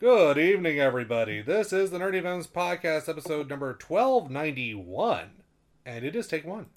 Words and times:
Good 0.00 0.38
evening, 0.38 0.80
everybody. 0.80 1.42
This 1.42 1.74
is 1.74 1.90
the 1.90 1.98
Nerdy 1.98 2.22
Venoms 2.22 2.46
Podcast, 2.46 3.06
episode 3.06 3.50
number 3.50 3.76
1291, 3.86 5.42
and 5.84 6.04
it 6.06 6.16
is 6.16 6.26
take 6.26 6.46
one. 6.46 6.70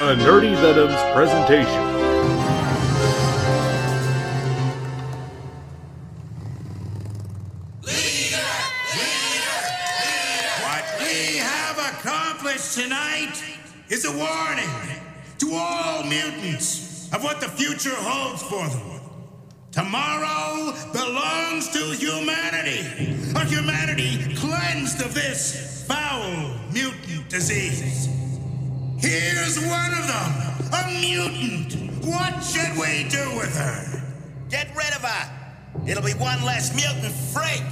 A 0.00 0.16
Nerdy 0.16 0.56
Venoms 0.62 0.98
presentation. 1.12 1.84
What 10.62 10.84
we 11.00 11.36
have 11.36 11.76
accomplished 11.76 12.72
tonight 12.72 13.44
is 13.90 14.06
a 14.06 14.16
warning 14.16 15.03
to 15.44 15.54
all 15.54 16.02
mutants 16.04 17.12
of 17.12 17.22
what 17.22 17.40
the 17.40 17.48
future 17.48 17.94
holds 17.94 18.42
for 18.42 18.66
them. 18.68 19.00
Tomorrow 19.72 20.72
belongs 20.92 21.68
to 21.70 21.78
humanity, 21.96 22.80
a 23.34 23.44
humanity 23.44 24.34
cleansed 24.36 25.02
of 25.02 25.12
this 25.12 25.84
foul 25.86 26.54
mutant 26.72 27.28
disease. 27.28 28.08
Here's 28.98 29.58
one 29.58 29.92
of 29.92 30.06
them, 30.06 30.70
a 30.72 30.82
mutant. 31.00 32.04
What 32.04 32.40
should 32.40 32.72
we 32.78 33.08
do 33.08 33.36
with 33.36 33.54
her? 33.56 34.02
Get 34.48 34.68
rid 34.76 34.94
of 34.94 35.02
her. 35.02 35.30
It'll 35.86 36.04
be 36.04 36.12
one 36.12 36.42
less 36.44 36.74
mutant 36.74 37.12
freak. 37.34 37.64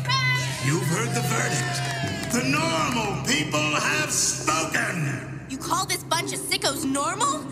You've 0.67 0.87
heard 0.89 1.09
the 1.15 1.23
verdict. 1.23 2.33
The 2.33 2.45
normal 2.49 3.25
people 3.25 3.81
have 3.81 4.11
spoken. 4.11 5.47
You 5.49 5.57
call 5.59 5.87
this 5.87 6.03
bunch 6.05 6.33
of 6.33 6.41
sickos 6.41 6.85
normal? 6.85 7.45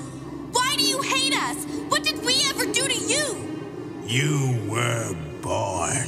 Why 0.52 0.74
do 0.76 0.84
you 0.84 1.00
hate 1.02 1.34
us? 1.34 1.64
What 1.88 2.02
did 2.02 2.24
we 2.24 2.34
ever 2.48 2.66
do 2.66 2.86
to 2.86 2.94
you? 2.94 3.36
You 4.06 4.58
were 4.68 5.14
born. 5.42 6.06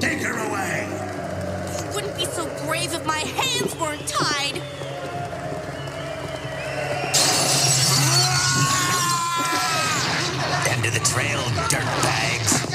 Take 0.00 0.20
her 0.20 0.36
away. 0.48 0.88
You 1.80 1.94
wouldn't 1.94 2.16
be 2.16 2.24
so 2.24 2.46
brave 2.66 2.92
if 2.94 3.04
my 3.06 3.18
hands 3.18 3.74
weren't 3.76 4.06
tied. 4.06 4.60
End 10.68 10.86
of 10.86 10.94
the 10.94 11.00
trail, 11.00 11.40
dirtbags. 11.68 12.66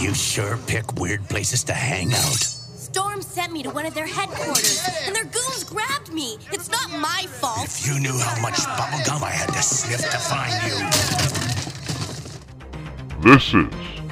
You 0.00 0.14
sure 0.14 0.58
pick 0.66 0.94
weird 0.94 1.28
places 1.28 1.64
to 1.64 1.72
hang 1.72 2.12
out. 2.12 2.61
Storm 2.92 3.22
sent 3.22 3.54
me 3.54 3.62
to 3.62 3.70
one 3.70 3.86
of 3.86 3.94
their 3.94 4.06
headquarters, 4.06 4.86
and 5.06 5.16
their 5.16 5.24
goons 5.24 5.64
grabbed 5.64 6.12
me. 6.12 6.36
It's 6.52 6.70
not 6.70 6.90
my 6.90 7.24
fault. 7.40 7.64
If 7.64 7.86
you 7.86 7.98
knew 7.98 8.18
how 8.18 8.38
much 8.42 8.56
bubblegum 8.56 9.22
I 9.22 9.30
had 9.30 9.46
to 9.46 9.62
sniff 9.62 10.10
to 10.10 10.18
find 10.18 10.52
you. 10.62 10.76
This 13.22 13.44
is 13.44 13.70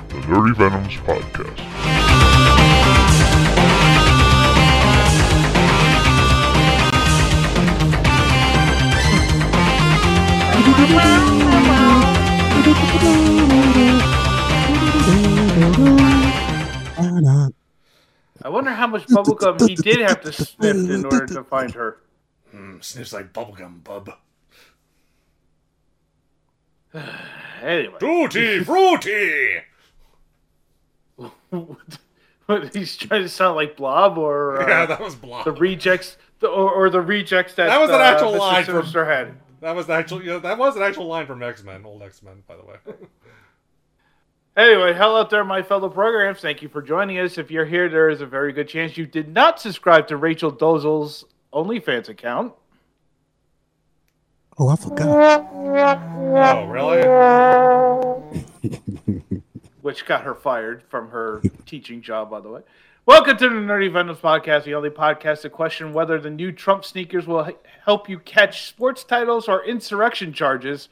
the 0.08 0.20
Nerdy 0.27 0.56
Venoms 0.56 0.97
Podcast. 0.97 1.61
I 18.42 18.48
wonder 18.48 18.70
how 18.70 18.86
much 18.86 19.06
bubblegum 19.06 19.69
he 19.69 19.74
did 19.74 20.00
have 20.00 20.20
to 20.22 20.33
sniff 20.33 20.77
in 20.77 21.05
order 21.05 21.27
to 21.27 21.44
find 21.44 21.72
her. 21.74 21.98
Mm, 22.55 22.83
sniffs 22.83 23.12
like 23.12 23.33
bubblegum, 23.33 23.84
bub. 23.84 24.10
Anyway, 27.62 27.98
Tutti 28.00 28.64
fruity! 28.64 29.58
what, 32.46 32.74
he's 32.74 32.96
trying 32.96 33.23
to 33.23 33.28
sound 33.28 33.55
like 33.56 33.77
Blob 33.77 34.17
or 34.17 34.62
uh, 34.62 34.67
Yeah, 34.67 34.86
that 34.86 35.01
was 35.01 35.14
Blob. 35.14 35.45
the 35.45 35.52
rejects, 35.52 36.17
the, 36.39 36.48
or, 36.48 36.70
or 36.70 36.89
the 36.90 37.02
rejects 37.02 37.55
that 37.55 37.67
That 37.67 37.78
was 37.80 37.90
an 37.90 37.96
uh, 37.96 38.05
actual 38.05 38.33
Mr. 38.33 38.39
line 38.39 38.64
from- 38.64 38.74
Sinister 38.77 39.05
had. 39.05 39.34
That 39.61 39.77
was 39.77 39.86
the 39.86 39.92
actual, 39.92 40.22
you 40.22 40.30
know, 40.30 40.39
that 40.39 40.57
was 40.57 40.77
an 40.77 40.83
actual 40.83 41.07
line 41.07 41.27
from 41.27 41.42
X 41.42 41.62
Men, 41.62 41.84
old 41.84 42.02
X 42.02 42.22
Men, 42.22 42.42
by 42.48 42.57
the 42.57 42.62
way. 42.64 42.77
Anyway, 44.56 44.92
hello 44.92 45.20
out 45.20 45.30
there, 45.30 45.44
my 45.44 45.62
fellow 45.62 45.88
programs. 45.88 46.40
Thank 46.40 46.61
you 46.61 46.68
for 46.68 46.83
joining 46.83 47.18
us. 47.18 47.38
If 47.38 47.52
you're 47.52 47.64
here, 47.64 47.88
there 47.88 48.11
is 48.11 48.20
a 48.20 48.27
very 48.27 48.52
good 48.52 48.66
chance 48.68 48.96
you 48.96 49.06
did 49.06 49.28
not 49.28 49.61
subscribe 49.61 50.08
to 50.08 50.16
Rachel 50.16 50.50
Dolezal's 50.50 51.24
OnlyFans 51.52 52.08
account. 52.08 52.52
Oh, 54.58 54.68
I 54.68 54.74
forgot. 54.77 55.46
oh, 55.55 56.66
really? 56.66 57.00
which 59.83 60.05
got 60.05 60.24
her 60.24 60.34
fired 60.34 60.83
from 60.89 61.10
her 61.10 61.40
teaching 61.66 62.02
job, 62.02 62.28
by 62.28 62.40
the 62.40 62.48
way. 62.48 62.62
Welcome 63.06 63.36
to 63.36 63.48
the 63.48 63.55
Nerdy 63.55 63.90
Venoms 63.90 64.18
Podcast, 64.18 64.64
the 64.64 64.74
only 64.74 64.90
podcast 64.90 65.42
to 65.42 65.50
question 65.50 65.92
whether 65.92 66.18
the 66.18 66.28
new 66.28 66.50
Trump 66.50 66.84
sneakers 66.84 67.27
will 67.27 67.48
help 67.84 68.08
you 68.08 68.18
catch 68.18 68.66
sports 68.66 69.05
titles 69.05 69.48
or 69.48 69.64
insurrection 69.64 70.33
charges. 70.33 70.89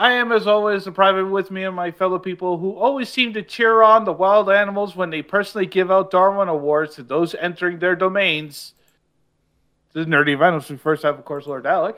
I 0.00 0.12
am, 0.12 0.32
as 0.32 0.46
always, 0.46 0.86
a 0.86 0.92
private 0.92 1.26
with 1.26 1.50
me 1.50 1.62
and 1.62 1.76
my 1.76 1.90
fellow 1.90 2.18
people 2.18 2.56
who 2.56 2.72
always 2.72 3.10
seem 3.10 3.34
to 3.34 3.42
cheer 3.42 3.82
on 3.82 4.06
the 4.06 4.14
wild 4.14 4.48
animals 4.48 4.96
when 4.96 5.10
they 5.10 5.20
personally 5.20 5.66
give 5.66 5.90
out 5.90 6.10
Darwin 6.10 6.48
Awards 6.48 6.94
to 6.94 7.02
those 7.02 7.34
entering 7.34 7.80
their 7.80 7.94
domains. 7.94 8.72
The 9.92 10.06
Nerdy 10.06 10.38
Venoms. 10.38 10.70
We 10.70 10.78
first 10.78 11.02
have, 11.02 11.18
of 11.18 11.26
course, 11.26 11.46
Lord 11.46 11.64
Dalek. 11.64 11.96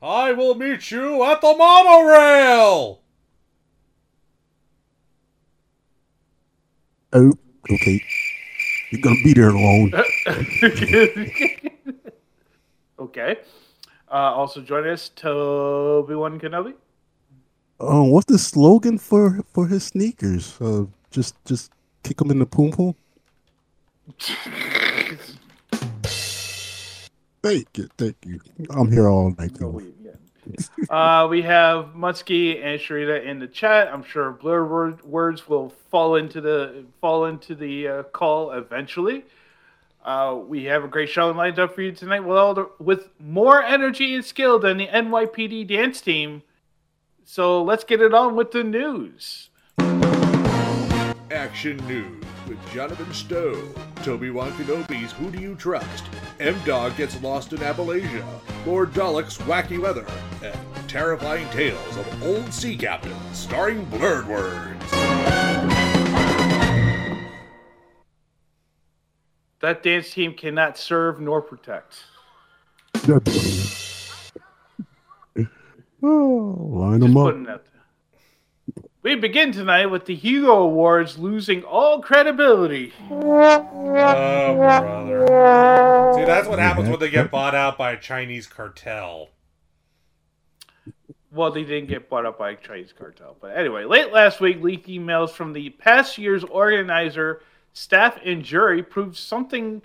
I 0.00 0.32
will 0.32 0.54
meet 0.54 0.90
you 0.90 1.22
at 1.24 1.42
the 1.42 1.54
monorail! 1.54 3.02
Oh, 7.12 7.32
okay. 7.70 8.02
You're 8.90 9.02
gonna 9.02 9.16
be 9.22 9.34
there 9.34 9.50
alone. 9.50 9.92
okay. 12.98 13.36
Uh, 14.10 14.14
also 14.14 14.62
joining 14.62 14.92
us, 14.92 15.10
Toby 15.10 16.14
Wan 16.14 16.40
Kenobi. 16.40 16.72
Oh, 17.78 18.04
what's 18.04 18.26
the 18.26 18.38
slogan 18.38 18.98
for 18.98 19.40
for 19.52 19.66
his 19.66 19.84
sneakers? 19.84 20.60
Uh, 20.60 20.86
just 21.10 21.34
just 21.44 21.72
kick 22.02 22.16
them 22.16 22.30
in 22.30 22.38
the 22.38 22.46
poom 22.46 22.72
poom. 22.72 22.94
Thank 27.42 27.78
you, 27.78 27.88
thank 27.98 28.16
you. 28.24 28.40
I'm 28.70 28.90
here 28.90 29.08
all 29.08 29.34
night. 29.38 29.52
Though. 29.58 29.80
uh, 30.90 31.26
we 31.28 31.42
have 31.42 31.94
Mutsky 31.94 32.64
and 32.64 32.80
Sharita 32.80 33.24
in 33.24 33.38
the 33.38 33.46
chat. 33.46 33.88
I'm 33.92 34.02
sure 34.02 34.32
blur 34.32 34.64
word, 34.64 35.04
words 35.04 35.46
will 35.48 35.68
fall 35.90 36.16
into 36.16 36.40
the 36.40 36.84
fall 37.00 37.26
into 37.26 37.54
the 37.54 37.88
uh, 37.88 38.02
call 38.04 38.52
eventually. 38.52 39.24
Uh, 40.04 40.38
we 40.46 40.64
have 40.64 40.84
a 40.84 40.88
great 40.88 41.08
show 41.08 41.30
lined 41.32 41.58
up 41.58 41.74
for 41.74 41.82
you 41.82 41.90
tonight 41.90 42.20
with 42.20 42.38
all 42.38 42.54
the, 42.54 42.70
with 42.78 43.08
more 43.18 43.60
energy 43.62 44.14
and 44.14 44.24
skill 44.24 44.56
than 44.58 44.76
the 44.78 44.86
NYPD 44.86 45.66
dance 45.66 46.00
team. 46.00 46.42
So 47.28 47.60
let's 47.60 47.82
get 47.82 48.00
it 48.00 48.14
on 48.14 48.36
with 48.36 48.52
the 48.52 48.62
news. 48.62 49.50
Action 51.32 51.76
News 51.88 52.24
with 52.46 52.56
Jonathan 52.72 53.12
Stowe, 53.12 53.68
Toby 54.04 54.30
Wan 54.30 54.52
Kenobi's 54.52 55.10
Who 55.10 55.32
Do 55.32 55.40
You 55.40 55.56
Trust, 55.56 56.04
M 56.38 56.54
Dog 56.64 56.96
Gets 56.96 57.20
Lost 57.20 57.52
in 57.52 57.58
Appalachia, 57.58 58.24
Lord 58.64 58.92
Dalek's 58.92 59.38
Wacky 59.38 59.76
Weather, 59.80 60.06
and 60.40 60.88
Terrifying 60.88 61.48
Tales 61.50 61.96
of 61.96 62.22
Old 62.22 62.54
Sea 62.54 62.76
Captains, 62.76 63.16
starring 63.32 63.84
Blurred 63.86 64.28
Words. 64.28 64.90
That 69.60 69.82
dance 69.82 70.12
team 70.12 70.34
cannot 70.34 70.78
serve 70.78 71.20
nor 71.20 71.42
protect. 71.42 72.04
Oh, 76.02 76.56
line 76.70 77.00
Just 77.00 77.12
them 77.12 77.16
up. 77.16 77.24
putting 77.24 77.44
that 77.44 77.64
there. 77.64 77.72
We 79.02 79.14
begin 79.14 79.52
tonight 79.52 79.86
with 79.86 80.06
the 80.06 80.16
Hugo 80.16 80.62
Awards 80.64 81.16
losing 81.16 81.62
all 81.62 82.02
credibility. 82.02 82.92
Oh, 83.08 84.54
brother. 84.56 85.26
See, 86.18 86.24
that's 86.24 86.48
what 86.48 86.58
happens 86.58 86.88
when 86.88 86.98
they 86.98 87.10
get 87.10 87.30
bought 87.30 87.54
out 87.54 87.78
by 87.78 87.92
a 87.92 88.00
Chinese 88.00 88.48
cartel. 88.48 89.28
Well, 91.30 91.52
they 91.52 91.62
didn't 91.62 91.88
get 91.88 92.08
bought 92.08 92.26
out 92.26 92.36
by 92.36 92.50
a 92.50 92.56
Chinese 92.56 92.92
cartel. 92.92 93.36
But 93.40 93.56
anyway, 93.56 93.84
late 93.84 94.12
last 94.12 94.40
week, 94.40 94.60
leaked 94.60 94.88
emails 94.88 95.30
from 95.30 95.52
the 95.52 95.70
past 95.70 96.18
year's 96.18 96.42
organizer, 96.42 97.42
staff, 97.74 98.18
and 98.24 98.42
jury 98.42 98.82
proved 98.82 99.16
something 99.16 99.82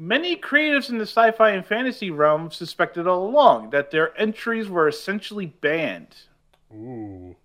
many 0.00 0.34
creatives 0.34 0.88
in 0.88 0.96
the 0.96 1.04
sci 1.04 1.30
fi 1.32 1.50
and 1.50 1.64
fantasy 1.64 2.10
realm 2.10 2.50
suspected 2.50 3.06
all 3.06 3.28
along 3.28 3.68
that 3.70 3.90
their 3.90 4.18
entries 4.18 4.66
were 4.66 4.88
essentially 4.88 5.46
banned. 5.46 6.16
Ooh. 6.72 7.36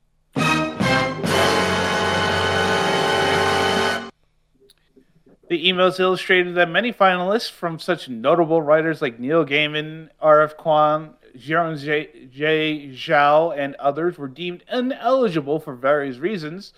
The 5.48 5.70
emails 5.70 6.00
illustrated 6.00 6.56
that 6.56 6.70
many 6.70 6.92
finalists 6.92 7.52
from 7.52 7.78
such 7.78 8.10
notable 8.10 8.62
writers 8.62 9.02
like 9.02 9.20
Neil 9.20 9.46
Gaiman, 9.46 10.10
R.F. 10.20 10.58
Kuang, 10.58 11.14
Xiran 11.38 11.78
J. 11.78 12.28
J. 12.32 12.90
Zhao, 12.94 13.56
and 13.56 13.76
others 13.76 14.18
were 14.18 14.28
deemed 14.28 14.64
ineligible 14.72 15.60
for 15.60 15.76
various 15.76 16.18
reasons, 16.18 16.74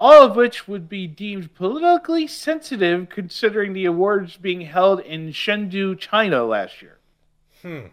all 0.00 0.22
of 0.24 0.36
which 0.36 0.68
would 0.68 0.88
be 0.88 1.06
deemed 1.06 1.54
politically 1.54 2.26
sensitive 2.26 3.08
considering 3.08 3.72
the 3.72 3.84
awards 3.84 4.36
being 4.36 4.60
held 4.62 5.00
in 5.00 5.28
Chengdu, 5.28 5.98
China 5.98 6.44
last 6.44 6.80
year. 6.82 6.98
Hmm. 7.62 7.86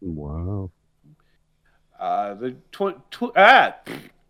Wow. 0.00 0.70
Uh, 1.98 2.34
the 2.34 2.50
tw- 2.72 3.10
tw- 3.10 3.36
ah, 3.36 3.76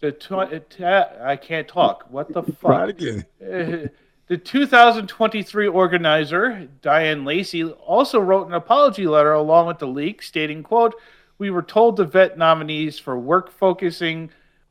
the 0.00 0.12
tw- 0.12 0.82
uh, 0.82 1.06
I 1.22 1.36
can't 1.36 1.68
talk. 1.68 2.06
What 2.10 2.32
the 2.32 2.42
Try 2.42 2.86
fuck? 2.86 2.88
again. 2.88 3.24
Uh, 3.40 3.88
the 4.28 4.36
2023 4.36 5.68
organizer, 5.68 6.68
Diane 6.82 7.24
Lacey, 7.24 7.64
also 7.64 8.18
wrote 8.20 8.46
an 8.46 8.54
apology 8.54 9.06
letter 9.06 9.32
along 9.32 9.66
with 9.66 9.78
the 9.78 9.86
leak 9.86 10.22
stating, 10.22 10.62
quote, 10.62 10.94
We 11.38 11.50
were 11.50 11.62
told 11.62 11.96
to 11.96 12.04
vet 12.04 12.38
nominees 12.38 12.98
for 12.98 13.18
work 13.18 13.50
focusing 13.52 14.30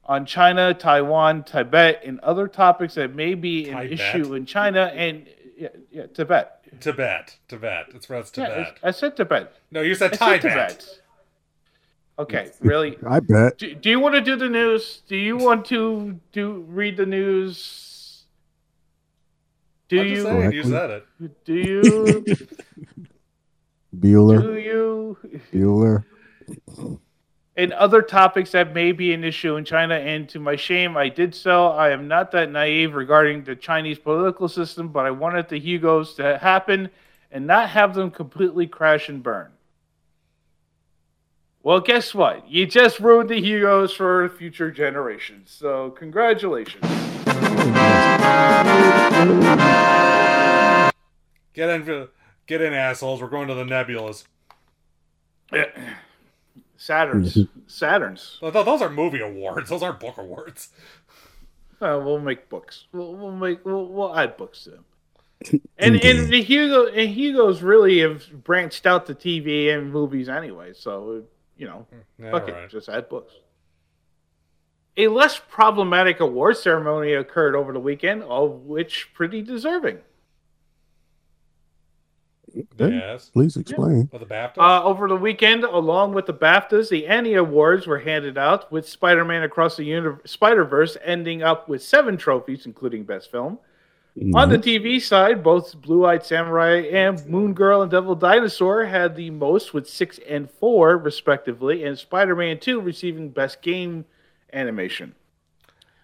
on 0.09 0.25
China, 0.25 0.73
Taiwan, 0.73 1.44
Tibet, 1.44 2.01
and 2.03 2.19
other 2.21 2.47
topics 2.47 2.95
that 2.95 3.13
may 3.15 3.35
be 3.35 3.69
an 3.69 3.88
Tibet? 3.88 3.91
issue 4.15 4.33
in 4.33 4.45
China 4.45 4.91
and 4.95 5.27
yeah, 5.56 5.67
yeah, 5.91 6.07
Tibet. 6.07 6.65
Tibet. 6.81 7.38
Tibet. 7.47 7.85
It's 7.94 8.07
pronounced 8.07 8.35
Yeah, 8.35 8.47
Tibet. 8.47 8.79
I 8.83 8.91
said 8.91 9.15
Tibet. 9.15 9.53
no, 9.71 9.81
you 9.81 9.94
said 9.95 10.13
I 10.13 10.15
said 10.15 10.41
Tibet. 10.41 10.85
Okay, 12.17 12.51
really? 12.59 12.97
I 13.07 13.19
bet. 13.19 13.59
Do, 13.59 13.75
do 13.75 13.89
you 13.89 14.00
want 14.00 14.15
to 14.15 14.21
do 14.21 14.35
the 14.35 14.50
news? 14.50 15.03
Do 15.07 15.15
you 15.15 15.38
want 15.38 15.65
to 15.67 16.19
do 16.31 16.65
read 16.67 16.97
the 16.97 17.06
news? 17.06 18.25
Do 19.89 20.01
I'm 20.01 20.07
you? 20.07 20.23
saying, 20.23 20.51
you 20.53 20.63
said 20.63 20.89
it. 20.89 21.45
Do 21.45 21.53
you? 21.53 22.25
Bueller. 23.95 24.41
do 24.41 24.56
you? 24.57 25.17
Bueller. 25.53 26.03
And 27.59 27.73
other 27.73 28.01
topics 28.01 28.51
that 28.51 28.73
may 28.73 28.94
be 28.94 29.13
an 29.13 29.25
issue 29.25 29.57
in 29.57 29.65
China, 29.65 29.95
and 29.95 30.29
to 30.29 30.39
my 30.39 30.56
shame, 30.56 30.95
I 30.95 31.09
did 31.09 31.35
so. 31.35 31.67
I 31.67 31.89
am 31.89 32.07
not 32.07 32.31
that 32.31 32.50
naive 32.50 32.95
regarding 32.95 33.44
the 33.44 33.53
Chinese 33.53 34.00
political 34.00 34.47
system, 34.47 34.88
but 34.88 35.06
I 35.06 35.11
wanted 35.11 35.50
the 35.50 35.59
Hugos 35.59 36.13
to 36.13 36.38
happen 36.38 36.89
and 37.29 37.45
not 37.45 37.67
have 37.71 37.95
them 37.95 38.11
completely 38.11 38.65
crash 38.65 39.09
and 39.09 39.21
burn. 39.21 39.51
Well, 41.61 41.81
guess 41.81 42.15
what? 42.15 42.50
You 42.50 42.65
just 42.65 43.01
ruined 43.01 43.29
the 43.29 43.41
Hugos 43.41 43.91
for 43.91 44.29
future 44.29 44.71
generations. 44.71 45.51
So, 45.51 45.89
congratulations. 45.89 46.85
Get 51.53 51.69
in, 51.69 52.07
get 52.47 52.61
in, 52.61 52.71
assholes. 52.71 53.21
We're 53.21 53.27
going 53.27 53.50
to 53.50 53.53
the 53.53 53.65
nebulas. 53.65 54.23
Saturn's. 56.80 57.38
Saturn's. 57.68 58.38
Th- 58.40 58.54
th- 58.54 58.66
Those 58.66 58.81
are 58.81 58.90
movie 58.90 59.20
awards. 59.20 59.70
Those 59.70 59.84
aren't 59.84 60.00
book 60.00 60.18
awards. 60.18 60.70
Uh, 61.81 62.00
we'll 62.04 62.20
make 62.20 62.48
books. 62.50 62.86
We'll, 62.94 63.14
we'll 63.16 63.31
make. 63.36 63.64
We'll, 63.66 63.86
we'll 63.88 64.18
add 64.18 64.38
books 64.38 64.64
to 64.64 64.72
them. 64.72 64.86
And 65.78 65.96
and 66.04 66.28
the 66.28 66.42
Hugo 66.42 66.88
and 66.88 67.10
Hugo's 67.10 67.62
really 67.62 68.00
have 68.00 68.44
branched 68.44 68.86
out 68.86 69.06
to 69.08 69.16
TV 69.16 69.74
and 69.74 69.92
movies 69.92 70.28
anyway. 70.28 70.74
So 70.74 71.24
you 71.58 71.68
know, 71.68 71.86
Yeah, 72.22 72.31
fuck 72.31 72.48
right. 72.48 72.64
it, 72.64 72.70
just 72.72 72.90
add 72.90 73.08
books. 73.10 73.34
A 74.98 75.08
less 75.08 75.40
problematic 75.50 76.20
award 76.20 76.58
ceremony 76.58 77.14
occurred 77.14 77.56
over 77.56 77.72
the 77.72 77.80
weekend, 77.80 78.24
of 78.24 78.66
which 78.66 79.12
pretty 79.14 79.42
deserving. 79.42 80.00
Okay. 82.56 82.96
Yes. 82.96 83.30
Please 83.30 83.56
explain. 83.57 84.10
With 84.12 84.22
the 84.22 84.28
BAFTA? 84.28 84.57
Uh, 84.57 84.84
over 84.84 85.07
the 85.07 85.16
weekend, 85.16 85.63
along 85.63 86.13
with 86.13 86.25
the 86.25 86.34
BAFTAs, 86.34 86.90
the 86.90 87.07
Annie 87.07 87.36
Awards 87.36 87.86
were 87.88 88.00
handed 88.00 88.38
out, 88.38 88.72
with 88.72 88.88
Spider-Man 88.88 89.44
Across 89.44 89.78
the 89.78 89.84
Uni- 89.86 90.18
Spider-Verse 90.25 90.98
ending 91.04 91.44
up 91.44 91.68
with 91.69 91.84
seven 91.84 92.18
trophies, 92.18 92.66
including 92.66 93.04
Best 93.04 93.30
Film. 93.31 93.60
On 94.34 94.50
the 94.50 94.57
TV 94.57 95.00
side, 95.01 95.42
both 95.44 95.80
Blue 95.80 96.06
Eyed 96.06 96.25
Samurai 96.25 96.81
and 96.92 97.25
Moon 97.28 97.54
Girl 97.54 97.81
and 97.81 97.90
Devil 97.90 98.16
Dinosaur 98.16 98.84
had 98.86 99.16
the 99.16 99.30
most 99.30 99.74
with 99.74 99.88
six 99.88 100.19
and 100.28 100.50
four, 100.52 100.98
respectively, 100.98 101.86
and 101.86 101.98
Spider 101.98 102.36
Man 102.36 102.60
2 102.60 102.81
receiving 102.81 103.30
Best 103.30 103.62
Game 103.62 104.04
Animation. 104.52 105.16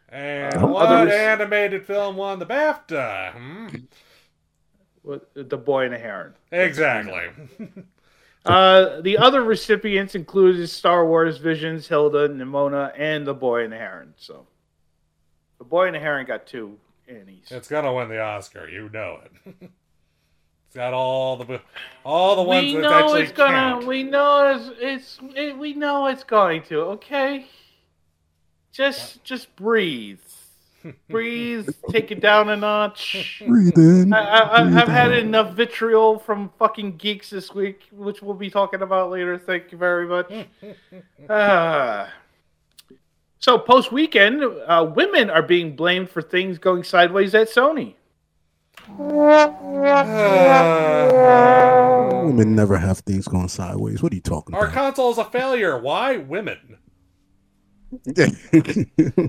and 0.08 0.56
uh, 0.56 0.68
what 0.68 0.86
others- 0.86 1.12
animated 1.14 1.86
film 1.86 2.16
won 2.16 2.40
the 2.40 2.46
BAFTA? 2.46 3.34
Hmm? 3.34 3.68
The 5.34 5.58
Boy 5.58 5.86
and 5.86 5.94
the 5.94 6.00
Heron. 6.00 6.34
Exactly. 6.52 7.30
Uh, 8.46 9.02
the 9.02 9.18
other 9.18 9.44
recipients 9.44 10.14
included 10.14 10.68
Star 10.70 11.08
Wars 11.08 11.40
Visions, 11.40 11.88
Hilda, 11.88 12.30
Nimona, 12.30 12.92
and 12.96 13.26
The 13.26 13.34
Boy 13.34 13.64
and 13.64 13.74
the 13.74 13.78
Heron. 13.78 14.14
So, 14.18 14.46
The 15.58 15.64
Boy 15.64 15.88
and 15.88 15.96
the 15.96 16.00
Heron 16.00 16.28
got 16.28 16.46
two 16.46 16.78
Annies. 17.08 17.48
it's 17.50 17.68
gonna 17.68 17.94
win 17.94 18.10
the 18.10 18.20
Oscar. 18.22 18.70
You 18.70 18.90
know 18.90 19.20
it. 19.26 19.32
it's 19.62 20.76
got 20.76 20.94
all 20.94 21.38
the 21.38 21.62
all 22.04 22.36
the 22.36 22.44
ones 22.44 22.66
we 22.66 22.76
know 22.80 22.94
actually 22.94 23.24
it's 23.24 23.32
gonna. 23.32 23.52
count. 23.52 23.88
We 23.88 24.04
know 24.04 24.56
it's. 24.56 24.70
It's. 24.80 25.20
It, 25.36 25.58
we 25.58 25.74
know 25.74 26.08
it's 26.08 26.24
going 26.24 26.64
to. 26.64 26.82
Okay. 26.82 27.48
Just. 28.72 29.24
Just 29.24 29.56
breathe. 29.56 30.20
Breathe. 31.10 31.70
Take 31.90 32.12
it 32.12 32.20
down 32.20 32.50
a 32.50 32.56
notch. 32.56 33.42
Breathe 33.48 33.78
in. 33.78 34.14
I, 34.14 34.20
I, 34.20 34.64
breathe 34.64 34.78
I've 34.78 34.88
had 34.88 35.12
out. 35.12 35.18
enough 35.18 35.54
vitriol 35.54 36.20
from 36.20 36.52
fucking 36.60 36.98
geeks 36.98 37.30
this 37.30 37.54
week, 37.54 37.82
which 37.92 38.22
we'll 38.22 38.36
be 38.36 38.50
talking 38.50 38.82
about 38.82 39.12
later. 39.12 39.38
Thank 39.38 39.72
you 39.72 39.78
very 39.78 40.08
much. 40.08 40.32
Ah. 41.30 42.12
so, 43.40 43.58
post 43.58 43.92
weekend, 43.92 44.44
uh, 44.44 44.92
women 44.96 45.30
are 45.30 45.42
being 45.42 45.76
blamed 45.76 46.10
for 46.10 46.22
things 46.22 46.58
going 46.58 46.84
sideways 46.84 47.34
at 47.34 47.48
Sony. 47.48 47.96
Women 52.24 52.56
never 52.56 52.78
have 52.78 53.00
things 53.00 53.28
going 53.28 53.48
sideways. 53.48 54.04
What 54.04 54.12
are 54.12 54.16
you 54.16 54.22
talking 54.22 54.54
Our 54.56 54.66
about? 54.66 54.78
Our 54.78 54.84
console 54.84 55.12
is 55.12 55.18
a 55.18 55.26
failure. 55.26 55.80
Why 55.80 56.18
women? 56.18 56.78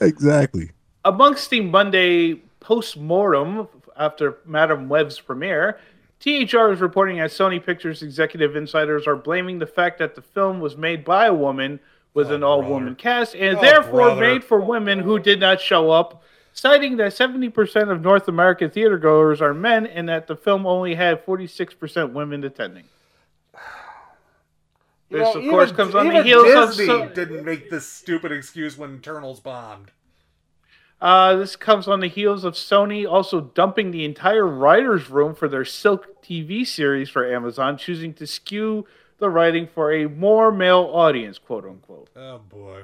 exactly. 0.00 0.70
Amongst 1.04 1.50
the 1.50 1.60
Monday 1.60 2.34
post-mortem 2.60 3.68
after 3.96 4.38
Madame 4.44 4.88
Web's 4.88 5.18
premiere, 5.20 5.78
THR 6.20 6.72
is 6.72 6.80
reporting 6.80 7.16
that 7.18 7.30
Sony 7.30 7.64
Pictures 7.64 8.02
executive 8.02 8.56
insiders 8.56 9.06
are 9.06 9.16
blaming 9.16 9.58
the 9.58 9.66
fact 9.66 9.98
that 9.98 10.14
the 10.14 10.22
film 10.22 10.60
was 10.60 10.76
made 10.76 11.04
by 11.04 11.26
a 11.26 11.34
woman 11.34 11.80
with 12.12 12.30
Oh, 12.30 12.34
an 12.34 12.42
all-woman 12.42 12.94
cast 12.96 13.34
and 13.34 13.56
Oh, 13.56 13.60
therefore 13.60 13.92
brother. 13.92 14.20
made 14.20 14.44
for 14.44 14.60
women 14.60 14.98
who 14.98 15.18
did 15.18 15.40
not 15.40 15.60
show 15.60 15.90
up, 15.90 16.22
citing 16.52 16.96
that 16.98 17.12
70% 17.12 17.90
of 17.90 18.02
North 18.02 18.28
American 18.28 18.68
theatergoers 18.68 19.40
are 19.40 19.54
men 19.54 19.86
and 19.86 20.08
that 20.08 20.26
the 20.26 20.36
film 20.36 20.66
only 20.66 20.96
had 20.96 21.24
46% 21.24 22.12
women 22.12 22.44
attending. 22.44 22.84
This, 25.10 25.20
Well, 25.20 25.36
of 25.38 25.50
course, 25.50 25.72
comes 25.72 25.94
on 25.94 26.06
the 26.06 26.12
even 26.12 26.24
heels 26.24 26.54
of 26.54 26.68
Disney 26.68 26.86
so- 26.86 27.08
didn't 27.08 27.44
make 27.44 27.68
this 27.68 27.86
stupid 27.86 28.30
excuse 28.30 28.78
when 28.78 28.94
Eternals 28.96 29.40
bombed. 29.40 29.90
Uh, 31.00 31.34
this 31.36 31.56
comes 31.56 31.88
on 31.88 32.00
the 32.00 32.08
heels 32.08 32.44
of 32.44 32.54
Sony 32.54 33.10
also 33.10 33.40
dumping 33.40 33.90
the 33.90 34.04
entire 34.04 34.46
writer's 34.46 35.08
room 35.08 35.34
for 35.34 35.48
their 35.48 35.64
Silk 35.64 36.22
TV 36.22 36.64
series 36.66 37.08
for 37.08 37.26
Amazon, 37.26 37.76
choosing 37.78 38.12
to 38.14 38.26
skew 38.26 38.86
the 39.18 39.30
writing 39.30 39.66
for 39.66 39.92
a 39.92 40.06
more 40.08 40.52
male 40.52 40.88
audience, 40.92 41.38
quote 41.38 41.64
unquote. 41.64 42.08
Oh 42.14 42.38
boy. 42.38 42.82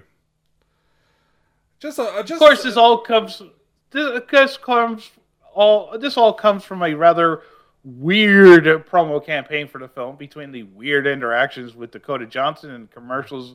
Just 1.78 1.98
a, 1.98 2.22
just 2.24 2.32
Of 2.32 2.38
course, 2.38 2.62
this 2.62 2.76
all 2.76 2.98
comes. 2.98 3.42
This, 3.90 4.20
this 4.30 4.56
comes 4.56 5.10
all. 5.54 5.96
This 5.98 6.16
all 6.16 6.32
comes 6.32 6.64
from 6.64 6.82
a 6.82 6.94
rather 6.94 7.42
weird 7.86 8.64
promo 8.86 9.24
campaign 9.24 9.68
for 9.68 9.78
the 9.78 9.86
film, 9.88 10.16
between 10.16 10.50
the 10.50 10.64
weird 10.64 11.06
interactions 11.06 11.74
with 11.76 11.92
Dakota 11.92 12.26
Johnson 12.26 12.72
and 12.72 12.90
commercials, 12.90 13.54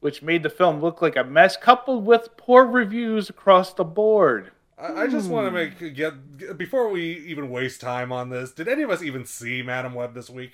which 0.00 0.22
made 0.22 0.42
the 0.42 0.50
film 0.50 0.80
look 0.82 1.00
like 1.00 1.16
a 1.16 1.24
mess, 1.24 1.56
coupled 1.56 2.04
with 2.04 2.28
poor 2.36 2.66
reviews 2.66 3.30
across 3.30 3.72
the 3.72 3.84
board. 3.84 4.50
I, 4.78 5.04
I 5.04 5.06
just 5.06 5.28
Hmm. 5.28 5.32
want 5.32 5.46
to 5.46 5.50
make 5.50 5.94
get 5.94 6.58
before 6.58 6.90
we 6.90 7.18
even 7.26 7.48
waste 7.48 7.80
time 7.80 8.12
on 8.12 8.28
this. 8.28 8.52
Did 8.52 8.68
any 8.68 8.82
of 8.82 8.90
us 8.90 9.02
even 9.02 9.24
see 9.24 9.62
Madame 9.62 9.94
Web 9.94 10.12
this 10.14 10.28
week? 10.28 10.52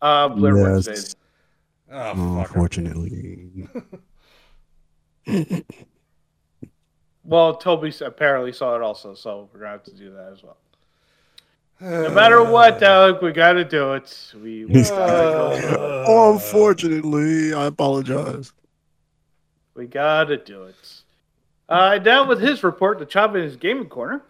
Uh, 0.00 0.28
Blair 0.28 0.56
Yes. 0.56 0.86
Wednesday. 0.86 1.18
Oh. 1.92 2.38
Unfortunately. 2.40 3.68
Well, 7.24 7.56
Toby 7.56 7.92
apparently 8.00 8.52
saw 8.52 8.74
it 8.74 8.80
also, 8.80 9.12
so 9.14 9.50
we're 9.52 9.60
gonna 9.60 9.72
have 9.72 9.82
to 9.82 9.94
do 9.94 10.10
that 10.12 10.32
as 10.32 10.42
well. 10.42 10.56
No 11.80 12.10
matter 12.10 12.42
what, 12.42 12.82
Alec, 12.82 13.22
we 13.22 13.30
gotta 13.32 13.64
do 13.64 13.92
it. 13.94 14.32
We, 14.34 14.64
we 14.66 14.84
oh, 14.90 16.32
unfortunately, 16.32 17.54
I 17.54 17.66
apologize. 17.66 18.52
We 19.74 19.86
gotta 19.86 20.36
do 20.38 20.64
it. 20.64 20.74
Uh, 21.68 21.98
down 21.98 22.28
with 22.28 22.40
his 22.40 22.64
report, 22.64 22.98
the 22.98 23.06
Chavez 23.06 23.56
Gaming 23.56 23.88
Corner. 23.88 24.22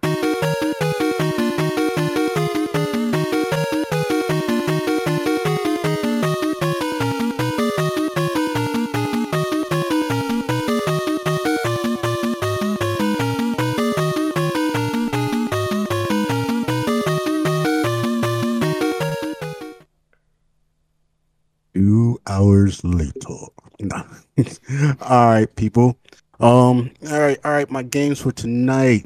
Hours 22.68 22.84
later. 22.84 23.46
All 25.02 25.26
right, 25.26 25.56
people. 25.56 25.98
Um, 26.40 26.92
all 27.10 27.18
right, 27.18 27.38
all 27.44 27.50
right. 27.50 27.68
My 27.68 27.82
games 27.82 28.20
for 28.20 28.30
tonight 28.30 29.04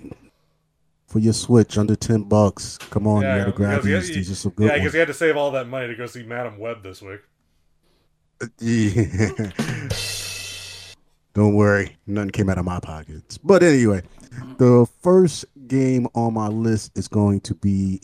for 1.06 1.18
your 1.18 1.32
Switch 1.32 1.78
under 1.78 1.96
ten 1.96 2.24
bucks. 2.24 2.76
Come 2.76 3.06
on, 3.06 3.22
you 3.22 3.28
gotta 3.28 3.52
grab 3.52 3.82
these. 3.82 4.08
he- 4.08 4.14
These 4.16 4.30
are 4.32 4.34
some 4.34 4.52
good 4.52 4.66
yeah, 4.68 4.74
because 4.76 4.92
he 4.92 4.98
had 4.98 5.08
to 5.08 5.14
save 5.14 5.36
all 5.38 5.50
that 5.52 5.66
money 5.66 5.86
to 5.88 5.94
go 5.94 6.04
see 6.06 6.24
Madame 6.24 6.58
Web 6.58 6.82
this 6.82 7.00
week. 7.00 7.20
Yeah. 8.58 9.50
Don't 11.34 11.54
worry, 11.54 11.96
nothing 12.06 12.30
came 12.32 12.50
out 12.50 12.58
of 12.58 12.66
my 12.66 12.80
pockets. 12.80 13.38
But 13.38 13.62
anyway, 13.62 14.02
the 14.58 14.86
first 15.00 15.46
game 15.66 16.06
on 16.14 16.34
my 16.34 16.48
list 16.48 16.98
is 16.98 17.08
going 17.08 17.40
to 17.42 17.54
be 17.54 18.02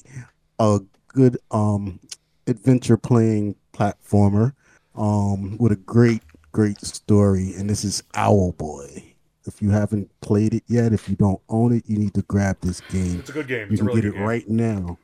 a 0.58 0.80
good 1.08 1.36
um 1.50 2.00
adventure 2.46 2.96
playing 2.96 3.56
platformer 3.74 4.54
um 4.98 5.56
with 5.58 5.72
a 5.72 5.76
great 5.76 6.22
great 6.52 6.80
story 6.80 7.54
and 7.56 7.68
this 7.70 7.84
is 7.84 8.02
Owlboy. 8.14 9.04
If 9.46 9.62
you 9.62 9.70
haven't 9.70 10.10
played 10.20 10.52
it 10.54 10.62
yet, 10.66 10.92
if 10.92 11.08
you 11.08 11.14
don't 11.16 11.40
own 11.48 11.72
it, 11.72 11.84
you 11.86 11.96
need 11.98 12.12
to 12.14 12.22
grab 12.22 12.58
this 12.60 12.80
game. 12.82 13.20
It's 13.20 13.30
a 13.30 13.32
good 13.32 13.46
game. 13.48 13.66
You 13.68 13.72
It's 13.72 13.80
can 13.80 13.86
really 13.86 14.02
get 14.02 14.08
it 14.10 14.14
game. 14.14 14.22
right 14.22 14.48
now. 14.48 14.98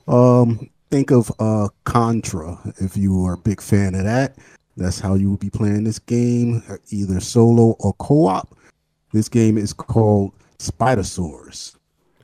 Um, 0.07 0.69
think 0.89 1.11
of 1.11 1.31
uh 1.39 1.69
Contra 1.83 2.57
if 2.77 2.95
you 2.97 3.25
are 3.25 3.33
a 3.33 3.37
big 3.37 3.61
fan 3.61 3.95
of 3.95 4.03
that. 4.05 4.37
That's 4.77 4.99
how 4.99 5.15
you 5.15 5.29
will 5.29 5.37
be 5.37 5.49
playing 5.49 5.85
this 5.85 5.99
game, 5.99 6.61
either 6.89 7.19
solo 7.21 7.75
or 7.79 7.93
co-op. 7.93 8.57
This 9.13 9.29
game 9.29 9.57
is 9.57 9.71
called 9.71 10.33
Spidersaurs. 10.59 11.75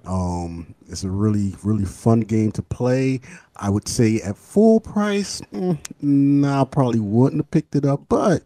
Um, 0.05 0.73
it's 0.89 1.03
a 1.03 1.09
really, 1.09 1.55
really 1.63 1.85
fun 1.85 2.21
game 2.21 2.51
to 2.53 2.61
play. 2.61 3.21
I 3.55 3.69
would 3.69 3.87
say 3.87 4.19
at 4.21 4.35
full 4.35 4.79
price, 4.79 5.41
mm, 5.53 5.77
nah, 6.01 6.63
I 6.63 6.65
probably 6.65 6.99
wouldn't 6.99 7.43
have 7.43 7.51
picked 7.51 7.75
it 7.75 7.85
up, 7.85 8.01
but 8.09 8.43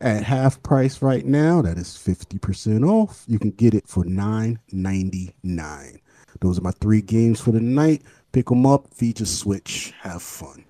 at 0.00 0.24
half 0.24 0.62
price 0.62 1.02
right 1.02 1.24
now, 1.24 1.62
that 1.62 1.78
is 1.78 1.88
50% 1.90 2.88
off. 2.88 3.24
You 3.28 3.38
can 3.38 3.52
get 3.52 3.74
it 3.74 3.86
for 3.86 4.04
$9.99. 4.04 5.98
Those 6.40 6.58
are 6.58 6.62
my 6.62 6.72
three 6.72 7.02
games 7.02 7.40
for 7.40 7.52
the 7.52 7.60
night. 7.60 8.02
Pick 8.32 8.46
them 8.46 8.64
up, 8.64 8.88
feature 8.94 9.26
switch, 9.26 9.92
have 10.00 10.22
fun. 10.22 10.64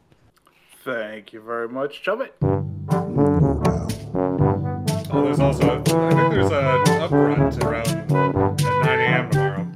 Thank 0.85 1.33
you 1.33 1.40
very 1.40 1.69
much, 1.69 2.02
Chubbit. 2.02 2.31
No. 2.40 3.88
Oh, 5.14 5.25
there's 5.25 5.38
also 5.38 5.69
a, 5.69 5.78
I 5.78 5.83
think 5.83 6.33
there's 6.33 6.50
a 6.50 6.83
upfront 6.99 7.62
around 7.62 7.88
at 7.88 8.11
9 8.61 9.00
a.m. 9.00 9.31
tomorrow. 9.31 9.69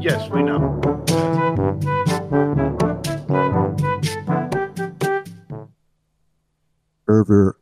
Yes, 0.00 0.30
we 0.30 0.42
know. 0.42 0.80
Server. 7.06 7.58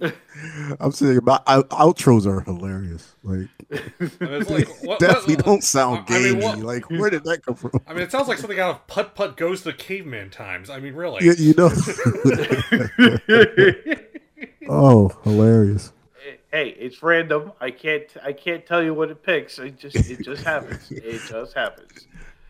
I'm 0.80 0.92
saying 0.92 1.18
about 1.18 1.42
out- 1.46 1.70
outros 1.70 2.26
are 2.26 2.40
hilarious. 2.40 3.14
Like 3.22 3.38
And 3.38 3.48
it's 3.60 3.61
like, 4.20 4.68
what, 4.82 4.98
definitely 4.98 5.36
what- 5.36 5.44
don't 5.44 5.64
sound 5.64 6.04
I 6.08 6.18
mean, 6.18 6.32
gamey. 6.34 6.44
what- 6.44 6.58
like 6.58 6.90
where 6.90 7.10
did 7.10 7.24
that 7.24 7.44
come 7.44 7.54
from? 7.54 7.72
I 7.86 7.92
mean, 7.94 8.02
it 8.02 8.10
sounds 8.12 8.28
like 8.28 8.38
something 8.38 8.60
out 8.60 8.70
of 8.70 8.86
Putt 8.86 9.14
Putt 9.14 9.36
Goes 9.36 9.62
to 9.62 9.72
Caveman 9.72 10.30
Times. 10.30 10.70
I 10.70 10.78
mean, 10.80 10.94
really. 10.94 11.24
You, 11.24 11.32
you 11.34 11.54
know. 11.56 11.70
oh, 14.68 15.08
hilarious. 15.24 15.92
hey, 16.52 16.68
it's 16.70 17.02
random. 17.02 17.52
I 17.60 17.70
can't. 17.70 18.06
I 18.22 18.32
can't 18.32 18.64
tell 18.66 18.82
you 18.82 18.94
what 18.94 19.10
it 19.10 19.22
picks. 19.22 19.58
It 19.58 19.78
just. 19.78 19.96
It 19.96 20.22
just 20.22 20.42
happens. 20.44 20.90
It 20.90 21.20
just 21.28 21.54
happens. 21.54 22.06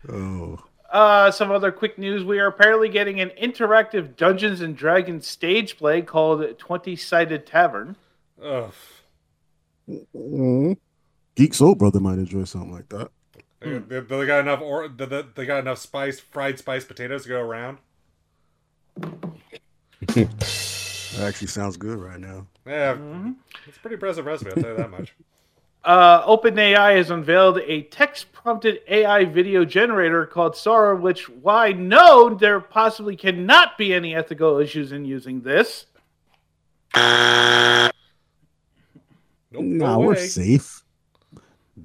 Oh. 0.09 0.59
Uh, 0.91 1.31
some 1.31 1.49
other 1.51 1.71
quick 1.71 1.97
news. 1.97 2.23
We 2.23 2.37
are 2.39 2.45
apparently 2.47 2.87
getting 2.87 3.19
an 3.19 3.31
interactive 3.41 4.15
Dungeons 4.15 4.61
and 4.61 4.77
Dragons 4.77 5.25
stage 5.25 5.77
play 5.77 6.03
called 6.03 6.57
Twenty 6.59 6.95
Sided 6.95 7.47
Tavern. 7.47 7.95
Ugh. 8.43 8.73
Mm. 10.15 10.77
Geek 11.35 11.53
Soul 11.53 11.75
Brother 11.75 11.99
might 11.99 12.19
enjoy 12.19 12.43
something 12.43 12.71
like 12.71 12.89
that. 12.89 13.09
They, 13.59 13.77
they, 13.79 13.99
they 14.01 14.25
got 14.25 14.41
enough 14.41 14.61
or 14.61 14.87
they, 14.87 15.05
they- 15.05 15.23
they 15.35 15.45
got 15.45 15.59
enough 15.59 15.77
spice 15.79 16.19
fried 16.19 16.59
spice 16.59 16.83
potatoes 16.85 17.23
to 17.23 17.29
go 17.29 17.39
around. 17.41 17.77
That 21.15 21.27
actually 21.27 21.47
sounds 21.49 21.77
good 21.77 21.99
right 21.99 22.19
now. 22.19 22.47
Yeah, 22.65 22.95
Mm-hmm. 22.95 23.31
it's 23.67 23.77
a 23.77 23.79
pretty 23.79 23.93
impressive 23.93 24.25
recipe. 24.25 24.49
I'll 24.49 24.57
tell 24.63 24.71
you 24.71 24.77
that 24.77 24.89
much. 24.91 25.13
Uh, 25.85 26.25
OpenAI 26.25 26.95
has 26.95 27.09
unveiled 27.11 27.57
a 27.59 27.81
text-prompted 27.81 28.79
AI 28.87 29.25
video 29.25 29.65
generator 29.65 30.25
called 30.25 30.55
Sora, 30.55 30.95
which, 30.95 31.27
why 31.27 31.73
no, 31.73 32.33
there 32.33 32.61
possibly 32.61 33.17
cannot 33.17 33.77
be 33.77 33.93
any 33.93 34.15
ethical 34.15 34.59
issues 34.59 34.93
in 34.93 35.03
using 35.03 35.41
this. 35.41 35.87
Nope, 36.95 37.91
Nah, 39.51 39.97
no 39.97 39.99
we're 39.99 40.15
safe. 40.15 40.82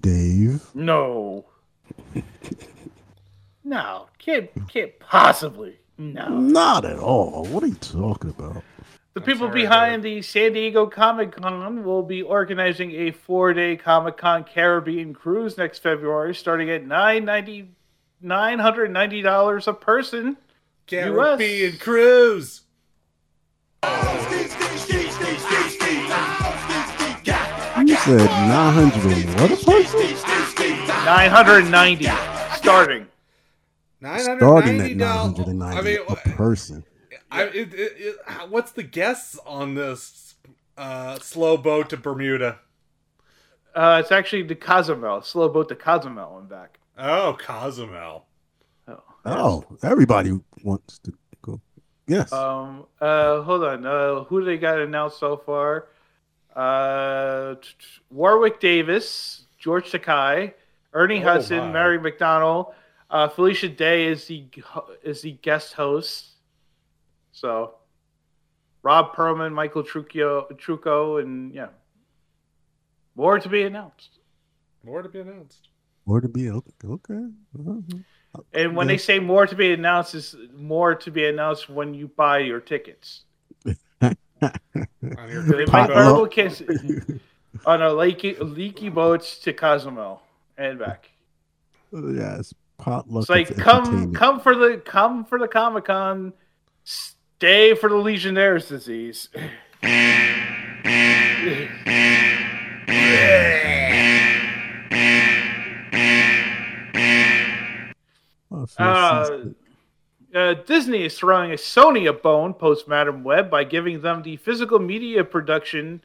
Dave. 0.00 0.64
No. 0.74 1.46
no, 3.64 4.06
can't 4.18 4.50
can't 4.68 4.98
possibly. 4.98 5.78
No. 5.96 6.28
Not 6.28 6.84
at 6.84 6.98
all. 6.98 7.44
What 7.46 7.62
are 7.64 7.66
you 7.66 7.74
talking 7.74 8.30
about? 8.30 8.62
The 9.14 9.20
people 9.20 9.48
sorry, 9.48 9.62
behind 9.62 10.02
the 10.04 10.22
San 10.22 10.52
Diego 10.52 10.86
Comic 10.86 11.32
Con 11.32 11.84
will 11.84 12.04
be 12.04 12.22
organizing 12.22 12.92
a 12.92 13.10
four-day 13.10 13.76
Comic 13.76 14.16
Con 14.16 14.44
Caribbean 14.44 15.12
cruise 15.12 15.58
next 15.58 15.80
February, 15.80 16.34
starting 16.36 16.70
at 16.70 16.86
nine 16.86 17.24
ninety 17.24 17.70
nine 18.20 18.60
hundred 18.60 18.92
ninety 18.92 19.22
dollars 19.22 19.66
a 19.66 19.72
person. 19.72 20.36
Caribbean 20.86 21.78
cruise. 21.78 22.62
Said 28.08 28.30
900 28.48 29.38
what 29.38 29.52
a 29.52 29.64
person? 29.66 30.00
Nine 31.04 31.30
hundred 31.30 31.68
ninety 31.68 32.06
starting. 32.56 33.06
Nine 34.00 34.20
hundred 34.20 34.38
Starting 34.38 34.80
at 34.80 34.96
dollars. 34.96 35.38
990 35.38 35.76
I 35.76 35.82
mean, 35.82 35.98
a 36.08 36.16
person. 36.30 36.84
I, 37.30 37.42
it, 37.42 37.74
it, 37.74 37.92
it, 37.98 38.16
what's 38.48 38.72
the 38.72 38.82
guess 38.82 39.38
on 39.44 39.74
this 39.74 40.36
uh, 40.78 41.18
slow 41.18 41.58
boat 41.58 41.90
to 41.90 41.98
Bermuda? 41.98 42.60
Uh, 43.74 44.00
it's 44.02 44.10
actually 44.10 44.44
the 44.44 44.54
Cozumel, 44.54 45.20
slow 45.20 45.50
boat 45.50 45.68
to 45.68 45.74
Cozumel 45.74 46.38
and 46.38 46.48
back. 46.48 46.78
Oh, 46.96 47.36
Cozumel. 47.38 48.24
Oh, 49.26 49.64
everybody 49.82 50.32
wants 50.64 50.98
to 51.00 51.12
go. 51.42 51.60
Yes. 52.06 52.32
Um, 52.32 52.86
uh, 53.02 53.42
hold 53.42 53.64
on. 53.64 53.84
Uh, 53.84 54.24
who 54.24 54.42
they 54.46 54.56
got 54.56 54.80
announced 54.80 55.20
so 55.20 55.36
far? 55.36 55.88
Uh, 56.58 57.54
t- 57.54 57.68
t- 57.78 57.86
Warwick 58.10 58.58
Davis, 58.58 59.44
George 59.58 59.92
Takei, 59.92 60.54
Ernie 60.92 61.20
Oh, 61.22 61.24
Hudson, 61.24 61.58
my. 61.58 61.72
Mary 61.72 62.00
McDonald, 62.00 62.74
uh, 63.10 63.28
Felicia 63.28 63.68
Day 63.68 64.06
is 64.08 64.26
the 64.26 64.44
is 65.04 65.22
the 65.22 65.32
guest 65.32 65.74
host. 65.74 66.30
So, 67.30 67.74
Ron 68.82 69.04
Perlman, 69.14 69.52
Michael 69.52 69.84
Trucchio, 69.84 70.50
Trucco, 70.58 71.22
and 71.22 71.54
yeah, 71.54 71.68
more 73.14 73.38
to 73.38 73.48
be 73.48 73.62
announced. 73.62 74.18
More 74.82 75.02
to 75.02 75.08
be 75.08 75.20
announced. 75.20 75.68
More 76.06 76.20
to 76.20 76.28
be 76.28 76.50
okay. 76.50 76.72
okay. 76.84 77.24
Uh-huh. 77.58 78.42
And 78.52 78.74
when 78.74 78.88
Yeah. 78.88 78.94
they 78.94 78.98
say 78.98 79.18
more 79.20 79.46
to 79.46 79.54
be 79.54 79.72
announced, 79.72 80.14
is 80.16 80.34
more 80.54 80.94
to 80.96 81.10
be 81.12 81.26
announced 81.26 81.68
when 81.68 81.94
you 81.94 82.08
buy 82.08 82.38
your 82.38 82.60
tickets. 82.60 83.24
On 84.42 85.28
your 85.28 85.42
They 85.42 85.64
great 85.64 85.68
verbal 85.88 86.26
kiss 86.26 86.62
on 87.66 87.82
a 87.82 87.92
leaky, 87.92 88.34
leaky 88.36 88.88
boats 88.88 89.38
to 89.40 89.52
Cozumel 89.52 90.22
and 90.56 90.78
back. 90.78 91.10
yes, 91.92 92.54
potluck. 92.78 93.22
It's 93.22 93.28
like 93.30 93.50
of 93.50 93.56
come 93.56 94.14
come 94.14 94.40
for 94.40 94.54
the 94.54 94.78
come 94.84 95.24
for 95.24 95.38
the 95.38 95.48
Comic 95.48 95.86
Con, 95.86 96.32
stay 96.84 97.74
for 97.74 97.88
the 97.88 97.96
Legionnaire's 97.96 98.68
disease. 98.68 99.28
So 108.66 108.66
Uh, 108.78 109.24
she's- 109.26 109.54
uh, 110.34 110.54
Disney 110.54 111.04
is 111.04 111.18
throwing 111.18 111.50
a 111.52 111.56
Sony 111.56 112.08
a 112.08 112.12
bone 112.12 112.54
post 112.54 112.86
Madame 112.88 113.24
Web 113.24 113.50
by 113.50 113.64
giving 113.64 114.02
them 114.02 114.22
the 114.22 114.36
physical 114.36 114.78
media 114.78 115.24
production 115.24 116.02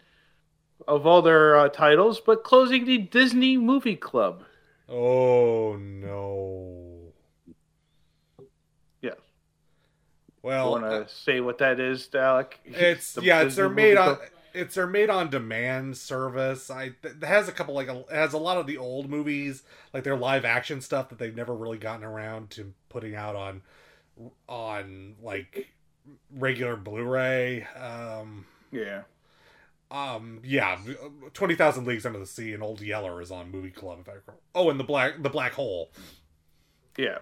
of 0.87 1.05
all 1.05 1.21
their 1.21 1.57
uh, 1.57 1.69
titles, 1.69 2.19
but 2.19 2.43
closing 2.43 2.85
the 2.85 2.97
Disney 2.97 3.57
Movie 3.57 3.95
Club. 3.95 4.43
Oh 4.89 5.77
no. 5.77 7.13
Yeah. 9.01 9.11
Well, 10.41 10.71
Want 10.71 10.83
to 10.83 11.13
say 11.13 11.39
what 11.39 11.57
that 11.59 11.79
is, 11.79 12.09
Alec? 12.13 12.59
It's 12.65 13.13
The 13.13 13.23
yeah, 13.23 13.41
it's 13.41 13.55
their 13.55 13.69
made 13.69 13.97
on 13.97 14.17
club. 14.17 14.29
it's 14.53 14.75
their 14.75 14.87
made 14.87 15.09
on 15.09 15.29
demand 15.29 15.97
service. 15.97 16.69
I 16.69 16.91
it 17.03 17.23
has 17.23 17.47
a 17.47 17.51
couple 17.53 17.73
like 17.73 17.87
a, 17.87 17.99
it 17.99 18.11
has 18.11 18.33
a 18.33 18.37
lot 18.37 18.57
of 18.57 18.67
the 18.67 18.77
old 18.77 19.09
movies, 19.09 19.63
like 19.93 20.03
their 20.03 20.17
live 20.17 20.43
action 20.45 20.81
stuff 20.81 21.09
that 21.09 21.17
they've 21.17 21.35
never 21.35 21.55
really 21.55 21.77
gotten 21.77 22.03
around 22.03 22.49
to 22.51 22.73
putting 22.89 23.15
out 23.15 23.35
on 23.35 23.61
on 24.47 25.15
like 25.21 25.69
regular 26.35 26.75
Blu-ray. 26.75 27.63
Um 27.75 28.45
Yeah. 28.71 29.03
um 29.91 30.39
yeah, 30.43 30.77
20,000 31.33 31.85
Leagues 31.85 32.05
Under 32.05 32.19
the 32.19 32.25
Sea 32.25 32.53
and 32.53 32.63
Old 32.63 32.81
Yeller 32.81 33.21
is 33.21 33.31
on 33.31 33.51
Movie 33.51 33.71
Club 33.71 33.99
if 34.01 34.09
I 34.09 34.13
recall. 34.13 34.41
Oh, 34.55 34.69
and 34.69 34.79
the 34.79 34.83
black 34.83 35.21
the 35.21 35.29
Black 35.29 35.53
Hole. 35.53 35.91
Yeah. 36.97 37.19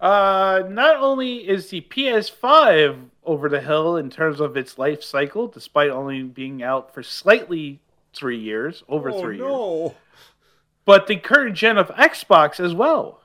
Uh, 0.00 0.62
not 0.68 0.96
only 0.96 1.48
is 1.48 1.70
the 1.70 1.80
PS5 1.80 3.08
over 3.24 3.48
the 3.48 3.60
hill 3.60 3.96
in 3.96 4.10
terms 4.10 4.40
of 4.40 4.56
its 4.56 4.78
life 4.78 5.02
cycle, 5.02 5.48
despite 5.48 5.90
only 5.90 6.22
being 6.22 6.62
out 6.62 6.92
for 6.92 7.02
slightly 7.02 7.80
three 8.14 8.38
years, 8.38 8.84
over 8.88 9.10
oh, 9.10 9.20
three 9.20 9.36
years, 9.36 9.48
no. 9.48 9.94
but 10.84 11.06
the 11.06 11.16
current 11.16 11.56
gen 11.56 11.78
of 11.78 11.88
Xbox 11.88 12.60
as 12.60 12.74
well. 12.74 13.22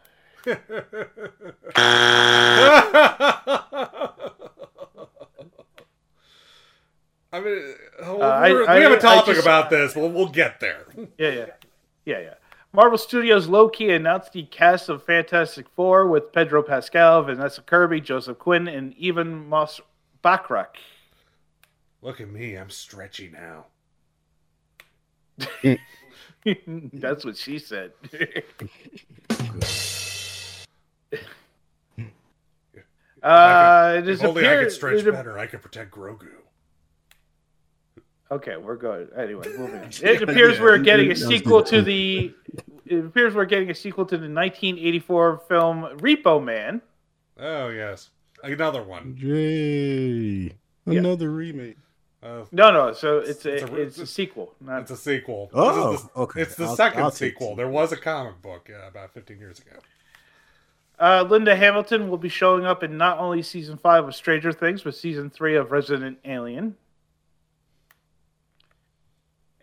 I 7.34 7.40
mean, 7.40 7.76
uh, 8.04 8.18
I- 8.18 8.52
we're- 8.52 8.68
I- 8.68 8.80
have 8.82 8.92
I 8.92 8.96
a 8.96 9.00
topic 9.00 9.36
just- 9.36 9.46
about 9.46 9.70
this. 9.70 9.96
We'll, 9.96 10.10
we'll 10.10 10.28
get 10.30 10.60
there. 10.60 10.86
Yeah, 11.18 11.30
yeah, 11.30 11.46
yeah, 12.06 12.20
yeah. 12.20 12.34
Marvel 12.74 12.98
Studios 12.98 13.48
Loki 13.48 13.92
announced 13.92 14.34
the 14.34 14.44
cast 14.44 14.90
of 14.90 15.04
Fantastic 15.04 15.68
Four 15.70 16.08
with 16.08 16.32
Pedro 16.34 16.62
Pascal, 16.64 17.22
Vanessa 17.24 17.62
Kirby, 17.62 18.02
Joseph 18.02 18.40
Quinn, 18.40 18.68
and 18.68 18.94
even 18.98 19.48
Moss 19.48 19.80
Backrack. 20.24 20.76
Look 22.02 22.20
at 22.22 22.30
me, 22.30 22.56
I'm 22.56 22.70
stretchy 22.70 23.30
now. 23.30 23.66
That's 26.94 27.24
what 27.26 27.38
she 27.38 27.60
said. 27.60 27.92
uh, 33.24 33.96
it 34.00 34.08
is 34.08 34.22
if 34.22 34.28
only 34.28 34.46
I 34.48 34.52
appear- 34.52 34.64
could 34.64 34.72
stretch 34.72 35.00
it- 35.06 35.12
better, 35.12 35.38
I 35.38 35.46
could 35.48 35.62
protect 35.62 35.92
Grogu. 35.92 36.28
Okay, 38.32 38.56
we're 38.56 38.78
good. 38.78 39.12
Anyway, 39.18 39.46
moving 39.58 39.82
on. 39.82 39.90
It 40.02 40.22
appears 40.22 40.60
we're 40.60 40.78
getting 40.78 41.12
a 41.12 41.16
sequel 41.16 41.64
to 41.64 41.82
the. 41.82 42.34
It 42.86 43.06
appears 43.06 43.36
we're 43.36 43.46
getting 43.46 43.70
a 43.70 43.76
sequel 43.76 44.06
to 44.06 44.18
the 44.18 44.24
1984 44.30 45.42
film 45.50 45.84
Repo 46.00 46.44
Man. 46.44 46.82
Oh 47.40 47.68
yes, 47.70 48.10
another 48.44 48.84
one. 48.84 49.18
Yay! 49.20 50.54
Another 50.86 51.30
remake. 51.30 51.78
Uh, 52.24 52.44
No, 52.52 52.72
no. 52.72 52.94
So 52.94 53.18
it's 53.20 53.46
a 53.46 53.54
It's 53.56 53.64
a- 53.64 53.76
it's 53.76 53.98
a 54.00 54.08
sequel. 54.08 54.54
Not, 54.62 54.82
it's 54.84 54.92
a 54.92 54.98
sequel. 54.98 55.50
Oh, 55.54 55.92
This 55.92 56.02
is 56.02 56.08
the, 56.08 56.20
okay. 56.20 56.42
It's 56.42 56.56
the 56.56 56.66
I'll- 56.66 56.78
2nd 56.78 56.96
I'll 56.98 57.12
sequel. 57.12 57.56
There 57.56 57.68
was 57.70 57.92
a 57.92 57.98
comic 57.98 58.42
book 58.42 58.70
uh, 58.74 58.88
about 58.88 59.12
15 59.14 59.40
years 59.40 59.60
ago. 59.60 59.72
Uh, 61.02 61.24
Linda 61.28 61.56
Hamilton 61.56 62.10
will 62.10 62.18
be 62.20 62.30
showing 62.30 62.64
up 62.64 62.84
in 62.84 62.96
not 62.96 63.18
only 63.18 63.42
season 63.42 63.76
five 63.76 64.08
of 64.08 64.14
Stranger 64.14 64.52
Things, 64.52 64.84
but 64.84 64.96
season 64.96 65.32
three 65.32 65.56
of 65.56 65.72
Resident 65.72 66.20
Alien. 66.24 66.78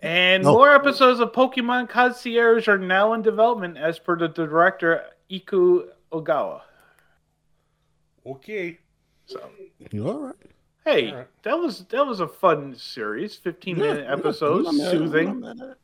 And 0.03 0.45
Oh. 0.45 0.53
more 0.55 0.75
episodes 0.75 1.21
of 1.21 1.31
Pokemon 1.33 1.89
Concierge 1.89 2.67
are 2.69 2.79
now 2.79 3.13
in 3.13 3.23
development, 3.23 3.77
as 3.79 3.99
per 4.01 4.17
the 4.17 4.27
director 4.29 5.05
Iku 5.29 5.89
Ogawa. 6.13 6.63
Okay. 8.27 8.79
So, 9.27 9.49
you 9.93 10.09
All 10.09 10.19
right. 10.21 10.35
hey, 10.85 11.11
All 11.11 11.17
right. 11.19 11.43
that 11.43 11.59
was 11.59 11.85
that 11.87 12.07
was 12.07 12.19
a 12.21 12.29
fun 12.29 12.75
series. 12.75 13.37
Fifteen 13.37 13.77
Yeah, 13.77 13.93
minute 13.95 14.07
episodes, 14.11 14.69
I'm 14.69 14.77
not 14.77 14.85
mad- 14.85 14.93
I'm 14.95 14.99
soothing. 14.99 15.27
not 15.41 15.57
mad 15.57 15.65
at 15.67 15.71
it. 15.73 15.79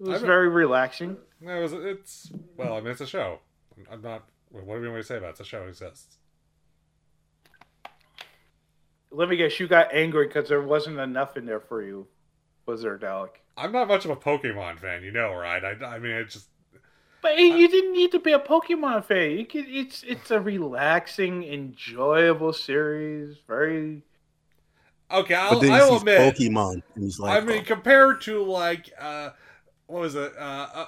It 0.00 0.06
was 0.08 0.22
very 0.22 0.48
relaxing. 0.48 1.18
That 1.42 1.58
was 1.60 1.72
it's 1.74 2.32
well. 2.56 2.74
I 2.74 2.80
mean, 2.80 2.88
it's 2.92 3.00
a 3.02 3.06
show. 3.06 3.40
I'm 3.90 4.00
not. 4.02 4.22
What 4.50 4.60
do 4.60 4.66
you 4.66 4.72
want 4.72 4.94
me 4.94 5.00
to 5.00 5.02
say 5.02 5.16
about 5.16 5.28
it? 5.28 5.30
It's 5.30 5.40
a 5.40 5.44
show. 5.44 5.62
Exists. 5.66 6.18
Let 9.12 9.28
me 9.28 9.36
guess, 9.36 9.58
you 9.58 9.66
got 9.66 9.92
angry 9.92 10.28
because 10.28 10.48
there 10.48 10.62
wasn't 10.62 11.00
enough 11.00 11.36
in 11.36 11.44
there 11.44 11.58
for 11.60 11.82
you, 11.82 12.06
was 12.66 12.82
there, 12.82 12.96
Dalek? 12.96 13.30
I'm 13.56 13.72
not 13.72 13.88
much 13.88 14.04
of 14.04 14.12
a 14.12 14.16
Pokemon 14.16 14.78
fan, 14.78 15.02
you 15.02 15.10
know, 15.10 15.34
right? 15.34 15.64
I, 15.64 15.84
I 15.84 15.98
mean, 15.98 16.12
it 16.12 16.30
just 16.30 16.48
But 17.20 17.36
you 17.36 17.68
didn't 17.68 17.92
need 17.92 18.12
to 18.12 18.20
be 18.20 18.32
a 18.32 18.38
Pokemon 18.38 19.04
fan. 19.04 19.32
You 19.32 19.46
could. 19.46 19.66
It's 19.68 20.02
it's 20.04 20.30
a 20.30 20.40
relaxing, 20.40 21.42
enjoyable 21.42 22.52
series. 22.52 23.36
Very. 23.46 24.02
okay. 25.10 25.34
I'll, 25.34 25.58
then 25.58 25.72
I'll 25.72 25.90
sees 25.90 26.00
admit. 26.02 26.36
Pokemon, 26.36 26.82
and 26.94 27.04
he's 27.04 27.18
like, 27.18 27.42
I 27.42 27.44
mean, 27.44 27.64
compared 27.64 28.20
to 28.22 28.44
like, 28.44 28.90
uh, 28.98 29.30
what 29.86 30.02
was 30.02 30.14
it? 30.14 30.32
Uh, 30.38 30.68
uh, 30.72 30.86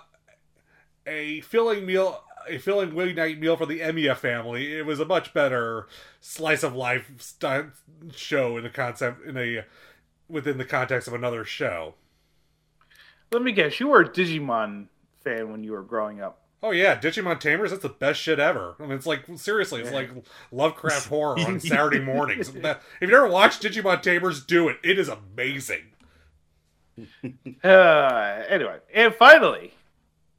a 1.06 1.40
filling 1.40 1.84
meal, 1.84 2.22
a 2.48 2.58
filling 2.58 2.92
weeknight 2.92 3.38
meal 3.38 3.56
for 3.56 3.66
the 3.66 3.80
Emiya 3.80 4.16
family. 4.16 4.76
It 4.76 4.86
was 4.86 5.00
a 5.00 5.04
much 5.04 5.32
better 5.34 5.86
slice 6.20 6.62
of 6.62 6.74
life 6.74 7.10
st- 7.18 7.66
show 8.14 8.56
in 8.56 8.62
the 8.64 8.70
concept 8.70 9.24
in 9.26 9.36
a 9.36 9.64
within 10.28 10.58
the 10.58 10.64
context 10.64 11.08
of 11.08 11.14
another 11.14 11.44
show. 11.44 11.94
Let 13.30 13.42
me 13.42 13.52
guess. 13.52 13.80
You 13.80 13.88
were 13.88 14.02
a 14.02 14.08
Digimon 14.08 14.88
fan 15.22 15.50
when 15.50 15.64
you 15.64 15.72
were 15.72 15.82
growing 15.82 16.20
up. 16.20 16.38
Oh 16.64 16.70
yeah, 16.70 16.96
Digimon 16.96 17.40
Tamers, 17.40 17.70
that's 17.70 17.82
the 17.82 17.88
best 17.88 18.20
shit 18.20 18.38
ever. 18.38 18.76
I 18.78 18.82
mean, 18.84 18.92
it's 18.92 19.06
like 19.06 19.24
seriously, 19.34 19.80
it's 19.80 19.90
like 19.90 20.10
Lovecraft 20.52 21.08
horror 21.08 21.40
on 21.40 21.58
Saturday 21.60 21.98
mornings. 21.98 22.50
If 22.50 22.76
you've 23.00 23.10
ever 23.10 23.26
watched 23.26 23.62
Digimon 23.62 24.00
Tamers, 24.00 24.44
do 24.44 24.68
it. 24.68 24.76
It 24.84 24.98
is 24.98 25.08
amazing. 25.08 25.86
Uh, 27.64 28.42
anyway, 28.48 28.78
and 28.94 29.12
finally, 29.14 29.74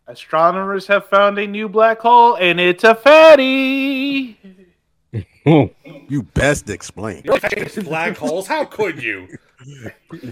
astronomers 0.08 0.88
have 0.88 1.06
found 1.08 1.38
a 1.38 1.48
new 1.48 1.70
black 1.70 2.00
hole, 2.00 2.36
and 2.36 2.60
it's 2.60 2.84
a 2.84 2.96
fatty. 2.96 4.38
you 5.46 6.24
best 6.34 6.70
explain. 6.70 7.24
Black 7.84 8.18
holes, 8.18 8.48
how 8.48 8.66
could 8.66 9.02
you? 9.02 9.28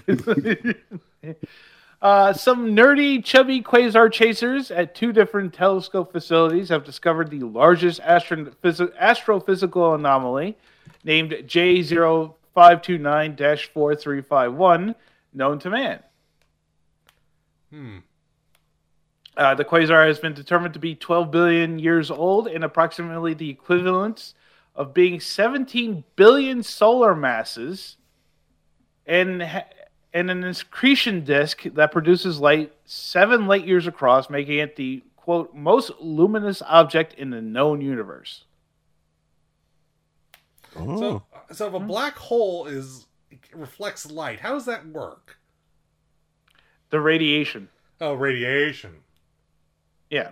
Uh, 2.02 2.34
some 2.34 2.76
nerdy, 2.76 3.24
chubby 3.24 3.62
quasar 3.62 4.12
chasers 4.12 4.72
at 4.72 4.96
two 4.96 5.14
different 5.14 5.54
telescope 5.54 6.12
facilities 6.12 6.70
have 6.70 6.84
discovered 6.84 7.30
the 7.30 7.42
largest 7.42 8.00
astro- 8.00 8.46
phys- 8.64 8.98
astrophysical 8.98 9.94
anomaly, 9.94 10.58
named 11.04 11.30
J0529 11.32 12.34
4351, 13.68 14.96
known 15.34 15.60
to 15.60 15.70
man. 15.70 16.00
Hmm. 17.72 18.00
Uh, 19.38 19.56
the 19.56 19.64
quasar 19.66 20.06
has 20.08 20.20
been 20.20 20.34
determined 20.34 20.74
to 20.74 20.80
be 20.80 20.94
12 20.94 21.32
billion 21.32 21.80
years 21.80 22.12
old 22.12 22.48
and 22.48 22.64
approximately 22.64 23.34
the 23.34 23.50
equivalent 23.50 24.34
of 24.76 24.94
being 24.94 25.20
17 25.20 26.04
billion 26.16 26.64
solar 26.64 27.16
masses 27.16 27.98
and, 29.06 29.42
ha- 29.42 29.68
and 30.14 30.30
an 30.30 30.44
accretion 30.44 31.24
disk 31.24 31.64
that 31.64 31.92
produces 31.92 32.40
light 32.40 32.74
seven 32.86 33.48
light 33.48 33.66
years 33.66 33.88
across, 33.88 34.30
making 34.30 34.60
it 34.60 34.76
the 34.76 35.04
quote 35.16 35.54
most 35.56 35.92
luminous 36.00 36.62
object 36.64 37.14
in 37.14 37.30
the 37.30 37.42
known 37.42 37.80
universe. 37.82 38.46
Oh, 40.76 41.00
So, 41.00 41.24
so 41.54 41.68
if 41.68 41.74
a 41.74 41.80
black 41.80 42.18
hole 42.18 42.66
is 42.66 43.08
reflects 43.54 44.10
light, 44.10 44.40
how 44.40 44.54
does 44.54 44.66
that 44.66 44.88
work? 44.88 45.38
The 46.90 47.00
radiation. 47.00 47.70
Oh, 48.00 48.14
radiation. 48.14 49.01
Yeah. 50.12 50.30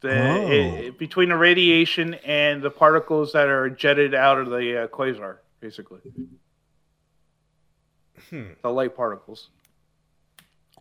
The, 0.00 0.18
Oh. 0.18 0.50
it- 0.50 0.98
between 0.98 1.28
the 1.28 1.36
radiation 1.36 2.14
and 2.24 2.62
the 2.62 2.70
particles 2.70 3.32
that 3.34 3.46
are 3.48 3.68
jetted 3.70 4.14
out 4.14 4.38
of 4.38 4.48
the 4.48 4.84
uh, 4.84 4.88
quasar, 4.88 5.36
basically. 5.60 6.00
The 8.62 8.70
light 8.70 8.96
particles. 8.96 9.50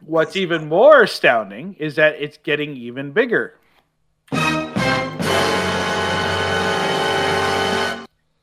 What's 0.01 0.35
even 0.37 0.69
more 0.69 1.01
astounding 1.03 1.73
is 1.79 1.95
that 1.95 2.15
it's 2.21 2.37
getting 2.37 2.77
even 2.77 3.11
bigger. 3.11 3.55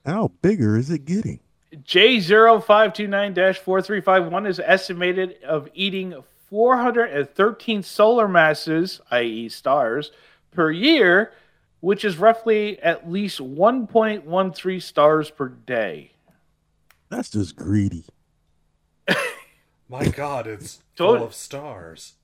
How 0.04 0.30
bigger 0.42 0.76
is 0.76 0.90
it 0.90 1.04
getting? 1.04 1.40
J0529-4351 1.74 4.46
is 4.48 4.60
estimated 4.60 5.42
of 5.42 5.68
eating 5.74 6.14
413 6.48 7.82
solar 7.82 8.28
masses, 8.28 9.00
i.e. 9.10 9.48
stars, 9.48 10.12
per 10.52 10.70
year, 10.70 11.32
which 11.80 12.04
is 12.04 12.16
roughly 12.18 12.78
at 12.80 13.10
least 13.10 13.38
1.13 13.40 14.82
stars 14.82 15.30
per 15.30 15.48
day. 15.48 16.12
That's 17.08 17.30
just 17.30 17.56
greedy. 17.56 18.04
My 19.88 20.06
God, 20.08 20.46
it's 20.46 20.82
Told- 20.96 21.18
full 21.18 21.26
of 21.26 21.34
stars. 21.34 22.14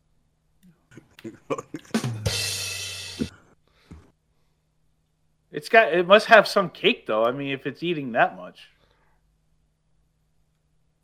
It's 5.53 5.69
got 5.69 5.93
it 5.93 6.07
must 6.07 6.27
have 6.27 6.49
some 6.49 6.71
cake 6.71 7.07
though. 7.07 7.25
I 7.25 7.33
mean, 7.33 7.53
if 7.53 7.67
it's 7.67 7.83
eating 7.83 8.13
that 8.13 8.37
much. 8.37 8.69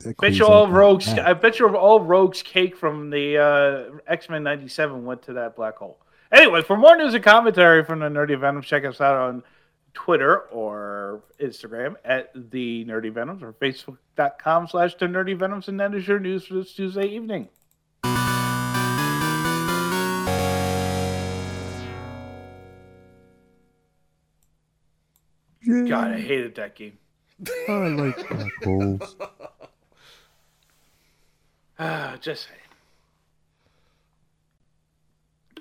That 0.01 0.17
Bet 0.19 0.35
you 0.35 0.47
all 0.47 0.69
rogues 0.69 1.07
that. 1.07 1.27
I 1.27 1.33
bet 1.35 1.59
you 1.59 1.67
all 1.77 2.01
rogues 2.01 2.41
cake 2.43 2.77
from 2.77 3.11
the 3.11 3.39
uh, 3.39 3.99
X-Men 4.07 4.45
97 4.45 5.05
went 5.05 5.23
to 5.23 5.33
that 5.35 5.57
black 5.57 5.77
hole. 5.77 5.99
Anyway, 6.31 6.63
for 6.63 6.77
more 6.77 6.97
news 6.97 7.15
and 7.15 7.25
commentary 7.25 7.85
from 7.85 7.99
the 7.99 8.07
Nerdy 8.07 8.39
Venoms, 8.39 8.67
check 8.67 8.85
us 8.85 9.01
out 9.01 9.17
on 9.17 9.43
Twitter 9.95 10.43
or 10.53 11.25
Instagram 11.41 11.97
at 12.05 12.31
the 12.51 12.85
Nerdy 12.85 13.13
Venoms 13.13 13.43
or 13.43 13.55
Facebook.com 13.55 14.69
slash 14.69 14.95
the 14.95 15.07
Nerdy 15.07 15.37
Venoms, 15.37 15.67
and 15.67 15.81
that 15.81 15.93
is 15.95 16.07
your 16.07 16.21
news 16.21 16.47
for 16.47 16.55
this 16.55 16.75
Tuesday 16.75 17.07
evening. 17.07 17.49
Yeah, 25.61 25.89
God, 25.89 26.13
I 26.13 26.21
hated 26.21 26.55
that 26.55 26.77
game. 26.77 26.99
I 27.69 27.73
like 27.73 28.29
black 28.29 28.53
holes. 28.63 29.17
Ah, 31.79 32.17
just 32.21 32.47
saying. 32.49 32.59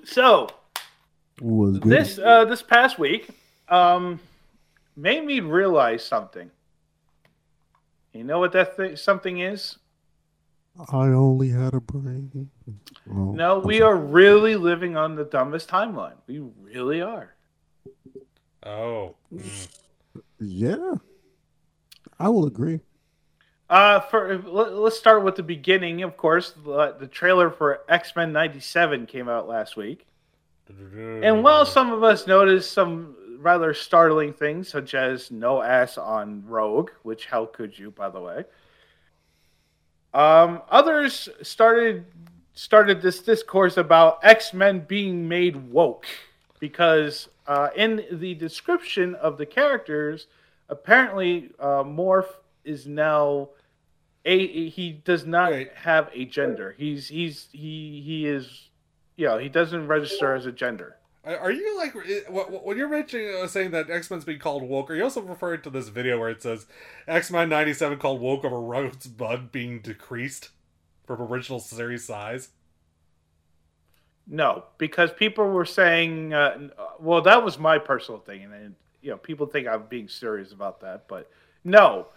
So, 0.04 0.48
Was 1.40 1.78
good. 1.78 1.92
this 1.92 2.18
uh, 2.18 2.44
this 2.44 2.62
past 2.62 2.98
week 2.98 3.28
um, 3.68 4.18
made 4.96 5.24
me 5.24 5.40
realize 5.40 6.04
something. 6.04 6.50
You 8.12 8.24
know 8.24 8.38
what 8.40 8.52
that 8.52 8.76
th- 8.76 8.98
something 8.98 9.38
is? 9.40 9.76
I 10.92 11.08
only 11.08 11.50
had 11.50 11.74
a 11.74 11.80
brain. 11.80 12.50
Oh, 13.10 13.32
No, 13.32 13.58
we 13.58 13.80
are 13.80 13.96
really 13.96 14.54
living 14.56 14.96
on 14.96 15.14
the 15.16 15.24
dumbest 15.24 15.68
timeline. 15.68 16.14
We 16.26 16.38
really 16.62 17.00
are. 17.02 17.34
Oh. 18.64 19.14
Yeah, 20.40 20.94
I 22.18 22.28
will 22.28 22.46
agree. 22.46 22.80
Uh, 23.70 24.00
for 24.00 24.38
let, 24.46 24.72
let's 24.72 24.98
start 24.98 25.22
with 25.22 25.36
the 25.36 25.42
beginning. 25.42 26.02
Of 26.02 26.16
course, 26.16 26.52
the, 26.64 26.96
the 26.98 27.06
trailer 27.06 27.50
for 27.50 27.80
X 27.88 28.14
Men 28.16 28.32
'97 28.32 29.06
came 29.06 29.28
out 29.28 29.46
last 29.46 29.76
week, 29.76 30.06
and 30.68 31.44
while 31.44 31.66
some 31.66 31.92
of 31.92 32.02
us 32.02 32.26
noticed 32.26 32.72
some 32.72 33.14
rather 33.38 33.74
startling 33.74 34.32
things, 34.32 34.68
such 34.68 34.94
as 34.94 35.30
no 35.30 35.62
ass 35.62 35.98
on 35.98 36.44
Rogue, 36.46 36.90
which 37.02 37.26
how 37.26 37.46
could 37.46 37.78
you, 37.78 37.90
by 37.90 38.08
the 38.08 38.20
way? 38.20 38.44
Um, 40.14 40.62
others 40.70 41.28
started 41.42 42.06
started 42.54 43.02
this 43.02 43.20
discourse 43.20 43.76
about 43.76 44.18
X 44.22 44.54
Men 44.54 44.80
being 44.80 45.28
made 45.28 45.56
woke 45.70 46.06
because 46.58 47.28
uh, 47.46 47.68
in 47.76 48.04
the 48.12 48.34
description 48.34 49.14
of 49.16 49.38
the 49.38 49.46
characters, 49.46 50.26
apparently 50.68 51.50
uh, 51.60 51.84
Morph 51.84 52.32
is 52.64 52.86
now 52.86 53.48
a 54.28 54.68
he 54.68 54.92
does 54.92 55.24
not 55.26 55.52
Wait. 55.52 55.72
have 55.74 56.10
a 56.12 56.24
gender. 56.24 56.74
He's 56.76 57.08
he's 57.08 57.48
he 57.52 58.02
he 58.04 58.26
is 58.26 58.68
you 59.16 59.26
know 59.26 59.38
he 59.38 59.48
doesn't 59.48 59.86
register 59.86 60.34
as 60.34 60.46
a 60.46 60.52
gender. 60.52 60.96
Are 61.24 61.50
you 61.50 61.76
like 61.76 61.92
wh- 61.92 62.30
wh- 62.30 62.64
when 62.64 62.78
you're 62.78 62.88
mentioning 62.88 63.34
uh, 63.42 63.46
saying 63.46 63.72
that 63.72 63.90
X 63.90 64.10
Men's 64.10 64.24
being 64.24 64.38
called 64.38 64.62
woke? 64.62 64.90
Are 64.90 64.94
you 64.94 65.04
also 65.04 65.20
referring 65.20 65.62
to 65.62 65.70
this 65.70 65.88
video 65.88 66.18
where 66.18 66.30
it 66.30 66.42
says 66.42 66.66
X 67.06 67.30
Men 67.30 67.48
'97 67.48 67.98
called 67.98 68.20
woke 68.20 68.44
over 68.44 68.60
Rosebud 68.60 69.50
being 69.50 69.80
decreased 69.80 70.50
from 71.06 71.20
original 71.20 71.60
series 71.60 72.04
size? 72.04 72.50
No, 74.26 74.64
because 74.76 75.10
people 75.10 75.48
were 75.48 75.64
saying, 75.64 76.34
uh, 76.34 76.68
well, 77.00 77.22
that 77.22 77.42
was 77.42 77.58
my 77.58 77.78
personal 77.78 78.20
thing, 78.20 78.44
and 78.44 78.52
then, 78.52 78.76
you 79.00 79.10
know, 79.10 79.16
people 79.16 79.46
think 79.46 79.66
I'm 79.66 79.84
being 79.88 80.06
serious 80.06 80.52
about 80.52 80.82
that, 80.82 81.08
but 81.08 81.30
no, 81.64 82.08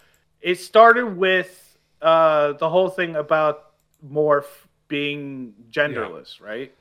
it 0.42 0.60
started 0.60 1.16
with 1.16 1.71
uh, 2.02 2.54
the 2.54 2.70
whole 2.70 2.90
thing 2.90 3.16
about 3.16 3.72
Morph 4.08 4.46
being 4.88 5.54
genderless, 5.72 6.42
right? 6.42 6.74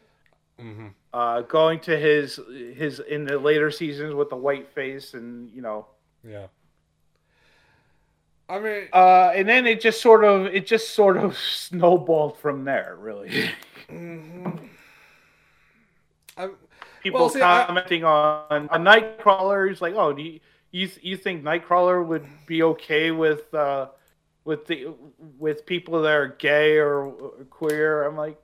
Mm-hmm. 0.61 0.89
Uh, 1.13 1.41
going 1.43 1.81
to 1.81 1.97
his 1.99 2.39
his 2.75 3.01
in 3.01 3.25
the 3.25 3.39
later 3.39 3.71
seasons 3.71 4.15
with 4.15 4.31
the 4.31 4.37
white 4.37 4.69
face, 4.73 5.15
and 5.15 5.51
you 5.51 5.63
know, 5.63 5.87
Yeah. 6.27 6.47
I 8.49 8.59
mean, 8.59 8.89
uh, 8.93 9.33
and 9.35 9.49
then 9.49 9.67
it 9.67 9.81
just 9.81 10.01
sort 10.01 10.25
of 10.25 10.47
it 10.47 10.67
just 10.67 10.91
sort 10.95 11.17
of 11.17 11.37
snowballed 11.55 12.37
from 12.39 12.65
there, 12.65 12.97
really. 12.99 13.51
I'm, 16.37 16.57
people 17.03 17.21
Well, 17.21 17.29
see, 17.31 17.41
I- 17.43 17.65
commenting 17.67 18.05
on 18.05 18.69
a 18.71 18.79
Nightcrawler. 18.79 19.69
He's 19.69 19.81
like, 19.81 19.95
"Oh, 19.95 20.13
do 20.13 20.23
you 20.23 20.41
you, 20.73 20.89
you 21.03 21.17
think 21.17 21.43
Nightcrawler 21.43 22.05
would 22.07 22.27
be 22.47 22.63
okay 22.63 23.11
with 23.11 23.53
uh, 23.55 23.89
with 24.45 24.67
the 24.67 24.95
with 25.39 25.67
people 25.67 26.03
that 26.03 26.13
are 26.13 26.29
gay 26.29 26.79
or 26.79 27.13
queer?" 27.51 28.05
I'm 28.05 28.17
like, 28.17 28.43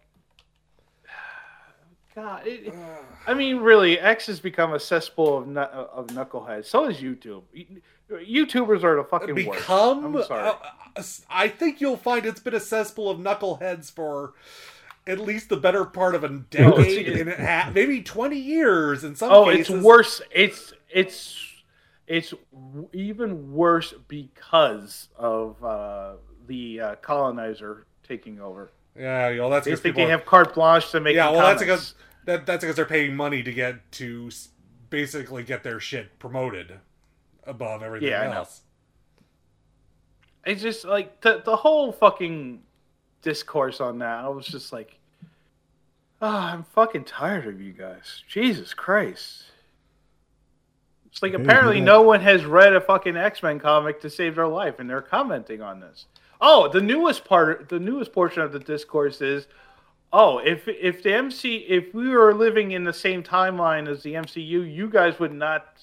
God, 2.14 2.46
it, 2.46 2.72
I 3.26 3.34
mean, 3.34 3.58
really, 3.58 3.98
X 3.98 4.26
has 4.26 4.40
become 4.40 4.72
a 4.72 4.80
cesspool 4.80 5.38
of 5.38 5.56
of 5.56 6.06
knuckleheads. 6.08 6.66
So 6.66 6.88
is 6.88 6.98
YouTube. 6.98 7.42
YouTubers 8.10 8.84
are 8.84 8.96
the 8.96 9.04
fucking 9.04 9.34
worst. 9.34 9.60
become. 9.60 10.16
I'm 10.16 10.22
sorry. 10.24 10.52
I 11.28 11.48
think 11.48 11.80
you'll 11.80 11.96
find 11.96 12.24
it's 12.24 12.40
been 12.40 12.54
a 12.54 12.60
cesspool 12.60 13.10
of 13.10 13.18
knuckleheads 13.18 13.90
for 13.90 14.34
at 15.06 15.20
least 15.20 15.48
the 15.48 15.56
better 15.56 15.84
part 15.84 16.14
of 16.14 16.24
a 16.24 16.28
decade, 16.28 17.06
it's- 17.06 17.20
and 17.20 17.28
it 17.28 17.40
ha- 17.40 17.70
maybe 17.74 18.02
twenty 18.02 18.38
years 18.38 19.04
in 19.04 19.14
some 19.16 19.30
oh, 19.32 19.44
cases. 19.46 19.74
it's 19.74 19.84
worse. 19.84 20.22
It's 20.30 20.72
it's 20.90 21.45
it's 22.06 22.32
w- 22.52 22.88
even 22.92 23.52
worse 23.52 23.92
because 24.08 25.08
of 25.16 25.62
uh, 25.64 26.12
the 26.46 26.80
uh, 26.80 26.94
colonizer 26.96 27.86
taking 28.06 28.40
over. 28.40 28.70
Yeah, 28.98 29.28
you 29.30 29.38
know 29.38 29.50
that's 29.50 29.64
They 29.64 29.72
because 29.72 29.82
think 29.82 29.96
they 29.96 30.04
are- 30.04 30.10
have 30.10 30.24
carte 30.24 30.54
blanche 30.54 30.90
to 30.92 31.00
make. 31.00 31.16
Yeah, 31.16 31.30
well, 31.30 31.40
that's 31.40 31.60
because 31.62 31.94
that, 32.24 32.46
that's 32.46 32.62
because 32.62 32.76
they're 32.76 32.84
paying 32.86 33.14
money 33.16 33.42
to 33.42 33.52
get 33.52 33.90
to 33.92 34.30
basically 34.90 35.42
get 35.42 35.62
their 35.64 35.80
shit 35.80 36.18
promoted 36.18 36.78
above 37.44 37.82
everything 37.82 38.08
Yeah, 38.08 38.22
I 38.22 38.26
know. 38.26 38.32
else. 38.38 38.62
it's 40.44 40.62
just 40.62 40.84
like 40.84 41.20
the 41.20 41.42
the 41.44 41.56
whole 41.56 41.92
fucking 41.92 42.62
discourse 43.22 43.80
on 43.80 43.98
that. 43.98 44.24
I 44.24 44.28
was 44.28 44.46
just 44.46 44.72
like, 44.72 44.98
ah, 46.22 46.52
I'm 46.52 46.62
fucking 46.64 47.04
tired 47.04 47.46
of 47.46 47.60
you 47.60 47.72
guys. 47.72 48.22
Jesus 48.28 48.72
Christ. 48.74 49.44
It's 51.16 51.22
like 51.22 51.32
apparently 51.32 51.80
no 51.80 52.02
one 52.02 52.20
has 52.20 52.44
read 52.44 52.74
a 52.74 52.80
fucking 52.82 53.16
X 53.16 53.42
Men 53.42 53.58
comic 53.58 54.02
to 54.02 54.10
save 54.10 54.34
their 54.34 54.46
life, 54.46 54.78
and 54.78 54.90
they're 54.90 55.00
commenting 55.00 55.62
on 55.62 55.80
this. 55.80 56.04
Oh, 56.42 56.68
the 56.68 56.82
newest 56.82 57.24
part, 57.24 57.70
the 57.70 57.80
newest 57.80 58.12
portion 58.12 58.42
of 58.42 58.52
the 58.52 58.58
discourse 58.58 59.22
is, 59.22 59.46
oh, 60.12 60.40
if 60.40 60.68
if 60.68 61.02
the 61.02 61.14
MC, 61.14 61.56
if 61.70 61.94
we 61.94 62.10
were 62.10 62.34
living 62.34 62.72
in 62.72 62.84
the 62.84 62.92
same 62.92 63.22
timeline 63.22 63.88
as 63.88 64.02
the 64.02 64.12
MCU, 64.12 64.70
you 64.70 64.90
guys 64.90 65.18
would 65.18 65.32
not 65.32 65.82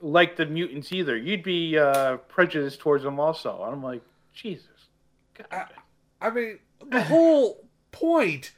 like 0.00 0.36
the 0.36 0.46
mutants 0.46 0.92
either. 0.92 1.14
You'd 1.14 1.42
be 1.42 1.76
uh, 1.76 2.16
prejudiced 2.16 2.80
towards 2.80 3.04
them 3.04 3.20
also. 3.20 3.62
And 3.64 3.74
I'm 3.74 3.82
like, 3.82 4.00
Jesus. 4.32 4.64
God. 5.50 5.68
I 6.22 6.30
mean, 6.30 6.58
the 6.86 7.02
whole 7.02 7.66
point 7.92 8.52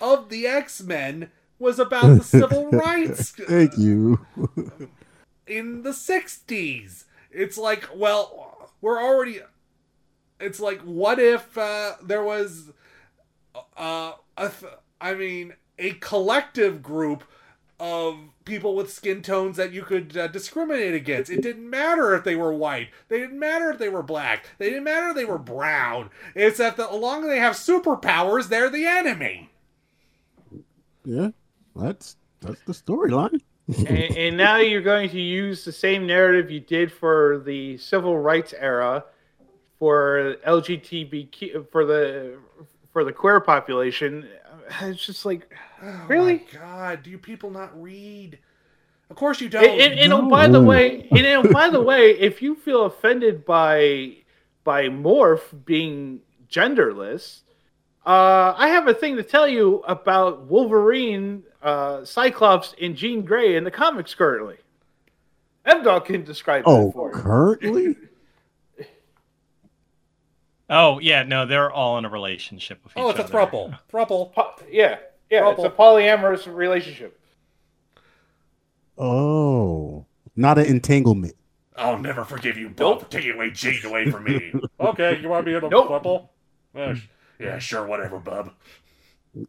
of 0.00 0.28
the 0.28 0.46
X 0.46 0.84
Men 0.84 1.32
was 1.58 1.80
about 1.80 2.16
the 2.16 2.22
civil 2.22 2.70
rights 2.70 3.30
Thank 3.30 3.76
you. 3.76 4.24
in 5.46 5.82
the 5.82 5.90
60s. 5.90 7.04
It's 7.30 7.58
like, 7.58 7.88
well, 7.94 8.70
we're 8.80 9.02
already. 9.02 9.40
It's 10.40 10.60
like, 10.60 10.80
what 10.80 11.18
if 11.18 11.56
uh, 11.56 11.94
there 12.02 12.22
was 12.22 12.72
uh, 13.76 14.12
a, 14.36 14.48
th- 14.48 14.72
I 15.00 15.14
mean, 15.14 15.54
a 15.78 15.92
collective 15.92 16.82
group 16.82 17.24
of 17.82 18.16
people 18.44 18.76
with 18.76 18.92
skin 18.92 19.22
tones 19.22 19.56
that 19.56 19.72
you 19.72 19.82
could 19.82 20.16
uh, 20.16 20.28
discriminate 20.28 20.94
against. 20.94 21.30
It 21.30 21.42
didn't 21.42 21.68
matter 21.68 22.14
if 22.14 22.22
they 22.22 22.36
were 22.36 22.52
white. 22.52 22.90
They 23.08 23.18
didn't 23.18 23.40
matter 23.40 23.70
if 23.72 23.78
they 23.78 23.88
were 23.88 24.04
black. 24.04 24.46
They 24.58 24.68
didn't 24.68 24.84
matter 24.84 25.08
if 25.08 25.16
they 25.16 25.24
were 25.24 25.38
brown. 25.38 26.10
It's 26.36 26.58
that 26.58 26.76
the, 26.76 26.90
along 26.90 27.26
they 27.26 27.40
have 27.40 27.54
superpowers, 27.54 28.48
they're 28.48 28.70
the 28.70 28.86
enemy. 28.86 29.50
Yeah, 31.04 31.30
that's 31.74 32.16
that's 32.40 32.62
the 32.62 32.72
storyline. 32.72 33.40
And, 33.68 33.88
and 34.16 34.36
now 34.36 34.56
you're 34.56 34.82
going 34.82 35.08
to 35.10 35.20
use 35.20 35.64
the 35.64 35.72
same 35.72 36.06
narrative 36.06 36.50
you 36.50 36.60
did 36.60 36.92
for 36.92 37.42
the 37.44 37.76
civil 37.78 38.18
rights 38.18 38.54
era 38.58 39.04
for 39.78 40.36
LGBTQ 40.46 41.70
for 41.70 41.84
the 41.84 42.38
for 42.92 43.04
the 43.04 43.12
queer 43.12 43.40
population. 43.40 44.28
It's 44.80 45.04
just 45.04 45.26
like 45.26 45.52
Oh 45.82 46.04
really. 46.08 46.34
my 46.34 46.58
God, 46.58 47.02
do 47.02 47.10
you 47.10 47.18
people 47.18 47.50
not 47.50 47.80
read? 47.80 48.38
Of 49.10 49.16
course 49.16 49.40
you 49.40 49.48
don't. 49.48 49.64
And, 49.64 49.80
and, 49.80 50.00
and 50.00 50.12
oh, 50.12 50.28
by 50.28 50.46
the 50.46 50.62
way, 50.62 51.08
and, 51.10 51.26
and 51.26 51.52
by 51.52 51.68
the 51.68 51.82
way, 51.82 52.12
if 52.12 52.40
you 52.40 52.54
feel 52.54 52.84
offended 52.84 53.44
by 53.44 54.16
by 54.64 54.84
Morph 54.84 55.64
being 55.64 56.20
genderless, 56.48 57.40
uh, 58.06 58.54
I 58.56 58.68
have 58.68 58.86
a 58.86 58.94
thing 58.94 59.16
to 59.16 59.22
tell 59.22 59.48
you 59.48 59.82
about 59.88 60.46
Wolverine, 60.46 61.42
uh, 61.62 62.04
Cyclops, 62.04 62.74
and 62.80 62.96
Jean 62.96 63.24
Grey 63.24 63.56
in 63.56 63.64
the 63.64 63.70
comics 63.70 64.14
currently. 64.14 64.56
M 65.64 65.82
Dog 65.82 66.06
can 66.06 66.24
describe 66.24 66.64
Oh, 66.66 66.86
that 66.86 66.92
for 66.92 67.08
you. 67.08 67.14
currently? 67.14 67.96
Oh 70.70 70.98
yeah, 71.00 71.22
no, 71.22 71.44
they're 71.44 71.70
all 71.70 71.98
in 71.98 72.06
a 72.06 72.08
relationship 72.08 72.80
with 72.82 72.92
each 72.92 72.96
other. 72.96 73.06
oh, 73.06 73.10
it's 73.10 73.18
a 73.18 73.24
other. 73.24 73.32
thruple. 73.50 73.78
Thruple. 73.92 74.32
Po- 74.32 74.54
yeah, 74.70 74.98
yeah, 75.30 75.50
it's 75.50 75.62
a 75.62 75.68
polyamorous 75.68 76.46
relationship. 76.52 77.20
Oh, 78.96 80.06
not 80.34 80.58
an 80.58 80.66
entanglement. 80.66 81.34
I'll 81.76 81.98
never 81.98 82.24
forgive 82.24 82.56
you, 82.56 82.68
Bob, 82.70 83.00
for 83.00 83.06
taking 83.10 83.32
away 83.32 83.50
Jane 83.50 83.84
away 83.84 84.10
from 84.10 84.24
me. 84.24 84.52
okay, 84.80 85.18
you 85.20 85.28
want 85.28 85.44
to 85.44 85.50
be 85.50 85.56
in 85.56 85.64
a 85.64 85.68
Nope. 85.68 85.88
thruple? 85.88 86.28
Yeah, 86.74 86.94
sh- 86.94 87.08
yeah, 87.38 87.58
sure, 87.58 87.86
whatever, 87.86 88.18
bub. 88.18 88.52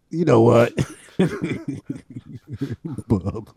You 0.09 0.25
know 0.25 0.41
what, 0.41 0.73
Bub? 3.07 3.49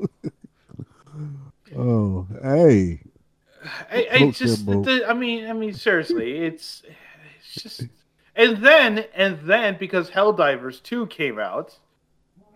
oh, 1.76 2.26
hey, 2.42 3.00
I, 3.90 4.08
I 4.12 4.30
just, 4.30 4.66
the, 4.66 5.04
I 5.08 5.12
mean, 5.12 5.48
I 5.48 5.52
mean, 5.52 5.72
seriously, 5.72 6.38
it's, 6.38 6.82
it's 7.38 7.62
just, 7.62 7.82
and 8.34 8.58
then, 8.58 9.04
and 9.14 9.38
then, 9.42 9.76
because 9.78 10.10
Helldivers 10.10 10.82
two 10.82 11.06
came 11.06 11.38
out, 11.38 11.78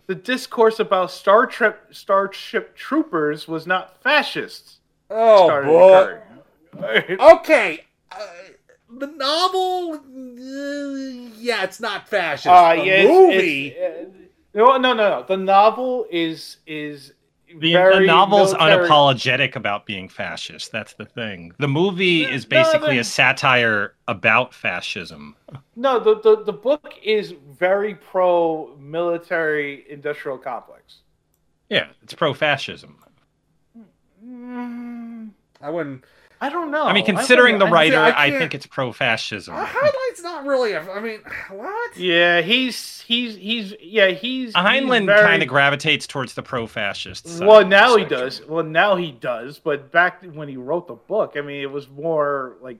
the 0.07 0.15
discourse 0.17 0.81
about 0.81 1.13
Star 1.13 1.47
Trek, 1.47 1.77
Starship 1.93 2.75
Troopers 2.75 3.47
was 3.47 3.67
not 3.67 4.03
fascist. 4.03 4.79
Oh, 5.09 5.47
started 5.47 6.23
boy. 6.75 7.17
Okay, 7.21 7.85
uh, 8.11 8.27
the 9.01 9.07
novel, 9.09 9.95
uh, 9.95 11.31
yeah, 11.39 11.65
it's 11.65 11.81
not 11.81 12.09
fascist. 12.09 12.47
Uh, 12.47 12.77
the 12.77 12.85
yeah, 12.85 12.93
it's- 12.93 13.09
movie, 13.09 13.69
it's, 13.69 14.15
uh, 14.15 14.19
no, 14.55 14.77
no, 14.77 14.93
no, 14.93 15.09
no. 15.21 15.25
The 15.27 15.37
novel 15.37 16.07
is 16.11 16.59
is 16.67 17.13
The, 17.59 17.73
very 17.73 18.01
the 18.01 18.07
novel's 18.07 18.53
military- 18.53 18.89
unapologetic 18.89 19.57
about 19.57 19.87
being 19.87 20.09
fascist. 20.09 20.71
That's 20.73 20.93
the 20.95 21.05
thing. 21.07 21.53
The 21.59 21.69
movie 21.69 22.25
is 22.25 22.45
No, 22.45 22.49
basically 22.63 22.95
no. 22.97 23.01
a 23.01 23.05
satire 23.05 23.95
about 24.09 24.53
fascism. 24.55 25.37
No, 25.77 25.99
the, 25.99 26.21
the 26.21 26.45
the 26.45 26.53
book 26.53 26.95
is 27.03 27.33
very 27.59 27.95
pro 27.95 28.75
military 28.79 29.85
industrial 29.91 30.39
complex. 30.39 30.99
Yeah, 31.69 31.87
it's 32.03 32.15
pro-fascism. 32.15 32.99
I 35.63 35.71
wouldn't. 35.71 36.05
I 36.43 36.49
don't 36.49 36.71
know. 36.71 36.85
I 36.85 36.95
mean, 36.95 37.05
considering 37.05 37.59
the 37.59 37.67
writer, 37.67 37.99
I 37.99 38.27
I, 38.29 38.39
think 38.39 38.55
it's 38.55 38.65
pro-fascism. 38.65 39.55
Uh, 39.55 39.67
Highlight's 39.67 40.23
not 40.23 40.47
really. 40.47 40.73
A, 40.73 40.81
I 40.91 41.01
mean, 41.01 41.21
what? 41.51 41.97
Yeah, 41.99 42.41
he's 42.41 43.03
he's 43.03 43.37
he's 43.37 43.75
yeah 43.81 44.09
he's 44.09 44.55
Heinlein 44.55 45.05
very- 45.05 45.21
kind 45.23 45.43
of 45.43 45.49
gravitates 45.49 46.07
towards 46.07 46.33
the 46.35 46.43
pro-fascists. 46.43 47.41
Well, 47.41 47.67
now 47.67 47.97
he 47.97 48.07
does. 48.07 48.45
Well, 48.47 48.65
now 48.65 48.97
he 48.97 49.13
does. 49.13 49.59
But 49.59 49.93
back 49.93 50.23
when 50.25 50.49
he 50.49 50.57
wrote 50.57 50.89
the 50.89 50.95
book, 50.95 51.35
I 51.37 51.43
mean, 51.43 51.61
it 51.61 51.71
was 51.71 51.89
more 51.91 52.57
like 52.63 52.79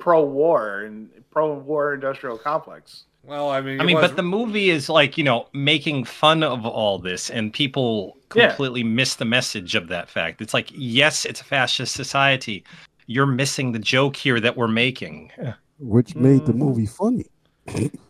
pro-war 0.00 0.80
and 0.82 1.10
pro-war 1.30 1.94
industrial 1.94 2.36
complex. 2.36 3.04
Well, 3.26 3.50
I 3.50 3.60
mean, 3.60 3.80
I 3.80 3.84
mean, 3.84 3.96
was- 3.96 4.08
but 4.10 4.16
the 4.16 4.22
movie 4.22 4.70
is 4.70 4.88
like 4.88 5.18
you 5.18 5.24
know 5.24 5.48
making 5.52 6.04
fun 6.04 6.42
of 6.42 6.64
all 6.64 6.98
this, 6.98 7.28
and 7.30 7.52
people 7.52 8.16
Yeah. 8.34 8.48
completely 8.48 8.84
miss 8.84 9.16
the 9.16 9.24
message 9.24 9.74
of 9.74 9.88
that 9.88 10.08
fact. 10.08 10.40
It's 10.40 10.54
like, 10.54 10.68
yes, 10.74 11.24
it's 11.24 11.40
a 11.40 11.44
fascist 11.44 11.94
society. 11.94 12.62
You're 13.06 13.26
missing 13.26 13.72
the 13.72 13.78
joke 13.78 14.16
here 14.16 14.40
that 14.40 14.56
we're 14.56 14.68
making. 14.68 15.30
which 15.78 16.14
made 16.16 16.46
the 16.46 16.52
Mm. 16.54 16.58
movie 16.58 16.86
funny. 16.86 17.26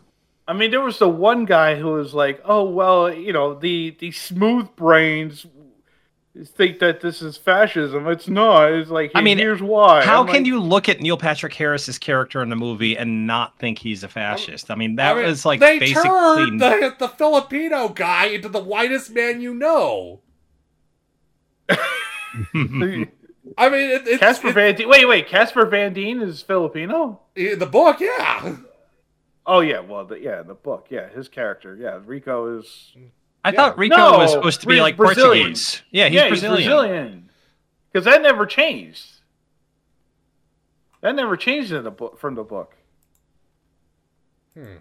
I 0.49 0.53
mean, 0.53 0.71
there 0.71 0.81
was 0.81 1.01
the 1.01 1.09
one 1.09 1.45
guy 1.45 1.75
who 1.75 1.89
was 1.89 2.15
like, 2.15 2.41
"Oh 2.45 2.63
well, 2.63 3.13
you 3.13 3.33
know, 3.33 3.55
the 3.55 3.97
the 3.99 4.13
smooth 4.13 4.69
brains 4.77 5.45
think 6.45 6.79
that 6.81 7.01
this 7.01 7.23
is 7.23 7.37
fascism. 7.37 8.07
It's 8.09 8.29
not. 8.29 8.73
It's 8.73 8.91
like, 8.91 9.13
I 9.15 9.21
mean, 9.23 9.39
here's 9.39 9.63
why." 9.63 10.05
How 10.05 10.21
I'm 10.21 10.27
can 10.27 10.37
like, 10.37 10.47
you 10.47 10.61
look 10.61 10.89
at 10.89 11.01
Neil 11.01 11.17
Patrick 11.17 11.55
Harris's 11.55 11.99
character 11.99 12.43
in 12.43 12.51
the 12.51 12.57
movie 12.57 12.97
and 12.97 13.27
not 13.27 13.59
think 13.59 13.79
he's 13.79 14.03
a 14.03 14.09
fascist? 14.09 14.71
I 14.71 14.75
mean, 14.75 14.97
that 14.97 15.13
I 15.13 15.15
mean, 15.21 15.25
was 15.27 15.45
like 15.47 15.61
they 15.61 15.79
basically. 15.79 16.03
turned 16.09 16.61
the, 16.61 16.95
the 16.99 17.09
Filipino 17.09 17.89
guy 17.89 18.27
into 18.27 18.49
the 18.49 18.61
whitest 18.61 19.11
man 19.11 19.41
you 19.41 19.55
know. 19.55 20.21
I 23.59 23.69
mean, 23.71 23.91
it, 23.91 24.07
it's, 24.07 24.19
Casper 24.19 24.49
it- 24.49 24.55
Van 24.55 24.75
Dien. 24.75 24.89
Wait, 24.89 25.07
wait. 25.07 25.29
Casper 25.29 25.67
Van 25.67 25.93
Dien 25.93 26.21
is 26.21 26.43
Filipino. 26.43 27.21
in 27.35 27.59
the 27.59 27.67
book, 27.67 28.01
yeah. 28.01 28.57
Oh 29.47 29.61
yeah, 29.61 29.81
well, 29.81 30.05
the, 30.05 30.19
yeah, 30.19 30.43
the 30.43 30.55
book, 30.55 30.89
yeah, 30.91 31.09
his 31.09 31.29
character, 31.29 31.77
yeah, 31.81 32.01
Rico 32.05 32.59
is. 32.59 32.93
I 33.47 33.53
thought 33.53 33.79
Rico 33.79 33.97
No, 33.97 34.19
was 34.19 34.33
supposed 34.33 34.61
to 34.63 34.67
be 34.67 34.81
like 34.81 34.97
Brazilian. 34.97 35.45
Portuguese. 35.45 35.83
Yeah, 35.91 36.07
he's 36.09 36.15
yeah, 36.15 36.29
Brazilian. 36.29 36.69
Brazilian. 36.69 37.31
Because 37.93 38.05
that 38.05 38.21
never 38.21 38.45
changed. 38.45 39.07
That 41.01 41.15
never 41.15 41.37
changed 41.37 41.71
in 41.71 41.85
the 41.85 41.91
book 41.91 42.19
from 42.19 42.35
the 42.35 42.43
book. 42.43 42.75
Hmm. 44.55 44.79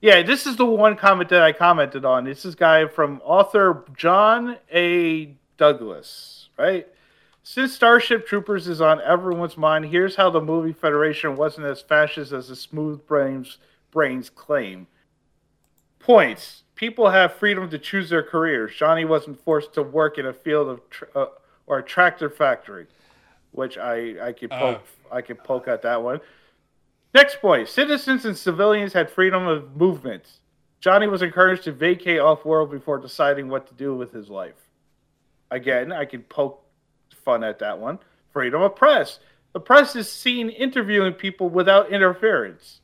Yeah, 0.00 0.22
this 0.22 0.46
is 0.46 0.56
the 0.56 0.64
one 0.64 0.96
comment 0.96 1.28
that 1.28 1.42
I 1.42 1.52
commented 1.52 2.06
on. 2.06 2.24
This 2.24 2.46
is 2.46 2.54
guy 2.54 2.86
from 2.86 3.20
author 3.22 3.84
John 3.94 4.56
A. 4.72 5.36
Douglas, 5.58 6.48
right? 6.58 6.88
Since 7.42 7.74
Starship 7.74 8.26
Troopers 8.26 8.66
is 8.66 8.80
on 8.80 9.02
everyone's 9.02 9.58
mind, 9.58 9.86
here's 9.86 10.16
how 10.16 10.30
the 10.30 10.40
movie 10.40 10.72
Federation 10.72 11.36
wasn't 11.36 11.66
as 11.66 11.82
fascist 11.82 12.32
as 12.32 12.48
the 12.48 12.56
smooth 12.56 13.06
brains 13.06 13.58
brains 13.90 14.30
claim. 14.30 14.86
Points. 15.98 16.62
People 16.80 17.10
have 17.10 17.34
freedom 17.34 17.68
to 17.68 17.78
choose 17.78 18.08
their 18.08 18.22
careers. 18.22 18.74
Johnny 18.74 19.04
wasn't 19.04 19.38
forced 19.44 19.74
to 19.74 19.82
work 19.82 20.16
in 20.16 20.24
a 20.24 20.32
field 20.32 20.66
of 20.66 20.88
tr- 20.88 21.04
uh, 21.14 21.26
or 21.66 21.80
a 21.80 21.82
tractor 21.82 22.30
factory, 22.30 22.86
which 23.52 23.76
I 23.76 24.28
I 24.28 24.32
could 24.32 24.50
poke 24.50 24.80
I 25.12 25.20
could 25.20 25.44
poke 25.44 25.68
at 25.68 25.82
that 25.82 26.02
one. 26.02 26.22
Next 27.12 27.42
point: 27.42 27.68
citizens 27.68 28.24
and 28.24 28.34
civilians 28.34 28.94
had 28.94 29.10
freedom 29.10 29.46
of 29.46 29.76
movement. 29.76 30.24
Johnny 30.80 31.06
was 31.06 31.20
encouraged 31.20 31.64
to 31.64 31.72
vacate 31.72 32.18
off-world 32.18 32.70
before 32.70 32.96
deciding 32.96 33.50
what 33.50 33.66
to 33.66 33.74
do 33.74 33.94
with 33.94 34.12
his 34.12 34.30
life. 34.30 34.70
Again, 35.50 35.92
I 35.92 36.06
could 36.06 36.30
poke 36.30 36.64
fun 37.26 37.44
at 37.44 37.58
that 37.58 37.78
one. 37.78 37.98
Freedom 38.32 38.62
of 38.62 38.74
press. 38.74 39.18
The 39.52 39.60
press 39.60 39.94
is 39.96 40.10
seen 40.10 40.48
interviewing 40.48 41.12
people 41.12 41.50
without 41.50 41.92
interference. 41.92 42.79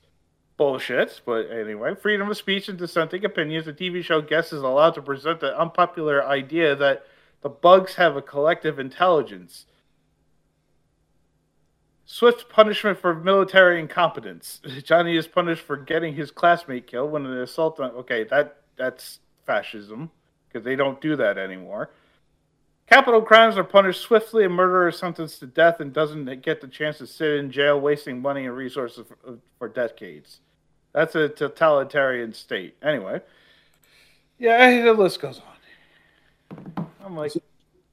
Bullshit, 0.56 1.20
but 1.26 1.50
anyway. 1.50 1.94
Freedom 1.94 2.30
of 2.30 2.36
speech 2.36 2.68
and 2.68 2.78
dissenting 2.78 3.24
opinions. 3.24 3.66
The 3.66 3.72
TV 3.72 4.02
show 4.02 4.22
guest 4.22 4.52
is 4.52 4.62
allowed 4.62 4.94
to 4.94 5.02
present 5.02 5.40
the 5.40 5.58
unpopular 5.58 6.26
idea 6.26 6.74
that 6.76 7.04
the 7.42 7.48
bugs 7.50 7.96
have 7.96 8.16
a 8.16 8.22
collective 8.22 8.78
intelligence. 8.78 9.66
Swift 12.06 12.48
punishment 12.48 12.98
for 12.98 13.14
military 13.14 13.78
incompetence. 13.80 14.60
Johnny 14.84 15.16
is 15.16 15.26
punished 15.26 15.62
for 15.62 15.76
getting 15.76 16.14
his 16.14 16.30
classmate 16.30 16.86
killed 16.86 17.12
when 17.12 17.26
an 17.26 17.38
assault 17.38 17.78
on. 17.80 17.90
Okay, 17.90 18.24
that 18.24 18.62
that's 18.76 19.18
fascism 19.44 20.10
because 20.48 20.64
they 20.64 20.76
don't 20.76 21.00
do 21.00 21.16
that 21.16 21.36
anymore. 21.36 21.90
Capital 22.86 23.20
crimes 23.20 23.58
are 23.58 23.64
punished 23.64 24.00
swiftly. 24.00 24.44
A 24.44 24.48
murderer 24.48 24.88
is 24.88 24.98
sentenced 24.98 25.40
to 25.40 25.46
death 25.46 25.80
and 25.80 25.92
doesn't 25.92 26.42
get 26.42 26.60
the 26.60 26.68
chance 26.68 26.98
to 26.98 27.06
sit 27.06 27.32
in 27.32 27.50
jail, 27.50 27.80
wasting 27.80 28.22
money 28.22 28.46
and 28.46 28.56
resources 28.56 29.04
for, 29.06 29.38
for 29.58 29.68
decades. 29.68 30.40
That's 30.96 31.14
a 31.14 31.28
totalitarian 31.28 32.32
state. 32.32 32.74
Anyway, 32.82 33.20
yeah, 34.38 34.82
the 34.82 34.94
list 34.94 35.20
goes 35.20 35.42
on. 35.46 36.86
I'm 37.04 37.14
like, 37.14 37.32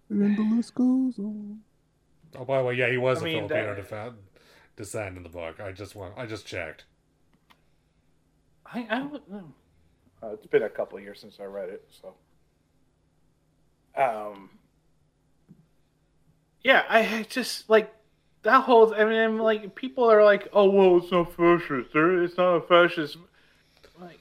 And 0.09 0.37
the 0.37 0.55
list 0.55 0.73
goes 0.73 1.19
on. 1.19 1.59
Oh, 2.39 2.45
by 2.45 2.59
the 2.59 2.63
way, 2.63 2.75
yeah, 2.75 2.89
he 2.89 2.95
was 2.97 3.17
I 3.19 3.21
a 3.21 3.25
mean, 3.25 3.47
Filipino 3.49 3.83
that- 3.89 4.13
descent 4.77 5.17
in 5.17 5.23
the 5.23 5.29
book. 5.29 5.59
I 5.59 5.73
just 5.73 5.97
want, 5.97 6.13
I 6.17 6.25
just 6.25 6.45
checked. 6.47 6.85
I, 8.65 8.87
I, 8.89 9.01
would- 9.03 9.21
Uh, 10.23 10.29
it's 10.29 10.47
been 10.47 10.63
a 10.63 10.69
couple 10.69 10.97
of 10.97 11.03
years 11.03 11.19
since 11.19 11.41
I 11.41 11.43
read 11.43 11.67
it, 11.67 11.85
so. 12.01 12.13
Um. 14.01 14.49
Yeah, 16.63 16.85
I 16.87 17.25
just 17.29 17.69
like 17.69 17.93
that 18.43 18.63
whole. 18.63 18.93
I 18.93 19.06
mean, 19.06 19.39
like 19.39 19.75
people 19.75 20.10
are 20.10 20.23
like, 20.23 20.47
"Oh, 20.53 20.69
well, 20.69 20.97
it's 20.97 21.12
not 21.12 21.34
fascist. 21.34 21.93
There, 21.93 22.23
it's 22.23 22.38
not 22.38 22.56
a 22.56 22.62
fascist." 22.62 23.17
Like, 23.99 24.19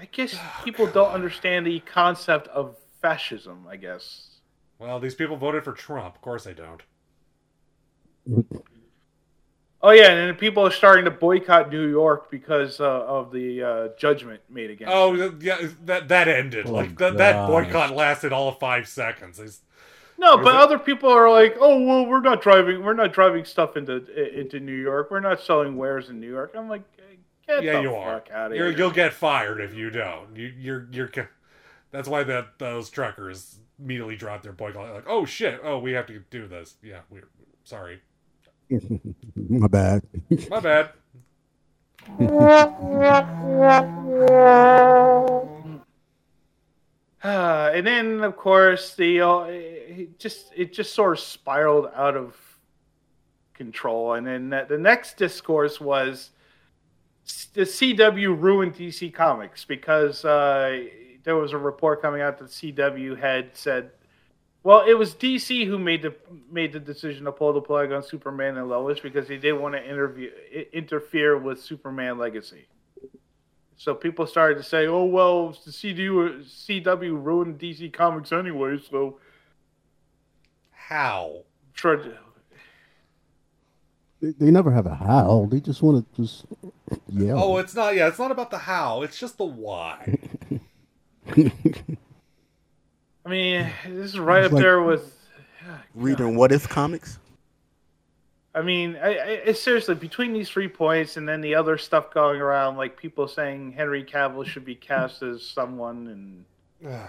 I 0.00 0.08
guess 0.10 0.36
people 0.64 0.86
don't 0.86 1.12
understand 1.12 1.66
the 1.66 1.80
concept 1.80 2.48
of 2.48 2.76
fascism. 3.00 3.66
I 3.68 3.76
guess. 3.76 4.28
Well, 4.78 4.98
these 5.00 5.14
people 5.14 5.36
voted 5.36 5.64
for 5.64 5.72
Trump. 5.72 6.14
Of 6.14 6.20
course 6.20 6.44
they 6.44 6.54
don't. 6.54 6.82
Oh 9.84 9.90
yeah, 9.90 10.12
and 10.12 10.38
people 10.38 10.64
are 10.64 10.70
starting 10.70 11.06
to 11.06 11.10
boycott 11.10 11.72
New 11.72 11.88
York 11.88 12.30
because 12.30 12.80
uh, 12.80 12.84
of 12.84 13.32
the 13.32 13.62
uh, 13.62 13.88
judgment 13.98 14.40
made 14.48 14.70
against. 14.70 14.94
Oh 14.94 15.16
them. 15.16 15.40
yeah, 15.42 15.58
that 15.86 16.06
that 16.06 16.28
ended. 16.28 16.66
Oh, 16.66 16.72
like 16.72 16.96
that, 16.98 17.16
that 17.18 17.48
boycott 17.48 17.90
lasted 17.90 18.32
all 18.32 18.48
of 18.48 18.60
five 18.60 18.86
seconds. 18.86 19.40
It's- 19.40 19.60
no, 20.22 20.36
was 20.36 20.44
but 20.44 20.54
it- 20.54 20.60
other 20.60 20.78
people 20.78 21.10
are 21.10 21.30
like, 21.30 21.56
"Oh 21.60 21.84
well, 21.84 22.06
we're 22.06 22.20
not 22.20 22.40
driving. 22.40 22.82
We're 22.82 22.94
not 22.94 23.12
driving 23.12 23.44
stuff 23.44 23.76
into 23.76 23.96
into 24.38 24.60
New 24.60 24.80
York. 24.80 25.10
We're 25.10 25.20
not 25.20 25.40
selling 25.40 25.76
wares 25.76 26.08
in 26.08 26.20
New 26.20 26.30
York." 26.30 26.54
I'm 26.56 26.68
like, 26.68 26.82
"Get 27.46 27.62
yeah, 27.64 27.72
the 27.72 27.82
you 27.82 27.94
are. 27.94 28.14
fuck 28.20 28.30
out 28.30 28.52
of 28.52 28.56
You're, 28.56 28.68
here!" 28.68 28.78
you'll 28.78 28.90
get 28.92 29.12
fired 29.12 29.60
if 29.60 29.74
you 29.74 29.90
don't. 29.90 30.34
You, 30.36 30.52
you're 30.58 30.88
you're. 30.92 31.10
That's 31.90 32.08
why 32.08 32.22
that 32.22 32.58
those 32.58 32.88
truckers 32.88 33.58
immediately 33.78 34.16
dropped 34.16 34.44
their 34.44 34.52
boycott. 34.52 34.94
Like, 34.94 35.08
oh 35.08 35.24
shit, 35.24 35.60
oh 35.62 35.78
we 35.78 35.92
have 35.92 36.06
to 36.06 36.22
do 36.30 36.46
this. 36.46 36.76
Yeah, 36.82 37.00
we're 37.10 37.28
sorry. 37.64 38.00
My 39.36 39.66
bad. 39.66 40.02
My 40.48 40.60
bad. 40.60 40.90
Uh, 47.22 47.70
and 47.74 47.86
then, 47.86 48.20
of 48.24 48.36
course, 48.36 48.94
the 48.94 49.20
uh, 49.20 49.46
it 49.98 50.18
just 50.18 50.52
it 50.56 50.72
just 50.72 50.94
sort 50.94 51.12
of 51.18 51.20
spiraled 51.20 51.88
out 51.94 52.16
of 52.16 52.36
control. 53.54 54.14
And 54.14 54.26
then 54.26 54.50
the 54.68 54.78
next 54.78 55.16
discourse 55.16 55.80
was 55.80 56.30
the 57.54 57.62
CW 57.62 58.40
ruined 58.40 58.74
DC 58.74 59.12
Comics 59.14 59.64
because 59.64 60.24
uh, 60.24 60.84
there 61.24 61.36
was 61.36 61.52
a 61.52 61.58
report 61.58 62.02
coming 62.02 62.20
out 62.20 62.38
that 62.38 62.48
CW 62.48 63.18
had 63.18 63.56
said, 63.56 63.90
well, 64.64 64.84
it 64.86 64.94
was 64.94 65.14
DC 65.14 65.66
who 65.66 65.78
made 65.78 66.02
the 66.02 66.14
made 66.50 66.72
the 66.72 66.80
decision 66.80 67.24
to 67.24 67.32
pull 67.32 67.52
the 67.52 67.60
plug 67.60 67.90
on 67.92 68.02
Superman 68.02 68.56
and 68.56 68.68
Lois 68.68 69.00
because 69.00 69.26
they 69.26 69.36
didn't 69.36 69.60
want 69.60 69.74
to 69.74 69.84
interview 69.84 70.30
interfere 70.72 71.36
with 71.36 71.60
Superman 71.60 72.16
Legacy. 72.16 72.66
So 73.76 73.92
people 73.92 74.24
started 74.24 74.58
to 74.58 74.62
say, 74.62 74.86
"Oh 74.86 75.04
well, 75.04 75.50
the 75.64 75.72
CW 75.72 76.44
CW 76.44 77.24
ruined 77.24 77.58
DC 77.58 77.92
Comics 77.92 78.30
anyway." 78.30 78.78
So 78.88 79.18
How? 80.92 81.44
sure, 81.72 81.96
They, 84.20 84.30
they 84.38 84.50
never 84.50 84.70
have 84.70 84.84
a 84.86 84.94
how. 84.94 85.48
They 85.50 85.58
just 85.58 85.82
want 85.82 86.06
to 86.14 86.22
just 86.22 86.44
yell. 87.08 87.42
Oh, 87.42 87.56
it's 87.56 87.74
not. 87.74 87.94
Yeah, 87.94 88.08
it's 88.08 88.18
not 88.18 88.30
about 88.30 88.50
the 88.50 88.58
how. 88.58 89.00
It's 89.02 89.18
just 89.18 89.38
the 89.38 89.44
why. 89.46 90.18
I 93.24 93.28
mean, 93.28 93.70
this 93.86 94.12
is 94.12 94.18
right 94.18 94.40
It's 94.44 94.46
up 94.48 94.52
like- 94.52 94.62
there 94.62 94.82
with. 94.82 95.18
Reading 95.94 96.36
what 96.36 96.52
if 96.52 96.68
comics? 96.68 97.18
I 98.54 98.60
mean, 98.60 98.96
I, 99.02 99.14
I, 99.14 99.14
it's 99.46 99.62
seriously 99.62 99.94
between 99.94 100.34
these 100.34 100.50
three 100.50 100.68
points 100.68 101.16
and 101.16 101.26
then 101.26 101.40
the 101.40 101.54
other 101.54 101.78
stuff 101.78 102.12
going 102.12 102.38
around, 102.40 102.76
like 102.76 102.98
people 102.98 103.26
saying 103.26 103.72
Henry 103.72 104.04
Cavill 104.04 104.44
should 104.44 104.64
be 104.66 104.74
cast 104.74 105.22
as 105.22 105.42
someone 105.42 106.44
and. 106.82 106.92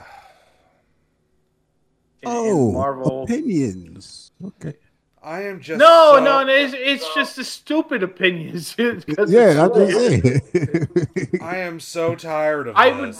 in- 2.24 2.30
in 2.32 2.38
Oh, 2.38 2.72
Marvel. 2.72 3.24
opinions. 3.24 4.32
Okay. 4.44 4.74
I 5.22 5.44
am 5.44 5.62
just 5.62 5.80
No, 5.80 6.16
so- 6.18 6.24
no, 6.24 6.40
it's, 6.54 6.74
it's 6.78 7.16
just 7.16 7.36
the 7.38 7.44
stupid 7.46 8.04
opinions. 8.04 8.76
Yeah, 8.78 9.00
I 9.08 9.68
so- 9.68 9.86
just 9.88 10.24
say. 10.52 11.28
I 11.42 11.58
am 11.60 11.80
so 11.80 12.16
tired 12.16 12.68
of 12.68 12.76
I 12.76 12.92
would- 12.92 13.16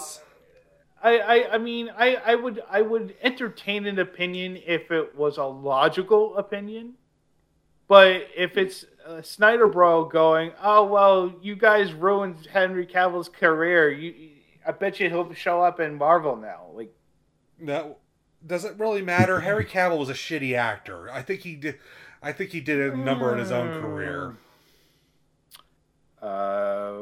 I, 1.02 1.18
I, 1.20 1.54
I 1.56 1.58
mean, 1.58 1.90
I, 1.98 2.16
I 2.16 2.36
would 2.36 2.62
I 2.70 2.82
would 2.82 3.14
entertain 3.22 3.86
an 3.88 4.00
opinion 4.00 4.58
if 4.66 4.90
it 4.90 5.14
was 5.18 5.38
a 5.38 5.44
logical 5.44 6.38
opinion, 6.38 6.94
but 7.90 8.28
if 8.38 8.56
it's 8.58 8.86
uh, 9.06 9.22
Snyder 9.22 9.68
Bro 9.68 10.06
going, 10.06 10.54
oh 10.64 10.86
well, 10.86 11.34
you 11.42 11.58
guys 11.58 11.92
ruined 11.92 12.46
Henry 12.52 12.86
Cavill's 12.86 13.28
career. 13.28 13.92
You, 13.92 14.14
I 14.66 14.72
bet 14.72 15.02
you 15.02 15.10
he'll 15.10 15.34
show 15.34 15.62
up 15.62 15.82
in 15.82 15.96
Marvel 15.98 16.38
now. 16.38 16.68
Like, 16.74 16.94
No, 17.60 17.98
does 18.46 18.66
it 18.66 18.78
really 18.78 19.02
matter? 19.02 19.40
Harry 19.42 19.66
Cavill 19.66 19.98
was 19.98 20.10
a 20.10 20.14
shitty 20.14 20.56
actor. 20.56 21.10
I 21.12 21.22
think 21.22 21.42
he 21.42 21.56
did. 21.56 21.80
I 22.22 22.32
think 22.32 22.52
he 22.52 22.62
did 22.62 22.80
a 22.80 22.96
number 22.96 23.34
in 23.34 23.40
his 23.40 23.52
own 23.52 23.82
career. 23.82 24.36
uh, 26.22 26.94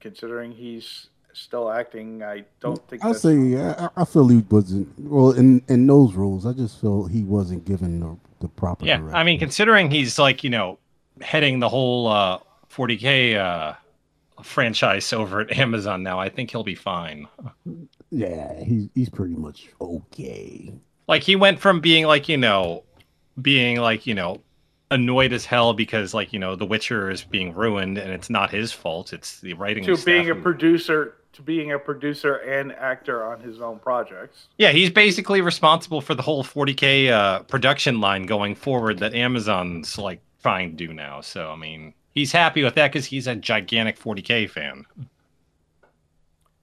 considering 0.00 0.52
he's 0.52 1.08
still 1.32 1.70
acting, 1.70 2.22
I 2.22 2.44
don't 2.60 2.86
think 2.88 3.04
I 3.04 3.08
that's 3.08 3.22
say 3.22 3.60
I, 3.60 3.88
I 3.96 4.04
feel 4.04 4.28
he 4.28 4.44
wasn't 4.48 4.88
well 4.98 5.32
in 5.32 5.62
in 5.68 5.86
those 5.86 6.14
roles. 6.14 6.46
I 6.46 6.52
just 6.52 6.80
feel 6.80 7.06
he 7.06 7.22
wasn't 7.22 7.64
given 7.64 8.00
the, 8.00 8.16
the 8.40 8.48
proper. 8.48 8.84
Yeah, 8.84 9.02
I 9.12 9.24
mean, 9.24 9.38
considering 9.38 9.90
he's 9.90 10.18
like 10.18 10.44
you 10.44 10.50
know 10.50 10.78
heading 11.20 11.58
the 11.58 11.68
whole 11.68 12.06
uh, 12.06 12.38
40k 12.72 13.36
uh, 13.36 13.74
franchise 14.42 15.12
over 15.12 15.40
at 15.40 15.56
Amazon 15.58 16.02
now, 16.02 16.18
I 16.20 16.28
think 16.28 16.50
he'll 16.50 16.64
be 16.64 16.74
fine. 16.76 17.26
Yeah, 18.10 18.62
he's 18.62 18.88
he's 18.94 19.08
pretty 19.08 19.34
much 19.34 19.68
okay. 19.80 20.72
Like 21.06 21.22
he 21.22 21.36
went 21.36 21.60
from 21.60 21.80
being 21.80 22.06
like 22.06 22.28
you 22.28 22.36
know 22.36 22.84
being 23.40 23.78
like 23.78 24.06
you 24.06 24.14
know 24.14 24.40
annoyed 24.90 25.32
as 25.32 25.44
hell 25.44 25.72
because 25.72 26.12
like 26.12 26.32
you 26.32 26.38
know 26.38 26.56
The 26.56 26.66
Witcher 26.66 27.10
is 27.10 27.22
being 27.22 27.54
ruined 27.54 27.98
and 27.98 28.10
it's 28.12 28.30
not 28.30 28.50
his 28.50 28.72
fault. 28.72 29.12
It's 29.12 29.40
the 29.40 29.54
writing 29.54 29.84
to 29.84 29.96
staff 29.96 30.06
being 30.06 30.30
a 30.30 30.34
producer 30.34 31.16
to 31.32 31.42
being 31.42 31.70
a 31.72 31.78
producer 31.78 32.34
and 32.36 32.72
actor 32.72 33.24
on 33.24 33.40
his 33.40 33.60
own 33.60 33.78
projects. 33.78 34.48
Yeah, 34.58 34.70
he's 34.72 34.90
basically 34.90 35.40
responsible 35.40 36.00
for 36.00 36.14
the 36.14 36.22
whole 36.22 36.42
40k 36.42 37.10
uh, 37.10 37.42
production 37.44 38.00
line 38.00 38.24
going 38.24 38.56
forward 38.56 38.98
that 38.98 39.14
Amazon's 39.14 39.96
like 39.96 40.20
trying 40.42 40.70
to 40.70 40.76
do 40.76 40.92
now. 40.92 41.20
So 41.20 41.50
I 41.50 41.56
mean, 41.56 41.94
he's 42.12 42.32
happy 42.32 42.64
with 42.64 42.74
that 42.74 42.92
because 42.92 43.06
he's 43.06 43.28
a 43.28 43.36
gigantic 43.36 43.98
40k 43.98 44.50
fan. 44.50 44.86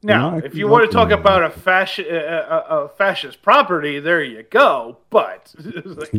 Now, 0.03 0.35
Yeah, 0.37 0.41
if 0.45 0.55
you 0.55 0.67
want 0.67 0.89
to 0.89 0.95
talk 0.95 1.09
about 1.09 1.43
a, 1.43 1.49
fasci- 1.49 2.09
a, 2.11 2.47
a, 2.49 2.85
a 2.85 2.89
fascist 2.89 3.41
property, 3.41 3.99
there 3.99 4.23
you 4.23 4.43
go. 4.43 4.97
But 5.09 5.53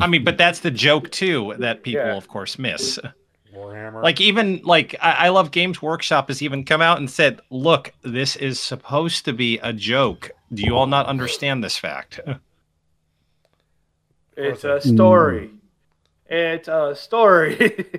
I 0.00 0.06
mean, 0.08 0.24
but 0.24 0.36
that's 0.36 0.60
the 0.60 0.70
joke 0.70 1.10
too 1.10 1.54
that 1.58 1.82
people, 1.84 2.04
Yeah. 2.06 2.16
of 2.16 2.28
course, 2.28 2.58
miss. 2.58 2.98
Warhammer. 3.54 4.02
Like 4.02 4.20
even 4.20 4.60
like 4.64 4.94
I, 5.00 5.12
I 5.12 5.28
love 5.30 5.52
Games 5.52 5.80
Workshop 5.80 6.28
has 6.28 6.42
even 6.42 6.64
come 6.64 6.82
out 6.82 6.98
and 6.98 7.10
said, 7.10 7.40
"Look, 7.50 7.92
this 8.02 8.36
is 8.36 8.60
supposed 8.60 9.24
to 9.24 9.32
be 9.32 9.58
a 9.58 9.72
joke. 9.72 10.32
Do 10.52 10.62
you 10.62 10.76
all 10.76 10.86
not 10.86 11.06
understand 11.06 11.64
this 11.64 11.78
fact?" 11.78 12.20
it's 14.36 14.64
a 14.64 14.80
story. 14.80 15.50
It's 16.26 16.68
a 16.68 16.94
story. 16.94 17.86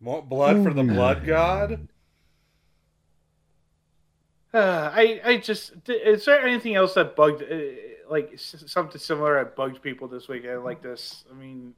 More 0.00 0.22
blood 0.22 0.64
for 0.64 0.72
the 0.72 0.82
blood 0.84 1.26
god. 1.26 1.86
Uh, 4.54 4.90
I 4.92 5.20
I 5.24 5.36
just 5.38 5.72
is 5.88 6.24
there 6.26 6.40
anything 6.46 6.74
else 6.74 6.94
that 6.94 7.16
bugged 7.16 7.42
uh, 7.42 7.56
like 8.10 8.32
something 8.36 9.00
similar 9.00 9.42
that 9.42 9.56
bugged 9.56 9.80
people 9.82 10.08
this 10.08 10.28
weekend 10.28 10.62
like 10.64 10.82
this? 10.82 11.24
I 11.30 11.34
mean, 11.34 11.74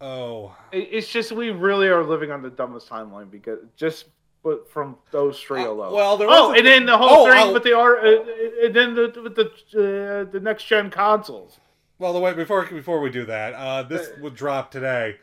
Oh, 0.00 0.56
it's 0.72 1.06
just 1.08 1.30
we 1.30 1.50
really 1.50 1.86
are 1.86 2.02
living 2.02 2.32
on 2.32 2.42
the 2.42 2.50
dumbest 2.50 2.88
timeline 2.88 3.30
because 3.30 3.60
just 3.76 4.06
but 4.42 4.68
from 4.68 4.96
those 5.12 5.40
three 5.40 5.62
Uh, 5.62 5.68
alone. 5.70 5.92
well, 5.92 6.16
there 6.16 6.26
oh, 6.28 6.52
and 6.52 6.66
then 6.66 6.86
the 6.86 6.98
whole 6.98 7.24
Oh, 7.28 7.30
thing 7.30 7.38
I'll- 7.38 7.52
with 7.52 7.62
the 7.62 7.74
R, 7.74 7.98
uh, 7.98 8.10
uh, 8.10 8.24
and 8.64 8.74
then 8.74 8.94
the 8.96 9.20
with 9.22 9.36
the 9.36 9.46
uh, 10.26 10.30
the 10.32 10.40
next 10.40 10.64
gen 10.64 10.90
consoles. 10.90 11.60
well, 12.00 12.12
the 12.12 12.18
way 12.18 12.32
before 12.34 12.64
before 12.66 13.00
we 13.00 13.10
do 13.10 13.24
that, 13.26 13.54
uh, 13.54 13.84
this 13.84 14.10
would 14.20 14.34
drop 14.34 14.72
today. 14.72 15.18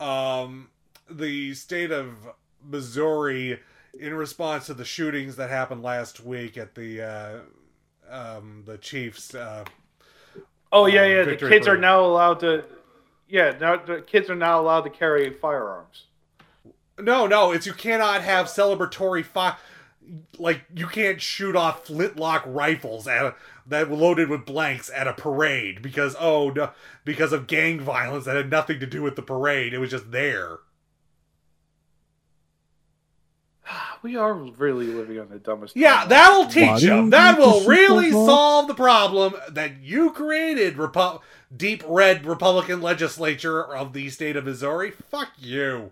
Um, 0.00 0.70
the 1.08 1.54
state 1.54 1.92
of 1.92 2.16
Missouri, 2.64 3.60
in 4.00 4.14
response 4.14 4.66
to 4.66 4.74
the 4.74 4.84
shootings 4.84 5.36
that 5.36 5.50
happened 5.50 5.82
last 5.82 6.20
week 6.24 6.56
at 6.56 6.74
the 6.74 7.02
uh, 7.02 7.38
um, 8.10 8.62
the 8.66 8.78
Chiefs. 8.78 9.34
Uh, 9.34 9.64
Oh 10.72 10.86
yeah, 10.86 11.02
Um, 11.04 11.10
yeah. 11.10 11.22
The 11.24 11.36
kids 11.36 11.68
are 11.68 11.76
now 11.76 12.04
allowed 12.04 12.40
to. 12.40 12.64
Yeah, 13.28 13.56
now 13.60 13.76
the 13.76 14.02
kids 14.02 14.30
are 14.30 14.34
now 14.36 14.60
allowed 14.60 14.82
to 14.82 14.90
carry 14.90 15.30
firearms. 15.32 16.06
no, 16.98 17.26
no, 17.26 17.52
it's 17.52 17.66
you 17.66 17.72
cannot 17.72 18.22
have 18.22 18.46
celebratory 18.46 19.24
fire. 19.24 19.56
Like 20.38 20.64
you 20.74 20.86
can't 20.86 21.20
shoot 21.20 21.56
off 21.56 21.86
flintlock 21.86 22.44
rifles 22.46 23.08
at 23.08 23.24
a, 23.24 23.34
that 23.66 23.90
were 23.90 23.96
loaded 23.96 24.28
with 24.28 24.46
blanks 24.46 24.88
at 24.94 25.08
a 25.08 25.12
parade 25.12 25.82
because 25.82 26.14
oh 26.20 26.50
no, 26.50 26.70
because 27.04 27.32
of 27.32 27.46
gang 27.48 27.80
violence 27.80 28.24
that 28.26 28.36
had 28.36 28.50
nothing 28.50 28.78
to 28.80 28.86
do 28.86 29.02
with 29.02 29.16
the 29.16 29.22
parade. 29.22 29.74
It 29.74 29.78
was 29.78 29.90
just 29.90 30.12
there. 30.12 30.58
We 34.02 34.14
are 34.16 34.32
really 34.34 34.86
living 34.86 35.18
on 35.18 35.28
the 35.28 35.38
dumbest. 35.38 35.76
Yeah, 35.76 36.04
timeline. 36.04 36.08
that'll 36.10 36.46
teach 36.46 36.80
do 36.80 36.86
you. 36.86 36.94
you 37.04 37.10
That 37.10 37.38
will 37.38 37.66
really 37.66 38.10
those 38.12 38.26
solve 38.26 38.68
the 38.68 38.74
problem 38.74 39.34
that 39.50 39.80
you 39.82 40.12
created, 40.12 40.76
Repu- 40.76 41.20
deep 41.56 41.82
red 41.88 42.24
Republican 42.24 42.80
legislature 42.80 43.64
of 43.74 43.92
the 43.94 44.08
state 44.10 44.36
of 44.36 44.44
Missouri. 44.44 44.92
Fuck 45.10 45.30
you. 45.38 45.90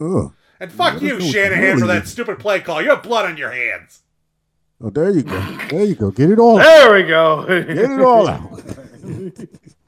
Ugh. 0.00 0.32
And 0.60 0.70
fuck 0.70 0.94
What 0.94 1.02
you, 1.02 1.16
is 1.16 1.22
those 1.24 1.32
Shanahan, 1.32 1.78
for 1.80 1.86
that 1.86 2.06
stupid 2.06 2.38
play 2.38 2.60
call. 2.60 2.82
You 2.82 2.90
have 2.90 3.02
blood 3.02 3.24
on 3.24 3.36
your 3.36 3.50
hands. 3.50 4.02
Oh, 4.82 4.90
there 4.90 5.10
you 5.10 5.22
go. 5.22 5.40
There 5.70 5.84
you 5.84 5.94
go. 5.94 6.10
Get 6.10 6.30
it 6.30 6.38
all. 6.38 6.58
out. 6.60 6.64
There 6.64 6.94
we 6.94 7.02
go. 7.02 7.46
Get 7.46 7.68
it 7.90 8.00
all 8.00 8.28
out. 8.28 8.62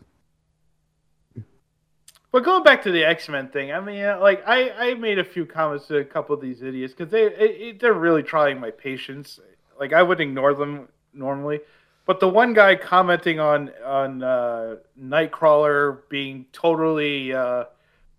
But 2.32 2.44
going 2.44 2.62
back 2.62 2.82
to 2.84 2.90
the 2.90 3.04
X 3.04 3.28
Men 3.28 3.48
thing, 3.48 3.72
I 3.72 3.80
mean, 3.80 4.02
uh, 4.02 4.18
like 4.18 4.42
I, 4.46 4.70
I 4.70 4.94
made 4.94 5.18
a 5.18 5.24
few 5.24 5.44
comments 5.44 5.86
to 5.88 5.98
a 5.98 6.04
couple 6.04 6.34
of 6.34 6.40
these 6.40 6.62
idiots 6.62 6.94
because 6.94 7.12
they 7.12 7.24
it, 7.24 7.80
they're 7.80 7.92
really 7.92 8.22
trying 8.22 8.58
my 8.58 8.70
patience. 8.70 9.38
Like 9.78 9.92
I 9.92 10.02
would 10.02 10.18
ignore 10.18 10.54
them 10.54 10.88
normally, 11.12 11.60
but 12.06 12.20
the 12.20 12.28
one 12.28 12.54
guy 12.54 12.74
commenting 12.74 13.38
on 13.38 13.70
on 13.84 14.22
uh, 14.22 14.76
Nightcrawler 14.98 15.98
being 16.08 16.46
totally 16.52 17.34
uh, 17.34 17.64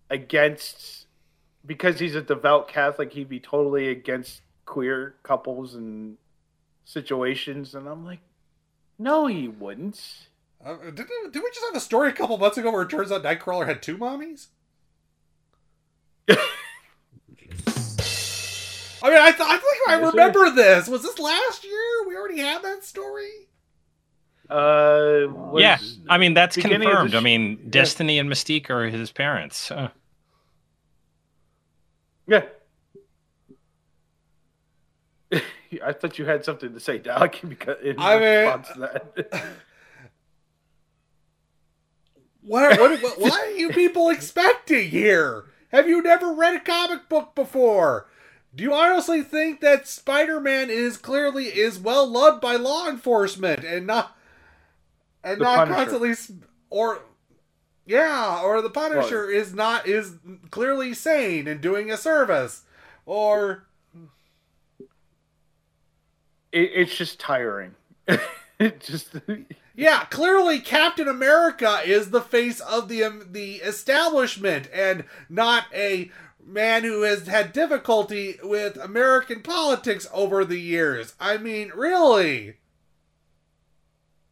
against 0.08 1.06
because 1.66 1.98
he's 1.98 2.14
a 2.14 2.22
devout 2.22 2.68
Catholic, 2.68 3.12
he'd 3.12 3.28
be 3.28 3.40
totally 3.40 3.88
against 3.88 4.42
queer 4.64 5.16
couples 5.24 5.74
and 5.74 6.18
situations, 6.84 7.74
and 7.74 7.88
I'm 7.88 8.04
like, 8.04 8.20
no, 8.96 9.26
he 9.26 9.48
wouldn't. 9.48 10.28
Uh, 10.64 10.76
did, 10.84 10.96
did 10.96 11.42
we 11.42 11.50
just 11.52 11.64
have 11.66 11.74
a 11.76 11.80
story 11.80 12.08
a 12.08 12.12
couple 12.12 12.38
months 12.38 12.56
ago 12.56 12.70
where 12.70 12.82
it 12.82 12.90
turns 12.90 13.12
out 13.12 13.22
Nightcrawler 13.22 13.66
had 13.66 13.82
two 13.82 13.98
mommies? 13.98 14.46
I 19.06 19.10
mean, 19.10 19.18
I, 19.18 19.30
th- 19.32 19.40
I 19.46 19.58
think 19.58 19.88
I 19.88 19.94
remember 20.00 20.50
this. 20.50 20.88
Was 20.88 21.02
this 21.02 21.18
last 21.18 21.62
year? 21.64 22.08
We 22.08 22.16
already 22.16 22.38
had 22.38 22.62
that 22.62 22.82
story? 22.84 23.28
Uh, 24.48 25.26
yeah, 25.58 25.78
I 26.08 26.16
mean 26.18 26.32
that's 26.34 26.56
beginning 26.56 26.82
of 26.88 26.92
the 26.92 26.96
confirmed. 27.02 27.14
I 27.14 27.20
mean, 27.20 27.58
yeah. 27.62 27.70
Destiny 27.70 28.18
and 28.18 28.30
Mystique 28.30 28.70
are 28.70 28.84
his 28.88 29.10
parents. 29.10 29.70
Uh, 29.70 29.88
Yeah. 32.26 32.44
I 35.84 35.92
thought 35.92 36.18
you 36.18 36.24
had 36.24 36.44
something 36.44 36.72
to 36.72 36.80
say, 36.80 36.98
Doc, 36.98 37.36
because 37.48 37.76
in 37.82 37.96
I 37.98 38.18
mean- 38.18 38.22
response 38.46 38.68
to 38.68 38.78
that. 38.80 39.44
What, 42.46 42.78
what, 42.78 43.02
what, 43.02 43.20
what 43.20 43.32
are 43.32 43.52
you 43.52 43.70
people 43.70 44.10
expecting 44.10 44.90
here? 44.90 45.44
Have 45.72 45.88
you 45.88 46.02
never 46.02 46.32
read 46.32 46.54
a 46.54 46.60
comic 46.60 47.08
book 47.08 47.34
before? 47.34 48.06
Do 48.54 48.62
you 48.62 48.72
honestly 48.72 49.22
think 49.22 49.60
that 49.60 49.88
Spider-Man 49.88 50.70
is 50.70 50.96
clearly 50.96 51.46
is 51.46 51.78
well 51.78 52.06
loved 52.06 52.40
by 52.40 52.56
law 52.56 52.88
enforcement 52.88 53.64
and 53.64 53.86
not 53.86 54.16
and 55.24 55.40
The 55.40 55.44
not 55.44 55.68
Punisher. 55.68 55.74
constantly 55.74 56.38
or 56.70 57.00
yeah, 57.86 58.40
or 58.42 58.62
the 58.62 58.70
Punisher 58.70 59.28
is 59.28 59.54
not 59.54 59.88
is 59.88 60.14
clearly 60.50 60.94
sane 60.94 61.48
and 61.48 61.60
doing 61.60 61.90
a 61.90 61.96
service 61.96 62.62
or 63.06 63.66
it, 66.52 66.70
it's 66.74 66.96
just 66.96 67.18
tiring. 67.18 67.74
it 68.60 68.80
just 68.80 69.16
Yeah, 69.76 70.04
clearly 70.04 70.60
Captain 70.60 71.08
America 71.08 71.80
is 71.84 72.10
the 72.10 72.20
face 72.20 72.60
of 72.60 72.88
the 72.88 73.02
um, 73.02 73.28
the 73.32 73.56
establishment 73.56 74.68
and 74.72 75.04
not 75.28 75.64
a 75.74 76.10
man 76.46 76.84
who 76.84 77.02
has 77.02 77.26
had 77.26 77.52
difficulty 77.52 78.38
with 78.42 78.76
American 78.76 79.42
politics 79.42 80.06
over 80.12 80.44
the 80.44 80.60
years. 80.60 81.14
I 81.18 81.38
mean, 81.38 81.72
really? 81.74 82.58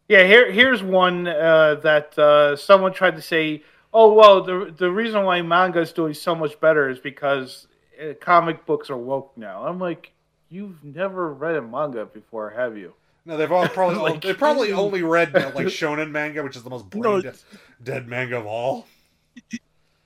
Yeah, 0.09 0.25
here 0.25 0.53
here's 0.53 0.83
one 0.83 1.27
uh, 1.27 1.77
that 1.83 2.17
uh, 2.19 2.57
someone 2.57 2.93
tried 2.93 3.17
to 3.17 3.23
say. 3.23 3.65
Oh 3.93 4.13
well, 4.13 4.43
the 4.43 4.73
the 4.77 4.91
reason 4.91 5.25
why 5.25 5.43
manga 5.43 5.81
is 5.81 5.93
doing 5.93 6.15
so 6.15 6.35
much 6.35 6.59
better 6.61 6.89
is 6.89 7.01
because 7.01 7.67
uh, 8.01 8.15
comic 8.21 8.65
books 8.65 8.91
are 8.91 8.97
woke 8.97 9.33
now. 9.37 9.67
I'm 9.67 9.81
like, 9.81 10.13
you've 10.49 10.85
never 10.85 11.33
read 11.33 11.57
a 11.57 11.63
manga 11.63 12.07
before, 12.07 12.51
have 12.51 12.77
you? 12.77 12.95
No, 13.25 13.37
they've 13.37 13.51
all 13.53 13.69
probably 13.69 13.99
Like- 14.13 14.23
they 14.23 14.35
probably 14.35 14.73
only 14.85 15.03
read 15.03 15.33
like 15.35 15.45
shonen 15.67 16.11
manga, 16.11 16.43
which 16.43 16.57
is 16.57 16.63
the 16.63 16.71
most 16.71 16.89
brain 16.91 17.03
No. 17.03 17.21
dead, 17.21 17.39
dead 17.83 18.09
manga 18.09 18.39
of 18.39 18.47
all. 18.47 18.87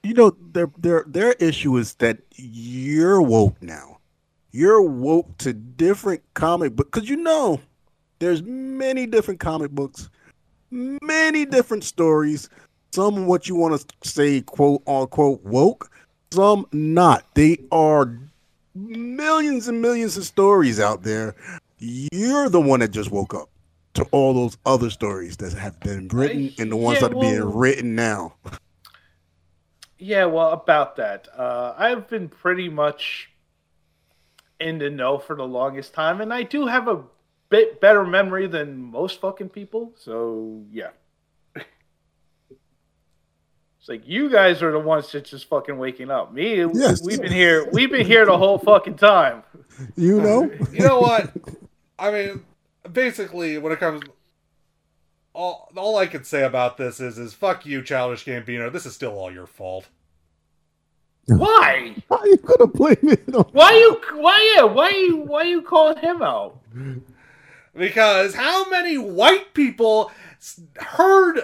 You 0.02 0.14
know, 0.14 0.36
their 0.52 0.70
their 0.78 1.04
their 1.08 1.32
issue 1.32 1.76
is 1.78 1.94
that 1.96 2.18
you're 2.36 3.20
woke 3.20 3.60
now. 3.60 3.98
You're 4.52 4.82
woke 4.82 5.36
to 5.38 5.52
different 5.52 6.22
comic 6.34 6.76
book 6.76 6.90
because 6.92 7.08
you 7.08 7.16
know 7.16 7.60
there's 8.20 8.42
many 8.42 9.06
different 9.06 9.40
comic 9.40 9.72
books, 9.72 10.08
many 10.70 11.44
different 11.44 11.82
stories. 11.84 12.48
Some 12.92 13.26
what 13.26 13.48
you 13.48 13.56
want 13.56 13.80
to 13.80 14.08
say 14.08 14.40
quote 14.42 14.82
unquote 14.86 15.42
woke, 15.42 15.90
some 16.30 16.66
not. 16.72 17.24
They 17.34 17.58
are 17.72 18.16
millions 18.74 19.66
and 19.68 19.82
millions 19.82 20.16
of 20.16 20.24
stories 20.24 20.78
out 20.78 21.02
there. 21.02 21.34
You're 21.78 22.48
the 22.48 22.60
one 22.60 22.80
that 22.80 22.90
just 22.90 23.10
woke 23.10 23.34
up 23.34 23.50
to 23.94 24.04
all 24.10 24.34
those 24.34 24.56
other 24.64 24.90
stories 24.90 25.36
that 25.38 25.52
have 25.54 25.78
been 25.80 26.08
written 26.08 26.52
and 26.58 26.70
the 26.70 26.76
ones 26.76 27.00
yeah, 27.00 27.08
that 27.08 27.16
are 27.16 27.20
being 27.20 27.54
written 27.54 27.94
now. 27.94 28.34
Yeah, 29.98 30.26
well, 30.26 30.50
about 30.50 30.96
that, 30.96 31.28
uh, 31.36 31.74
I've 31.76 32.06
been 32.08 32.28
pretty 32.28 32.68
much 32.68 33.30
in 34.60 34.78
the 34.78 34.90
know 34.90 35.18
for 35.18 35.34
the 35.36 35.46
longest 35.46 35.94
time, 35.94 36.20
and 36.20 36.32
I 36.32 36.42
do 36.42 36.66
have 36.66 36.88
a 36.88 37.02
bit 37.48 37.80
better 37.80 38.04
memory 38.04 38.46
than 38.46 38.76
most 38.78 39.20
fucking 39.20 39.50
people. 39.50 39.92
So 39.96 40.62
yeah, 40.70 40.90
it's 41.54 41.68
like 43.88 44.06
you 44.06 44.28
guys 44.30 44.62
are 44.62 44.72
the 44.72 44.78
ones 44.78 45.10
that 45.12 45.24
just 45.24 45.48
fucking 45.48 45.78
waking 45.78 46.10
up. 46.10 46.32
Me, 46.32 46.64
Yes. 46.74 47.02
we've 47.02 47.20
been 47.20 47.32
here. 47.32 47.66
We've 47.72 47.90
been 47.90 48.06
here 48.06 48.26
the 48.26 48.36
whole 48.36 48.58
fucking 48.58 48.96
time. 48.96 49.42
You 49.96 50.20
know? 50.20 50.50
You 50.72 50.80
know 50.80 51.00
what? 51.00 51.32
I 51.98 52.10
mean, 52.10 52.44
basically, 52.90 53.58
when 53.58 53.72
it 53.72 53.80
comes, 53.80 54.02
all 55.32 55.70
all 55.76 55.96
I 55.96 56.06
can 56.06 56.24
say 56.24 56.42
about 56.44 56.76
this 56.76 57.00
is 57.00 57.18
is 57.18 57.34
fuck 57.34 57.66
you, 57.66 57.82
Childish 57.82 58.24
Gambino. 58.24 58.72
This 58.72 58.86
is 58.86 58.94
still 58.94 59.12
all 59.12 59.32
your 59.32 59.46
fault. 59.46 59.88
Why? 61.26 61.96
Why 62.08 62.16
are 62.18 62.26
you 62.26 62.36
gonna 62.36 62.68
blame 62.68 62.96
it 63.02 63.34
on 63.34 63.44
Why 63.52 63.72
you? 63.72 64.00
Why 64.20 64.54
yeah? 64.56 64.64
Why 64.64 64.90
you? 64.90 65.16
Why 65.16 65.42
you 65.42 65.62
calling 65.62 65.98
him 65.98 66.22
out? 66.22 66.60
Because 67.74 68.34
how 68.34 68.68
many 68.70 68.96
white 68.96 69.52
people 69.52 70.10
heard 70.76 71.40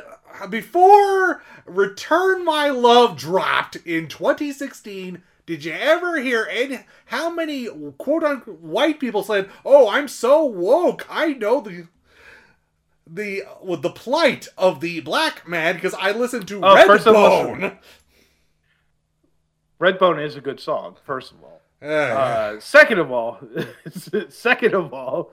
before 0.48 1.42
Return 1.66 2.44
My 2.44 2.70
Love 2.70 3.16
dropped 3.18 3.76
in 3.76 4.08
2016? 4.08 5.22
Did 5.44 5.64
you 5.64 5.72
ever 5.72 6.20
hear 6.20 6.46
any? 6.50 6.80
How 7.06 7.28
many 7.30 7.66
quote 7.98 8.22
unquote 8.22 8.60
white 8.60 9.00
people 9.00 9.22
said, 9.22 9.50
"Oh, 9.64 9.88
I'm 9.88 10.06
so 10.08 10.44
woke. 10.44 11.04
I 11.10 11.32
know 11.34 11.60
the 11.60 11.88
the 13.06 13.42
well, 13.60 13.80
the 13.80 13.90
plight 13.90 14.46
of 14.56 14.80
the 14.80 15.00
black 15.00 15.48
man 15.48 15.74
because 15.74 15.94
I 15.94 16.12
listened 16.12 16.46
to 16.48 16.60
Oh, 16.62 16.86
first 16.86 17.06
of 17.06 17.16
all- 17.16 17.46
Redbone." 17.46 17.78
Redbone 19.80 20.24
is 20.24 20.36
a 20.36 20.40
good 20.40 20.60
song. 20.60 20.96
First 21.04 21.32
of 21.32 21.42
all. 21.42 21.60
Uh, 21.82 21.86
Uh, 21.86 22.60
second 22.60 23.00
of 23.00 23.10
all, 23.10 23.40
second 24.28 24.72
of 24.74 24.94
all, 24.94 25.32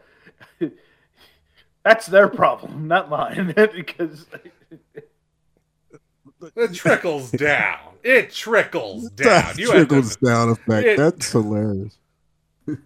that's 1.83 2.07
their 2.07 2.27
problem, 2.27 2.87
not 2.87 3.07
mine. 3.11 3.53
because 3.55 4.25
it 6.55 6.73
trickles 6.73 7.29
down. 7.29 7.88
It 8.03 8.31
trickles 8.31 9.09
down. 9.11 9.27
that 9.27 9.57
You 9.57 9.71
have 9.71 9.81
to- 9.81 9.85
trickles 9.87 10.15
down 10.17 10.49
effect? 10.49 10.87
It- 10.87 10.97
That's 10.97 11.31
hilarious. 11.31 11.97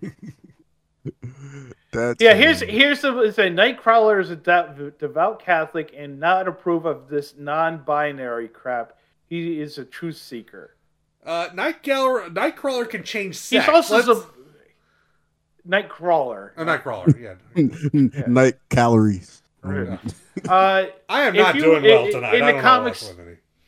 That's 1.92 2.22
yeah, 2.22 2.34
here's 2.34 2.62
hilarious. 2.62 2.82
here's 2.82 3.02
the 3.02 3.20
it's 3.22 3.38
a 3.38 3.42
Nightcrawler 3.44 4.20
is 4.20 4.30
a 4.32 4.36
devout, 4.36 4.98
devout 5.00 5.40
Catholic 5.44 5.94
and 5.96 6.20
not 6.20 6.48
approve 6.48 6.86
of 6.86 7.08
this 7.08 7.36
non-binary 7.38 8.48
crap. 8.48 8.98
He 9.28 9.60
is 9.62 9.78
a 9.78 9.86
truth 9.86 10.18
seeker. 10.18 10.76
Uh, 11.26 11.50
Nightcrawler, 11.50 12.34
Nightcrawler 12.34 12.90
can 12.90 13.04
change 13.04 13.36
sex. 13.36 13.66
He's 13.66 13.74
also 13.74 13.96
Let's- 13.96 14.08
the 14.08 14.26
Nightcrawler. 15.68 16.52
a 16.58 16.66
Nightcrawler. 16.66 17.20
Yeah. 17.20 18.24
night 18.28 18.56
calories. 18.70 19.42
Yeah. 19.66 19.98
Uh, 20.50 20.88
I 21.08 21.22
am 21.24 21.36
not 21.36 21.56
you- 21.56 21.62
doing 21.62 21.84
well 21.84 22.06
in- 22.06 22.12
tonight. 22.12 22.36
in 22.36 22.56
the 22.56 22.62
comics- 22.62 23.14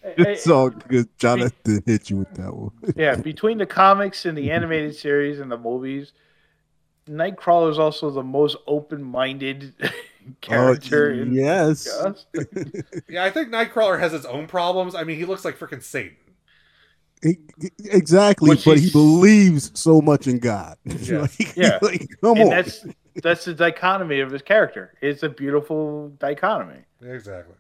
know 0.06 0.14
what's 0.18 0.18
with 0.18 0.28
me. 0.28 0.34
It's 0.34 0.48
all 0.48 0.70
good. 0.70 1.10
Jonathan 1.18 1.84
hit 1.86 2.10
you 2.10 2.18
with 2.18 2.34
that 2.36 2.54
one. 2.56 2.72
yeah, 2.96 3.16
between 3.16 3.58
the 3.58 3.66
comics 3.66 4.26
and 4.26 4.38
the 4.38 4.52
animated 4.58 4.96
series 4.96 5.40
and 5.40 5.52
the 5.52 5.58
movies, 5.58 6.14
Nightcrawler 7.08 7.70
is 7.72 7.80
also 7.80 8.10
the 8.10 8.24
most 8.24 8.58
open-minded 8.68 9.74
oh, 9.84 9.90
character. 10.42 11.12
in 11.12 11.30
Oh, 11.30 11.34
yes. 11.34 11.88
Yes. 12.04 12.26
Yeah, 13.08 13.24
I 13.24 13.30
think 13.32 13.50
Nightcrawler 13.50 14.00
has 14.00 14.12
his 14.12 14.26
own 14.26 14.48
problems. 14.48 14.96
I 14.96 15.04
mean, 15.04 15.18
he 15.18 15.26
looks 15.26 15.46
like 15.46 15.60
freaking 15.60 15.84
Satan. 15.84 16.16
he- 17.22 17.38
exactly, 17.86 18.50
Which 18.50 18.66
but 18.66 18.80
he 18.80 18.90
believes 18.92 19.72
so 19.80 20.02
much 20.02 20.28
in 20.28 20.40
God. 20.40 20.78
Yeah. 20.86 21.20
like, 21.22 21.56
Yeah. 21.56 21.80
like, 21.82 22.08
come 22.22 22.38
and 22.38 22.46
on. 22.46 22.50
that's 22.50 22.86
that's 23.24 23.46
the 23.46 23.54
dichotomy 23.54 24.20
of 24.20 24.32
his 24.32 24.42
character. 24.42 24.94
It's 25.02 25.24
a 25.24 25.30
beautiful 25.30 26.10
dichotomy. 26.20 26.80
Exactly. 27.02 27.56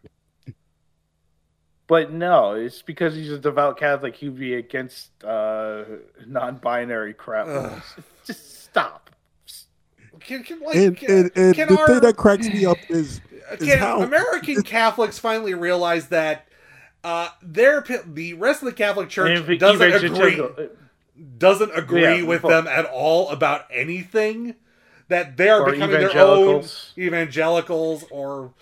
But 1.87 2.11
no, 2.11 2.53
it's 2.53 2.81
because 2.81 3.13
he's 3.15 3.31
a 3.31 3.37
devout 3.37 3.77
Catholic. 3.77 4.15
He'd 4.15 4.37
be 4.39 4.55
against 4.55 5.23
uh, 5.23 5.83
non-binary 6.25 7.13
crap. 7.13 7.47
Ugh. 7.47 7.81
Just 8.25 8.63
stop. 8.63 9.09
Can, 10.21 10.43
can, 10.43 10.59
like, 10.61 10.75
and 10.75 11.03
and, 11.03 11.31
and 11.35 11.55
can 11.55 11.67
the 11.67 11.79
our- 11.79 11.87
thing 11.87 11.99
that 11.99 12.17
cracks 12.17 12.47
me 12.47 12.65
up 12.65 12.77
is, 12.89 13.21
is 13.59 13.67
can 13.69 13.77
how 13.77 14.01
American 14.01 14.63
Catholics 14.63 15.19
finally 15.19 15.53
realize 15.53 16.07
that 16.07 16.47
uh, 17.03 17.29
their 17.43 17.85
the 18.07 18.33
rest 18.33 18.63
of 18.63 18.65
the 18.65 18.73
Catholic 18.73 19.09
Church 19.09 19.45
doesn't 19.59 20.03
agree 20.05 20.41
doesn't 21.37 21.77
agree 21.77 22.01
Yeah, 22.01 22.23
with 22.23 22.41
fuck. 22.41 22.49
them 22.49 22.67
at 22.67 22.85
all 22.85 23.29
about 23.29 23.65
anything. 23.71 24.55
That 25.09 25.37
they 25.37 25.49
are 25.49 25.63
becoming 25.63 25.91
their 25.91 26.09
own 26.17 26.63
evangelicals. 26.63 26.93
evangelicals, 26.97 28.05
or 28.09 28.53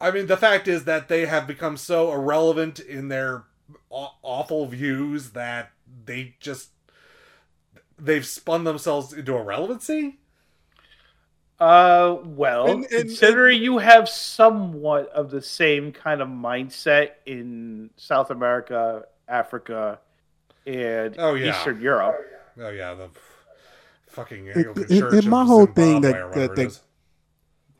I 0.00 0.10
mean, 0.10 0.26
the 0.26 0.36
fact 0.36 0.68
is 0.68 0.84
that 0.84 1.08
they 1.08 1.26
have 1.26 1.46
become 1.46 1.76
so 1.76 2.12
irrelevant 2.12 2.78
in 2.80 3.08
their 3.08 3.44
awful 3.90 4.66
views 4.66 5.30
that 5.30 5.70
they 6.04 6.34
just 6.40 6.70
they've 7.98 8.26
spun 8.26 8.64
themselves 8.64 9.12
into 9.12 9.34
irrelevancy. 9.34 10.18
Uh, 11.58 12.16
well, 12.24 12.66
And- 12.66 12.84
and- 12.84 12.90
considering 13.08 13.62
you 13.62 13.78
have 13.78 14.08
somewhat 14.10 15.08
of 15.08 15.30
the 15.30 15.40
same 15.40 15.92
kind 15.92 16.20
of 16.20 16.28
mindset 16.28 17.12
in 17.24 17.88
South 17.96 18.30
America, 18.30 19.06
Africa, 19.26 19.98
and 20.66 21.14
Oh, 21.18 21.32
yeah. 21.34 21.56
Eastern 21.58 21.80
Europe. 21.80 22.16
Oh 22.60 22.68
yeah, 22.68 22.92
the 22.94 23.08
fucking 24.08 24.46
It- 24.48 24.56
Anglican 24.58 24.82
it- 24.94 25.00
Church. 25.00 25.12
and 25.14 25.18
of 25.24 25.26
my 25.28 25.44
whole 25.46 25.64
thing 25.66 26.02
Zimbabwe 26.02 26.12
that- 26.12 26.56
that- 26.56 26.58
it 26.62 26.66
is. 26.66 26.80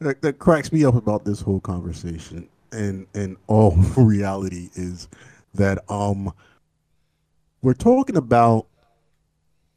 That, 0.01 0.22
that 0.22 0.38
cracks 0.38 0.72
me 0.72 0.84
up 0.84 0.94
about 0.94 1.24
this 1.24 1.40
whole 1.40 1.61
conversation 1.61 2.49
and 2.72 3.07
and 3.14 3.36
all 3.47 3.76
reality 3.97 4.68
is 4.74 5.09
that 5.55 5.78
um 5.90 6.32
we're 7.62 7.74
talking 7.74 8.16
about 8.16 8.66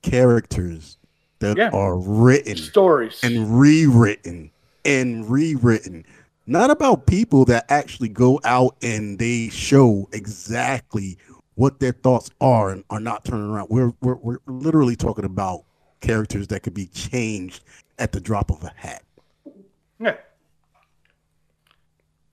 characters 0.02 0.98
that 1.40 1.58
Yeah. 1.58 1.70
are 1.70 1.98
written 1.98 2.58
Stories. 2.58 3.20
and 3.24 3.60
rewritten 3.60 4.52
and 4.86 5.30
rewritten 5.30 6.06
not 6.48 6.72
about 6.72 7.06
people 7.06 7.46
that 7.46 7.66
actually 7.70 8.10
go 8.10 8.40
out 8.44 8.76
and 8.82 9.20
they 9.20 9.50
show 9.50 10.10
exactly 10.14 11.18
what 11.56 11.80
their 11.80 11.92
thoughts 11.92 12.30
are 12.42 12.72
and 12.72 12.84
are 12.90 13.00
not 13.00 13.24
turning 13.26 13.50
around 13.50 13.68
we're 13.70 13.94
we're, 14.02 14.16
we're 14.16 14.40
literally 14.48 14.96
talking 14.96 15.26
about 15.26 15.64
characters 16.02 16.48
that 16.48 16.64
could 16.64 16.74
be 16.74 16.88
changed 16.88 17.64
at 18.00 18.12
the 18.14 18.20
drop 18.22 18.50
of 18.52 18.64
a 18.64 18.72
hat 18.76 19.04
yeah. 20.00 20.16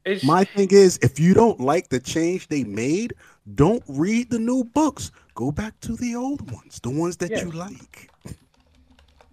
It's, 0.05 0.23
My 0.25 0.45
thing 0.45 0.69
is, 0.71 0.99
if 1.03 1.19
you 1.19 1.35
don't 1.35 1.59
like 1.59 1.89
the 1.89 1.99
change 1.99 2.47
they 2.49 2.62
made, 2.62 3.14
don't 3.57 3.83
read 3.89 4.31
the 4.31 4.39
new 4.39 4.62
books. 4.62 5.11
Go 5.35 5.51
back 5.51 5.79
to 5.81 5.97
the 5.97 6.14
old 6.14 6.49
ones, 6.53 6.79
the 6.81 6.91
ones 6.91 7.17
that 7.19 7.31
Yeah. 7.33 7.43
you 7.45 7.51
like. 7.51 8.11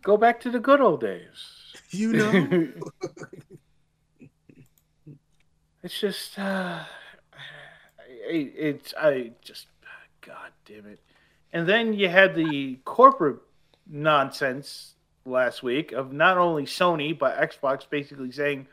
go 0.01 0.17
back 0.17 0.39
to 0.41 0.49
the 0.51 0.59
good 0.59 0.81
old 0.81 1.01
days. 1.01 1.59
You 1.91 2.11
know, 2.13 2.67
It's 5.83 5.99
just, 5.99 6.39
uh, 6.39 6.83
it's 8.27 8.93
I 8.99 9.31
just, 9.41 9.67
god 10.21 10.51
damn 10.65 10.85
it. 10.87 10.99
And 11.51 11.67
then 11.67 11.93
you 11.93 12.09
had 12.09 12.33
the 12.35 12.79
corporate 12.85 13.39
nonsense 13.87 14.92
last 15.25 15.63
week 15.63 15.91
of 15.91 16.11
not 16.13 16.37
only 16.37 16.63
Sony 16.65 17.17
but 17.17 17.37
Xbox 17.39 17.89
basically 17.89 18.31
saying, 18.31 18.67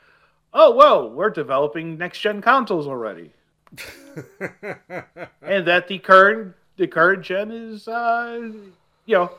"Oh, 0.53 0.71
whoa, 0.73 1.07
we're 1.07 1.31
developing 1.31 1.99
next 1.99 2.21
gen 2.21 2.41
consoles 2.43 2.87
already," 2.87 3.33
and 5.43 5.67
that 5.67 5.89
the 5.89 5.99
current 5.99 6.55
the 6.77 6.87
current 6.87 7.23
gen 7.23 7.51
is, 7.51 7.87
uh, 7.89 8.41
you 9.07 9.15
know, 9.15 9.31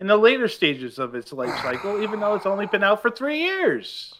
in 0.00 0.06
the 0.06 0.16
later 0.16 0.48
stages 0.48 0.98
of 0.98 1.14
its 1.14 1.32
life 1.32 1.56
cycle, 1.62 2.02
even 2.02 2.20
though 2.20 2.34
it's 2.34 2.46
only 2.46 2.66
been 2.66 2.82
out 2.84 3.00
for 3.02 3.10
three 3.10 3.38
years. 3.38 4.14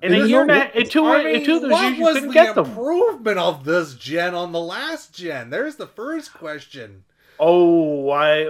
In 0.00 0.12
a 0.14 0.26
year 0.26 0.44
no- 0.44 0.54
and 0.54 0.90
two, 0.90 1.04
I 1.06 1.22
mean, 1.24 1.44
two 1.44 1.56
of 1.56 1.62
those 1.62 1.70
what 1.70 1.84
years, 1.84 1.98
you 1.98 2.04
was 2.04 2.14
couldn't 2.14 2.28
the 2.30 2.34
get 2.34 2.54
them. 2.56 2.66
improvement 2.66 3.38
of 3.38 3.64
this 3.64 3.94
gen 3.94 4.34
on 4.34 4.50
the 4.50 4.60
last 4.60 5.14
gen? 5.14 5.50
There's 5.50 5.76
the 5.76 5.86
first 5.86 6.34
question. 6.34 7.04
Oh, 7.44 8.08
I, 8.10 8.46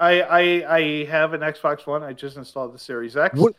I, 0.00 0.20
I, 0.20 0.76
I 0.76 1.04
have 1.04 1.32
an 1.32 1.42
Xbox 1.42 1.86
One. 1.86 2.02
I 2.02 2.12
just 2.12 2.36
installed 2.36 2.74
the 2.74 2.78
Series 2.78 3.16
X. 3.16 3.38
What- 3.38 3.54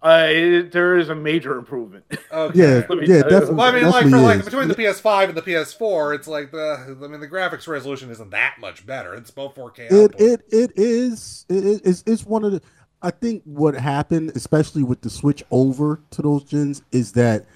I, 0.00 0.68
there 0.70 0.96
is 0.96 1.08
a 1.08 1.14
major 1.16 1.58
improvement. 1.58 2.04
Okay. 2.30 2.58
yeah, 2.58 2.94
me 2.94 3.06
yeah, 3.08 3.22
definitely. 3.22 3.54
Well, 3.56 3.60
I 3.66 3.72
mean, 3.80 3.90
like 3.90 4.08
for 4.10 4.18
like 4.20 4.38
is. 4.40 4.44
between 4.44 4.68
the 4.68 4.74
PS5 4.76 5.30
and 5.30 5.36
the 5.36 5.42
PS4, 5.42 6.14
it's 6.14 6.28
like 6.28 6.52
the 6.52 6.96
I 7.02 7.08
mean 7.08 7.18
the 7.20 7.26
graphics 7.26 7.66
resolution 7.66 8.10
isn't 8.10 8.30
that 8.30 8.56
much 8.60 8.86
better. 8.86 9.14
It's 9.14 9.30
both 9.32 9.56
4K. 9.56 9.78
it 9.90 9.92
output. 9.92 10.20
it 10.20 10.40
it 10.52 10.72
is 10.76 11.46
it, 11.48 11.64
it- 11.66 11.82
it's 11.84 12.04
it's 12.06 12.24
one 12.24 12.44
of 12.44 12.52
the 12.52 12.62
I 13.02 13.10
think 13.10 13.42
what 13.44 13.74
happened, 13.74 14.32
especially 14.36 14.84
with 14.84 15.00
the 15.00 15.10
switch 15.10 15.42
over 15.50 16.00
to 16.10 16.22
those 16.22 16.44
gens, 16.44 16.82
is 16.92 17.12
that 17.12 17.46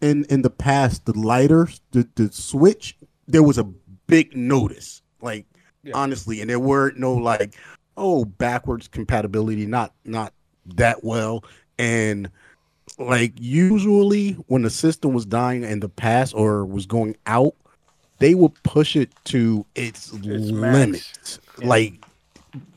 in 0.00 0.24
in 0.30 0.40
the 0.42 0.50
past, 0.50 1.04
the 1.06 1.18
lighter 1.18 1.68
the 1.90 2.08
the 2.14 2.30
switch 2.32 2.96
there 3.26 3.42
was 3.42 3.58
a 3.58 3.64
big 4.06 4.34
notice, 4.36 5.02
like 5.24 5.46
Yeah. 5.82 5.92
honestly, 5.94 6.40
and 6.40 6.48
there 6.48 6.60
were 6.60 6.92
no 6.96 7.14
like 7.14 7.56
oh 7.96 8.24
backwards 8.24 8.86
compatibility, 8.88 9.66
not 9.66 9.92
not 10.04 10.32
that 10.76 11.02
well, 11.02 11.44
and 11.78 12.30
like 12.98 13.32
usually 13.38 14.32
when 14.46 14.62
the 14.62 14.70
system 14.70 15.12
was 15.12 15.26
dying 15.26 15.64
in 15.64 15.80
the 15.80 15.88
past 15.88 16.34
or 16.34 16.64
was 16.64 16.86
going 16.86 17.16
out, 17.26 17.54
they 18.18 18.34
would 18.34 18.54
push 18.62 18.94
it 18.94 19.10
to 19.24 19.66
its, 19.74 20.12
Its 20.12 20.50
limits. 20.50 21.40
Like 21.58 22.04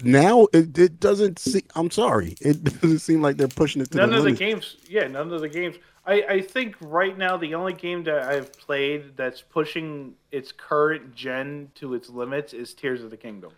now, 0.04 0.48
it, 0.54 0.78
it 0.78 1.00
doesn't 1.00 1.40
see. 1.40 1.64
I'm 1.76 1.92
sorry, 1.92 2.36
it 2.42 2.64
doesn't 2.82 3.00
seem 3.00 3.22
like 3.22 3.38
they're 3.38 3.48
pushing 3.48 3.82
it 3.82 3.92
to 3.92 3.98
none 3.98 4.12
the 4.12 4.18
of 4.18 4.24
the 4.24 4.32
games, 4.32 4.78
yeah, 4.90 5.08
none 5.08 5.32
of 5.32 5.42
the 5.42 5.50
games. 5.50 5.76
I, 6.06 6.24
I 6.30 6.42
think 6.42 6.76
right 6.80 7.18
now 7.18 7.36
the 7.38 7.54
only 7.56 7.74
game 7.74 8.04
that 8.06 8.24
I've 8.24 8.54
played 8.54 9.18
that's 9.18 9.42
pushing 9.42 10.14
its 10.32 10.52
current 10.54 11.14
gen 11.16 11.72
to 11.76 11.94
its 11.94 12.10
limits 12.10 12.54
is 12.54 12.74
Tears 12.74 13.04
of 13.04 13.10
the 13.12 13.18
Kingdom. 13.18 13.52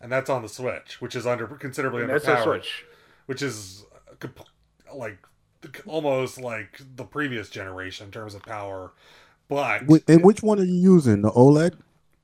and 0.00 0.12
that's 0.12 0.28
on 0.28 0.42
the 0.42 0.48
Switch, 0.50 1.00
which 1.00 1.16
is 1.16 1.26
under 1.26 1.46
considerably 1.46 2.02
And 2.02 2.10
that's 2.10 2.26
underpowered. 2.26 2.40
a 2.40 2.42
Switch. 2.44 2.84
which 3.26 3.42
is 3.42 3.84
uh, 4.22 4.26
like 4.94 5.18
almost 5.86 6.40
like 6.40 6.80
the 6.96 7.04
previous 7.04 7.48
generation 7.50 8.06
in 8.06 8.12
terms 8.12 8.34
of 8.34 8.42
power. 8.42 8.92
But 9.48 9.84
And 10.06 10.22
which 10.22 10.42
one 10.42 10.60
are 10.60 10.64
you 10.64 10.74
using? 10.74 11.22
The 11.22 11.30
OLED? 11.30 11.78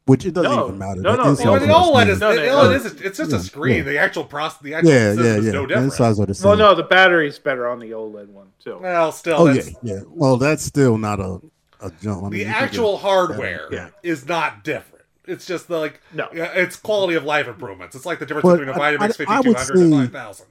Which 0.06 0.26
it 0.26 0.34
doesn't 0.34 0.50
No, 0.52 0.66
even 0.66 0.78
matter. 0.78 1.00
no, 1.00 1.12
The 1.12 1.16
no, 1.16 1.22
well, 1.22 1.30
insides 1.30 1.66
the 1.66 1.72
OLED 1.72 2.08
is 2.08 2.20
No, 2.20 2.28
no, 2.34 2.36
the 2.40 2.46
no. 2.46 2.56
OLED 2.58 2.74
is 2.76 2.84
it's 3.00 3.16
just 3.18 3.30
Yeah, 3.30 3.36
a 3.38 3.40
screen. 3.40 3.76
yeah. 3.78 3.82
The 3.84 3.98
actual 3.98 4.24
process, 4.24 4.60
the 4.60 4.74
actual 4.74 4.90
Yeah, 4.92 4.98
system 5.14 5.24
yeah, 5.24 5.32
is 5.36 5.44
yeah. 5.46 5.52
no 5.52 5.60
The 5.62 5.66
different. 5.68 5.84
insides 5.92 6.20
are 6.20 6.26
the 6.26 6.34
same. 6.34 6.48
Well, 6.50 6.58
no, 6.58 6.74
the 6.74 6.82
battery's 6.82 7.38
better 7.38 7.66
on 7.66 7.78
the 7.78 7.92
OLED 7.92 8.28
one 8.28 8.48
too. 8.62 8.78
Well, 8.82 9.12
still, 9.12 9.36
Oh 9.38 9.46
yeah, 9.48 9.62
yeah. 9.82 10.00
Well, 10.08 10.36
that's 10.36 10.62
still 10.62 10.98
not 10.98 11.20
a 11.20 11.40
a 11.80 11.90
jump. 12.02 12.18
I 12.18 12.22
mean, 12.22 12.30
the 12.32 12.38
you 12.38 12.44
can 12.44 12.52
get- 12.52 12.62
actual 12.62 12.98
hardware 12.98 13.68
yeah. 13.70 13.88
is 14.02 14.28
not 14.28 14.62
different. 14.62 15.04
It's 15.26 15.46
just 15.46 15.68
the, 15.68 15.78
like 15.78 16.02
No. 16.12 16.28
yeah, 16.34 16.52
it's 16.54 16.76
quality 16.76 17.14
of 17.14 17.24
life 17.24 17.48
improvements. 17.48 17.96
It's 17.96 18.04
like 18.04 18.18
the 18.18 18.26
difference 18.26 18.42
But 18.44 18.58
between 18.58 18.68
a 18.68 18.78
Vitamix 18.78 19.00
I- 19.00 19.38
I 19.38 19.42
5200 19.42 19.78
and 19.80 20.12
5000. 20.12 20.46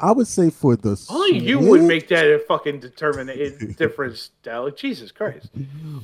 I 0.00 0.12
would 0.12 0.28
say 0.28 0.50
for 0.50 0.76
the 0.76 1.00
Only 1.08 1.38
you 1.38 1.58
would 1.58 1.82
make 1.82 2.08
that 2.08 2.24
a 2.24 2.38
fucking 2.38 2.78
determine 2.78 3.28
a 3.28 3.50
difference, 3.74 4.30
Dalek. 4.44 4.76
Jesus 4.76 5.10
Christ. 5.10 5.48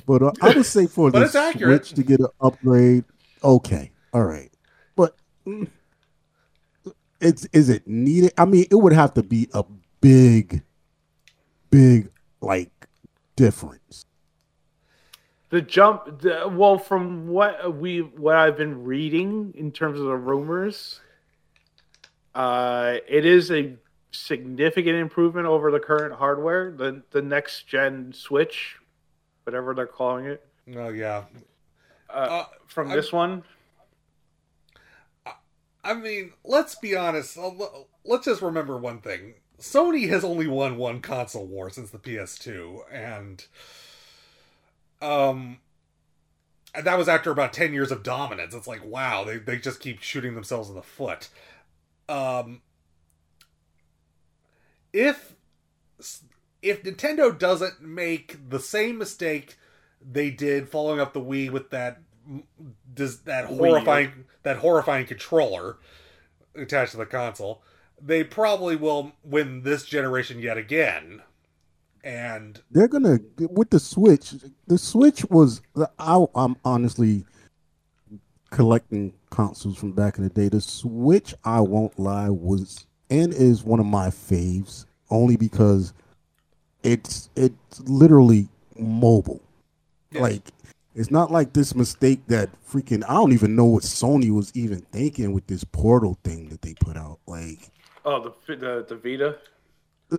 But 0.05 0.21
uh, 0.21 0.31
I 0.41 0.53
would 0.53 0.65
say 0.65 0.85
for 0.85 1.11
the 1.11 1.21
it's 1.21 1.35
accurate. 1.35 1.85
Switch 1.85 1.95
to 1.95 2.03
get 2.03 2.19
an 2.19 2.27
upgrade, 2.41 3.05
okay, 3.41 3.91
all 4.13 4.25
right. 4.25 4.51
But 4.97 5.15
mm, 5.47 5.69
it's 7.21 7.45
is 7.53 7.69
it 7.69 7.87
needed? 7.87 8.33
I 8.37 8.43
mean, 8.43 8.65
it 8.69 8.75
would 8.75 8.93
have 8.93 9.13
to 9.13 9.23
be 9.23 9.47
a 9.53 9.63
big, 10.01 10.61
big 11.69 12.09
like 12.41 12.87
difference. 13.37 14.05
The 15.51 15.61
jump, 15.61 16.19
the, 16.19 16.51
well, 16.51 16.77
from 16.77 17.29
what 17.29 17.77
we 17.77 17.99
what 17.99 18.35
I've 18.35 18.57
been 18.57 18.83
reading 18.83 19.53
in 19.55 19.71
terms 19.71 20.01
of 20.01 20.05
the 20.05 20.17
rumors, 20.17 20.99
uh, 22.33 22.95
it 23.07 23.25
is 23.25 23.51
a 23.51 23.77
significant 24.15 24.95
improvement 24.97 25.47
over 25.47 25.71
the 25.71 25.79
current 25.79 26.15
hardware, 26.15 26.71
the 26.71 27.03
the 27.11 27.21
next 27.21 27.67
gen 27.67 28.11
Switch, 28.13 28.77
whatever 29.43 29.73
they're 29.73 29.85
calling 29.87 30.25
it, 30.25 30.45
Oh 30.75 30.89
yeah. 30.89 31.25
uh, 32.09 32.13
Uh, 32.13 32.45
from 32.67 32.91
I- 32.91 32.95
this 32.95 33.11
one. 33.13 33.43
I 35.83 35.93
mean, 35.93 36.33
let's 36.43 36.73
be 36.75 36.95
honest. 36.95 37.37
uh, 37.37 37.51
Let's 38.03 38.25
just 38.25 38.41
remember 38.41 38.75
one 38.77 39.01
thing. 39.01 39.35
Sony 39.59 40.09
has 40.09 40.23
only 40.23 40.47
won 40.47 40.77
one 40.77 40.99
console 40.99 41.45
war 41.45 41.69
since 41.69 41.91
the 41.91 41.99
PS2, 41.99 42.81
and 42.91 43.45
um, 45.01 45.59
and 46.73 46.85
that 46.87 46.97
was 46.97 47.07
after 47.07 47.29
about 47.31 47.53
10 47.53 47.71
years 47.73 47.91
of 47.91 48.01
dominance. 48.03 48.53
It's 48.55 48.67
like, 48.67 48.83
wow, 48.83 49.23
they, 49.23 49.37
they 49.37 49.57
just 49.57 49.79
keep 49.79 50.01
shooting 50.01 50.33
themselves 50.33 50.69
in 50.69 50.75
the 50.75 50.81
foot. 50.81 51.29
Um, 52.09 52.61
if 54.95 55.35
if 56.61 56.83
Nintendo 56.83 57.37
doesn't 57.37 57.81
make 57.81 58.49
the 58.49 58.59
same 58.59 58.97
mistake 58.97 59.57
they 60.01 60.31
did 60.31 60.69
following 60.69 60.99
up 60.99 61.13
the 61.13 61.21
Wii 61.21 61.51
with 61.51 61.69
that 61.71 61.99
does 62.93 63.21
that 63.21 63.49
Wii. 63.49 63.57
horrifying 63.57 64.25
that 64.43 64.57
horrifying 64.57 65.05
controller 65.05 65.77
attached 66.55 66.91
to 66.91 66.97
the 66.97 67.05
console, 67.05 67.61
they 68.01 68.23
probably 68.23 68.75
will 68.75 69.11
win 69.23 69.63
this 69.63 69.85
generation 69.85 70.39
yet 70.39 70.57
again. 70.57 71.21
And 72.03 72.61
they're 72.71 72.87
gonna 72.87 73.19
with 73.37 73.71
the 73.71 73.79
Switch. 73.79 74.33
The 74.67 74.77
Switch 74.77 75.25
was 75.25 75.61
I, 75.99 76.25
I'm 76.35 76.55
honestly 76.63 77.25
collecting 78.51 79.13
consoles 79.29 79.77
from 79.77 79.91
back 79.91 80.17
in 80.17 80.23
the 80.23 80.29
day. 80.29 80.47
The 80.47 80.61
Switch, 80.61 81.33
I 81.43 81.59
won't 81.59 81.99
lie, 81.99 82.29
was 82.29 82.85
and 83.09 83.33
is 83.33 83.63
one 83.63 83.79
of 83.79 83.85
my 83.85 84.07
faves 84.07 84.85
only 85.09 85.37
because 85.37 85.93
it's 86.83 87.29
it's 87.35 87.79
literally 87.81 88.47
mobile. 88.77 89.41
Like 90.13 90.41
it's 90.95 91.11
not 91.11 91.29
like 91.31 91.51
this 91.53 91.75
mistake 91.75 92.21
that 92.27 92.49
freaking 92.65 93.03
I 93.09 93.13
don't 93.15 93.33
even 93.33 93.55
know 93.55 93.65
what 93.65 93.83
Sony 93.83 94.31
was 94.31 94.51
even 94.55 94.79
thinking 94.91 95.33
with 95.33 95.45
this 95.47 95.63
portal 95.63 96.17
thing 96.23 96.47
that 96.49 96.61
they 96.61 96.73
put 96.75 96.95
out. 96.97 97.19
Like 97.27 97.69
Oh, 98.05 98.21
the 98.47 98.55
the 98.55 98.85
the 98.87 98.95
Vita. 98.95 99.37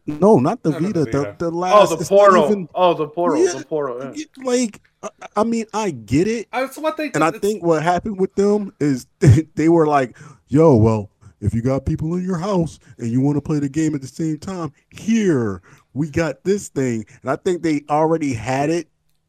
no, 0.06 0.38
not 0.38 0.62
the 0.62 0.70
Not 0.72 0.80
the 0.82 0.86
Vita. 0.88 1.04
The, 1.04 1.18
Vita. 1.22 1.36
the 1.38 1.46
Oh, 1.46 1.58
last. 1.58 1.98
the 1.98 2.04
portal. 2.04 2.44
even- 2.46 2.68
Oh, 2.74 2.92
the 2.94 3.06
portal. 3.08 3.42
Yeah, 3.46 3.52
The 3.58 3.64
portal. 3.64 3.98
yeah. 4.02 4.22
it- 4.22 4.44
like 4.44 4.80
I, 5.02 5.08
I 5.36 5.44
mean, 5.44 5.66
I 5.72 5.92
get 5.92 6.26
it, 6.26 6.48
that's 6.52 6.76
what 6.76 6.96
they 6.96 7.10
and 7.14 7.22
I 7.24 7.28
it's- 7.28 7.40
think 7.40 7.62
what 7.62 7.82
happened 7.82 8.18
with 8.20 8.34
them 8.34 8.72
is 8.80 9.06
they 9.54 9.68
were 9.68 9.86
like, 9.86 10.16
"Yo, 10.48 10.74
well, 10.76 11.08
if 11.46 11.54
you 11.54 11.62
got 11.62 11.86
people 11.86 12.14
in 12.14 12.24
your 12.24 12.38
house 12.38 12.78
and 12.98 13.08
you 13.08 13.20
want 13.20 13.36
to 13.36 13.40
play 13.40 13.58
the 13.58 13.68
game 13.68 13.94
at 13.94 14.02
the 14.02 14.06
same 14.06 14.38
time, 14.38 14.72
here 14.90 15.62
we 15.94 16.10
got 16.10 16.44
this 16.44 16.68
thing." 16.68 17.06
And 17.22 17.30
I 17.30 17.36
think 17.36 17.62
they 17.62 17.82
already 17.88 18.34
had 18.34 18.68
it 18.70 18.88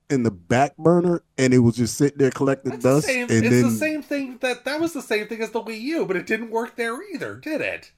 in 0.10 0.24
the 0.24 0.32
back 0.32 0.76
burner, 0.78 1.22
and 1.38 1.54
it 1.54 1.60
was 1.60 1.76
just 1.76 1.98
sitting 1.98 2.18
there 2.18 2.32
collecting 2.32 2.72
That's 2.72 2.84
the 2.84 2.90
dust. 2.90 3.08
same, 3.08 3.22
and 3.30 3.46
it's 3.46 3.50
then 3.50 3.64
the 3.64 3.72
same 3.72 4.02
thing 4.02 4.38
that 4.42 4.66
that 4.66 4.80
was 4.80 4.94
the 4.94 5.02
same 5.02 5.28
thing 5.28 5.42
as 5.42 5.52
the 5.52 5.62
Wii 5.62 5.80
U, 5.82 6.06
but 6.06 6.16
it 6.16 6.26
didn't 6.26 6.50
work 6.52 6.76
there 6.76 6.98
either, 7.14 7.36
did 7.36 7.62
it? 7.62 7.92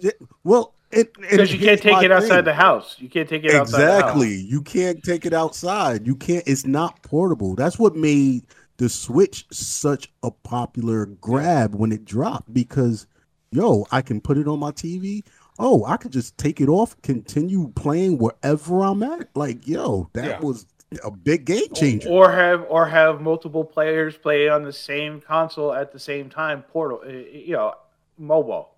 Yeah, 0.00 0.10
well, 0.42 0.74
it, 0.90 1.12
and 1.18 1.30
Because 1.30 1.52
you 1.52 1.58
can't 1.58 1.80
take 1.80 2.02
it 2.02 2.10
outside 2.10 2.36
thing. 2.36 2.44
the 2.46 2.54
house. 2.54 2.96
You 2.98 3.08
can't 3.08 3.28
take 3.28 3.44
it 3.44 3.54
outside. 3.54 3.82
Exactly. 3.82 4.34
You 4.34 4.62
can't 4.62 5.02
take 5.02 5.26
it 5.26 5.32
outside. 5.32 6.06
You 6.06 6.16
can't. 6.16 6.42
It's 6.46 6.66
not 6.66 7.02
portable. 7.02 7.54
That's 7.54 7.78
what 7.78 7.94
made 7.96 8.46
the 8.76 8.88
Switch 8.88 9.46
such 9.50 10.12
a 10.22 10.30
popular 10.30 11.06
grab 11.06 11.74
when 11.74 11.92
it 11.92 12.04
dropped 12.04 12.52
because, 12.52 13.06
yo, 13.52 13.86
I 13.92 14.02
can 14.02 14.20
put 14.20 14.38
it 14.38 14.48
on 14.48 14.58
my 14.58 14.72
TV. 14.72 15.24
Oh, 15.58 15.84
I 15.84 15.96
could 15.96 16.12
just 16.12 16.36
take 16.36 16.60
it 16.60 16.68
off, 16.68 17.00
continue 17.02 17.68
playing 17.76 18.18
wherever 18.18 18.80
I'm 18.82 19.02
at. 19.04 19.28
Like, 19.36 19.68
yo, 19.68 20.10
that 20.14 20.26
Yeah. 20.26 20.40
was 20.40 20.66
a 21.04 21.10
big 21.10 21.44
game 21.44 21.72
changer. 21.74 22.08
Or 22.08 22.30
have 22.32 22.66
or 22.68 22.86
have 22.86 23.20
multiple 23.20 23.64
players 23.64 24.16
play 24.16 24.48
on 24.48 24.64
the 24.64 24.72
same 24.72 25.20
console 25.20 25.72
at 25.72 25.92
the 25.92 25.98
same 25.98 26.28
time. 26.28 26.62
Portal, 26.62 27.00
uh, 27.04 27.08
you 27.10 27.52
know, 27.52 27.74
mobile, 28.18 28.70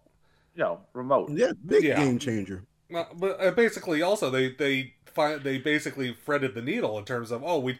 you 0.54 0.62
know, 0.62 0.80
remote. 0.92 1.30
yeah, 1.34 1.52
big 1.66 1.84
Yeah. 1.84 1.96
game 1.96 2.18
changer. 2.18 2.64
Well, 2.90 3.08
but 3.16 3.40
uh, 3.40 3.50
basically, 3.50 4.02
also 4.02 4.30
they 4.30 4.50
they 4.52 4.94
find 5.06 5.42
they 5.42 5.58
basically 5.58 6.12
threaded 6.12 6.54
the 6.54 6.62
needle 6.62 6.98
in 6.98 7.04
terms 7.04 7.30
of 7.30 7.42
oh 7.44 7.58
we 7.58 7.78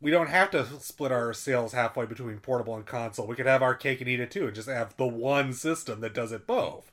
we 0.00 0.10
don't 0.10 0.28
have 0.28 0.50
to 0.52 0.64
split 0.80 1.10
our 1.12 1.32
sales 1.34 1.72
halfway 1.72 2.06
between 2.06 2.38
portable 2.38 2.76
and 2.76 2.86
console. 2.86 3.26
We 3.26 3.34
could 3.36 3.46
have 3.46 3.62
our 3.62 3.74
cake 3.74 4.00
and 4.00 4.08
eat 4.08 4.20
it 4.20 4.30
too, 4.30 4.46
and 4.46 4.54
just 4.54 4.68
have 4.68 4.96
the 4.96 5.06
one 5.06 5.52
system 5.52 6.00
that 6.00 6.14
does 6.14 6.32
it 6.32 6.46
both. 6.46 6.90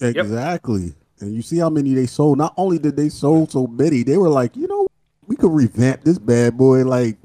Exactly. 0.00 0.94
And 1.20 1.34
you 1.34 1.42
see 1.42 1.58
how 1.58 1.68
many 1.70 1.94
they 1.94 2.06
sold. 2.06 2.38
Not 2.38 2.54
only 2.56 2.78
did 2.78 2.96
they 2.96 3.08
sold 3.10 3.52
so 3.52 3.66
many, 3.66 4.02
they 4.02 4.16
were 4.16 4.30
like, 4.30 4.56
you 4.56 4.66
know, 4.66 4.86
we 5.26 5.36
could 5.36 5.52
revamp 5.52 6.02
this 6.02 6.18
bad 6.18 6.56
boy 6.56 6.84
like 6.84 7.18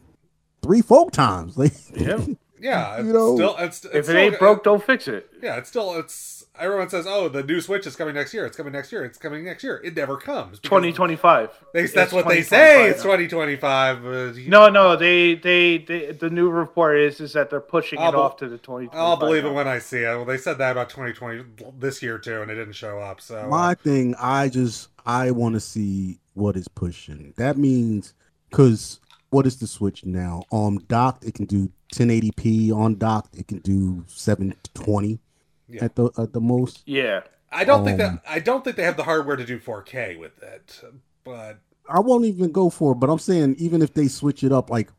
three, 0.61 0.81
four 0.81 1.09
times. 1.09 1.57
Like, 1.57 1.73
Yeah. 1.95 2.23
Yeah, 2.59 2.97
You 2.97 3.13
know, 3.13 3.35
still 3.35 3.55
it's, 3.59 3.85
it's 3.85 3.93
If 3.93 3.95
it 3.95 4.03
still- 4.05 4.17
ain't 4.17 4.39
broke, 4.39 4.63
don't 4.63 4.83
fix 4.83 5.07
it. 5.07 5.29
Yeah, 5.41 5.57
it's 5.57 5.69
still 5.69 5.93
it's 5.99 6.34
everyone 6.59 6.89
says 6.89 7.05
oh 7.07 7.29
the 7.29 7.43
new 7.43 7.61
Switch 7.61 7.85
is 7.87 7.95
coming 7.95 8.15
next 8.15 8.33
year. 8.33 8.45
It's 8.45 8.57
coming 8.57 8.73
next 8.73 8.91
year. 8.91 9.05
It's 9.05 9.17
coming 9.17 9.43
next 9.43 9.63
year. 9.63 9.81
It 9.83 9.95
never 9.95 10.17
comes. 10.17 10.59
Twenty 10.59 10.91
twenty 10.91 11.15
five. 11.15 11.49
That's 11.73 12.11
what 12.11 12.27
they 12.27 12.41
say. 12.41 12.89
It's 12.89 13.03
twenty 13.03 13.27
twenty 13.27 13.55
five. 13.55 14.03
No, 14.03 14.69
no, 14.69 14.95
they, 14.95 15.35
they, 15.35 15.79
they, 15.79 16.11
the 16.11 16.29
new 16.29 16.49
report 16.49 16.99
is 16.99 17.19
is 17.19 17.33
that 17.33 17.49
they're 17.49 17.59
pushing 17.59 17.99
I'll 17.99 18.09
it 18.09 18.11
be- 18.13 18.17
off 18.17 18.37
to 18.37 18.47
the 18.47 18.57
twenty. 18.57 18.89
I'll 18.93 19.17
believe 19.17 19.45
it 19.45 19.51
when 19.51 19.67
I 19.67 19.79
see 19.79 19.99
it. 19.99 20.15
Well, 20.15 20.25
they 20.25 20.37
said 20.37 20.57
that 20.59 20.71
about 20.71 20.89
2020 20.89 21.43
this 21.79 22.01
year 22.01 22.17
too, 22.17 22.41
and 22.41 22.51
it 22.51 22.55
didn't 22.55 22.73
show 22.73 22.99
up. 22.99 23.21
So 23.21 23.43
uh, 23.43 23.47
my 23.47 23.73
thing, 23.75 24.15
I 24.19 24.49
just 24.49 24.89
I 25.05 25.31
want 25.31 25.53
to 25.55 25.59
see 25.59 26.19
what 26.33 26.55
is 26.55 26.67
pushing. 26.67 27.33
That 27.37 27.57
means 27.57 28.13
because 28.49 28.99
what 29.29 29.45
is 29.45 29.57
the 29.57 29.67
Switch 29.67 30.05
now? 30.05 30.43
Um, 30.51 30.79
docked 30.87 31.25
it 31.25 31.33
can 31.33 31.45
do 31.45 31.71
1080p. 31.93 32.71
On 32.73 32.95
docked 32.97 33.35
it 33.35 33.47
can 33.47 33.59
do 33.59 34.03
720 34.07 35.19
Yeah. 35.67 35.83
at 35.85 35.95
the 35.95 36.09
at 36.17 36.33
the 36.33 36.41
most. 36.41 36.83
Yeah. 36.85 37.21
I 37.51 37.63
don't 37.63 37.85
think 37.85 37.99
Um, 38.01 38.15
that 38.15 38.23
I 38.29 38.39
don't 38.39 38.63
think 38.63 38.75
they 38.75 38.83
have 38.83 38.97
the 38.97 39.03
hardware 39.03 39.35
to 39.35 39.45
do 39.45 39.59
4K 39.59 40.19
with 40.19 40.41
it. 40.43 40.81
But 41.23 41.59
I 41.89 41.99
won't 41.99 42.25
even 42.25 42.51
go 42.51 42.69
for 42.69 42.91
it, 42.93 42.95
but 42.95 43.09
I'm 43.09 43.19
saying 43.19 43.55
even 43.57 43.81
if 43.81 43.93
they 43.93 44.07
switch 44.07 44.43
it 44.43 44.51
up, 44.51 44.69
like 44.69 44.89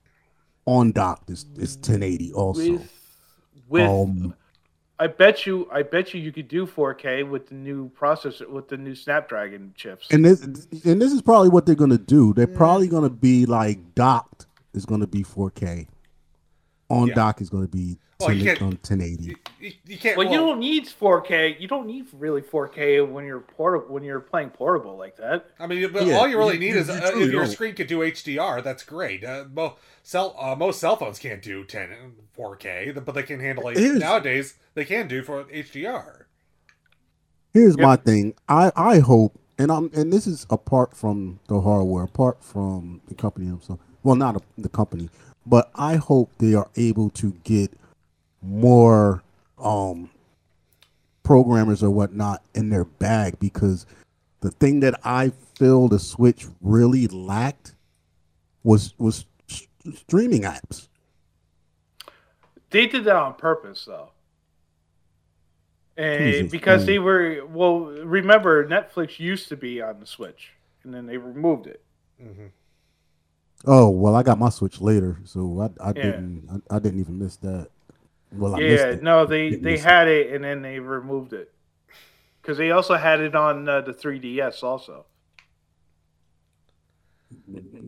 on 0.65 0.93
docked, 0.93 1.31
it's, 1.31 1.45
it's 1.57 1.77
1080 1.77 2.33
also. 2.33 2.73
With, 2.73 2.93
with, 3.69 3.89
um, 3.89 4.35
I 4.99 5.09
bet 5.09 5.45
you, 5.45 5.69
I 5.71 5.83
bet 5.83 6.15
you, 6.15 6.21
you 6.21 6.33
could 6.33 6.49
do 6.49 6.67
4K 6.67 7.29
with 7.29 7.49
the 7.49 7.55
new 7.55 7.91
processor, 7.91 8.49
with 8.49 8.69
the 8.69 8.77
new 8.79 8.95
Snapdragon 8.95 9.75
chips. 9.77 10.07
and 10.11 10.25
this 10.25 10.43
and 10.85 11.03
this 11.03 11.13
is 11.13 11.21
probably 11.21 11.51
what 11.51 11.67
they're 11.67 11.75
gonna 11.75 11.99
do. 11.99 12.33
They're 12.33 12.47
probably 12.47 12.89
gonna 12.89 13.11
be 13.11 13.45
like 13.47 13.95
docked 13.95 14.47
is 14.73 14.87
gonna 14.87 15.07
be 15.07 15.23
4K. 15.23 15.89
On 16.89 17.09
Yeah. 17.09 17.15
dock 17.15 17.41
is 17.41 17.51
gonna 17.51 17.67
be 17.67 17.99
Well, 18.21 18.33
you 18.33 18.45
10, 18.45 18.57
can't- 18.57 18.63
on 18.63 18.79
1080. 18.83 19.37
you, 19.61 19.73
you 19.87 19.99
can't. 19.99 20.17
Well, 20.17 20.29
you 20.31 20.37
don't 20.37 20.61
need 20.61 20.87
4K. 20.89 21.57
You 21.59 21.67
don't 21.67 21.87
need 21.87 22.07
really 22.13 22.41
4K 22.43 23.01
when 23.01 23.25
you're 23.27 23.41
portable 23.41 23.93
when 23.93 24.05
you're 24.05 24.21
playing 24.21 24.51
portable 24.51 24.97
like 24.97 25.17
that. 25.17 25.47
I 25.59 25.67
mean, 25.67 25.91
but 25.93 26.07
Yeah, 26.07 26.17
all 26.17 26.29
you 26.29 26.39
really 26.39 26.55
you- 26.55 26.61
need 26.61 26.75
you- 26.75 26.81
is 26.81 26.89
you 26.89 26.95
uh, 26.95 27.11
if 27.17 27.33
your 27.33 27.47
screen 27.47 27.75
could 27.75 27.89
do 27.89 28.03
HDR, 28.03 28.63
that's 28.63 28.85
great. 28.85 29.25
Uh, 29.25 29.45
mo- 29.53 29.75
cell, 30.05 30.37
uh, 30.39 30.55
most 30.55 30.79
cell 30.81 30.95
phones 30.97 31.19
can't 31.19 31.43
do 31.43 31.65
10 31.65 31.89
4K, 32.37 32.93
but 33.05 33.15
they 33.15 33.23
can 33.25 33.41
handle 33.41 33.67
it. 33.69 33.77
Here's- 33.79 33.99
Nowadays, 33.99 34.55
they 34.75 34.85
can 34.85 35.09
do 35.09 35.23
for 35.25 35.45
HDR. 35.51 36.27
Here's 37.53 37.77
Yep. 37.77 37.81
my 37.87 37.97
thing. 37.97 38.35
I 38.49 38.71
I 38.77 38.99
hope, 39.01 39.41
and 39.59 39.73
I'm 39.73 39.91
and 39.95 40.13
this 40.13 40.27
is 40.27 40.47
apart 40.51 40.95
from 40.97 41.41
the 41.49 41.61
hardware, 41.63 42.05
apart 42.05 42.45
from 42.45 43.01
the 43.09 43.15
company 43.15 43.47
themselves. 43.49 43.83
Well, 44.03 44.15
not 44.15 44.37
a, 44.37 44.41
the 44.57 44.69
company, 44.69 45.09
but 45.47 45.71
I 45.75 45.97
hope 45.97 46.31
they 46.39 46.55
are 46.55 46.69
able 46.77 47.11
to 47.11 47.33
get 47.45 47.73
more 48.43 49.23
um 49.59 50.11
programmers 51.23 51.83
or 51.83 51.91
whatnot 51.91 52.43
in 52.55 52.69
their 52.69 52.85
bag 52.85 53.39
because 53.41 53.87
the 54.41 54.51
thing 54.51 54.81
that 54.81 55.01
I 55.03 55.33
feel 55.57 55.89
the 55.89 55.99
Switch 55.99 56.47
really 56.61 57.07
lacked 57.09 57.75
was 58.63 58.95
was 58.99 59.25
s- 59.51 59.67
streaming 59.95 60.43
apps. 60.43 60.89
They 62.71 62.87
did 62.87 63.05
that 63.05 63.17
on 63.17 63.35
purpose, 63.35 63.85
though. 63.87 64.11
And 65.97 66.19
Please 66.19 66.51
because 66.53 66.83
explain. 66.83 66.87
they 66.87 66.99
were 66.99 67.47
well, 67.47 67.81
remember 67.87 68.69
Netflix 68.69 69.19
used 69.19 69.49
to 69.49 69.57
be 69.57 69.81
on 69.81 69.99
the 69.99 70.07
Switch, 70.07 70.53
and 70.85 70.93
then 70.93 71.07
they 71.07 71.17
removed 71.17 71.67
it. 71.67 71.83
Oh 73.65 73.89
well, 73.91 74.15
I 74.15 74.23
got 74.23 74.39
my 74.39 74.51
Switch 74.51 74.81
later, 74.81 75.19
so 75.25 75.61
I 75.61 75.89
I 75.89 75.93
Yeah. 75.95 76.03
didn't 76.03 76.49
I, 76.71 76.77
I 76.77 76.79
didn't 76.79 77.01
even 77.01 77.19
miss 77.19 77.37
that. 77.39 77.69
Well, 78.33 78.55
I 78.55 78.61
missed 78.61 78.85
yeah, 78.85 78.93
it. 78.93 79.03
no, 79.03 79.27
they 79.27 79.51
they 79.55 79.73
miss 79.73 79.83
it. 79.83 79.85
had 79.85 80.09
it, 80.09 80.33
and 80.33 80.45
then 80.45 80.63
they 80.63 80.79
removed 80.79 81.33
it 81.33 81.53
because 82.43 82.59
they 82.59 82.71
also 82.71 82.95
had 82.97 83.21
it 83.21 83.35
on 83.35 83.69
uh, 83.69 83.81
the 83.83 83.93
3DS 83.95 84.63
also. 84.63 85.07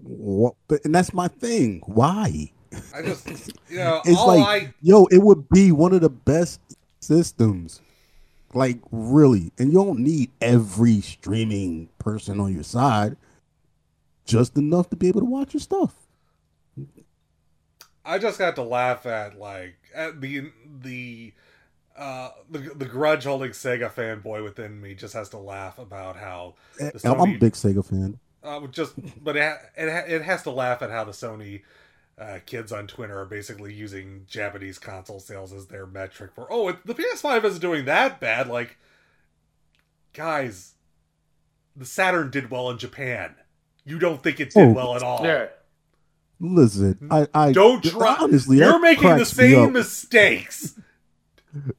What, 0.03 0.55
but 0.69 0.85
and 0.85 0.95
that's 0.95 1.12
my 1.12 1.29
thing. 1.29 1.83
Why? 1.87 2.51
I 2.93 3.03
just, 3.03 3.27
you 3.71 3.79
know, 3.79 4.01
It's 4.05 4.19
all 4.19 4.27
like, 4.27 4.39
I 4.39 4.75
yo, 4.83 5.07
it 5.07 5.19
would 5.19 5.49
be 5.49 5.73
one 5.73 5.93
of 5.93 6.01
the 6.01 6.11
best 6.11 6.61
systems. 7.01 7.81
Like 8.55 8.79
really, 8.91 9.53
and 9.59 9.69
you 9.73 9.79
don't 9.85 10.01
need 10.01 10.31
every 10.41 11.01
streaming 11.03 11.91
person 11.99 12.41
on 12.41 12.55
your 12.55 12.62
side. 12.62 13.16
Just 14.29 14.59
enough 14.59 14.91
to 14.91 14.97
be 14.97 15.09
able 15.09 15.20
to 15.22 15.26
watch 15.26 15.55
your 15.55 15.61
stuff. 15.61 15.95
I 18.05 18.18
just 18.18 18.39
got 18.39 18.55
to 18.57 18.62
laugh 18.62 19.07
at 19.07 19.39
like 19.39 19.76
at 19.95 20.20
the 20.20 20.53
the 20.83 21.33
uh 21.97 22.31
the, 22.51 22.59
the 22.76 22.85
grudge 22.85 23.24
holding 23.24 23.51
Sega 23.53 23.91
fanboy 23.91 24.45
within 24.45 24.81
me 24.81 24.95
just 24.95 25.14
has 25.14 25.31
to 25.31 25.39
laugh 25.39 25.79
about 25.79 26.16
how 26.16 26.55
Eh, 26.79 26.91
the 26.95 27.11
I'm 27.11 27.20
I'm 27.20 27.35
a 27.37 27.39
big 27.39 27.55
Sega 27.55 27.85
fan. 27.85 28.18
uh, 28.45 28.66
just 28.66 28.95
but 29.24 29.37
it, 29.37 29.43
ha- 29.43 29.66
it 29.76 29.91
ha- 29.91 30.14
it 30.14 30.22
has 30.22 30.43
to 30.43 30.51
laugh 30.51 30.83
at 30.83 30.91
how 30.91 31.05
the 31.05 31.12
Sony 31.12 31.62
uh, 32.18 32.39
kids 32.45 32.70
on 32.70 32.87
Twitter 32.87 33.18
are 33.18 33.24
basically 33.26 33.72
using 33.72 34.24
Japanese 34.29 34.79
console 34.79 35.20
sales 35.20 35.53
as 35.55 35.66
their 35.68 35.87
metric 35.87 36.33
for 36.35 36.47
oh 36.53 36.68
it, 36.68 36.87
the 36.87 36.95
PS5 36.95 37.45
isn't 37.45 37.61
doing 37.61 37.87
that 37.87 38.20
bad. 38.20 38.47
Like, 38.49 38.76
guys, 40.12 40.74
the 41.74 41.87
Saturn 41.87 42.31
did 42.31 42.51
well 42.51 42.70
in 42.70 42.79
Japan. 42.79 43.35
You 43.89 43.99
don't 43.99 44.22
think 44.22 44.39
it 44.41 44.51
did 44.51 44.68
Oh. 44.68 44.72
well 44.72 44.95
at 44.97 45.03
all. 45.03 45.24
Yeah. 45.24 45.47
Listen, 46.41 47.09
I, 47.11 47.26
I 47.34 47.53
Don't 47.53 47.82
try. 47.82 48.16
Honestly, 48.20 48.59
You're 48.59 48.78
making 48.78 49.16
the 49.16 49.24
same 49.24 49.72
mistakes, 49.72 50.78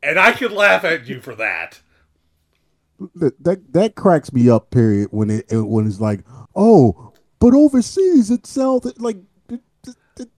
and 0.04 0.20
I 0.20 0.34
could 0.34 0.52
laugh 0.52 0.84
at 0.84 1.08
you 1.08 1.22
for 1.22 1.34
that. 1.36 1.80
that 3.16 3.42
that 3.44 3.72
that 3.74 3.96
cracks 3.96 4.34
me 4.34 4.50
up. 4.50 4.70
Period. 4.72 5.10
When 5.12 5.30
it 5.30 5.46
it- 5.50 5.62
when 5.68 5.88
it's 5.88 6.02
like, 6.02 6.26
oh, 6.56 7.14
but 7.40 7.54
overseas 7.54 8.30
it 8.32 8.46
sells 8.46 8.86
it 8.86 9.00
like, 9.00 9.18
it- 9.50 9.62
it- 9.88 9.96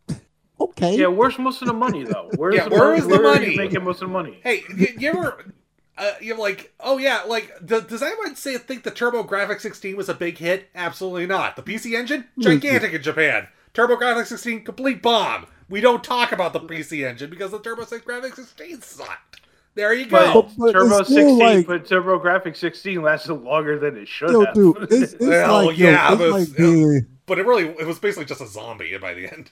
it- 0.09 0.21
okay, 0.59 0.95
Yeah, 0.99 1.07
where's 1.07 1.39
most 1.39 1.63
of 1.63 1.67
the 1.67 1.73
money 1.73 2.03
though? 2.03 2.29
Where's 2.35 2.53
Yeah, 2.55 2.65
the 2.69 2.75
where 2.75 2.89
money? 2.89 2.97
is 2.99 3.07
the 3.07 3.09
Where 3.17 3.25
are 3.27 3.33
money? 3.35 3.51
you 3.53 3.57
making 3.57 3.83
most 3.83 4.03
of 4.03 4.09
the 4.09 4.13
money? 4.13 4.39
Hey, 4.43 4.61
you, 4.77 4.87
you 4.99 5.09
ever? 5.09 5.45
Uh, 5.97 6.13
you're 6.21 6.37
like, 6.37 6.73
oh 6.79 6.97
yeah, 6.97 7.21
like 7.27 7.51
does, 7.65 7.83
does 7.85 8.01
anyone 8.01 8.35
say 8.35 8.57
think 8.57 8.83
the 8.83 8.91
TurboGrafx 8.91 9.59
16 9.61 9.95
was 9.97 10.09
a 10.09 10.13
big 10.13 10.37
hit? 10.37 10.69
Absolutely 10.73 11.27
not. 11.27 11.55
The 11.55 11.61
PC 11.63 11.97
Engine, 11.97 12.25
gigantic 12.39 12.93
in 12.93 13.01
Japan. 13.01 13.47
TurboGrafx 13.73 14.27
16, 14.27 14.63
complete 14.63 15.01
bomb. 15.01 15.45
We 15.69 15.79
don't 15.81 16.03
talk 16.03 16.31
about 16.31 16.53
the 16.53 16.59
PC 16.61 17.07
Engine 17.07 17.29
because 17.29 17.51
the 17.51 17.59
TurboGrafx 17.59 18.35
16 18.35 18.81
sucked. 18.81 19.41
There 19.75 19.93
you 19.93 20.05
go. 20.05 20.41
But- 20.41 20.51
but 20.57 20.71
Turbo 20.73 20.97
it's 20.99 21.09
16, 21.09 21.37
like- 21.39 21.67
but 21.67 21.85
TurboGrafx 21.85 22.57
16 22.57 23.01
lasted 23.01 23.33
longer 23.35 23.77
than 23.79 23.95
it 23.97 24.07
should 24.07 24.31
yo, 24.31 24.45
have. 24.45 24.53
dude, 24.53 24.77
it's, 24.91 25.13
it's 25.13 25.19
Well, 25.21 25.67
like 25.67 25.77
yo, 25.77 25.89
yeah, 25.91 26.09
it's 26.13 26.17
but 26.17 26.29
like 26.31 26.41
it's- 26.43 26.57
being 26.57 27.07
But 27.25 27.39
it 27.39 27.45
really, 27.45 27.65
it 27.67 27.85
was 27.85 27.99
basically 27.99 28.25
just 28.25 28.41
a 28.41 28.47
zombie 28.47 28.97
by 28.97 29.13
the 29.13 29.31
end. 29.31 29.51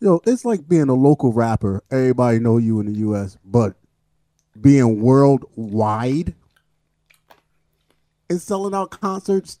yo, 0.00 0.20
it's 0.26 0.44
like 0.44 0.68
being 0.68 0.88
a 0.88 0.94
local 0.94 1.32
rapper. 1.32 1.82
Everybody 1.90 2.38
know 2.38 2.58
you 2.58 2.78
in 2.80 2.86
the 2.86 2.98
U.S., 3.00 3.36
but 3.44 3.74
being 4.58 5.00
worldwide 5.00 6.34
and 8.28 8.40
selling 8.40 8.74
out 8.74 8.90
concerts. 8.90 9.58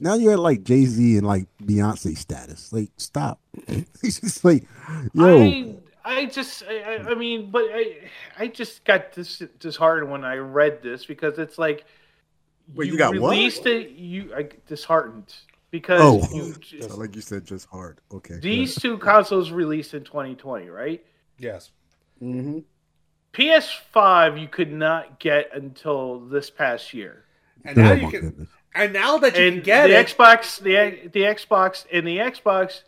Now 0.00 0.14
you're 0.14 0.32
at 0.32 0.38
like 0.40 0.64
Jay 0.64 0.84
Z 0.84 1.18
and 1.18 1.26
like 1.26 1.46
Beyonce 1.62 2.16
status. 2.16 2.72
Like, 2.72 2.90
stop. 2.96 3.40
it's 3.68 4.20
just 4.20 4.44
like, 4.44 4.64
yo, 5.14 5.80
I, 6.04 6.20
I 6.22 6.26
just, 6.26 6.64
I, 6.68 6.80
I- 6.96 7.10
I 7.10 7.14
mean, 7.14 7.50
but 7.50 7.64
I, 7.72 7.98
I 8.38 8.46
just 8.48 8.84
got 8.84 9.12
dis, 9.12 9.42
disheartened 9.60 10.10
when 10.10 10.24
I 10.24 10.36
read 10.36 10.82
this 10.82 11.06
because 11.06 11.38
it's 11.38 11.58
like, 11.58 11.84
Wait, 12.74 12.90
you 12.90 12.96
got 12.96 13.16
what? 13.18 13.30
released 13.32 13.66
it. 13.66 13.90
You, 13.90 14.32
I 14.36 14.48
disheartened 14.66 15.34
because 15.70 16.00
Oh. 16.02 16.28
you, 16.34 16.80
Sound 16.80 16.98
like 17.00 17.14
you 17.14 17.20
said 17.22 17.44
just 17.44 17.66
hard. 17.68 17.98
Okay. 18.12 18.36
these 18.40 18.74
two 18.74 18.98
consoles 18.98 19.50
released 19.50 19.94
in 19.94 20.04
2020, 20.04 20.68
right? 20.68 21.04
Yes. 21.38 21.70
hmm 22.18 22.60
PS5 23.32 24.40
you 24.40 24.48
could 24.48 24.72
not 24.72 25.18
get 25.18 25.50
until 25.54 26.20
this 26.20 26.50
past 26.50 26.92
year. 26.92 27.24
And 27.64 27.76
now 27.76 27.92
oh 27.92 27.94
you 27.94 28.10
can, 28.10 28.20
goodness. 28.20 28.48
and 28.74 28.92
now 28.92 29.18
that 29.18 29.36
you 29.36 29.44
and 29.44 29.54
can 29.56 29.64
get 29.64 29.86
the 29.86 29.98
it, 29.98 30.06
Xbox, 30.06 30.60
the 30.60 31.08
the 31.08 31.20
Xbox, 31.20 31.86
and 31.92 32.06
the 32.06 32.18
Xbox, 32.18 32.82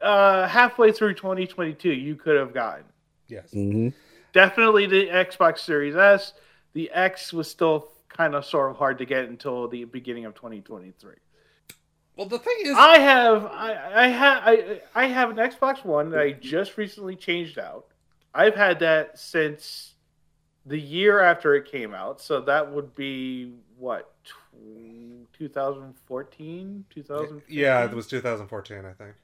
uh, 0.00 0.48
halfway 0.48 0.92
through 0.92 1.14
2022, 1.14 1.90
you 1.90 2.16
could 2.16 2.36
have 2.36 2.54
gotten 2.54 2.84
yes. 3.28 3.50
hmm 3.52 3.90
definitely 4.34 4.84
the 4.86 5.06
Xbox 5.06 5.60
Series 5.60 5.96
S. 5.96 6.34
The 6.74 6.90
X 6.90 7.32
was 7.32 7.50
still 7.50 7.88
kind 8.08 8.34
of 8.34 8.44
sort 8.44 8.70
of 8.70 8.76
hard 8.76 8.98
to 8.98 9.06
get 9.06 9.28
until 9.28 9.66
the 9.68 9.84
beginning 9.84 10.26
of 10.26 10.34
2023. 10.34 11.14
Well, 12.16 12.28
the 12.28 12.38
thing 12.38 12.56
is, 12.62 12.76
I 12.76 12.98
have 12.98 13.46
I, 13.46 14.04
I 14.04 14.06
have 14.08 14.42
I, 14.44 14.80
I 14.94 15.06
have 15.06 15.30
an 15.30 15.36
Xbox 15.36 15.84
One 15.84 16.10
that 16.10 16.20
I 16.20 16.32
just 16.32 16.76
recently 16.76 17.16
changed 17.16 17.58
out. 17.58 17.86
I've 18.34 18.54
had 18.54 18.80
that 18.80 19.18
since 19.18 19.94
the 20.66 20.78
year 20.78 21.20
after 21.20 21.54
it 21.54 21.70
came 21.70 21.94
out, 21.94 22.20
so 22.20 22.40
that 22.40 22.72
would 22.72 22.94
be 22.94 23.52
what 23.78 24.14
tw- 24.24 25.32
2014, 25.38 26.84
2015. 26.90 27.42
yeah, 27.56 27.84
it 27.84 27.92
was 27.92 28.06
2014, 28.06 28.84
I 28.84 28.92
think. 28.92 29.14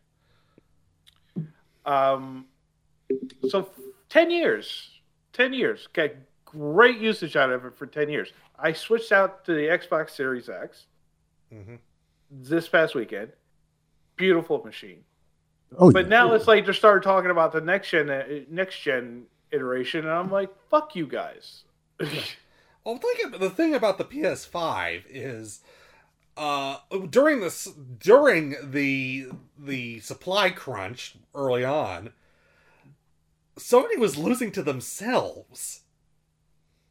Um, 1.86 2.46
so 3.48 3.70
ten 4.08 4.30
years, 4.30 4.90
ten 5.32 5.52
years, 5.52 5.88
got 5.92 6.10
great 6.44 6.98
usage 6.98 7.36
out 7.36 7.50
of 7.50 7.64
it 7.64 7.74
for 7.76 7.86
ten 7.86 8.08
years. 8.10 8.32
I 8.58 8.72
switched 8.72 9.12
out 9.12 9.44
to 9.46 9.54
the 9.54 9.62
Xbox 9.62 10.10
Series 10.10 10.48
X 10.48 10.86
hmm 11.50 11.76
this 12.30 12.68
past 12.68 12.94
weekend. 12.94 13.32
Beautiful 14.16 14.62
machine, 14.62 15.02
Oh, 15.78 15.90
but 15.92 16.04
yeah. 16.06 16.08
now 16.10 16.32
it's 16.34 16.48
like 16.48 16.66
they 16.66 16.72
started 16.72 17.02
talking 17.02 17.30
about 17.30 17.52
the 17.52 17.60
next 17.60 17.90
gen, 17.90 18.10
uh, 18.10 18.24
next 18.50 18.80
gen 18.80 19.24
iteration, 19.52 20.00
and 20.00 20.10
I'm 20.10 20.30
like, 20.30 20.50
fuck 20.70 20.94
you 20.96 21.06
guys. 21.06 21.64
Well, 22.82 22.96
think 22.96 23.38
the 23.38 23.50
thing 23.50 23.74
about 23.74 23.98
the 23.98 24.04
PS5 24.06 25.02
is, 25.10 25.60
uh, 26.38 26.78
during 27.10 27.40
this 27.40 27.66
during 27.98 28.56
the 28.70 29.26
the 29.58 30.00
supply 30.00 30.48
crunch 30.48 31.14
early 31.34 31.62
on, 31.62 32.14
Sony 33.58 33.98
was 33.98 34.16
losing 34.16 34.50
to 34.52 34.62
themselves. 34.62 35.82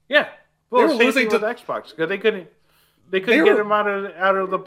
yeah, 0.07 0.27
well, 0.69 0.82
They 0.82 0.93
were 0.93 0.97
same 0.99 1.05
losing 1.07 1.30
thing 1.30 1.39
to- 1.39 1.45
with 1.47 1.57
Xbox 1.57 1.89
because 1.89 2.07
they 2.09 2.19
couldn't. 2.19 2.47
They 3.09 3.19
couldn't 3.21 3.39
They 3.39 3.45
get 3.45 3.57
were- 3.57 3.63
them 3.63 3.71
out 3.71 3.88
of 3.88 4.05
out 4.15 4.36
of 4.38 4.51
the 4.51 4.59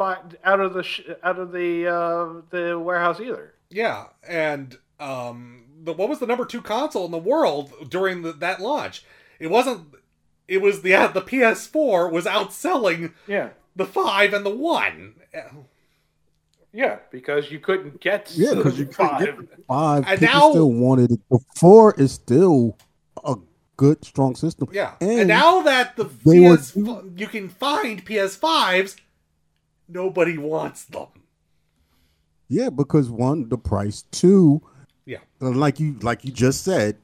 out 0.44 0.58
of 0.60 0.74
the 0.74 1.16
out 1.22 1.38
of 1.38 1.52
the 1.52 1.86
uh, 1.86 2.42
the 2.50 2.76
warehouse 2.78 3.20
either. 3.20 3.54
Yeah, 3.72 4.04
and 4.28 4.76
um, 5.00 5.64
the, 5.82 5.92
what 5.94 6.08
was 6.08 6.18
the 6.18 6.26
number 6.26 6.44
two 6.44 6.60
console 6.62 7.06
in 7.06 7.10
the 7.10 7.18
world 7.18 7.72
during 7.88 8.22
the, 8.22 8.32
that 8.34 8.60
launch? 8.60 9.04
It 9.40 9.48
wasn't. 9.48 9.94
It 10.46 10.60
was 10.60 10.82
the 10.82 10.90
yeah, 10.90 11.06
the 11.06 11.22
PS4 11.22 12.10
was 12.12 12.26
outselling 12.26 13.12
Yeah, 13.26 13.50
the 13.74 13.86
five 13.86 14.34
and 14.34 14.44
the 14.44 14.54
one. 14.54 15.14
yeah, 16.72 16.98
because 17.10 17.50
you 17.50 17.58
couldn't 17.58 18.00
get 18.00 18.30
Yeah, 18.34 18.54
because 18.54 18.78
you 18.78 18.86
couldn't 18.86 19.08
five. 19.10 19.20
get 19.24 19.66
five. 19.66 20.04
And 20.06 20.20
People 20.20 20.34
now- 20.34 20.50
still 20.50 20.72
wanted 20.72 21.12
it. 21.12 21.20
The 21.30 21.38
four 21.56 21.94
is 21.98 22.12
still 22.12 22.76
a 23.24 23.36
good, 23.76 24.04
strong 24.04 24.34
system. 24.34 24.68
Yeah, 24.72 24.92
and, 25.00 25.20
And 25.20 25.28
now 25.28 25.62
that 25.62 25.96
the 25.96 26.04
they 26.24 26.40
were- 26.40 26.58
you 27.16 27.26
can 27.28 27.48
find 27.48 28.04
PS5s, 28.04 28.96
nobody 29.88 30.36
wants 30.36 30.84
them. 30.84 31.06
Yeah, 32.52 32.68
because 32.68 33.08
one, 33.10 33.48
the 33.48 33.56
price. 33.56 34.02
Two, 34.10 34.60
Yeah. 35.06 35.18
like 35.40 35.80
you 35.80 35.96
like 36.02 36.22
you 36.24 36.30
just 36.30 36.62
said, 36.64 36.96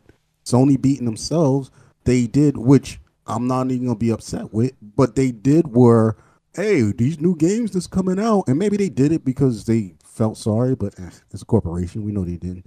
Sony 0.45 0.81
beating 0.81 1.07
themselves. 1.07 1.71
They 2.05 2.27
did, 2.27 2.59
which 2.59 3.01
I'm 3.27 3.47
not 3.47 3.71
even 3.71 3.87
gonna 3.87 3.99
be 3.99 4.11
upset 4.11 4.53
with, 4.53 4.73
but 4.97 5.17
they 5.17 5.31
did 5.31 5.69
were, 5.69 6.17
hey, 6.55 6.93
these 6.93 7.19
new 7.19 7.35
games 7.35 7.71
that's 7.73 7.87
coming 7.87 8.19
out, 8.21 8.45
and 8.47 8.59
maybe 8.59 8.77
they 8.77 8.91
did 8.91 9.11
it 9.11 9.25
because 9.25 9.65
they 9.65 9.95
felt 10.05 10.37
sorry, 10.37 10.75
but 10.75 10.99
eh, 11.01 11.11
it's 11.31 11.43
a 11.43 11.47
corporation. 11.47 12.05
We 12.05 12.13
know 12.13 12.25
they 12.25 12.37
didn't. 12.37 12.67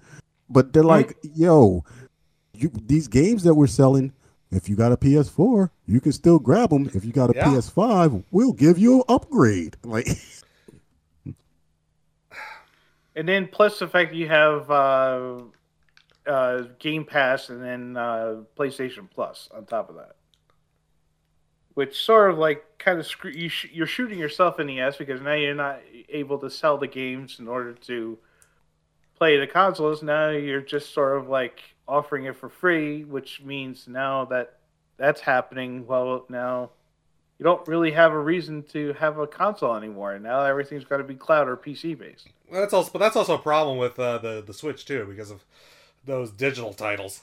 But 0.49 0.73
they're 0.73 0.84
like, 0.84 1.17
yo, 1.36 1.84
you 2.53 2.71
these 2.88 3.07
games 3.07 3.43
that 3.43 3.53
we're 3.53 3.67
selling. 3.67 4.11
If 4.53 4.67
you 4.67 4.75
got 4.75 4.91
a 4.91 4.97
PS4, 4.97 5.69
you 5.88 6.01
can 6.01 6.11
still 6.11 6.38
grab 6.38 6.71
them. 6.71 6.89
If 6.93 7.05
you 7.05 7.13
got 7.13 7.29
a 7.29 7.34
Yeah. 7.36 7.45
PS5, 7.45 8.23
we'll 8.32 8.51
give 8.51 8.77
you 8.77 8.97
an 8.97 9.03
upgrade. 9.07 9.77
Like, 9.86 10.07
And 13.16 13.28
then 13.28 13.47
plus 13.47 13.80
the 13.80 13.88
fact 13.88 14.14
you 14.14 14.28
have 14.28 14.72
uh, 14.72 15.39
uh, 16.26 16.64
Game 16.80 17.05
Pass 17.05 17.49
and 17.49 17.64
then 17.64 17.97
uh, 17.97 18.43
PlayStation 18.57 19.09
Plus 19.09 19.49
on 19.53 19.66
top 19.66 19.89
of 19.89 19.95
that, 19.95 20.16
which 21.74 22.01
sort 22.01 22.32
of 22.32 22.38
like 22.38 22.78
kind 22.78 22.99
of 22.99 23.07
you. 23.34 23.49
Sh- 23.49 23.72
you're 23.72 23.88
shooting 23.88 24.20
yourself 24.20 24.59
in 24.59 24.68
the 24.68 24.80
ass 24.80 24.97
because 24.97 25.22
now 25.22 25.34
you're 25.34 25.53
not 25.53 25.82
able 26.09 26.38
to 26.39 26.49
sell 26.49 26.78
the 26.78 26.88
games 26.88 27.38
in 27.39 27.47
order 27.47 27.74
to 27.74 28.18
play 29.18 29.38
the 29.38 29.47
consoles. 29.47 30.01
Now 30.01 30.30
you're 30.30 30.62
just 30.62 30.93
sort 30.93 31.18
of 31.18 31.28
like 31.28 31.62
offering 31.88 32.26
it 32.26 32.36
for 32.36 32.49
free, 32.49 33.03
which 33.03 33.41
means 33.41 33.88
now 33.88 34.26
that 34.26 34.59
that's 34.97 35.22
happening. 35.22 35.86
Well, 35.86 36.26
now 36.30 36.70
you 37.39 37.43
don't 37.43 37.68
really 37.68 37.91
have 37.91 38.14
a 38.14 38.20
reason 38.20 38.64
to 38.72 38.93
have 38.93 39.18
a 39.18 39.28
console 39.28 39.76
anymore. 39.76 40.18
Now 40.20 40.43
everything's 40.43 40.86
got 40.86 40.97
to 40.97 41.03
be 41.03 41.16
cloud 41.16 41.49
or 41.49 41.57
PC 41.57 41.97
based. 41.97 42.30
Well, 42.52 42.62
That's 42.62 42.74
also, 42.74 42.91
but 42.91 42.99
that's 42.99 43.16
also 43.16 43.36
a 43.36 43.39
problem 43.39 43.78
with 43.80 43.97
uh, 43.99 44.20
the 44.20 44.43
the 44.45 44.54
Switch 44.54 44.86
too 44.86 45.06
because 45.06 45.32
of 45.32 45.43
those 46.06 46.32
digital 46.32 46.74
titles. 46.74 47.22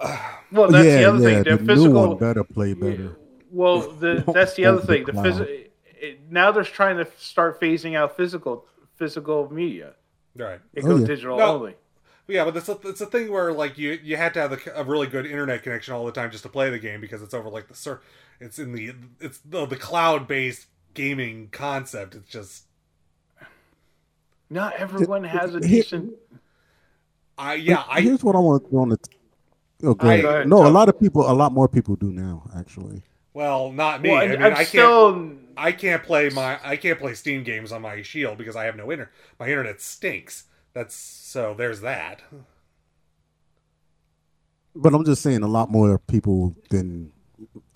Well, 0.50 0.70
that's 0.70 0.86
yeah, 0.86 0.96
the 0.96 1.04
other 1.08 1.18
yeah, 1.18 1.42
thing. 1.42 1.44
The, 1.44 1.56
the 1.56 1.64
physical. 1.64 1.76
new 1.76 1.90
one 1.92 2.14
better 2.14 2.44
play 2.44 2.74
better. 2.74 3.16
Well, 3.50 3.92
the, 3.92 4.24
that's 4.32 4.54
the 4.54 4.66
other 4.66 4.82
thing. 4.82 5.04
the 5.04 5.12
The 5.12 5.12
phys- 5.12 5.68
it, 6.00 6.20
now 6.30 6.52
they're 6.52 6.64
trying 6.64 6.96
to 6.98 7.08
start 7.18 7.60
phasing 7.60 7.96
out 7.96 8.16
physical 8.16 8.66
physical 8.96 9.52
media. 9.52 9.94
Right. 10.36 10.60
It 10.74 10.84
Oh, 10.84 10.88
goes 10.88 11.02
yeah. 11.02 11.06
digital 11.06 11.38
No. 11.38 11.56
only. 11.56 11.76
Yeah, 12.26 12.44
but 12.44 12.56
it's 12.56 12.68
a, 12.68 12.78
it's 12.84 13.00
a 13.00 13.06
thing 13.06 13.32
where 13.32 13.52
like 13.52 13.78
you 13.78 13.98
you 14.02 14.16
had 14.16 14.34
to 14.34 14.40
have 14.40 14.52
a, 14.52 14.58
a 14.74 14.84
really 14.84 15.06
good 15.06 15.26
internet 15.26 15.62
connection 15.62 15.94
all 15.94 16.04
the 16.06 16.12
time 16.12 16.30
just 16.30 16.42
to 16.44 16.48
play 16.50 16.70
the 16.70 16.78
game 16.78 17.00
because 17.00 17.22
it's 17.22 17.34
over 17.34 17.48
like 17.48 17.68
the 17.68 17.74
ser- 17.74 18.02
it's 18.40 18.58
in 18.58 18.72
the 18.72 18.94
it's 19.20 19.38
the, 19.38 19.66
the 19.66 19.76
cloud 19.76 20.28
based 20.28 20.66
gaming 20.94 21.48
concept. 21.52 22.14
It's 22.14 22.28
just 22.30 22.64
Not 24.50 24.74
everyone 24.74 25.24
has 25.24 25.54
a 25.54 25.58
Here- 25.66 25.82
decent. 25.82 26.14
I 27.36 27.54
yeah, 27.54 27.84
I 27.88 28.00
Here's 28.00 28.24
what 28.24 28.34
I 28.34 28.38
want 28.40 28.64
to 28.64 28.68
throw 28.70 28.80
on 28.82 28.88
the. 28.88 28.96
T- 28.96 29.16
oh, 29.84 29.94
go 29.94 30.08
I- 30.08 30.14
ahead. 30.14 30.24
Go 30.24 30.44
no, 30.44 30.66
a 30.66 30.70
lot 30.70 30.88
of 30.88 30.98
people, 30.98 31.30
a 31.30 31.32
lot 31.32 31.52
more 31.52 31.68
people 31.68 31.94
do 31.96 32.10
now. 32.10 32.42
Actually, 32.56 33.02
well, 33.34 33.70
not 33.70 34.02
me. 34.02 34.10
Well, 34.10 34.18
I 34.18 34.22
and 34.24 34.32
mean, 34.32 34.42
I'm 34.42 34.52
I 34.52 34.56
can't. 34.56 34.68
still. 34.68 35.32
I 35.56 35.72
can't 35.72 36.02
play 36.02 36.30
my 36.30 36.58
I 36.64 36.76
can't 36.76 36.98
play 36.98 37.14
Steam 37.14 37.42
games 37.44 37.70
on 37.72 37.82
my 37.82 38.02
Shield 38.02 38.38
because 38.38 38.56
I 38.56 38.64
have 38.64 38.76
no 38.76 38.90
internet. 38.90 39.12
My 39.38 39.48
internet 39.48 39.80
stinks. 39.80 40.44
That's 40.72 40.94
so. 40.94 41.54
There's 41.54 41.80
that. 41.82 42.22
but 44.74 44.94
I'm 44.94 45.04
just 45.04 45.22
saying, 45.22 45.42
a 45.42 45.48
lot 45.48 45.70
more 45.70 45.98
people 45.98 46.54
than. 46.70 47.12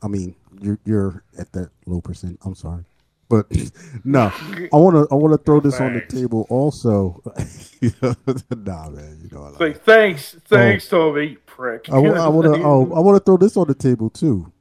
I 0.03 0.09
mean, 0.09 0.35
you're 0.61 0.79
you're 0.85 1.23
at 1.39 1.53
that 1.53 1.71
low 1.87 2.01
percent. 2.01 2.39
I'm 2.45 2.55
sorry, 2.55 2.85
but 3.33 3.47
no, 4.05 4.31
I 4.31 4.77
want 4.77 4.95
to 4.95 5.09
I 5.11 5.15
want 5.15 5.33
to 5.33 5.39
throw 5.43 5.59
this 5.59 5.81
on 5.81 5.95
the 5.95 6.03
table 6.03 6.47
also. 6.51 7.23
nah, 8.55 8.91
man, 8.91 9.21
you 9.23 9.31
know 9.33 9.45
I 9.45 9.65
like, 9.65 9.83
thanks, 9.83 10.37
thanks, 10.45 10.87
Toby, 10.87 11.39
prick. 11.47 11.89
I 11.91 11.97
want 11.99 12.15
to 12.15 12.63
oh, 12.63 12.93
I 12.95 13.01
want 13.01 13.17
to 13.17 13.25
throw 13.25 13.39
this 13.39 13.57
on 13.57 13.69
the 13.69 13.75
table 13.75 14.11
too, 14.11 14.53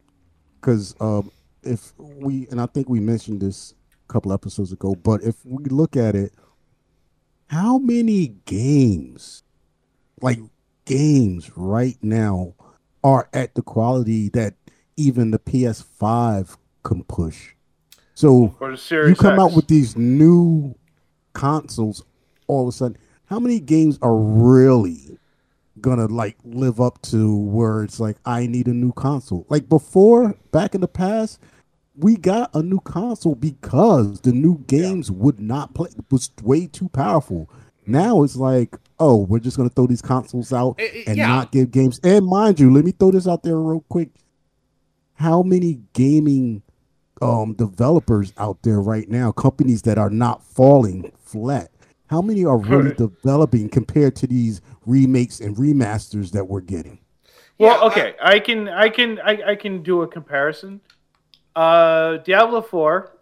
because 0.56 0.96
um, 1.02 1.32
if 1.64 1.92
we 2.00 2.48
and 2.50 2.62
I 2.62 2.66
think 2.66 2.88
we 2.88 3.02
mentioned 3.02 3.42
this 3.42 3.74
a 4.10 4.14
couple 4.14 4.32
episodes 4.32 4.72
ago, 4.72 4.96
but 4.96 5.22
if 5.22 5.46
we 5.46 5.66
look 5.66 5.98
at 5.98 6.16
it, 6.16 6.32
how 7.48 7.78
many 7.78 8.36
games, 8.46 9.44
like 10.22 10.40
games 10.86 11.52
right 11.58 11.98
now, 12.02 12.54
are 13.04 13.28
at 13.34 13.54
the 13.56 13.64
quality 13.64 14.30
that 14.30 14.54
even 14.96 15.32
the 15.32 15.40
PS5 15.40 16.56
can 16.84 17.04
push? 17.04 17.56
So 18.14 18.56
you 18.90 19.16
come 19.16 19.40
out 19.40 19.54
with 19.54 19.68
these 19.68 19.96
new 19.98 20.76
consoles 21.34 22.04
all 22.48 22.64
of 22.64 22.68
a 22.68 22.72
sudden. 22.72 22.98
How 23.26 23.40
many 23.40 23.60
games 23.60 23.98
are 24.02 24.16
really 24.16 25.18
gonna 25.80 26.06
like 26.06 26.38
live 26.44 26.80
up 26.80 27.02
to 27.02 27.36
where 27.36 27.82
it's 27.84 28.00
like 28.00 28.18
i 28.26 28.46
need 28.46 28.68
a 28.68 28.74
new 28.74 28.92
console? 28.92 29.46
Like 29.50 29.70
before 29.70 30.36
back 30.52 30.76
in 30.76 30.82
the 30.82 30.88
past 30.88 31.40
we 31.98 32.16
got 32.16 32.54
a 32.54 32.62
new 32.62 32.80
console 32.82 33.36
because 33.36 34.22
the 34.22 34.32
new 34.32 34.60
games 34.68 35.10
would 35.12 35.40
not 35.40 35.74
play 35.74 35.90
it 35.98 36.06
was 36.12 36.30
way 36.44 36.68
too 36.68 36.90
powerful. 36.90 37.50
Now 37.86 38.24
it's 38.24 38.36
like 38.36 38.76
oh 39.00 39.18
we're 39.18 39.40
just 39.40 39.58
gonna 39.58 39.70
throw 39.70 39.88
these 39.88 40.02
consoles 40.02 40.52
out 40.54 40.76
Eh, 40.78 40.90
eh, 40.94 41.04
and 41.08 41.18
yeah. 41.18 41.28
not 41.28 41.52
give 41.52 41.72
games. 41.72 42.00
And 42.04 42.26
mind 42.26 42.60
you 42.60 42.72
let 42.72 42.84
me 42.86 42.92
throw 42.92 43.12
this 43.12 43.28
out 43.28 43.44
there 43.44 43.58
real 43.58 43.84
quick. 43.90 44.10
How 45.16 45.42
many 45.42 45.80
gaming 45.94 46.64
um 47.22 47.54
developers 47.54 48.34
out 48.38 48.62
there 48.64 48.82
right 48.82 49.10
now 49.10 49.32
companies 49.32 49.84
that 49.84 49.98
are 49.98 50.10
not 50.10 50.44
falling 50.44 51.12
flat 51.20 51.72
how 52.08 52.22
many 52.22 52.44
are 52.46 52.58
really 52.58 52.90
Right. 52.90 52.98
developing 52.98 53.70
compared 53.70 54.16
to 54.18 54.28
these 54.28 54.62
remakes 54.86 55.40
and 55.40 55.56
remasters 55.58 56.32
that 56.32 56.46
we're 56.46 56.62
getting 56.62 57.00
Well, 57.58 57.86
okay, 57.88 58.16
I, 58.22 58.40
can, 58.40 58.68
I 58.68 58.90
can, 58.90 59.20
I, 59.20 59.52
I 59.52 59.56
can 59.56 59.84
do 59.84 60.02
a 60.02 60.08
comparison. 60.08 60.82
Uh, 61.56 62.18
Diablo 62.18 62.62
Four 62.64 63.18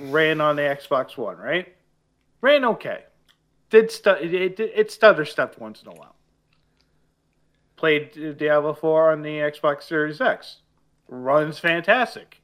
ran 0.00 0.40
on 0.40 0.56
the 0.56 0.62
Xbox 0.62 1.16
One, 1.16 1.36
right? 1.36 1.74
Ran 2.40 2.64
okay. 2.64 3.04
Did 3.70 3.90
stu- 3.92 4.10
it, 4.20 4.34
it, 4.34 4.60
it 4.60 4.90
stutter 4.90 5.24
stepped 5.24 5.58
once 5.60 5.82
in 5.82 5.88
a 5.88 5.94
while. 5.94 6.16
Played 7.76 8.36
Diablo 8.38 8.74
Four 8.74 9.12
on 9.12 9.22
the 9.22 9.38
Xbox 9.38 9.82
Series 9.84 10.20
X, 10.20 10.56
runs 11.08 11.58
fantastic. 11.58 12.40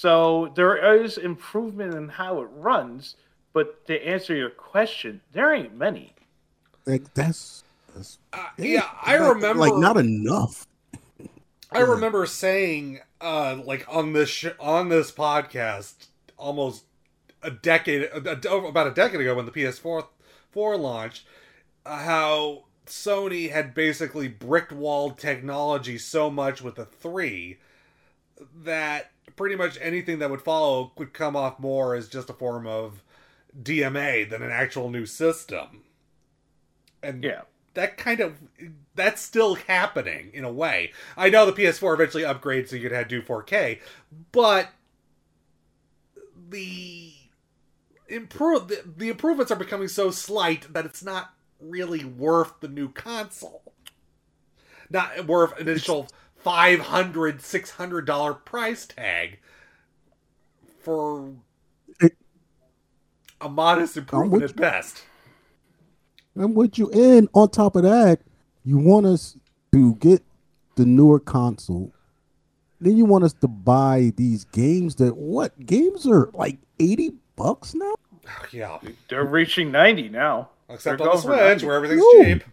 So 0.00 0.52
there 0.54 1.02
is 1.02 1.16
improvement 1.16 1.94
in 1.94 2.08
how 2.10 2.42
it 2.42 2.48
runs, 2.52 3.16
but 3.54 3.86
to 3.86 4.06
answer 4.06 4.34
your 4.34 4.50
question, 4.50 5.22
there 5.32 5.54
ain't 5.54 5.74
many. 5.74 6.12
like 6.84 7.12
that's, 7.14 7.64
that's 7.94 8.18
Uh, 8.32 8.44
yeah, 8.58 8.88
I 9.02 9.16
like- 9.18 9.34
remember. 9.36 9.60
like 9.60 9.74
not 9.76 9.96
enough 9.96 10.66
I 11.72 11.80
remember 11.80 12.26
saying, 12.26 13.00
uh, 13.20 13.56
like 13.64 13.84
on 13.88 14.12
this 14.12 14.28
sh- 14.30 14.46
on 14.60 14.88
this 14.88 15.10
podcast, 15.10 16.06
almost 16.36 16.84
a 17.42 17.50
decade, 17.50 18.02
a- 18.04 18.48
a- 18.48 18.66
about 18.66 18.86
a 18.86 18.92
decade 18.92 19.20
ago 19.20 19.34
when 19.34 19.46
the 19.46 19.52
PS4 19.52 20.06
four 20.50 20.76
launched, 20.76 21.24
uh, 21.84 21.98
how 21.98 22.64
Sony 22.86 23.50
had 23.50 23.74
basically 23.74 24.28
brick 24.28 24.70
walled 24.70 25.18
technology 25.18 25.98
so 25.98 26.30
much 26.30 26.62
with 26.62 26.76
the 26.76 26.84
three 26.84 27.58
that 28.54 29.10
pretty 29.34 29.56
much 29.56 29.78
anything 29.80 30.18
that 30.20 30.30
would 30.30 30.42
follow 30.42 30.92
would 30.96 31.12
come 31.12 31.34
off 31.36 31.58
more 31.58 31.94
as 31.94 32.08
just 32.08 32.30
a 32.30 32.34
form 32.34 32.66
of 32.66 33.02
DMA 33.60 34.28
than 34.28 34.42
an 34.42 34.50
actual 34.50 34.90
new 34.90 35.06
system. 35.06 35.82
And 37.02 37.24
Yeah. 37.24 37.42
that 37.74 37.96
kind 37.96 38.20
of 38.20 38.38
that's 38.94 39.20
still 39.20 39.54
happening 39.56 40.30
in 40.32 40.44
a 40.44 40.52
way. 40.52 40.92
I 41.16 41.28
know 41.28 41.44
the 41.44 41.52
PS4 41.52 41.94
eventually 41.94 42.22
upgrades 42.22 42.68
so 42.68 42.76
you 42.76 42.82
could 42.82 42.92
have 42.92 43.08
do 43.08 43.20
4K, 43.20 43.80
but 44.32 44.70
the 46.48 47.12
improve 48.08 48.68
the, 48.68 48.82
the 48.96 49.08
improvements 49.08 49.50
are 49.50 49.56
becoming 49.56 49.88
so 49.88 50.10
slight 50.10 50.72
that 50.72 50.86
it's 50.86 51.02
not 51.02 51.34
really 51.60 52.04
worth 52.04 52.60
the 52.60 52.68
new 52.68 52.88
console. 52.88 53.72
Not 54.88 55.26
worth 55.26 55.58
an 55.58 55.68
initial 55.68 56.08
500 56.46 57.42
600 57.42 58.06
dollar 58.06 58.32
price 58.32 58.86
tag 58.86 59.40
for 60.78 61.32
a 63.40 63.48
modest 63.48 63.96
improvement 63.96 64.42
with 64.42 64.52
at 64.52 64.56
best. 64.56 65.02
And 66.36 66.54
with 66.54 66.78
you 66.78 66.88
in, 66.90 67.28
on 67.34 67.50
top 67.50 67.74
of 67.74 67.82
that, 67.82 68.20
you 68.64 68.78
want 68.78 69.06
us 69.06 69.36
to 69.72 69.96
get 69.96 70.22
the 70.76 70.86
newer 70.86 71.18
console. 71.18 71.92
Then 72.80 72.96
you 72.96 73.06
want 73.06 73.24
us 73.24 73.32
to 73.40 73.48
buy 73.48 74.12
these 74.14 74.44
games 74.44 74.94
that 74.96 75.16
what 75.16 75.66
games 75.66 76.06
are 76.06 76.30
like 76.32 76.58
eighty 76.78 77.14
bucks 77.34 77.74
now? 77.74 77.94
Yeah, 78.52 78.78
They're 79.08 79.24
reaching 79.24 79.72
ninety 79.72 80.08
now. 80.08 80.50
except 80.68 80.98
They're 80.98 81.10
on 81.10 81.16
the 81.16 81.22
going 81.26 81.38
Switch 81.58 81.64
where 81.64 81.74
everything's 81.74 82.02
Ooh. 82.02 82.22
cheap. 82.24 82.44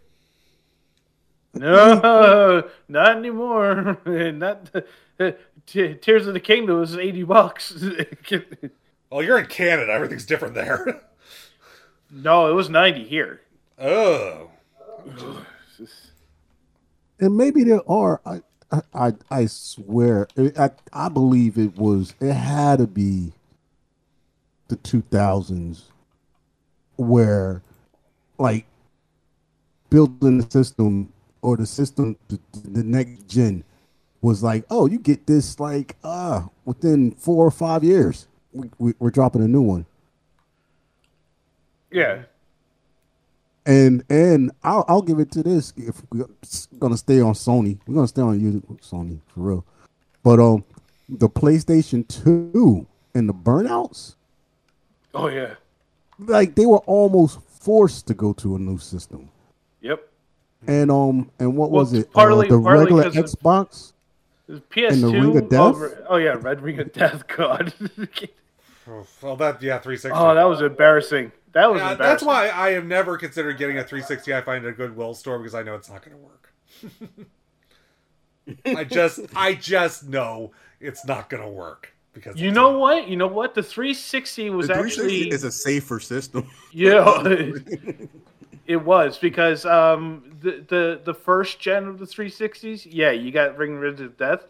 No, 1.53 2.69
not 2.87 3.17
anymore. 3.17 3.97
not 4.05 4.69
T- 5.65 5.93
Tears 5.95 6.27
of 6.27 6.33
the 6.33 6.39
Kingdom 6.39 6.79
was 6.79 6.97
eighty 6.97 7.23
bucks. 7.23 7.73
Well, 9.11 9.21
you're 9.21 9.37
in 9.37 9.45
Canada. 9.45 9.91
Everything's 9.91 10.25
different 10.25 10.55
there. 10.55 11.03
no, 12.09 12.49
it 12.49 12.53
was 12.53 12.67
ninety 12.67 13.03
here. 13.03 13.41
oh. 13.79 14.49
And 17.19 17.37
maybe 17.37 17.63
there 17.63 17.87
are. 17.87 18.21
I 18.25 18.41
I 18.71 18.81
I, 18.91 19.13
I 19.29 19.45
swear, 19.45 20.27
I 20.57 20.71
I 20.91 21.09
believe 21.09 21.59
it 21.59 21.77
was. 21.77 22.15
It 22.19 22.33
had 22.33 22.79
to 22.79 22.87
be 22.87 23.33
the 24.67 24.77
two 24.77 25.03
thousands 25.11 25.91
where, 26.95 27.61
like, 28.39 28.65
building 29.91 30.39
the 30.39 30.49
system 30.49 31.12
or 31.43 31.57
the 31.57 31.65
system 31.65 32.17
the, 32.29 32.39
the 32.63 32.83
next 32.83 33.27
gen 33.27 33.63
was 34.21 34.41
like, 34.41 34.65
oh, 34.69 34.85
you 34.87 34.97
get 34.99 35.27
this 35.27 35.59
like 35.59 35.95
uh 36.03 36.43
within 36.65 37.11
four 37.11 37.45
or 37.45 37.51
five 37.51 37.83
years. 37.83 38.27
We, 38.53 38.69
we, 38.79 38.93
we're 38.99 39.11
dropping 39.11 39.43
a 39.43 39.47
new 39.47 39.61
one. 39.61 39.85
Yeah, 41.91 42.23
And 43.67 44.03
and 44.09 44.51
I'll 44.63 44.83
I'll 44.87 45.01
give 45.03 45.19
it 45.19 45.29
to 45.33 45.43
this 45.43 45.73
if 45.77 46.01
we're 46.11 46.25
gonna 46.79 46.97
stay 46.97 47.21
on 47.21 47.33
Sony. 47.33 47.77
We're 47.85 47.95
gonna 47.95 48.07
stay 48.07 48.21
on 48.23 48.39
you 48.39 48.61
Sony 48.81 49.19
for 49.27 49.41
real. 49.41 49.65
But 50.23 50.39
um 50.39 50.63
the 51.09 51.29
PlayStation 51.29 52.07
2 52.07 52.87
and 53.13 53.29
the 53.29 53.33
burnouts, 53.33 54.15
Oh 55.13 55.27
yeah. 55.27 55.55
like 56.17 56.55
they 56.55 56.65
were 56.65 56.79
almost 56.87 57.39
forced 57.41 58.07
to 58.07 58.13
go 58.15 58.33
to 58.33 58.55
a 58.55 58.59
new 58.59 58.79
system. 58.79 59.29
Yep. 60.67 60.69
And 60.69 60.91
um 60.91 61.31
and 61.39 61.55
what 61.55 61.71
Well, 61.71 61.81
was 61.81 61.93
it? 61.93 62.11
partly- 62.11 62.47
uh, 62.47 62.57
the 62.57 62.61
partly 62.61 62.83
regular 62.85 63.03
'cause 63.03 63.15
of- 63.33 63.39
Xbox? 63.39 63.93
PS2. 64.49 65.01
the 65.01 65.07
Ring 65.07 65.37
of 65.37 65.49
Death? 65.49 65.59
over- 65.61 66.05
oh 66.09 66.17
yeah, 66.17 66.35
Red 66.39 66.61
Ring 66.61 66.79
of 66.79 66.91
Death. 66.93 67.25
God. 67.35 67.73
Well, 69.21 69.35
that 69.37 69.61
yeah, 69.61 69.79
360. 69.79 70.11
oh, 70.13 70.35
that 70.35 70.43
was 70.43 70.61
embarrassing. 70.61 71.31
That 71.53 71.71
was 71.71 71.79
Yeah, 71.79 71.91
embarrassing. 71.93 72.11
that's 72.11 72.23
why 72.23 72.49
I 72.51 72.71
have 72.71 72.85
never 72.85 73.17
considered 73.17 73.57
getting 73.57 73.77
a 73.77 73.83
360. 73.83 74.33
I 74.33 74.41
find 74.41 74.65
at 74.65 74.71
a 74.71 74.73
Goodwill 74.73 75.13
store 75.13 75.37
because 75.39 75.55
I 75.55 75.63
know 75.63 75.75
it's 75.75 75.89
not 75.89 76.03
going 76.03 76.17
to 76.17 76.23
work. 76.23 76.53
I 78.77 78.83
just, 78.83 79.21
I 79.35 79.53
just 79.53 80.05
know 80.07 80.51
it's 80.81 81.05
not 81.05 81.29
going 81.29 81.41
to 81.43 81.49
work 81.49 81.93
because 82.13 82.35
You 82.37 82.49
it's 82.49 82.55
know 82.55 82.77
what? 82.77 83.07
You 83.07 83.15
know 83.15 83.27
what? 83.27 83.55
The 83.55 83.63
360 83.63 84.49
was 84.49 84.67
The 84.67 84.73
360 84.73 85.03
actually 85.23 85.29
is 85.33 85.43
a 85.45 85.51
safer 85.51 85.99
system. 86.01 86.49
yeah. 86.71 87.23
it 88.65 88.77
was 88.77 89.17
because 89.17 89.65
um 89.65 90.23
the, 90.41 90.63
the 90.67 91.01
the 91.03 91.13
first 91.13 91.59
gen 91.59 91.87
of 91.87 91.99
the 91.99 92.05
360s, 92.05 92.87
yeah, 92.89 93.11
you 93.11 93.31
got 93.31 93.57
Ring 93.57 93.83
of 93.83 94.17
Death, 94.17 94.45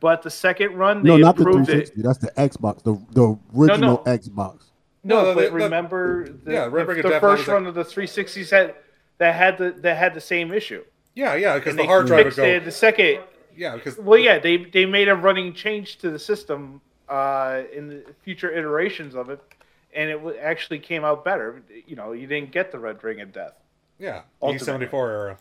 but 0.00 0.22
the 0.22 0.30
second 0.30 0.74
run 0.76 1.02
they 1.02 1.08
No, 1.10 1.16
not 1.16 1.36
the 1.36 1.44
360. 1.44 2.00
it. 2.00 2.02
That's 2.02 2.18
the 2.18 2.30
Xbox, 2.32 2.82
the 2.82 2.94
the 3.12 3.38
original 3.56 4.02
no. 4.04 4.12
Xbox. 4.12 4.64
No, 5.02 5.22
No, 5.22 5.34
but 5.34 5.40
the- 5.44 5.46
the- 5.50 5.52
remember 5.64 6.28
the, 6.44 6.52
yeah, 6.52 6.64
Red 6.66 6.88
Ring 6.88 7.02
the 7.02 7.20
first 7.20 7.46
was 7.46 7.48
run 7.48 7.66
of 7.66 7.74
the 7.74 7.84
360s 7.84 8.50
had 8.50 8.74
that 9.18 9.34
had 9.34 9.58
the 9.58 9.74
that 9.80 9.96
had 9.96 10.14
the 10.14 10.20
same 10.20 10.52
issue. 10.52 10.82
Yeah, 11.14 11.34
yeah, 11.36 11.54
because 11.54 11.76
the 11.76 11.82
they 11.82 11.86
hard 11.86 12.06
drive 12.06 12.24
would 12.26 12.36
go. 12.36 12.44
it 12.44 12.64
the 12.64 12.72
second. 12.72 13.20
Yeah, 13.56 13.76
because 13.76 13.96
Well, 13.98 14.18
yeah, 14.18 14.38
they 14.40 14.56
they 14.56 14.84
made 14.84 15.08
a 15.08 15.14
running 15.14 15.52
change 15.54 15.98
to 15.98 16.10
the 16.10 16.18
system 16.18 16.80
uh, 17.08 17.62
in 17.72 17.86
the 17.88 18.02
future 18.22 18.50
iterations 18.50 19.14
of 19.14 19.30
it, 19.30 19.40
and 19.94 20.10
it 20.10 20.14
w- 20.14 20.36
actually 20.38 20.78
came 20.78 21.04
out 21.04 21.24
better. 21.24 21.62
You 21.86 21.96
know, 21.96 22.12
you 22.12 22.26
didn't 22.26 22.50
get 22.52 22.72
the 22.72 22.78
Red 22.78 23.02
Ring 23.04 23.20
of 23.20 23.32
Death. 23.32 23.54
yeah, 23.98 24.22
Ultimate. 24.42 24.62
E 24.62 24.64
seventy 24.64 24.86
four 24.86 25.10
era. 25.10 25.38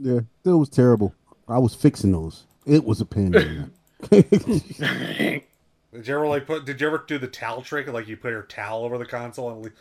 Yeah, 0.00 0.20
it 0.44 0.48
was 0.50 0.68
terrible. 0.68 1.14
I 1.48 1.58
was 1.58 1.74
fixing 1.74 2.12
those. 2.12 2.44
It 2.66 2.84
was 2.84 3.00
a 3.00 3.04
pain. 3.06 3.34
in 3.34 3.70
the. 4.10 4.20
Did 5.92 6.08
you 6.08 6.14
ever 6.16 6.26
like 6.26 6.46
put? 6.46 6.64
Did 6.64 6.80
you 6.80 6.86
ever 6.88 7.04
do 7.06 7.18
the 7.18 7.28
towel 7.28 7.62
trick? 7.62 7.86
Like 7.86 8.08
you 8.08 8.16
put 8.16 8.30
your 8.30 8.42
towel 8.42 8.84
over 8.84 8.98
the 8.98 9.06
console 9.06 9.50
and 9.50 9.62
leave, 9.62 9.72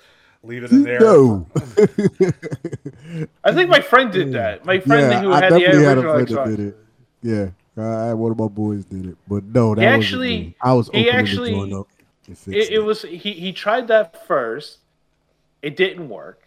leave 0.43 0.63
it 0.63 0.71
in 0.71 0.83
there. 0.83 0.99
no. 0.99 1.47
I 3.43 3.51
think 3.53 3.69
my 3.69 3.81
friend 3.81 4.11
did 4.11 4.31
that. 4.33 4.63
My 4.65 4.79
friend 4.79 5.11
yeah, 5.11 5.21
who 5.21 5.31
I 5.31 5.41
had 5.43 5.53
the 5.53 5.59
definitely 5.59 5.83
had 5.85 5.97
a 5.97 6.01
original 6.01 6.13
friend 6.13 6.27
that 6.27 6.35
Xbox. 6.35 6.57
did 6.57 6.59
it. 6.67 6.77
Yeah, 7.77 7.83
I 7.83 8.13
one 8.13 8.31
of 8.31 8.37
my 8.37 8.47
boys 8.47 8.85
did 8.85 9.07
it, 9.07 9.17
but 9.27 9.43
no, 9.45 9.73
that 9.73 9.81
He 9.81 9.87
was 9.87 10.05
actually- 10.05 10.55
I 10.61 10.73
was 10.73 10.89
he 10.89 11.09
opening 11.09 11.15
actually- 11.15 11.85
the 12.27 12.33
joint 12.33 12.37
up. 12.39 12.47
and 12.47 12.55
fixing 12.55 12.73
It, 12.73 12.79
it 12.79 12.83
was 12.83 13.01
he 13.03 13.33
he 13.33 13.51
tried 13.53 13.87
that 13.89 14.25
first. 14.27 14.79
It 15.61 15.77
didn't 15.77 16.09
work, 16.09 16.41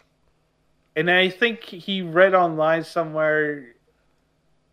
and 0.95 1.09
I 1.09 1.29
think 1.29 1.63
he 1.63 2.01
read 2.03 2.33
online 2.35 2.83
somewhere, 2.83 3.73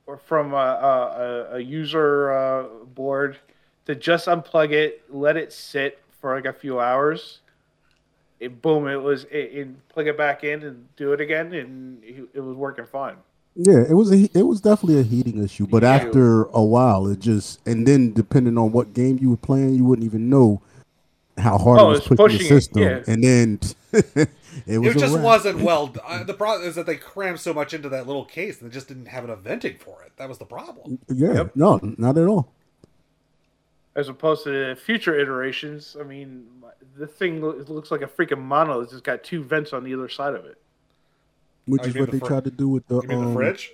or 0.06 0.18
from 0.18 0.52
a 0.52 0.56
a, 0.56 1.56
a- 1.56 1.60
user 1.60 2.30
uh, 2.32 2.62
board, 2.94 3.38
to 3.86 3.94
just 3.94 4.26
unplug 4.26 4.72
it, 4.72 5.02
let 5.08 5.36
it 5.36 5.52
sit 5.52 5.98
for 6.20 6.34
like 6.34 6.44
a 6.44 6.52
few 6.52 6.78
hours. 6.80 7.40
It 8.40 8.60
boom, 8.60 8.86
it 8.88 8.96
was 8.96 9.24
it, 9.24 9.36
it 9.54 9.88
plug 9.88 10.08
it 10.08 10.18
back 10.18 10.44
in 10.44 10.62
and 10.62 10.86
do 10.96 11.12
it 11.14 11.20
again, 11.22 11.54
and 11.54 12.04
it, 12.04 12.28
it 12.34 12.40
was 12.40 12.56
working 12.56 12.84
fine. 12.84 13.16
Yeah, 13.56 13.82
it 13.88 13.94
was 13.94 14.10
a, 14.12 14.28
it 14.36 14.42
was 14.42 14.60
definitely 14.60 14.98
a 15.00 15.04
heating 15.04 15.42
issue, 15.42 15.66
but 15.68 15.84
Yeah. 15.84 15.94
after 15.94 16.42
a 16.46 16.62
while, 16.62 17.06
it 17.06 17.20
just 17.20 17.66
and 17.66 17.86
then 17.86 18.12
depending 18.12 18.58
on 18.58 18.72
what 18.72 18.92
game 18.92 19.18
you 19.22 19.30
were 19.30 19.36
playing, 19.38 19.74
you 19.74 19.84
wouldn't 19.84 20.04
even 20.04 20.28
know 20.28 20.60
how 21.38 21.58
hard 21.58 21.80
Oh, 21.80 21.86
it 21.86 21.88
was 21.90 21.98
it's 22.00 22.08
pushing, 22.08 22.16
pushing 22.16 22.38
the 22.38 22.44
it, 22.44 22.48
system, 22.48 22.82
yeah. 22.82 23.02
and 23.06 23.24
then 23.24 23.60
it 24.66 24.78
was 24.78 24.94
It 24.94 24.98
just 24.98 25.18
wasn't 25.18 25.60
well. 25.60 25.94
Uh, 26.04 26.24
the 26.24 26.34
problem 26.34 26.66
is 26.68 26.74
that 26.76 26.86
they 26.86 26.96
crammed 26.96 27.40
so 27.40 27.52
much 27.52 27.74
into 27.74 27.88
that 27.88 28.06
little 28.06 28.24
case, 28.24 28.60
and 28.60 28.70
they 28.70 28.74
just 28.74 28.88
didn't 28.88 29.06
have 29.06 29.24
enough 29.24 29.40
venting 29.40 29.76
for 29.78 30.02
it. 30.04 30.12
That 30.16 30.28
was 30.28 30.38
the 30.38 30.44
problem. 30.46 30.98
Yeah, 31.08 31.44
no, 31.54 31.80
not 31.98 32.16
at 32.18 32.26
all. 32.26 32.52
as 33.96 34.08
opposed 34.08 34.44
to 34.44 34.50
the 34.50 34.76
future 34.76 35.18
iterations. 35.18 35.96
I 36.00 36.04
mean, 36.04 36.46
the 36.96 37.06
thing 37.06 37.38
it 37.38 37.68
looks 37.68 37.90
like 37.90 38.02
a 38.02 38.06
freaking 38.06 38.40
monolith. 38.42 38.92
It's 38.92 39.00
got 39.00 39.24
two 39.24 39.42
vents 39.42 39.72
on 39.72 39.82
the 39.84 39.94
other 39.94 40.08
side 40.08 40.34
of 40.34 40.44
it. 40.44 40.58
Which 41.66 41.82
Oh, 41.84 41.86
is 41.86 41.94
what 41.96 42.06
the 42.10 42.12
they 42.12 42.18
fr- 42.20 42.26
tried 42.26 42.44
to 42.44 42.50
do 42.50 42.68
with 42.68 42.86
the 42.88 43.00
You 43.02 43.10
um, 43.18 43.28
the 43.28 43.32
fridge? 43.34 43.72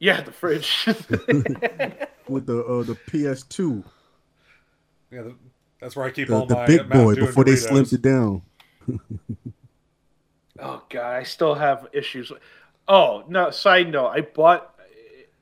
Yeah, 0.00 0.20
the 0.20 0.30
fridge. 0.32 0.84
with 0.86 2.46
the 2.46 2.64
uh, 2.64 2.82
the 2.84 2.96
PS2, 3.10 3.82
Yeah, 5.10 5.22
the, 5.22 5.34
that's 5.80 5.96
where 5.96 6.06
I 6.06 6.10
keep 6.10 6.28
the, 6.28 6.34
all 6.34 6.46
the 6.46 6.54
my 6.54 6.66
big 6.66 6.88
boy 6.88 7.14
Dew 7.14 7.26
and 7.26 7.26
before 7.26 7.44
they 7.44 7.52
Doritos. 7.52 7.68
slimmed 7.68 7.92
it 7.92 8.02
down. 8.02 8.42
oh 10.60 10.82
god, 10.88 11.14
I 11.16 11.22
still 11.22 11.54
have 11.54 11.86
issues. 11.92 12.32
Oh 12.86 13.24
no! 13.28 13.50
Side 13.50 13.90
note: 13.90 14.08
I 14.08 14.22
bought. 14.22 14.74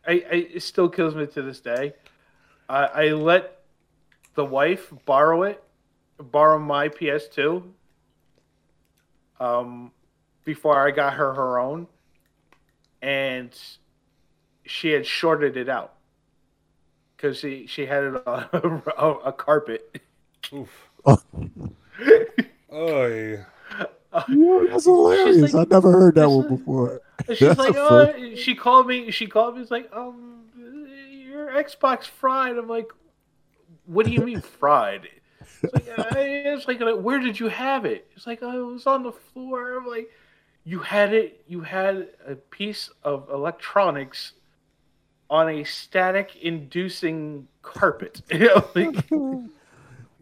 I, 0.06 0.12
I 0.12 0.34
it 0.54 0.62
still 0.62 0.88
kills 0.88 1.14
me 1.14 1.26
to 1.26 1.42
this 1.42 1.60
day. 1.60 1.94
I, 2.68 2.84
I 2.84 3.08
let 3.12 3.62
the 4.34 4.44
wife 4.44 4.92
borrow 5.04 5.44
it, 5.44 5.62
borrow 6.18 6.58
my 6.58 6.88
PS2. 6.88 7.62
Um, 9.38 9.92
before 10.44 10.78
I 10.78 10.90
got 10.90 11.14
her 11.14 11.34
her 11.34 11.58
own, 11.58 11.86
and 13.02 13.50
she 14.64 14.90
had 14.90 15.06
shorted 15.06 15.56
it 15.56 15.68
out 15.68 15.94
because 17.16 17.38
she 17.38 17.66
she 17.66 17.86
had 17.86 18.04
it 18.04 18.26
on 18.26 18.48
a, 18.98 19.10
a 19.26 19.32
carpet. 19.32 20.00
Oof. 20.52 20.88
Oh, 21.04 21.22
Oy. 22.72 23.44
yeah, 24.28 24.66
that's 24.70 24.84
hilarious. 24.84 25.52
like- 25.54 25.66
I 25.66 25.74
never 25.74 25.92
heard 25.92 26.14
that 26.16 26.28
one 26.28 26.48
before. 26.48 27.00
She's 27.28 27.40
That's 27.40 27.58
like, 27.58 27.74
a 27.74 27.80
oh, 27.80 27.88
first. 28.12 28.42
she 28.42 28.54
called 28.54 28.86
me. 28.86 29.10
She 29.10 29.26
called 29.26 29.56
me. 29.56 29.62
It's 29.62 29.70
like, 29.70 29.90
um, 29.94 30.44
your 31.10 31.48
Xbox 31.48 32.04
fried. 32.04 32.56
I'm 32.56 32.68
like, 32.68 32.88
what 33.86 34.06
do 34.06 34.12
you 34.12 34.20
mean 34.20 34.40
fried? 34.40 35.08
It's 35.62 35.72
like, 35.74 35.84
it's 36.16 36.66
like, 36.68 36.80
where 36.98 37.18
did 37.18 37.40
you 37.40 37.48
have 37.48 37.84
it? 37.86 38.06
It's 38.14 38.26
like, 38.26 38.40
oh, 38.42 38.68
it 38.68 38.72
was 38.72 38.86
on 38.86 39.02
the 39.02 39.12
floor. 39.12 39.78
I'm 39.78 39.86
like, 39.86 40.10
you 40.64 40.80
had 40.80 41.14
it. 41.14 41.42
You 41.48 41.60
had 41.62 42.08
a 42.26 42.34
piece 42.34 42.90
of 43.02 43.28
electronics 43.30 44.32
on 45.30 45.48
a 45.48 45.64
static-inducing 45.64 47.48
carpet. 47.62 48.22
Like, 48.74 48.94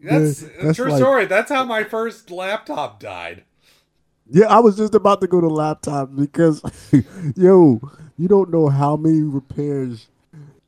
That's 0.05 0.41
Yeah, 0.43 0.47
that's 0.63 0.75
true 0.77 0.89
like- 0.89 0.97
story. 0.97 1.25
That's 1.25 1.51
how 1.51 1.63
my 1.65 1.83
first 1.83 2.31
laptop 2.31 2.99
died. 2.99 3.43
Yeah, 4.29 4.47
I 4.47 4.59
was 4.59 4.75
just 4.75 4.95
about 4.95 5.21
to 5.21 5.27
go 5.27 5.39
to 5.39 5.47
laptop 5.47 6.15
because, 6.15 6.61
yo, 7.35 7.79
you 8.17 8.27
don't 8.27 8.49
know 8.51 8.69
how 8.69 8.95
many 8.95 9.21
repairs 9.21 10.07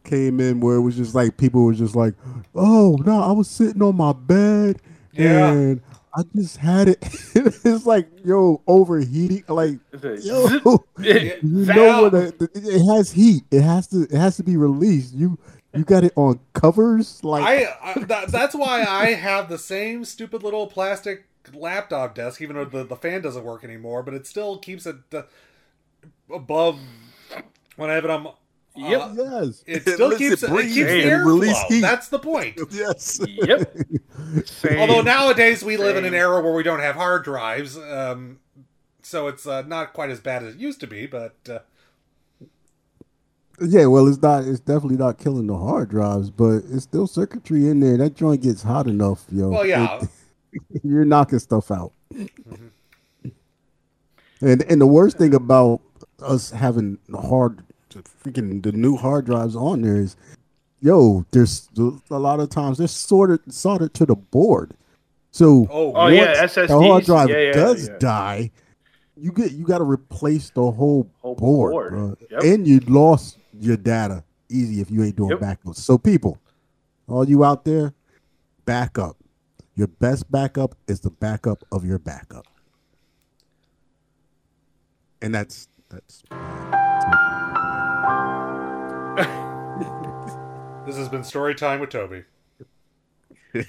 came 0.03 0.39
in 0.39 0.59
where 0.59 0.75
it 0.75 0.81
was 0.81 0.95
just 0.95 1.15
like 1.15 1.37
people 1.37 1.63
were 1.63 1.73
just 1.73 1.95
like, 1.95 2.13
oh 2.55 2.97
no, 3.05 3.21
I 3.21 3.31
was 3.31 3.49
sitting 3.49 3.81
on 3.81 3.95
my 3.97 4.13
bed 4.13 4.79
Yeah. 5.13 5.51
and 5.51 5.81
I 6.15 6.21
just 6.35 6.57
had 6.57 6.87
it. 6.87 6.97
it's 7.35 7.85
like 7.85 8.07
yo 8.23 8.61
overheating, 8.67 9.43
like 9.49 9.79
yo, 10.21 10.47
you 10.99 11.39
know 11.43 12.03
what? 12.03 12.11
the- 12.11 12.49
It 12.53 12.95
has 12.95 13.11
heat. 13.11 13.43
It 13.51 13.61
has 13.61 13.87
to. 13.87 14.03
It 14.03 14.11
has 14.17 14.37
to 14.37 14.43
be 14.43 14.55
released. 14.55 15.13
You 15.15 15.37
you 15.73 15.83
got 15.83 16.03
it 16.03 16.13
on 16.15 16.39
covers, 16.53 17.23
like 17.23 17.43
I, 17.43 17.65
I 17.81 17.99
that, 18.05 18.29
that's 18.31 18.55
why 18.55 18.83
I 18.83 19.13
have 19.13 19.49
the 19.49 19.57
same 19.57 20.05
stupid 20.05 20.43
little 20.43 20.67
plastic 20.67 21.25
laptop 21.53 22.15
desk, 22.15 22.41
even 22.41 22.55
though 22.55 22.65
the, 22.65 22.83
the 22.83 22.95
fan 22.95 23.21
doesn't 23.21 23.43
work 23.43 23.63
anymore. 23.63 24.03
But 24.03 24.13
it 24.15 24.27
still 24.27 24.57
keeps 24.57 24.85
it 24.85 24.97
uh, 25.13 25.23
above 26.33 26.79
when 27.75 27.89
I 27.89 27.93
have 27.95 28.05
it 28.05 28.11
on. 28.11 28.27
Uh, 28.27 28.31
Yep. 28.79 29.11
yes, 29.15 29.63
It 29.65 29.81
still 29.87 30.09
lets 30.09 30.19
keeps 30.19 30.43
it 30.43 30.51
it, 30.51 30.67
keeps 30.67 30.75
the 30.75 31.11
and 31.11 31.25
release 31.25 31.57
airflow. 31.63 31.67
heat. 31.67 31.81
That's 31.81 32.09
the 32.09 32.19
point. 32.19 32.59
yes. 32.69 33.19
yep. 33.25 33.75
Same. 34.45 34.79
Although 34.79 35.01
nowadays 35.01 35.63
we 35.63 35.77
live 35.77 35.95
in 35.97 36.05
an 36.05 36.13
era 36.13 36.41
where 36.41 36.53
we 36.53 36.61
don't 36.63 36.79
have 36.79 36.95
hard 36.95 37.23
drives, 37.23 37.75
um, 37.77 38.39
so 39.01 39.27
it's 39.27 39.47
uh, 39.47 39.63
not 39.63 39.93
quite 39.93 40.11
as 40.11 40.19
bad 40.19 40.43
as 40.43 40.55
it 40.55 40.59
used 40.59 40.79
to 40.81 40.87
be. 40.87 41.07
But 41.07 41.35
uh, 41.49 41.59
Yeah, 43.59 43.87
well, 43.87 44.07
it's 44.07 44.21
not. 44.21 44.43
It's 44.45 44.59
definitely 44.59 44.97
not 44.97 45.17
killing 45.17 45.47
the 45.47 45.57
hard 45.57 45.89
drives, 45.89 46.29
but 46.29 46.63
it's 46.69 46.83
still 46.83 47.07
circuitry 47.07 47.67
in 47.67 47.79
there. 47.79 47.97
That 47.97 48.15
joint 48.15 48.41
gets 48.41 48.61
hot 48.61 48.87
enough, 48.87 49.25
yo. 49.31 49.49
well, 49.49 49.65
yeah, 49.65 50.01
It- 50.53 50.63
you're 50.83 51.05
knocking 51.05 51.39
stuff 51.39 51.71
out. 51.71 51.91
Mm-hmm. 52.13 52.67
And 54.41 54.63
and 54.63 54.79
the 54.81 54.87
worst 54.87 55.17
thing 55.17 55.33
about 55.33 55.81
us 56.19 56.51
having 56.51 56.99
hard, 57.13 57.63
freaking 58.23 58.61
the 58.61 58.71
new 58.71 58.95
hard 58.95 59.25
drives 59.25 59.55
on 59.55 59.81
there 59.81 59.95
is, 59.97 60.15
yo, 60.81 61.25
there's 61.31 61.69
a 62.11 62.19
lot 62.19 62.39
of 62.39 62.49
times 62.49 62.77
they're 62.77 62.87
sorted 62.87 63.39
soldered 63.51 63.93
to 63.95 64.05
the 64.05 64.15
board. 64.15 64.75
So 65.31 65.67
Oh, 65.71 65.93
Oh, 65.95 66.07
yeah, 66.07 66.39
once 66.41 66.53
the 66.55 66.67
hard 66.67 67.05
drive 67.05 67.29
Yeah, 67.29 67.37
yeah, 67.37 67.51
does 67.53 67.87
yeah. 67.87 67.97
die, 67.99 68.51
you 69.15 69.31
get 69.31 69.51
you 69.53 69.65
got 69.65 69.79
to 69.79 69.83
replace 69.83 70.51
the 70.51 70.71
whole, 70.71 71.09
Whole 71.21 71.35
board, 71.35 71.91
board. 71.93 72.17
Yep. 72.31 72.43
and 72.43 72.67
you 72.67 72.79
lost 72.81 73.37
your 73.59 73.77
data 73.77 74.23
easy 74.49 74.81
if 74.81 74.89
you 74.91 75.03
ain't 75.03 75.15
doing 75.15 75.31
Yep. 75.31 75.39
backups. 75.39 75.77
So 75.77 75.97
people, 75.97 76.39
all 77.07 77.27
you 77.27 77.43
out 77.43 77.65
there, 77.65 77.93
backup. 78.65 79.17
Your 79.75 79.87
best 79.87 80.31
backup 80.31 80.75
is 80.87 81.01
the 81.01 81.11
backup 81.11 81.63
of 81.71 81.85
your 81.85 81.99
backup, 81.99 82.47
and 85.21 85.35
that's 85.35 85.67
that's. 85.89 86.23
this 90.85 90.97
has 90.97 91.09
been 91.09 91.23
story 91.23 91.53
time 91.53 91.79
with 91.79 91.91
Toby. 91.91 92.23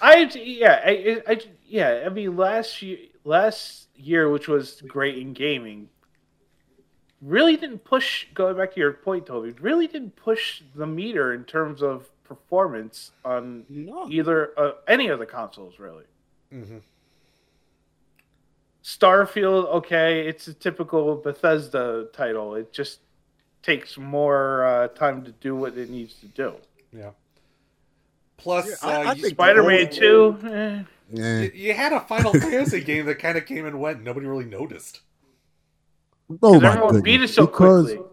I 0.00 0.30
yeah 0.34 0.80
I, 0.84 1.22
I 1.26 1.40
yeah 1.66 2.04
I 2.06 2.08
mean 2.08 2.36
last 2.36 2.82
year 2.82 2.98
last 3.24 3.88
year 3.94 4.28
which 4.30 4.48
was 4.48 4.82
great 4.86 5.18
in 5.18 5.32
gaming 5.32 5.88
really 7.22 7.56
didn't 7.56 7.82
push 7.84 8.26
going 8.34 8.56
back 8.56 8.74
to 8.74 8.80
your 8.80 8.92
point 8.92 9.26
Toby 9.26 9.50
really 9.60 9.86
didn't 9.86 10.14
push 10.16 10.62
the 10.74 10.86
meter 10.86 11.32
in 11.32 11.44
terms 11.44 11.82
of 11.82 12.06
performance 12.24 13.12
on 13.24 13.64
either 14.10 14.50
uh, 14.58 14.72
any 14.88 15.08
of 15.08 15.18
the 15.18 15.26
consoles 15.26 15.78
really 15.78 16.04
Mhm. 16.52 16.80
Starfield 18.84 19.66
okay 19.68 20.26
it's 20.28 20.46
a 20.46 20.54
typical 20.54 21.16
Bethesda 21.16 22.06
title 22.12 22.54
it 22.54 22.72
just 22.72 23.00
takes 23.62 23.96
more 23.98 24.64
uh, 24.64 24.88
time 24.88 25.24
to 25.24 25.32
do 25.32 25.56
what 25.56 25.76
it 25.76 25.90
needs 25.90 26.14
to 26.20 26.26
do 26.26 26.54
Yeah. 26.92 27.10
Plus, 28.38 28.66
Yeah, 28.68 28.76
I- 28.82 28.94
uh, 28.94 28.98
I 28.98 29.12
you- 29.14 29.22
think- 29.22 29.34
Spider-Man 29.34 29.90
Two. 29.90 30.38
eh. 30.44 30.82
Yeah. 31.10 31.40
you, 31.40 31.50
you 31.54 31.72
had 31.74 31.92
a 31.94 32.00
Final 32.00 32.32
Fantasy 32.34 32.80
game 32.82 33.06
that 33.06 33.14
kind 33.18 33.38
of 33.38 33.46
came 33.46 33.64
and 33.64 33.80
went. 33.80 34.02
Nobody 34.02 34.26
really 34.26 34.44
noticed. 34.44 35.00
Oh 36.42 36.60
my 36.60 36.68
everyone 36.68 36.88
goodness. 36.94 37.02
beat 37.02 37.22
it 37.22 37.28
so 37.28 37.46
because 37.46 37.86
quickly. 37.86 38.06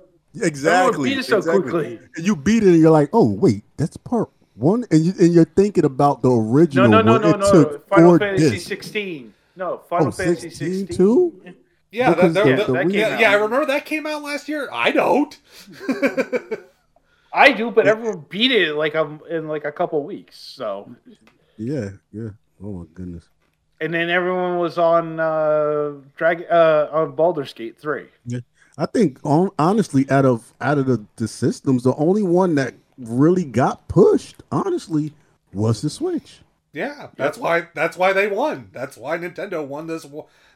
Exactly. 0.47 1.09
beat 1.09 1.19
it 1.19 1.23
so 1.25 1.37
exactly. 1.37 1.61
quickly. 1.71 1.99
And 2.15 2.25
you 2.25 2.35
beat 2.35 2.63
it 2.63 2.69
and 2.69 2.79
you're 2.79 2.91
like, 2.91 3.09
oh 3.13 3.29
wait, 3.29 3.63
that's 3.77 3.97
part 3.97 4.29
one, 4.55 4.85
and 4.91 5.03
you 5.03 5.13
and 5.19 5.33
you're 5.33 5.45
thinking 5.45 5.83
about 5.85 6.21
the 6.21 6.29
No, 6.29 6.39
original. 6.51 6.89
no, 6.89 7.01
no, 7.01 7.11
where 7.13 7.19
no, 7.21 7.29
it 7.29 7.39
no. 7.39 7.79
Final 7.89 8.19
Fantasy 8.19 8.49
discs. 8.51 8.67
16. 8.67 9.33
No, 9.55 9.77
Final 9.89 10.07
Oh, 10.07 10.11
Fantasy 10.11 10.49
16 10.49 10.87
16 10.87 10.97
too? 10.97 11.41
Yeah, 11.91 12.13
that, 12.13 12.33
that- 12.33 12.43
the- 12.45 12.55
that- 12.55 12.67
the 12.67 12.73
that 12.73 12.81
came 12.83 12.91
yeah, 12.91 13.07
out. 13.09 13.19
yeah, 13.19 13.31
I 13.31 13.33
remember 13.35 13.65
that 13.67 13.85
came 13.85 14.05
out 14.07 14.21
last 14.23 14.47
year. 14.49 14.67
I 14.71 14.91
don't. 14.91 15.37
I 17.33 17.51
do, 17.51 17.71
but 17.71 17.87
everyone 17.87 18.25
beat 18.29 18.51
it 18.51 18.75
like 18.75 18.95
um 18.95 19.21
in 19.29 19.47
like 19.47 19.65
a 19.65 19.71
couple 19.71 20.03
weeks. 20.03 20.37
So, 20.39 20.95
Yeah, 21.57 21.89
yeah. 22.11 22.29
Oh 22.63 22.73
my 22.73 22.85
goodness. 22.93 23.27
And 23.83 23.93
then 23.93 24.09
everyone 24.09 24.57
was 24.57 24.77
on 24.77 25.19
uh 25.19 25.91
drag 26.15 26.45
uh 26.49 26.87
on 26.91 27.15
Baldur's 27.15 27.53
Gate 27.53 27.77
3. 27.77 28.05
Yeah. 28.25 28.39
I 28.77 28.85
think 28.87 29.19
on, 29.23 29.51
honestly, 29.59 30.09
out 30.09 30.25
of 30.25 30.53
out 30.59 30.77
of 30.77 30.85
the, 30.87 31.05
the 31.17 31.27
systems, 31.27 31.83
the 31.83 31.93
only 31.95 32.23
one 32.23 32.55
that 32.55 32.73
really 32.97 33.43
got 33.43 33.87
pushed, 33.87 34.41
honestly, 34.51 35.13
was 35.53 35.81
the 35.81 35.89
Switch. 35.89 36.39
Yeah, 36.71 37.09
that's 37.15 37.37
why. 37.37 37.67
That's 37.75 37.97
why 37.97 38.13
they 38.13 38.27
won. 38.27 38.69
That's 38.73 38.97
why 38.97 39.19
Nintendo 39.19 39.63
won 39.63 39.85
this 39.85 40.07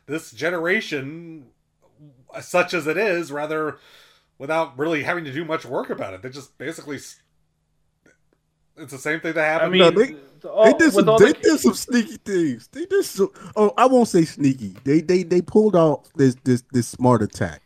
this 0.08 0.32
generation, 0.32 1.46
such 2.42 2.74
as 2.74 2.88
it 2.88 2.98
is, 2.98 3.32
rather 3.32 3.78
without 4.40 4.76
really 4.80 5.04
having 5.04 5.24
to 5.26 5.32
do 5.32 5.46
much 5.46 5.64
work 5.66 5.92
about 5.92 6.16
it. 6.16 6.24
They 6.24 6.30
just 6.30 6.58
basically. 6.58 6.98
It's 8.80 8.92
the 8.92 8.98
same 8.98 9.20
thing 9.20 9.34
that 9.34 9.44
I 9.44 9.48
happened. 9.48 9.72
mean, 9.74 9.82
No, 9.82 9.92
they- 9.92 10.14
the- 10.14 10.20
all- 10.46 10.66
they 10.66 10.74
did 10.74 10.94
some. 10.94 11.06
They 11.06 11.34
the- 11.34 11.40
did 11.42 11.60
some 11.60 11.74
sneaky 11.74 12.18
things. 12.18 12.68
They 12.72 12.86
did 12.86 13.04
some. 13.06 13.30
Oh, 13.56 13.74
I 13.78 13.86
won't 13.86 14.08
say 14.08 14.26
sneaky. 14.26 14.76
They 14.84 15.02
they 15.02 15.24
they 15.24 15.42
pulled 15.42 15.76
out 15.76 16.06
this 16.16 16.36
this 16.44 16.64
this 16.72 16.88
smart 16.88 17.22
attack. 17.22 17.62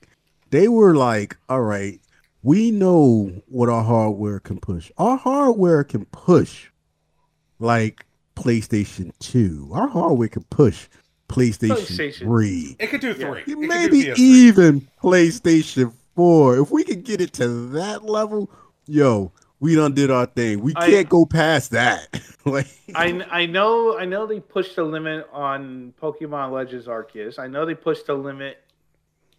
They 0.50 0.68
were 0.68 0.96
like, 0.96 1.38
all 1.48 1.62
right, 1.62 2.00
we 2.44 2.72
know 2.72 3.32
what 3.48 3.70
our 3.70 3.84
hardware 3.84 4.40
can 4.40 4.60
push. 4.60 4.92
Our 4.98 5.18
hardware 5.18 5.84
can 5.84 6.06
push 6.06 6.70
like 7.60 8.06
PlayStation 8.36 9.12
Two. 9.20 9.70
Our 9.74 9.88
hardware 9.88 10.28
can 10.28 10.44
push 10.46 10.88
PlayStation, 11.30 11.78
PlayStation. 11.78 12.18
Three. 12.20 12.76
it 12.80 12.88
could 12.88 13.02
do 13.02 13.14
three. 13.14 13.42
It 13.42 13.46
could 13.46 13.62
do 13.62 13.68
Maybe 13.68 14.12
even 14.18 14.88
PlayStation 15.02 15.94
Four. 16.16 16.58
If 16.58 16.72
we 16.72 16.84
could 16.84 17.04
get 17.06 17.22
it 17.22 17.32
to 17.34 17.48
that 17.70 18.04
level, 18.04 18.52
yo, 18.86 19.32
we 19.62 19.76
done 19.76 19.93
did 19.93 20.12
our 20.12 20.26
thing. 20.26 20.59
We 20.62 20.74
can't 20.74 21.07
go 21.07 21.26
past 21.26 21.72
that. 21.72 22.20
like, 22.45 22.68
I 22.93 23.26
I 23.32 23.45
know 23.45 23.97
I 23.97 24.05
know 24.05 24.26
they 24.26 24.39
pushed 24.41 24.76
the 24.76 24.84
limit 24.84 25.30
on 25.32 25.93
Pokemon 26.01 26.51
Legends 26.51 26.88
Arceus. 26.88 27.39
I 27.39 27.47
know 27.47 27.66
they 27.66 27.76
pushed 27.76 28.07
the 28.07 28.16
limit 28.16 28.62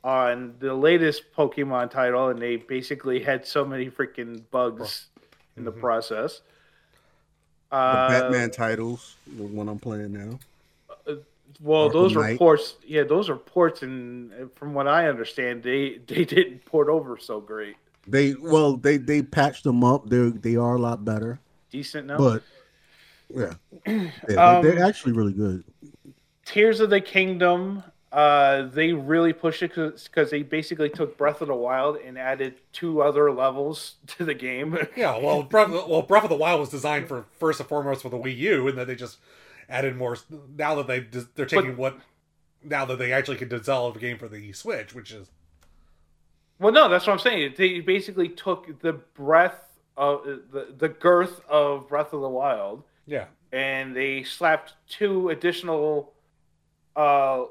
on 0.05 0.55
the 0.61 0.75
latest 0.75 1.33
Pokemon 1.37 1.91
title, 1.91 2.29
and 2.29 2.41
they 2.41 2.57
basically 2.57 3.23
had 3.23 3.47
so 3.47 3.65
many 3.65 3.91
freaking 3.91 4.43
bugs 4.51 5.09
in 5.57 5.65
the 5.65 5.73
process. 5.73 6.41
The 7.71 7.77
Uh, 7.77 8.09
Batman 8.09 8.51
titles, 8.51 9.17
the 9.27 9.45
one 9.45 9.69
I'm 9.69 9.79
playing 9.79 10.13
now. 10.13 10.39
Well, 11.61 11.91
Arkham 11.91 11.93
those 11.93 12.17
Knight. 12.17 12.35
are 12.35 12.39
ports. 12.39 12.77
Yeah, 12.87 13.05
those 13.05 13.29
reports, 13.31 13.83
and 13.83 14.51
from 14.57 14.75
what 14.75 14.89
I 14.89 15.09
understand, 15.09 15.63
they 15.63 15.99
they 16.07 16.25
didn't 16.25 16.65
port 16.65 16.89
over 16.89 17.19
so 17.19 17.41
great. 17.41 17.77
They 18.07 18.35
well, 18.35 18.77
they 18.77 18.97
they 18.97 19.23
patched 19.23 19.65
them 19.65 19.85
up. 19.85 20.09
They 20.09 20.31
they 20.31 20.57
are 20.57 20.75
a 20.75 20.79
lot 20.79 21.05
better, 21.05 21.41
Decent 21.71 22.07
now. 22.07 22.19
but 22.19 22.43
yeah, 23.35 23.55
yeah 23.87 24.11
they, 24.27 24.37
Um, 24.37 24.63
they're 24.63 24.83
actually 24.83 25.13
really 25.13 25.33
good. 25.33 25.65
Tears 26.45 26.81
of 26.81 26.91
the 26.91 27.01
Kingdom, 27.01 27.85
uh, 28.11 28.63
they 28.63 28.93
really 28.93 29.33
pushed 29.33 29.63
it 29.63 29.75
because 29.75 30.31
they 30.31 30.43
basically 30.43 30.91
took 30.91 31.17
Breath 31.17 31.41
of 31.41 31.49
the 31.49 31.55
Wild 31.55 31.97
and 31.97 32.19
added 32.19 32.57
two 32.73 33.01
other 33.01 33.31
levels 33.33 33.95
to 34.09 34.25
the 34.25 34.35
game. 34.35 34.77
Yeah, 34.97 35.17
well, 35.19 35.45
Breath, 35.45 35.71
well, 35.71 36.03
Breath 36.03 36.25
of 36.25 36.31
the 36.31 36.37
Wild 36.37 36.61
was 36.61 36.69
designed 36.69 37.09
for 37.09 37.27
first 37.39 37.61
and 37.61 37.69
foremost 37.69 38.03
for 38.03 38.09
the 38.09 38.19
Wii 38.19 38.37
U, 38.37 38.69
and 38.69 38.77
then 38.77 38.87
they 38.87 38.97
just 38.97 39.19
added 39.69 39.97
more. 39.97 40.17
Now 40.57 40.75
that 40.75 40.89
they 40.89 41.01
they're 41.37 41.47
taking 41.47 41.77
what 41.77 41.99
now 42.65 42.85
that 42.85 42.99
they 42.99 43.13
actually 43.13 43.37
can 43.37 43.49
develop 43.49 43.97
a 43.97 43.99
game 43.99 44.19
for 44.19 44.29
the 44.29 44.53
Switch, 44.53 44.95
which 44.95 45.13
is 45.13 45.31
well, 46.63 46.73
no, 46.73 46.89
that's 46.89 47.07
what 47.07 47.13
I'm 47.15 47.19
saying. 47.19 47.55
They 47.57 47.81
basically 47.81 48.29
took 48.29 48.81
the 48.81 48.93
breath 48.95 49.61
of 49.97 50.25
the, 50.25 50.75
the 50.79 50.89
girth 50.89 51.41
of 51.49 51.89
Breath 51.89 52.13
of 52.15 52.23
the 52.23 52.29
Wild 52.29 52.83
yeah, 53.07 53.27
and 53.53 53.95
they 53.95 54.23
slapped 54.23 54.75
two 54.89 55.29
additional 55.29 56.13
uh, 56.97 57.45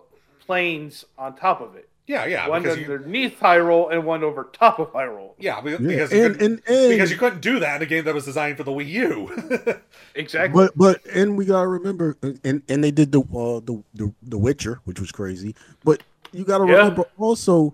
planes 0.45 1.05
on 1.17 1.35
top 1.35 1.61
of 1.61 1.75
it. 1.75 1.87
yeah, 2.07 2.25
yeah. 2.25 2.47
one 2.47 2.63
because 2.63 2.77
you, 2.79 2.85
underneath 2.85 3.39
Hyrule 3.39 3.91
and 3.91 4.05
one 4.05 4.23
over 4.23 4.49
top 4.53 4.79
of 4.79 4.91
Hyrule. 4.93 5.33
yeah, 5.39 5.61
be- 5.61 5.71
Yeah, 5.71 5.77
because 5.77 6.11
you 6.13 6.25
and, 6.25 6.33
couldn't- 6.39 6.61
and 6.67 6.75
and 6.77 6.89
because 6.89 7.11
you 7.11 7.17
couldn't 7.17 7.41
do 7.41 7.59
that 7.59 7.75
in 7.77 7.81
a 7.81 7.85
game 7.85 8.05
that 8.05 8.13
was 8.15 8.25
designed 8.25 8.57
for 8.57 8.63
the 8.63 8.71
Wii 8.71 8.87
U. 8.87 9.81
Exactly. 10.15 10.53
but 10.65 10.77
but 10.77 11.05
and 11.13 11.37
we 11.37 11.45
gotta 11.45 11.67
remember, 11.67 12.17
and 12.21 12.61
and 12.67 12.83
they 12.83 12.91
did 12.91 13.11
the 13.11 13.21
uh, 13.21 13.59
the, 13.63 13.83
the 13.93 14.13
the 14.23 14.37
Witcher, 14.37 14.79
which 14.85 14.99
was 14.99 15.11
crazy. 15.11 15.55
But 15.85 16.01
you 16.33 16.43
gotta 16.43 16.65
Yeah. 16.65 16.77
remember 16.77 17.05
also 17.17 17.73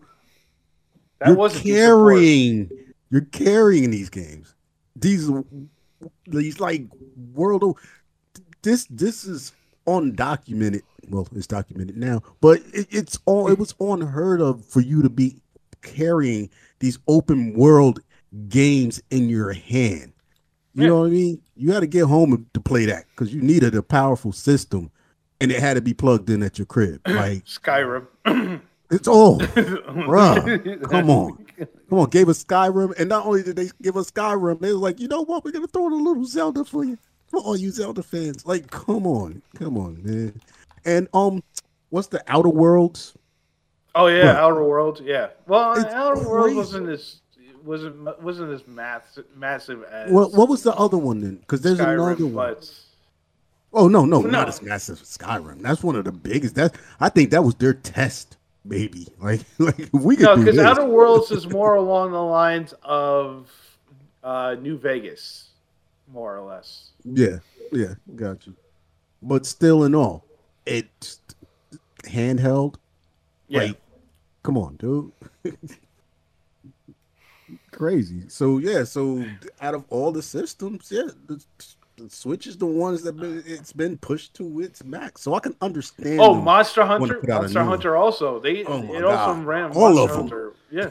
that 1.20 1.30
you're 1.30 1.36
was 1.36 1.60
carrying 1.62 2.70
you're 3.10 3.22
carrying 3.32 3.92
these 3.92 4.10
games 4.10 4.56
these 4.96 5.30
these 6.28 6.60
like 6.60 6.84
world 7.34 7.78
this 8.62 8.86
this 8.90 9.24
is 9.24 9.52
undocumented 9.88 10.82
well 11.10 11.28
it's 11.36 11.48
documented 11.48 11.98
now 11.98 12.22
but 12.42 12.60
it, 12.74 12.88
it's 12.90 13.18
all 13.26 13.48
it 13.48 13.58
was 13.58 13.74
unheard 13.80 14.42
of 14.42 14.64
for 14.66 14.82
you 14.82 15.02
to 15.02 15.10
be 15.10 15.38
carrying 15.82 16.50
these 16.80 17.00
open 17.08 17.54
world 17.54 18.00
games 18.50 19.02
in 19.10 19.30
your 19.30 19.54
hand 19.54 20.12
you 20.74 20.84
Yeah. 20.84 20.90
know 20.90 21.00
what 21.00 21.08
i 21.08 21.10
mean 21.10 21.42
you 21.56 21.72
had 21.72 21.80
to 21.80 21.88
get 21.88 22.06
home 22.06 22.46
to 22.54 22.60
play 22.60 22.86
that 22.86 23.06
because 23.12 23.34
you 23.34 23.42
needed 23.42 23.74
a 23.76 23.82
powerful 23.82 24.32
system 24.34 24.92
and 25.40 25.52
it 25.52 25.60
had 25.62 25.76
to 25.76 25.82
be 25.82 25.94
plugged 25.94 26.30
in 26.30 26.44
at 26.44 26.60
your 26.60 26.66
crib 26.66 27.00
like 27.08 27.46
Skyrim. 27.46 28.08
it's 28.90 29.08
all 29.08 29.40
Bruh, 29.40 30.90
come 30.90 31.10
on. 31.10 31.46
Come 31.90 32.00
on, 32.00 32.10
gave 32.10 32.30
us 32.30 32.44
Skyrim, 32.44 32.94
and 33.00 33.10
not 33.10 33.26
only 33.26 33.42
did 33.42 33.56
they 33.56 33.70
give 33.82 33.98
us 33.98 34.12
Skyrim, 34.12 34.60
they 34.60 34.74
was 34.74 34.82
like, 34.82 35.00
you 35.00 35.08
know 35.08 35.24
what, 35.24 35.44
we're 35.44 35.52
gonna 35.52 35.66
throw 35.66 35.88
in 35.88 35.94
a 35.94 35.96
little 35.96 36.24
Zelda 36.26 36.64
for 36.64 36.84
you, 36.84 36.98
for 37.30 37.40
all 37.40 37.58
you 37.58 37.72
Zelda 37.72 38.04
fans. 38.04 38.46
Like, 38.46 38.70
come 38.70 39.08
on, 39.08 39.42
come 39.56 39.76
on, 39.78 40.00
man. 40.04 40.40
And 40.86 41.08
um, 41.16 41.42
what's 41.90 42.10
the 42.10 42.22
Outer 42.28 42.50
Worlds? 42.50 43.14
Oh 43.96 44.06
yeah, 44.08 44.26
Bruh. 44.26 44.36
Outer 44.36 44.64
Worlds. 44.66 45.02
Yeah. 45.04 45.30
Well, 45.48 45.74
It's 45.74 45.86
Outer 45.86 46.30
Worlds 46.30 46.56
wasn't 46.56 46.86
this 46.86 47.22
wasn't 47.64 48.22
wasn't 48.22 48.52
as 48.54 48.68
mass, 48.68 49.18
massive 49.36 49.84
as 49.86 50.12
What 50.12 50.34
what 50.34 50.50
was 50.50 50.62
the 50.62 50.76
other 50.76 50.98
one 50.98 51.22
then? 51.22 51.38
Because 51.38 51.62
there's 51.62 51.80
Skyrim, 51.80 51.94
another 52.20 52.28
one. 52.28 52.56
Oh 53.74 53.88
no, 53.88 54.06
no, 54.06 54.22
No. 54.22 54.30
not 54.30 54.48
as 54.48 54.62
massive 54.62 55.02
as 55.02 55.18
Skyrim. 55.18 55.62
That's 55.62 55.82
one 55.82 55.96
of 55.96 56.06
the 56.06 56.12
biggest. 56.12 56.54
That 56.56 56.76
I 57.00 57.10
think 57.10 57.32
that 57.32 57.44
was 57.44 57.56
their 57.56 57.74
test, 57.74 58.37
baby. 58.68 59.08
Like, 59.20 59.42
like 59.58 59.90
we 59.94 60.16
could 60.16 60.26
no, 60.26 60.38
because. 60.38 60.60
Outer 60.60 60.86
Worlds 60.86 61.32
is 61.32 61.48
more 61.48 61.76
along 61.84 62.12
the 62.12 62.22
lines 62.22 62.74
of 62.84 63.52
uh, 64.24 64.56
New 64.62 64.78
Vegas, 64.78 65.50
more 66.08 66.38
or 66.38 66.42
less. 66.42 66.92
Yeah, 67.04 67.40
yeah, 67.72 67.96
got 68.16 68.46
you. 68.46 68.56
But 69.22 69.46
still, 69.46 69.84
in 69.84 69.96
all, 69.96 70.24
it's 70.66 71.20
handheld. 72.04 72.76
Yeah. 73.48 73.60
Like, 73.60 73.82
come 74.44 74.58
on, 74.58 74.76
dude. 74.76 75.12
Crazy. 77.72 78.24
So 78.28 78.58
yeah, 78.60 78.84
so 78.84 79.26
out 79.62 79.74
of 79.74 79.86
all 79.90 80.12
the 80.12 80.22
systems, 80.22 80.92
yeah, 80.92 81.10
Switch 82.10 82.46
is 82.48 82.58
the 82.58 82.66
ones 82.66 83.02
that 83.04 83.14
been, 83.14 83.44
it's 83.46 83.74
been 83.74 83.98
pushed 83.98 84.34
to 84.36 84.60
its 84.62 84.84
max. 84.84 85.22
So 85.22 85.34
I 85.34 85.40
can 85.40 85.56
understand. 85.62 86.20
Oh, 86.22 86.36
Monster 86.36 86.86
Hunter, 86.86 87.16
put 87.16 87.30
out 87.30 87.38
a 87.38 87.42
Monster 87.42 87.60
new 87.60 87.64
one. 87.66 87.70
Hunter 87.70 87.96
also. 87.96 88.40
They 88.40 88.64
Oh 88.66 88.82
my 88.84 88.96
it 88.98 89.04
also 89.04 89.42
ran 89.42 89.72
All 89.72 89.94
Monster 89.94 90.02
of 90.04 90.10
'em. 90.12 90.16
Hunter. 90.18 90.54
Yeah. 90.70 90.90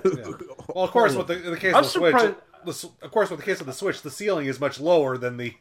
well, 0.75 0.85
of 0.85 0.91
course, 0.91 1.15
with 1.15 1.27
the, 1.27 1.45
in 1.45 1.51
the 1.51 1.57
case 1.59 1.75
I'm 1.75 1.85
of 1.85 1.93
the 1.93 1.99
Switch, 1.99 2.35
the, 2.65 2.91
of 3.03 3.11
course, 3.13 3.29
with 3.31 3.39
the 3.41 3.45
case 3.45 3.61
of 3.61 3.67
the 3.67 3.73
Switch, 3.75 4.01
the 4.03 4.11
ceiling 4.11 4.47
is 4.47 4.59
much 4.59 4.81
lower 4.81 5.19
than 5.19 5.37
the 5.37 5.55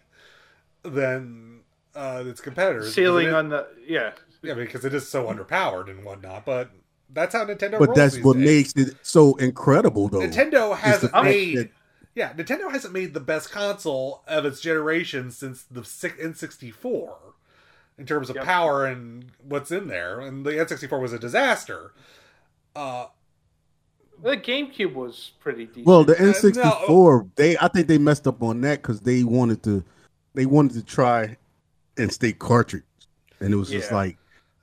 than 0.83 1.59
uh, 1.95 2.23
its 2.25 2.41
competitors. 2.41 2.93
Ceiling 2.93 3.27
it- 3.27 3.33
on 3.33 3.49
the 3.49 3.67
yeah. 3.87 4.11
yeah, 4.41 4.53
because 4.53 4.85
it 4.85 4.93
is 4.93 5.07
so 5.07 5.25
underpowered 5.27 5.89
and 5.89 6.03
whatnot. 6.05 6.45
But 6.45 6.71
that's 7.13 7.33
how 7.35 7.45
Nintendo. 7.45 7.79
But 7.79 7.89
rolls 7.89 7.95
that's 7.97 8.15
these 8.15 8.23
what 8.25 8.37
days. 8.37 8.75
makes 8.75 8.89
it 8.89 8.97
so 9.01 9.35
incredible, 9.35 10.07
though. 10.07 10.19
Nintendo 10.21 10.75
hasn't 10.75 11.11
the 11.13 11.23
made. 11.23 11.57
that- 11.57 11.69
Yeah, 12.15 12.31
Nintendo 12.33 12.71
hasn't 12.71 12.93
made 12.93 13.13
the 13.13 13.19
best 13.19 13.51
console 13.51 14.23
of 14.25 14.45
its 14.45 14.61
generation 14.61 15.31
since 15.31 15.63
the 15.63 15.81
N64 15.81 17.13
in 17.97 18.05
terms 18.05 18.29
of 18.29 18.37
Yep. 18.37 18.45
power 18.45 18.85
and 18.85 19.31
what's 19.43 19.69
in 19.69 19.87
there. 19.87 20.21
And 20.21 20.45
the 20.45 20.51
N64 20.57 20.99
was 21.01 21.11
a 21.13 21.19
disaster. 21.19 21.91
Uh, 22.75 23.07
The 24.23 24.37
GameCube 24.37 24.93
was 24.93 25.31
pretty 25.41 25.65
decent. 25.65 25.87
Well, 25.87 26.05
the 26.05 26.13
Uh, 26.15 26.31
N64, 26.31 27.31
they 27.35 27.57
I 27.57 27.67
think 27.67 27.87
they 27.87 27.97
messed 27.97 28.25
up 28.27 28.41
on 28.41 28.61
that 28.61 28.81
because 28.81 29.01
they 29.01 29.25
wanted 29.25 29.61
to 29.63 29.83
they 30.33 30.45
wanted 30.45 30.73
to 30.75 30.83
try 30.83 31.35
and 31.97 32.11
stay 32.11 32.31
cartridge, 32.31 32.83
and 33.41 33.53
it 33.53 33.57
was 33.57 33.69
just 33.69 33.91
like, 33.91 34.17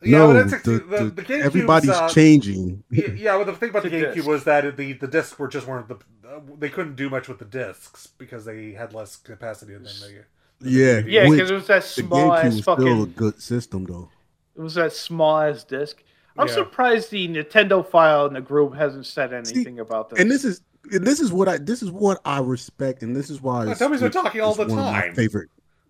Yeah, 0.05 0.19
no, 0.19 0.33
but 0.33 0.49
that's 0.51 0.63
the, 0.65 0.75
a- 0.75 0.79
the- 0.79 1.05
the- 1.11 1.23
the 1.23 1.35
everybody's 1.37 1.91
uh, 1.91 2.09
changing. 2.09 2.83
Y- 2.91 3.15
yeah, 3.17 3.37
well, 3.37 3.45
the 3.45 3.53
thing 3.55 3.71
about 3.71 3.83
the 3.85 3.89
The 3.91 3.97
GameCube 4.07 4.15
disc. 4.15 4.27
was 4.29 4.45
that 4.45 4.77
the 4.77 4.93
the 4.95 5.07
discs 5.07 5.39
were 5.39 5.49
just 5.49 5.67
weren't 5.67 5.89
the 5.89 5.97
uh, 6.29 6.41
they 6.59 6.69
couldn't 6.71 6.97
do 6.97 7.09
much 7.11 7.29
with 7.29 7.39
the 7.39 7.45
discs 7.45 8.07
because 8.07 8.45
they 8.45 8.73
had 8.73 8.93
less 8.95 9.17
capacity 9.17 9.75
than 9.75 9.85
they. 9.85 10.21
yeah, 10.61 11.01
Yeah, 11.05 11.29
which 11.29 11.39
because 11.39 11.51
it 11.51 11.55
was 11.55 11.67
that 11.69 11.85
small 11.85 12.31
GameCube 12.31 12.39
ass 12.39 12.45
was 12.55 12.63
still 12.63 12.73
a 12.73 12.77
fucking. 12.77 13.13
good 13.17 13.41
system 13.43 13.85
though. 13.85 14.09
It 14.57 14.61
was 14.61 14.75
that 14.75 14.93
small 14.93 15.41
ass 15.41 15.65
disc. 15.65 16.03
I'm 16.37 16.49
Yeah. 16.49 16.55
surprised 16.55 17.11
the 17.11 17.29
Nintendo 17.29 17.87
file 17.87 18.27
in 18.27 18.33
the 18.35 18.41
group 18.41 18.75
hasn't 18.75 19.07
said 19.07 19.33
anything 19.33 19.79
about 19.81 20.11
this. 20.11 20.19
And 20.21 20.31
this 20.31 20.45
is 20.45 20.63
and 20.91 21.07
this 21.07 21.21
is 21.21 21.31
what 21.33 21.49
I 21.49 21.59
this 21.59 21.83
is 21.83 21.91
what 21.91 22.21
I 22.25 22.41
respect, 22.41 23.03
and 23.03 23.15
this 23.15 23.31
is 23.31 23.41
why 23.41 23.59
Yeah, 23.59 23.73
it's- 23.73 23.79
Tommy's 23.79 24.01
been 24.01 24.11
talking 24.11 24.41
all 24.41 24.55
the 24.55 24.67
one 24.67 24.77
my 24.77 25.01
time. 25.03 25.15
favorite. 25.15 25.49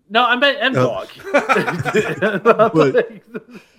no, 0.09 0.23
I 0.25 0.35
meant 0.35 0.57
M 0.61 0.73
No. 0.73 0.85
Dog. 0.85 1.07
But- 2.43 3.11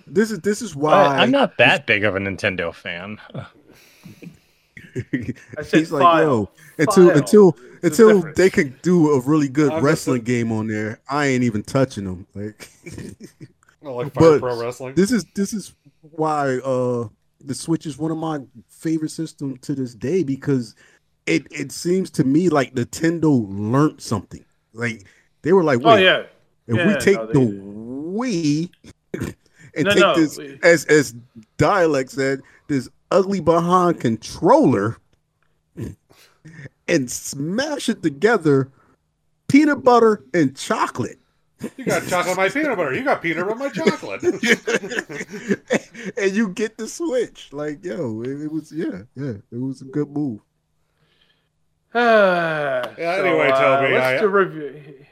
This 0.07 0.31
is 0.31 0.39
this 0.39 0.61
is 0.61 0.75
why 0.75 0.93
I, 0.93 1.17
I'm 1.23 1.31
not 1.31 1.57
that 1.57 1.87
big 1.87 2.03
of 2.03 2.15
a 2.15 2.19
Nintendo 2.19 2.73
fan. 2.73 3.17
I 5.57 5.61
said 5.63 5.79
He's 5.79 5.91
like, 5.91 6.01
file. 6.03 6.21
yo, 6.23 6.49
until 6.77 7.07
File. 7.09 7.17
until 7.17 7.51
There's 7.51 7.63
a 7.83 7.87
until 7.87 8.13
difference. 8.17 8.37
they 8.37 8.49
can 8.49 8.79
do 8.81 9.11
a 9.11 9.19
really 9.21 9.49
good 9.49 9.71
I'm 9.71 9.83
wrestling 9.83 10.21
a- 10.21 10.25
game 10.25 10.51
on 10.51 10.67
there, 10.67 10.99
I 11.09 11.27
ain't 11.27 11.43
even 11.43 11.63
touching 11.63 12.05
them. 12.05 12.27
Like, 12.33 12.69
Oh, 13.83 13.97
like 13.97 14.13
but 14.13 14.39
Pro 14.39 14.59
Wrestling. 14.59 14.95
this 14.95 15.11
is 15.11 15.25
this 15.35 15.53
is 15.53 15.73
why 16.01 16.57
uh 16.57 17.07
the 17.41 17.53
Switch 17.53 17.85
is 17.85 17.97
one 17.97 18.09
of 18.11 18.17
my 18.17 18.39
favorite 18.69 19.11
systems 19.11 19.59
to 19.61 19.75
this 19.75 19.93
day 19.93 20.23
because 20.23 20.75
it 21.27 21.45
it 21.51 21.71
seems 21.71 22.09
to 22.11 22.23
me 22.23 22.49
like 22.49 22.73
Nintendo 22.73 23.45
learned 23.47 24.01
something. 24.01 24.43
Like 24.73 25.05
they 25.43 25.53
were 25.53 25.63
like, 25.63 25.81
Oh 25.83 25.95
yeah. 25.95 26.23
if 26.67 26.75
Yeah, 26.77 26.87
we 26.87 26.95
take 26.95 27.17
no, 27.17 27.27
they- 27.27 27.33
the 27.33 27.51
Wii 27.61 28.69
and 29.75 29.85
No, 29.85 29.91
take 29.91 29.99
no, 30.01 30.15
this 30.15 30.39
as 30.63 30.85
as 30.85 31.15
dialect 31.57 32.11
said, 32.11 32.41
this 32.67 32.89
ugly 33.11 33.39
behind 33.39 33.99
controller 33.99 34.97
and 36.87 37.09
smash 37.09 37.89
it 37.89 38.03
together, 38.03 38.71
peanut 39.47 39.83
butter 39.83 40.23
and 40.33 40.55
chocolate. 40.55 41.19
You 41.77 41.85
got 41.85 42.07
chocolate 42.07 42.37
on 42.37 42.43
my 42.43 42.49
peanut 42.49 42.77
butter. 42.77 42.93
You 42.93 43.03
got 43.03 43.21
peanut 43.21 43.47
on 43.49 43.57
my 43.57 43.69
chocolate. 43.69 44.21
and 46.17 46.31
you 46.31 46.49
get 46.49 46.77
the 46.77 46.87
switch. 46.87 47.49
Like, 47.51 47.83
yo, 47.83 48.21
it, 48.23 48.41
it 48.41 48.51
was 48.51 48.71
yeah, 48.71 49.03
yeah, 49.15 49.35
it 49.51 49.59
was 49.59 49.81
a 49.81 49.85
good 49.85 50.09
move. 50.09 50.41
yeah. 51.95 52.93
anyway, 52.97 53.49
Toby, 53.51 53.93
let's 53.93 54.05
I- 54.05 54.19
do 54.19 54.27
review. 54.27 55.05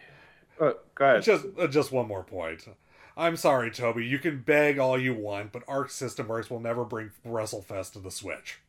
Uh, 0.59 0.73
go 0.95 1.05
ahead. 1.05 1.23
just 1.23 1.45
uh, 1.57 1.67
just 1.67 1.91
one 1.91 2.07
more 2.07 2.23
point. 2.23 2.67
I'm 3.15 3.37
sorry, 3.37 3.69
Toby. 3.71 4.05
You 4.05 4.17
can 4.19 4.41
beg 4.41 4.79
all 4.79 4.99
you 4.99 5.13
want, 5.13 5.51
but 5.51 5.63
Arc 5.67 5.91
System 5.91 6.27
Works 6.27 6.49
will 6.49 6.59
never 6.59 6.83
bring 6.83 7.11
WrestleFest 7.25 7.93
to 7.93 7.99
the 7.99 8.11
Switch. 8.11 8.59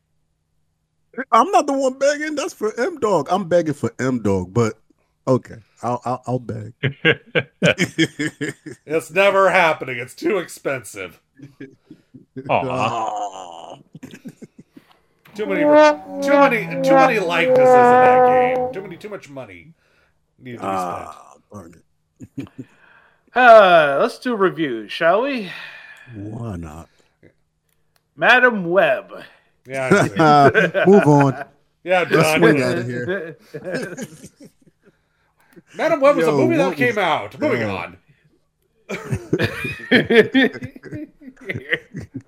I'm 1.31 1.49
not 1.51 1.65
the 1.65 1.73
one 1.73 1.97
begging. 1.97 2.35
That's 2.35 2.53
for 2.53 2.77
M 2.79 2.99
Dog. 2.99 3.27
I'm 3.31 3.47
begging 3.47 3.73
for 3.73 3.91
M 3.99 4.21
Dog, 4.21 4.53
but 4.53 4.77
okay, 5.27 5.55
I'll 5.81 6.01
I'll, 6.05 6.23
I'll 6.27 6.39
beg. 6.39 6.73
It's 8.85 9.09
never 9.11 9.49
happening. 9.49 9.97
It's 9.97 10.13
too 10.13 10.37
expensive. 10.37 11.19
Aw. 12.49 12.53
Aw. 12.53 13.77
Too 15.35 15.45
many, 15.45 15.61
too 15.61 16.29
many, 16.29 16.81
too 16.81 16.93
many 16.93 17.19
likenesses 17.19 17.59
in 17.59 17.65
that 17.65 18.55
game. 18.55 18.73
Too 18.73 18.81
many, 18.81 18.95
too 18.97 19.09
much 19.09 19.29
money 19.29 19.73
needed 20.39 20.61
to 20.61 20.67
be 20.71 20.77
spent. 20.77 21.09
Ah, 21.09 21.33
darn 21.51 21.83
it. 22.37 22.47
Uh, 23.35 23.97
let's 24.01 24.17
do 24.19 24.35
reviews, 24.35 24.91
shall 24.91 25.23
we? 25.23 25.51
Why 26.13 26.55
not? 26.55 26.87
Madame 28.15 28.69
Web. 28.69 29.23
Yeah, 29.67 30.07
I. 30.17 30.85
Move 30.87 31.03
on. 31.05 31.43
yeah, 31.83 31.99
Let's 32.09 32.11
done. 32.11 32.39
swing 32.39 32.61
out 32.61 32.77
of 32.77 32.85
here. 32.87 33.37
Madame 35.75 35.99
Web 35.99 36.15
was 36.15 36.27
a 36.27 36.31
movie 36.31 36.55
that 36.57 36.67
what 36.67 36.77
came 36.77 36.95
was- 36.95 36.97
out. 36.97 37.37
Moving 37.39 37.63
on. 37.69 37.97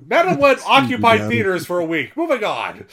Madame 0.08 0.38
Web 0.40 0.58
occupied 0.66 1.20
Yeah. 1.22 1.28
theaters 1.30 1.66
for 1.66 1.80
a 1.80 1.86
week. 1.86 2.16
Moving 2.18 2.44
on. 2.44 2.86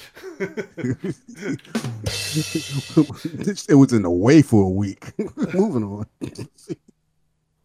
it 3.69 3.74
was 3.77 3.93
in 3.93 4.03
the 4.03 4.11
way 4.11 4.43
for 4.43 4.65
a 4.65 4.69
week. 4.70 5.12
Moving 5.55 5.85
on. 5.85 6.07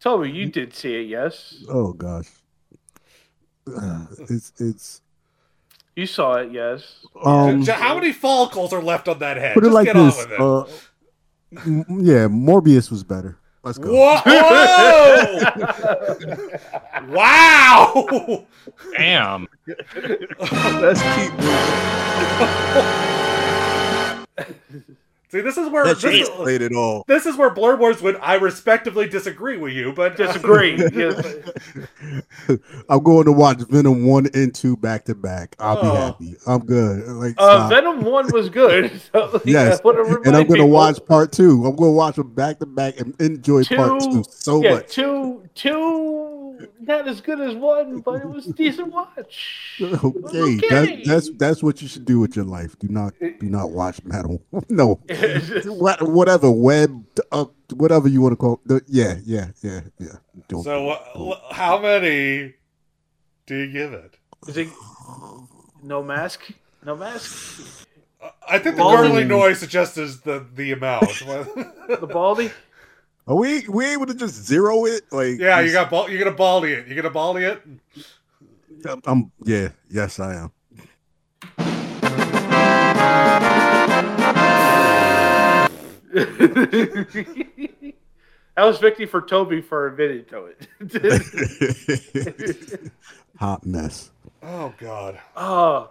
Toby, 0.00 0.30
you 0.30 0.46
did 0.46 0.74
see 0.74 0.94
it, 0.96 1.06
yes? 1.08 1.62
Oh 1.68 1.92
gosh. 1.92 2.28
It's 4.30 4.52
it's 4.58 5.02
You 5.94 6.06
saw 6.06 6.36
it, 6.36 6.50
yes. 6.52 7.04
um 7.22 7.62
So 7.64 7.74
how 7.74 7.94
many 7.94 8.12
follicles 8.12 8.72
are 8.72 8.82
left 8.82 9.08
on 9.08 9.18
that 9.18 9.36
head? 9.36 9.52
put 9.54 9.64
it 9.64 9.66
Just 9.66 9.74
like 9.74 9.84
get 9.86 9.96
this. 9.96 10.24
on 10.24 10.30
with 10.30 10.32
it. 10.32 10.40
Uh, 10.40 10.64
yeah, 12.02 12.28
Morbius 12.28 12.90
was 12.90 13.04
better. 13.04 13.36
Let's 13.62 13.76
go. 13.76 13.92
Whoa! 13.92 14.20
wow! 17.14 18.46
Damn. 18.96 19.46
Let's 20.80 21.02
keep 21.14 21.32
See, 25.30 25.40
this 25.40 25.56
is 25.56 25.68
where 25.70 25.84
That 25.84 25.94
this 25.94 26.00
should 26.00 26.14
is, 26.14 26.28
explain 26.28 26.60
it 26.62 26.72
all. 26.74 27.04
this 27.06 27.24
is 27.24 27.36
where 27.36 27.50
Blur 27.50 27.76
Wars 27.76 28.02
would 28.02 28.16
I 28.16 28.34
respectively 28.34 29.08
disagree 29.08 29.56
with 29.58 29.72
you, 29.72 29.92
but 29.92 30.16
Disagree. 30.16 30.72
I'm 32.88 33.02
going 33.02 33.26
to 33.26 33.32
watch 33.32 33.58
Venom 33.68 34.04
one 34.04 34.26
and 34.34 34.52
two 34.54 34.76
back 34.76 35.04
to 35.04 35.14
back. 35.14 35.54
I'll 35.58 35.80
be 35.80 35.88
Oh. 35.88 35.94
happy. 35.94 36.36
I'm 36.46 36.64
good. 36.66 37.06
Like, 37.06 37.34
Uh. 37.38 37.68
Venom 37.68 38.02
1 38.02 38.32
was 38.32 38.48
good. 38.48 38.90
So, 39.12 39.40
Yes, 39.44 39.80
and 39.84 40.36
I'm 40.36 40.46
going 40.46 40.60
to 40.60 40.66
watch 40.66 40.98
part 41.06 41.32
two. 41.32 41.64
I'm 41.66 41.74
going 41.76 41.90
to 41.90 41.96
watch 41.96 42.16
them 42.16 42.32
back 42.34 42.58
to 42.60 42.66
back 42.66 43.00
and 43.00 43.14
enjoy 43.20 43.64
part 43.64 44.00
two 44.02 44.22
so 44.28 44.62
yeah, 44.62 44.74
much. 44.74 44.88
Two, 44.92 45.42
two, 45.54 46.29
not 46.80 47.06
as 47.08 47.20
good 47.20 47.40
as 47.40 47.54
one, 47.54 48.00
but 48.00 48.22
it 48.22 48.28
was 48.28 48.46
a 48.48 48.52
decent 48.52 48.92
watch. 48.92 49.76
Okay, 49.80 49.98
Okay. 50.02 50.56
That, 50.68 51.02
that's 51.06 51.30
that's 51.36 51.62
what 51.62 51.80
you 51.82 51.88
should 51.88 52.04
do 52.04 52.20
with 52.20 52.36
your 52.36 52.44
life. 52.44 52.78
Do 52.78 52.88
not 52.88 53.14
do 53.20 53.46
not 53.48 53.70
watch 53.70 54.02
metal. 54.04 54.42
no, 54.68 55.00
What- 55.64 56.02
whatever 56.02 56.50
web, 56.50 57.04
uh, 57.32 57.46
whatever 57.74 58.08
you 58.08 58.20
want 58.22 58.32
to 58.32 58.36
call. 58.36 58.60
The, 58.66 58.82
yeah, 58.86 59.16
yeah, 59.24 59.48
yeah, 59.62 59.80
yeah. 59.98 60.16
Don't. 60.48 60.62
so 60.64 60.90
uh, 60.90 60.98
l- 61.14 61.42
how 61.50 61.78
many 61.80 62.54
do 63.46 63.54
you 63.56 63.72
give 63.72 63.92
it? 63.92 64.16
Is 64.48 64.56
it 64.56 64.68
no 65.82 66.02
mask? 66.02 66.50
No 66.84 66.96
mask? 66.96 67.86
I 68.48 68.58
think 68.58 68.76
the 68.76 68.82
Baldy. 68.82 69.08
gurgling 69.08 69.28
noise 69.28 69.60
suggests 69.60 69.96
is 69.96 70.20
the 70.22 70.46
the 70.54 70.72
amount. 70.72 71.08
The 71.88 72.06
baldy? 72.10 72.50
Are 73.26 73.36
we 73.36 73.68
we 73.68 73.86
able 73.86 74.06
to 74.06 74.14
just 74.14 74.34
zero 74.34 74.86
it? 74.86 75.02
Like 75.12 75.38
yeah, 75.38 75.60
you 75.60 75.72
got 75.72 75.90
ball, 75.90 76.08
you're 76.08 76.22
gonna 76.22 76.36
baldy 76.36 76.72
it. 76.72 76.86
You're 76.86 76.96
gonna 76.96 77.10
baldy 77.10 77.44
it. 77.44 77.62
I'm, 78.88 79.02
I'm 79.04 79.32
yeah. 79.44 79.68
Yes, 79.90 80.18
I 80.18 80.34
am. 80.34 80.52
that 86.12 86.24
was 88.56 88.78
Vicky 88.78 89.06
for 89.06 89.22
Toby 89.22 89.60
for 89.60 89.86
a 89.86 89.92
admitting 89.92 90.24
to 90.26 90.46
it. 90.46 90.66
Hot 93.38 93.64
mess. 93.64 94.10
Oh 94.42 94.74
God. 94.78 95.20
Oh, 95.36 95.90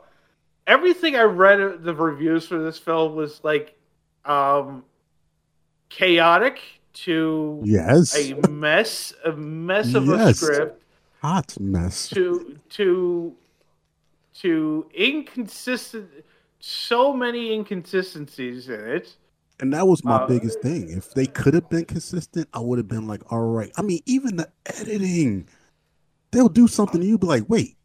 everything 0.67 1.15
I 1.15 1.21
read 1.21 1.83
the 1.83 1.93
reviews 1.93 2.47
for 2.47 2.57
this 2.57 2.77
film 2.77 3.15
was 3.15 3.41
like 3.43 3.77
um 4.25 4.83
chaotic 5.89 6.78
to 6.93 7.61
Yes. 7.63 8.15
a 8.15 8.33
mess, 8.49 9.13
a 9.25 9.31
mess 9.31 9.93
of 9.93 10.09
a 10.09 10.33
script 10.33 10.83
Hot 11.21 11.59
mess. 11.59 12.07
to 12.09 12.57
to 12.69 13.35
to 14.35 14.85
inconsistent 14.93 16.09
so 16.59 17.13
many 17.13 17.53
inconsistencies 17.53 18.69
in 18.69 18.79
it. 18.79 19.15
And 19.59 19.73
that 19.73 19.87
was 19.87 20.03
my 20.05 20.15
Uh, 20.17 20.27
biggest 20.27 20.61
thing. 20.61 20.89
If 20.89 21.13
they 21.13 21.25
could 21.25 21.53
have 21.53 21.69
been 21.69 21.83
consistent, 21.85 22.47
I 22.53 22.59
would 22.59 22.77
have 22.77 22.87
been 22.87 23.07
like, 23.07 23.29
all 23.31 23.41
right. 23.41 23.71
I 23.75 23.81
mean, 23.81 23.99
even 24.05 24.37
the 24.37 24.49
editing, 24.65 25.47
they'll 26.31 26.47
do 26.47 26.67
something 26.67 27.01
and 27.01 27.09
you'll 27.09 27.17
be 27.17 27.27
like, 27.27 27.43
wait, 27.49 27.75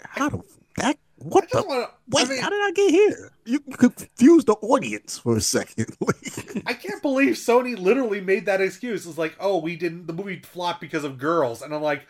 how 0.00 0.28
the 0.28 0.42
that 0.76 0.98
what 1.24 1.44
the 1.50 1.56
just 1.58 1.68
wanna- 1.68 1.88
wait, 2.08 2.26
I 2.26 2.28
mean- 2.30 2.40
how 2.42 2.50
did 2.50 2.62
I 2.62 2.70
get 2.72 2.90
here? 2.90 3.30
You 3.44 3.60
confused 3.60 4.46
the 4.46 4.54
audience 4.54 5.18
for 5.18 5.36
a 5.36 5.40
second. 5.40 5.96
I 6.66 6.72
can't 6.74 7.02
believe 7.02 7.34
Sony 7.34 7.78
literally 7.78 8.20
made 8.20 8.46
that 8.46 8.60
excuse. 8.60 9.06
It's 9.06 9.18
like, 9.18 9.34
oh, 9.40 9.58
we 9.58 9.76
didn't. 9.76 10.06
The 10.06 10.12
movie 10.12 10.40
flopped 10.40 10.80
because 10.80 11.04
of 11.04 11.18
girls, 11.18 11.60
and 11.62 11.74
I'm 11.74 11.82
like, 11.82 12.06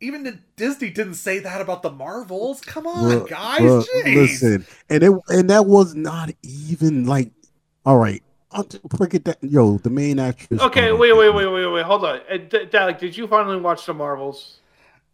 even 0.00 0.24
the 0.24 0.38
Disney 0.56 0.90
didn't 0.90 1.14
say 1.14 1.38
that 1.40 1.60
about 1.60 1.82
the 1.82 1.90
Marvels. 1.90 2.60
Come 2.60 2.86
on, 2.86 3.04
Bruh, 3.04 3.28
guys, 3.28 3.60
bruh, 3.60 3.84
jeez. 4.04 4.14
listen, 4.14 4.66
and 4.90 5.02
it 5.02 5.12
and 5.28 5.48
that 5.50 5.66
was 5.66 5.94
not 5.94 6.30
even 6.42 7.06
like, 7.06 7.30
all 7.86 7.98
right, 7.98 8.22
I'll 8.50 8.64
t- 8.64 8.80
break 8.84 9.14
it 9.14 9.24
down. 9.24 9.36
Yo, 9.42 9.78
the 9.78 9.90
main 9.90 10.18
actress. 10.18 10.60
Okay, 10.60 10.92
wait, 10.92 11.16
wait, 11.16 11.32
wait, 11.34 11.46
wait, 11.46 11.66
wait. 11.66 11.84
Hold 11.84 12.04
on. 12.04 12.20
Uh, 12.30 12.36
D- 12.36 12.66
Dalek, 12.66 12.98
did 12.98 13.16
you 13.16 13.26
finally 13.28 13.56
watch 13.60 13.86
the 13.86 13.94
Marvels? 13.94 14.58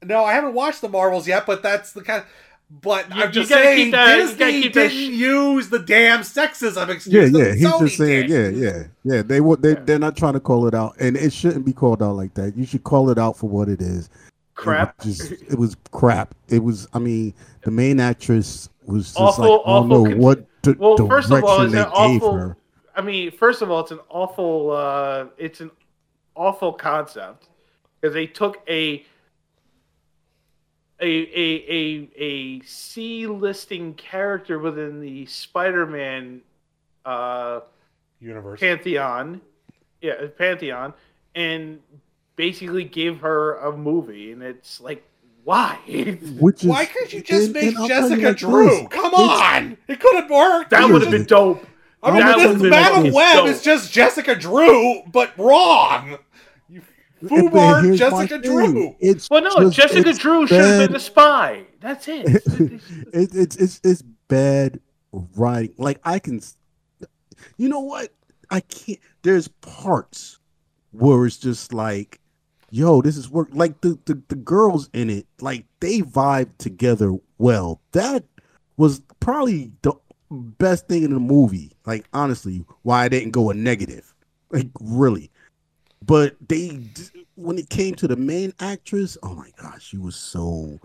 No, 0.02 0.24
I 0.24 0.32
haven't 0.34 0.54
watched 0.54 0.80
the 0.80 0.88
Marvels 0.88 1.26
yet, 1.28 1.44
but 1.46 1.62
that's 1.62 1.92
the 1.92 2.02
kind. 2.02 2.22
But 2.70 3.08
You- 3.14 3.22
I'm 3.22 3.32
just 3.32 3.48
saying, 3.48 3.86
keep 3.86 3.92
that- 3.92 4.16
you 4.18 4.26
Disney 4.36 4.62
keep 4.62 4.72
didn't 4.74 5.14
use 5.14 5.68
the 5.70 5.78
damn 5.78 6.20
sexism 6.20 6.88
excuse. 6.90 7.14
Yeah, 7.32 7.38
that 7.38 7.46
yeah. 7.48 7.54
He's 7.54 7.66
Sony 7.66 7.78
just 7.86 7.96
saying, 7.96 8.26
did. 8.28 8.56
yeah, 8.56 8.70
yeah, 8.70 8.82
yeah. 9.04 9.22
They 9.22 9.40
would. 9.40 9.62
They 9.62 9.74
they're 9.74 9.98
not 9.98 10.16
trying 10.18 10.34
to 10.34 10.40
call 10.40 10.66
it 10.66 10.74
out, 10.74 10.94
and 11.00 11.16
it 11.16 11.32
shouldn't 11.32 11.64
be 11.64 11.72
called 11.72 12.02
out 12.02 12.16
like 12.16 12.34
that. 12.34 12.56
You 12.58 12.66
should 12.66 12.84
call 12.84 13.08
it 13.08 13.18
out 13.18 13.38
for 13.38 13.48
what 13.48 13.68
it 13.70 13.80
is. 13.80 14.10
Crap. 14.54 14.96
It 15.00 15.06
was, 15.06 15.18
just, 15.18 15.32
it 15.32 15.58
was 15.58 15.76
crap. 15.92 16.34
It 16.48 16.62
was. 16.62 16.86
I 16.92 16.98
mean, 16.98 17.32
the 17.62 17.70
main 17.70 18.00
actress 18.00 18.68
was 18.84 19.06
just 19.06 19.18
Awful, 19.18 19.44
like 19.44 19.50
I 19.52 19.54
don't 19.54 19.64
awful 19.66 19.88
know 20.04 20.10
con- 20.10 20.18
what 20.18 20.62
d- 20.62 20.74
Well, 20.78 20.96
direction 20.96 21.08
first 21.08 21.30
of 21.30 21.44
all, 21.44 21.62
it's 21.62 21.72
they 21.72 21.78
an 21.80 21.84
gave 21.86 22.22
awful. 22.22 22.32
her. 22.36 22.56
I 22.96 23.00
mean, 23.00 23.30
first 23.30 23.62
of 23.62 23.70
all, 23.70 23.80
it's 23.80 23.92
an 23.92 24.00
awful. 24.10 24.72
Uh, 24.72 25.26
it's 25.38 25.60
an 25.62 25.70
awful 26.34 26.74
concept 26.74 27.48
because 28.00 28.12
they 28.12 28.26
took 28.26 28.58
a 28.68 29.06
a 31.00 31.06
a 31.06 31.64
a 31.68 32.10
a 32.22 32.60
C 32.64 33.26
listing 33.26 33.94
character 33.94 34.58
within 34.58 35.00
the 35.00 35.26
Spider-Man 35.26 36.40
uh, 37.04 37.60
Universe. 38.20 38.60
pantheon, 38.60 39.40
yeah, 40.00 40.14
pantheon, 40.36 40.92
and 41.34 41.78
basically 42.36 42.84
gave 42.84 43.20
her 43.20 43.56
a 43.58 43.76
movie, 43.76 44.32
and 44.32 44.42
it's 44.42 44.80
like, 44.80 45.02
why? 45.44 45.78
Which 46.38 46.62
is, 46.64 46.68
Why 46.68 46.84
couldn't 46.84 47.12
you 47.12 47.22
just 47.22 47.44
and- 47.46 47.52
make 47.54 47.68
and 47.68 47.78
I'll 47.78 47.88
tell 47.88 48.10
you 48.10 48.16
Jessica 48.16 48.28
like 48.28 48.36
Drew? 48.36 48.68
this, 48.68 48.88
Come 48.90 49.12
it's- 49.14 49.40
on, 49.40 49.76
it 49.88 50.00
could 50.00 50.14
have 50.16 50.30
worked. 50.30 50.70
that 50.70 50.88
would 50.88 51.02
have 51.02 51.10
been 51.10 51.24
dope. 51.24 51.64
I 52.00 52.12
mean, 52.12 52.20
That 52.20 52.38
this 52.38 52.62
Madame 52.62 53.12
Web 53.12 53.36
dope. 53.38 53.48
is 53.48 53.60
just 53.62 53.92
Jessica 53.92 54.36
Drew, 54.36 55.02
but 55.10 55.36
wrong. 55.36 56.18
You 57.20 57.28
But 57.28 57.38
foobar 57.52 57.84
here's 57.84 58.00
my 58.00 58.26
Jessica. 58.26 58.38
Drew. 58.38 58.96
It's 59.00 59.28
Well, 59.30 59.42
no, 59.42 59.50
just- 59.70 59.76
Jessica 59.76 60.12
Drew 60.14 60.46
should 60.46 60.60
have 60.60 60.78
been 60.88 60.92
the 60.92 61.00
spy. 61.00 61.64
That's 61.80 62.06
it. 62.08 62.26
it, 63.12 63.34
it's 63.34 63.56
it's 63.56 63.80
it's 63.84 64.02
bad 64.28 64.80
writing. 65.12 65.74
Like 65.78 66.00
I 66.04 66.18
can, 66.18 66.40
you 67.56 67.68
know 67.68 67.80
what? 67.80 68.10
I 68.50 68.60
can't. 68.60 68.98
There's 69.22 69.48
parts 69.48 70.38
where 70.92 71.26
it's 71.26 71.36
just 71.38 71.72
like, 71.72 72.20
yo, 72.70 73.02
this 73.02 73.16
is 73.16 73.28
work. 73.30 73.48
Like 73.52 73.80
the 73.80 73.98
the, 74.04 74.20
the 74.28 74.36
girls 74.36 74.88
in 74.92 75.10
it, 75.10 75.26
like 75.40 75.64
they 75.80 76.00
vibe 76.00 76.56
together 76.58 77.14
well. 77.38 77.80
That 77.92 78.24
was 78.76 79.02
probably 79.20 79.72
the 79.82 79.92
best 80.30 80.88
thing 80.88 81.02
in 81.04 81.12
the 81.12 81.20
movie. 81.20 81.72
Like 81.86 82.06
honestly, 82.12 82.64
why 82.82 83.04
I 83.04 83.08
didn't 83.08 83.30
go 83.32 83.50
a 83.50 83.54
negative. 83.54 84.14
Like 84.50 84.68
really. 84.80 85.30
But 86.08 86.36
they, 86.48 86.80
when 87.36 87.58
it 87.58 87.68
came 87.68 87.94
to 87.96 88.08
the 88.08 88.16
main 88.16 88.54
actress, 88.60 89.16
oh 89.22 89.34
my 89.34 89.50
gosh, 89.60 89.84
she 89.86 89.98
was 89.98 90.16
so. 90.16 90.80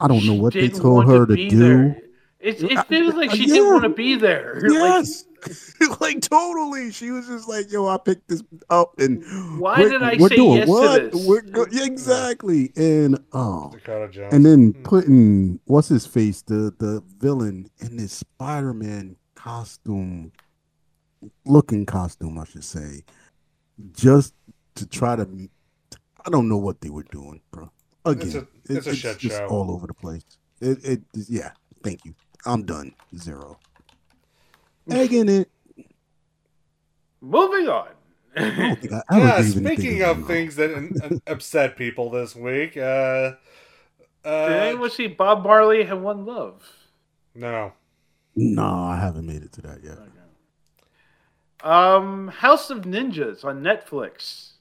I 0.00 0.08
don't 0.08 0.26
know 0.26 0.34
what 0.34 0.54
they 0.54 0.68
told 0.68 1.06
her 1.06 1.26
to 1.26 1.34
be 1.34 1.48
do. 1.48 1.58
there. 1.58 2.02
It, 2.40 2.60
it 2.62 2.86
feels 2.88 3.14
like 3.14 3.30
she 3.30 3.42
yeah. 3.46 3.54
didn't 3.54 3.66
want 3.70 3.82
to 3.84 3.88
be 3.90 4.16
there. 4.16 4.60
Like, 4.62 4.72
Yes. 4.72 5.24
Like, 6.00 6.20
totally. 6.22 6.90
She 6.92 7.10
was 7.10 7.26
just 7.26 7.48
like, 7.48 7.70
yo, 7.70 7.86
I 7.86 7.98
picked 7.98 8.28
this 8.28 8.42
up 8.70 8.98
and 8.98 9.22
Why 9.60 9.78
we're- 9.78 9.90
did 9.90 10.02
I 10.02 10.16
we're 10.18 10.28
say 10.28 10.36
doing 10.36 10.56
yes 10.56 10.66
to 10.66 10.70
what? 10.72 11.12
this? 11.12 11.26
We're 11.26 11.40
go- 11.42 11.66
yeah, 11.70 11.84
exactly. 11.84 12.72
And 12.76 13.18
oh 13.32 13.72
and 14.30 14.46
then 14.46 14.72
putting 14.84 15.60
what's 15.66 15.88
his 15.88 16.06
face, 16.06 16.42
the 16.42 16.72
the 16.78 17.02
villain 17.18 17.68
in 17.80 17.96
this 17.96 18.12
Spider-Man 18.12 19.16
costume 19.34 20.32
looking 21.44 21.86
costume, 21.86 22.38
I 22.38 22.44
should 22.44 22.64
say. 22.64 23.02
Just 23.92 24.34
to 24.76 24.86
try 24.86 25.16
to 25.16 25.26
I 26.24 26.30
don't 26.30 26.48
know 26.48 26.56
what 26.58 26.80
they 26.80 26.90
were 26.90 27.02
doing, 27.04 27.40
bro. 27.50 27.70
Again, 28.04 28.26
It's 28.26 28.34
a- 28.36 28.46
it's 28.76 28.86
a 28.86 28.94
shit 28.94 29.18
just 29.18 29.36
show. 29.38 29.46
all 29.46 29.70
over 29.72 29.86
the 29.86 29.94
place. 29.94 30.22
It, 30.60 30.78
it 30.84 31.00
yeah, 31.28 31.50
thank 31.82 32.04
you. 32.04 32.14
I'm 32.46 32.64
done. 32.64 32.94
Zero. 33.16 33.58
Egging 34.90 35.28
it. 35.28 35.50
Moving 37.20 37.68
on. 37.68 37.88
I 38.36 38.76
don't 38.80 39.02
I 39.10 39.18
yeah, 39.18 39.42
speaking 39.42 40.02
of 40.02 40.26
things 40.26 40.56
that 40.56 40.74
un- 40.74 41.20
upset 41.26 41.76
people 41.76 42.10
this 42.10 42.34
week, 42.34 42.76
uh, 42.76 43.32
Did 44.24 44.24
uh, 44.24 44.62
anyone 44.62 44.90
see 44.90 45.06
Bob 45.08 45.44
Marley 45.44 45.82
and 45.82 46.02
One 46.02 46.24
Love? 46.24 46.62
no, 47.34 47.72
No, 48.34 48.64
I 48.64 48.96
haven't 48.96 49.26
made 49.26 49.42
it 49.42 49.52
to 49.52 49.62
that 49.62 49.84
yet. 49.84 49.98
Um, 51.62 52.28
House 52.28 52.70
of 52.70 52.82
Ninjas 52.82 53.44
on 53.44 53.62
Netflix. 53.62 54.51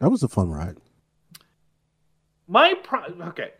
That 0.00 0.10
was 0.10 0.22
a 0.22 0.28
fun 0.28 0.50
ride. 0.50 0.76
My 2.48 2.74
pro- 2.74 3.04
okay. 3.28 3.52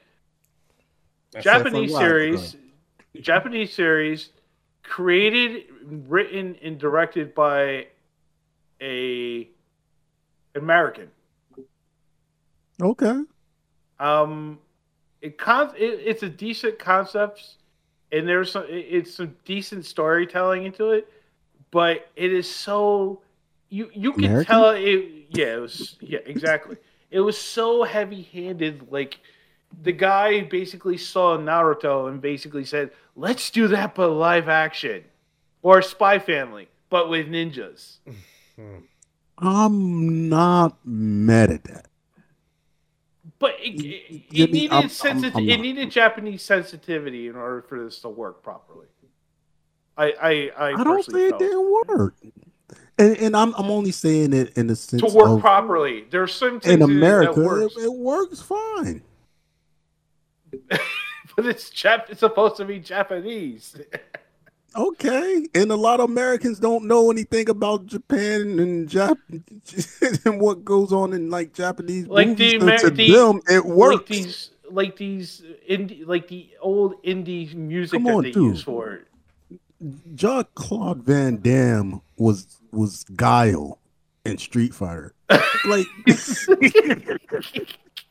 That's 1.32 1.44
Japanese 1.44 1.92
fun 1.92 2.00
ride. 2.00 2.08
series, 2.08 2.56
Japanese 3.20 3.72
series, 3.72 4.30
created, 4.82 5.64
written, 6.08 6.56
and 6.62 6.78
directed 6.78 7.34
by 7.34 7.86
a 8.80 9.48
American. 10.54 11.08
Okay. 12.82 13.20
Um, 13.98 14.58
it 15.22 15.38
con- 15.38 15.74
it, 15.76 16.00
it's 16.04 16.22
a 16.22 16.28
decent 16.28 16.78
concept, 16.78 17.56
and 18.12 18.28
there's 18.28 18.50
some 18.52 18.64
it- 18.64 18.86
it's 18.90 19.14
some 19.14 19.34
decent 19.44 19.86
storytelling 19.86 20.64
into 20.64 20.90
it, 20.90 21.08
but 21.70 22.08
it 22.16 22.32
is 22.32 22.48
so 22.52 23.22
you 23.70 23.90
you 23.94 24.12
can 24.12 24.24
American? 24.26 24.46
tell 24.46 24.70
it. 24.70 25.23
Yeah, 25.34 25.56
it 25.56 25.60
was 25.60 25.96
yeah 26.00 26.20
exactly. 26.24 26.76
it 27.10 27.20
was 27.20 27.36
so 27.38 27.82
heavy 27.84 28.22
handed. 28.22 28.90
Like 28.90 29.18
the 29.82 29.92
guy 29.92 30.42
basically 30.42 30.96
saw 30.96 31.36
Naruto 31.36 32.08
and 32.08 32.20
basically 32.20 32.64
said, 32.64 32.90
"Let's 33.16 33.50
do 33.50 33.68
that, 33.68 33.94
but 33.94 34.08
live 34.10 34.48
action, 34.48 35.04
or 35.62 35.82
Spy 35.82 36.18
Family, 36.18 36.68
but 36.90 37.08
with 37.08 37.26
ninjas." 37.28 37.96
I'm 39.38 40.28
not 40.28 40.78
mad 40.84 41.50
at 41.50 41.64
that. 41.64 41.86
But 43.40 43.56
it, 43.58 43.80
it, 43.84 44.22
it 44.32 44.52
mean- 44.52 44.70
I'm- 44.70 44.82
needed 44.84 45.04
I'm- 45.04 45.36
I'm 45.36 45.48
it 45.48 45.60
needed 45.60 45.90
Japanese 45.90 46.42
sensitivity 46.42 47.26
in 47.28 47.34
order 47.36 47.62
for 47.62 47.82
this 47.84 47.98
to 48.00 48.08
work 48.08 48.42
properly. 48.42 48.86
I 49.96 50.06
I 50.20 50.50
I, 50.56 50.80
I 50.80 50.84
don't 50.84 51.04
say 51.04 51.28
it 51.28 51.38
didn't 51.38 51.72
work. 51.88 52.14
And, 52.98 53.16
and 53.18 53.36
I'm 53.36 53.52
I'm 53.54 53.70
only 53.70 53.90
saying 53.90 54.32
it 54.32 54.56
in 54.56 54.68
the 54.68 54.76
sense 54.76 55.02
to 55.02 55.08
work 55.16 55.28
of 55.28 55.40
properly. 55.40 56.04
There's 56.10 56.32
some 56.32 56.60
in 56.64 56.80
America, 56.82 57.40
works, 57.40 57.76
it, 57.76 57.84
it 57.84 57.92
works 57.92 58.40
fine. 58.40 59.02
but 60.70 61.46
it's 61.46 61.70
Jap- 61.70 62.10
It's 62.10 62.20
supposed 62.20 62.56
to 62.58 62.64
be 62.64 62.78
Japanese. 62.78 63.76
Okay, 64.76 65.46
and 65.54 65.70
a 65.70 65.76
lot 65.76 66.00
of 66.00 66.10
Americans 66.10 66.58
don't 66.58 66.86
know 66.86 67.08
anything 67.08 67.48
about 67.48 67.86
Japan 67.86 68.58
and 68.58 68.88
Jap 68.88 69.16
and 70.26 70.40
what 70.40 70.64
goes 70.64 70.92
on 70.92 71.12
in 71.12 71.30
like 71.30 71.52
Japanese 71.52 72.08
like 72.08 72.26
movies. 72.26 72.54
the, 72.54 72.56
Amer- 72.66 72.78
to 72.78 72.90
the 72.90 73.12
them, 73.12 73.40
it 73.48 73.64
works. 73.64 73.98
Like 73.98 74.06
these, 74.08 74.50
like 74.68 74.96
these 74.96 75.42
indie, 75.70 76.04
like 76.04 76.26
the 76.26 76.48
old 76.60 77.00
indie 77.04 77.54
music 77.54 77.98
Come 77.98 78.02
that 78.06 78.14
on, 78.14 78.22
they 78.24 78.32
dude. 78.32 78.42
use 78.42 78.62
for 78.64 78.94
it. 78.94 79.06
John 80.14 80.46
Claude 80.54 81.02
Van 81.02 81.40
Damme 81.40 82.00
was 82.16 82.60
was 82.72 83.04
Guile 83.14 83.78
in 84.24 84.38
Street 84.38 84.74
Fighter. 84.74 85.14
Like, 85.66 85.86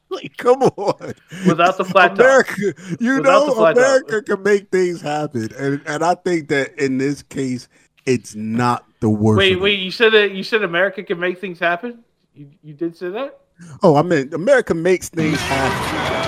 like 0.09 0.37
come 0.37 0.63
on. 0.63 1.13
Without 1.47 1.77
the 1.77 1.85
flat 1.85 2.09
top. 2.09 2.19
America, 2.19 2.73
you 2.99 3.17
Without 3.17 3.47
know, 3.47 3.53
flat 3.53 3.75
top. 3.75 3.85
America 3.85 4.21
can 4.23 4.43
make 4.43 4.69
things 4.69 5.01
happen, 5.01 5.49
and 5.57 5.81
and 5.85 6.03
I 6.03 6.15
think 6.15 6.49
that 6.49 6.77
in 6.79 6.97
this 6.97 7.23
case, 7.23 7.67
it's 8.05 8.35
not 8.35 8.85
the 8.99 9.09
worst. 9.09 9.37
Wait, 9.37 9.59
wait. 9.59 9.79
You 9.79 9.91
said 9.91 10.13
that 10.13 10.31
you 10.31 10.43
said 10.43 10.63
America 10.63 11.03
can 11.03 11.19
make 11.19 11.39
things 11.39 11.59
happen. 11.59 12.03
You, 12.33 12.49
you 12.63 12.73
did 12.73 12.95
say 12.95 13.09
that. 13.09 13.39
Oh, 13.81 13.95
I 13.95 14.01
mean, 14.01 14.33
America 14.33 14.73
makes 14.73 15.09
things 15.09 15.39
happen. 15.39 16.22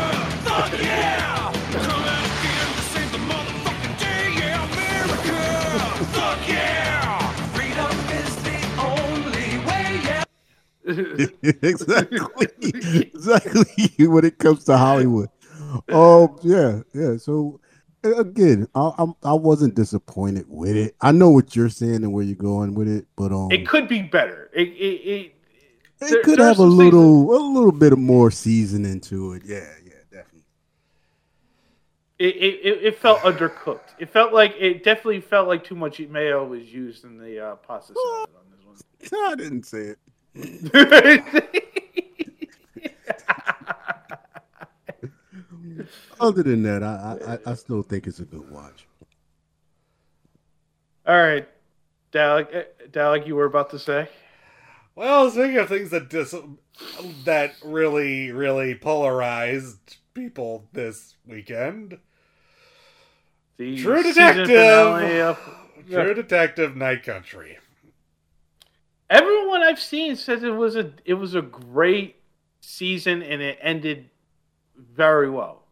exactly, 11.43 12.47
exactly. 12.61 13.89
When 14.07 14.25
it 14.25 14.37
comes 14.37 14.63
to 14.65 14.77
Hollywood, 14.77 15.29
oh 15.89 16.37
yeah, 16.43 16.81
yeah. 16.93 17.17
So 17.17 17.59
again, 18.03 18.67
I, 18.75 18.91
I'm 18.97 19.13
I 19.23 19.33
wasn't 19.33 19.75
disappointed 19.75 20.45
with 20.47 20.75
it. 20.75 20.95
I 21.01 21.11
know 21.11 21.29
what 21.29 21.55
you're 21.55 21.69
saying 21.69 22.03
and 22.03 22.13
where 22.13 22.23
you're 22.23 22.35
going 22.35 22.75
with 22.75 22.87
it, 22.87 23.07
but 23.15 23.31
um, 23.31 23.51
It 23.51 23.67
could 23.67 23.87
be 23.87 24.01
better. 24.03 24.49
It 24.53 24.67
it, 24.69 24.73
it, 24.73 25.25
it 25.25 25.33
there- 25.99 26.23
could 26.23 26.37
there 26.39 26.45
have 26.47 26.57
a 26.57 26.61
some 26.61 26.69
things 26.77 26.93
little 26.93 27.35
a 27.35 27.41
little 27.53 27.71
bit 27.71 27.93
of 27.93 27.99
more 27.99 28.29
seasoning 28.29 28.99
to 29.01 29.33
it. 29.33 29.43
Yeah, 29.45 29.65
yeah, 29.83 29.91
definitely. 30.11 30.43
It, 32.19 32.35
it, 32.35 32.59
it- 32.63 32.83
it 32.85 32.99
felt 32.99 33.19
undercooked. 33.21 33.95
It 33.97 34.09
felt 34.09 34.33
like 34.33 34.55
it 34.59 34.83
definitely 34.83 35.21
felt 35.21 35.47
like 35.47 35.63
too 35.63 35.75
much 35.75 35.99
mayo 35.99 36.45
was 36.45 36.63
used 36.71 37.05
in 37.05 37.17
the 37.17 37.39
uh, 37.43 37.55
pasta 37.55 37.93
salad 37.95 38.29
on 38.37 38.51
this 38.51 39.11
one. 39.11 39.31
I 39.31 39.35
didn't 39.35 39.65
say 39.65 39.79
it. 39.79 39.99
Other 46.19 46.43
than 46.43 46.63
that, 46.63 46.83
I, 46.83 47.17
I 47.25 47.33
I- 47.33 47.51
I 47.51 47.53
still 47.55 47.81
think 47.83 48.07
it's 48.07 48.19
a 48.19 48.25
good 48.25 48.49
watch. 48.49 48.87
All 51.07 51.17
right, 51.17 51.47
Dalek, 52.11 52.47
eh, 52.53 52.63
Dalek, 52.89 53.27
you 53.27 53.35
were 53.35 53.45
about 53.45 53.69
to 53.71 53.79
say. 53.79 54.09
Well, 54.95 55.29
speaking 55.29 55.57
of 55.57 55.69
things 55.69 55.91
that 55.91 56.09
dis- 56.09 56.33
that 57.25 57.53
really, 57.63 58.31
really 58.31 58.73
polarized 58.75 59.97
people 60.13 60.67
this 60.73 61.15
weekend, 61.27 61.99
The 63.57 63.77
True 63.83 64.01
Detective, 64.01 64.49
of- 64.49 65.39
True 65.89 66.13
Detective 66.15 66.75
Night 66.75 67.03
Country. 67.03 67.59
Everyone 69.09 69.61
I've 69.61 69.79
seen 69.79 70.15
says 70.15 70.43
it 70.43 70.49
was 70.49 70.75
a 70.75 70.91
it 71.05 71.13
was 71.15 71.35
a 71.35 71.41
great 71.41 72.15
season 72.61 73.21
and 73.21 73.41
it 73.41 73.57
ended 73.61 74.09
very 74.77 75.29
well. 75.29 75.63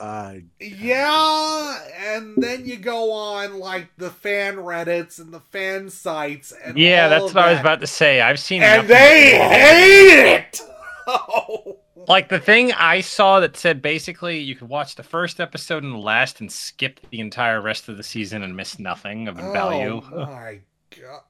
I 0.00 0.44
Yeah, 0.60 1.78
and 1.96 2.36
then 2.36 2.66
you 2.66 2.76
go 2.76 3.10
on 3.10 3.58
like 3.58 3.88
the 3.96 4.10
fan 4.10 4.56
Reddits 4.56 5.18
and 5.18 5.32
the 5.32 5.40
fan 5.40 5.88
sites, 5.88 6.52
and 6.52 6.78
Yeah, 6.78 7.04
all 7.04 7.10
that's 7.10 7.30
of 7.30 7.34
what 7.34 7.44
I 7.44 7.50
was 7.52 7.60
about 7.60 7.80
to 7.80 7.86
say. 7.86 8.20
I've 8.20 8.38
seen 8.38 8.62
and 8.62 8.86
they 8.86 9.38
hate 9.38 10.36
it. 10.36 10.60
Oh. 11.10 11.78
Like 12.06 12.28
the 12.28 12.38
thing 12.38 12.70
I 12.72 13.00
saw 13.00 13.40
that 13.40 13.56
said 13.56 13.80
basically 13.80 14.40
you 14.40 14.54
could 14.54 14.68
watch 14.68 14.94
the 14.94 15.02
first 15.02 15.40
episode 15.40 15.82
and 15.82 15.94
the 15.94 15.98
last 15.98 16.38
and 16.38 16.52
skip 16.52 17.00
the 17.10 17.20
entire 17.20 17.62
rest 17.62 17.88
of 17.88 17.96
the 17.96 18.02
season 18.02 18.42
and 18.42 18.54
miss 18.54 18.78
nothing 18.78 19.26
of 19.26 19.38
oh 19.38 19.52
value. 19.52 20.02
Oh 20.12 20.26
my 20.26 20.60
god! 21.00 21.22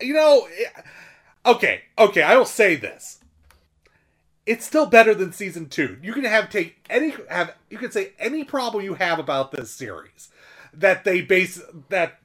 You 0.00 0.14
know, 0.14 0.48
okay, 1.44 1.82
okay. 1.98 2.22
I 2.22 2.36
will 2.36 2.44
say 2.44 2.76
this: 2.76 3.20
it's 4.46 4.64
still 4.64 4.86
better 4.86 5.14
than 5.14 5.32
season 5.32 5.68
two. 5.68 5.98
You 6.02 6.12
can 6.12 6.24
have 6.24 6.50
take 6.50 6.84
any 6.88 7.14
have 7.28 7.54
you 7.70 7.78
can 7.78 7.90
say 7.90 8.12
any 8.18 8.44
problem 8.44 8.84
you 8.84 8.94
have 8.94 9.18
about 9.18 9.52
this 9.52 9.70
series 9.70 10.30
that 10.74 11.04
they 11.04 11.22
base 11.22 11.60
that 11.88 12.20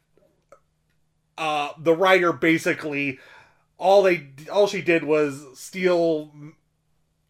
uh 1.38 1.70
the 1.80 1.96
writer 1.96 2.34
basically 2.34 3.18
all 3.78 4.04
they 4.04 4.28
all 4.52 4.68
she 4.68 4.82
did 4.82 5.04
was 5.04 5.44
steal 5.56 6.32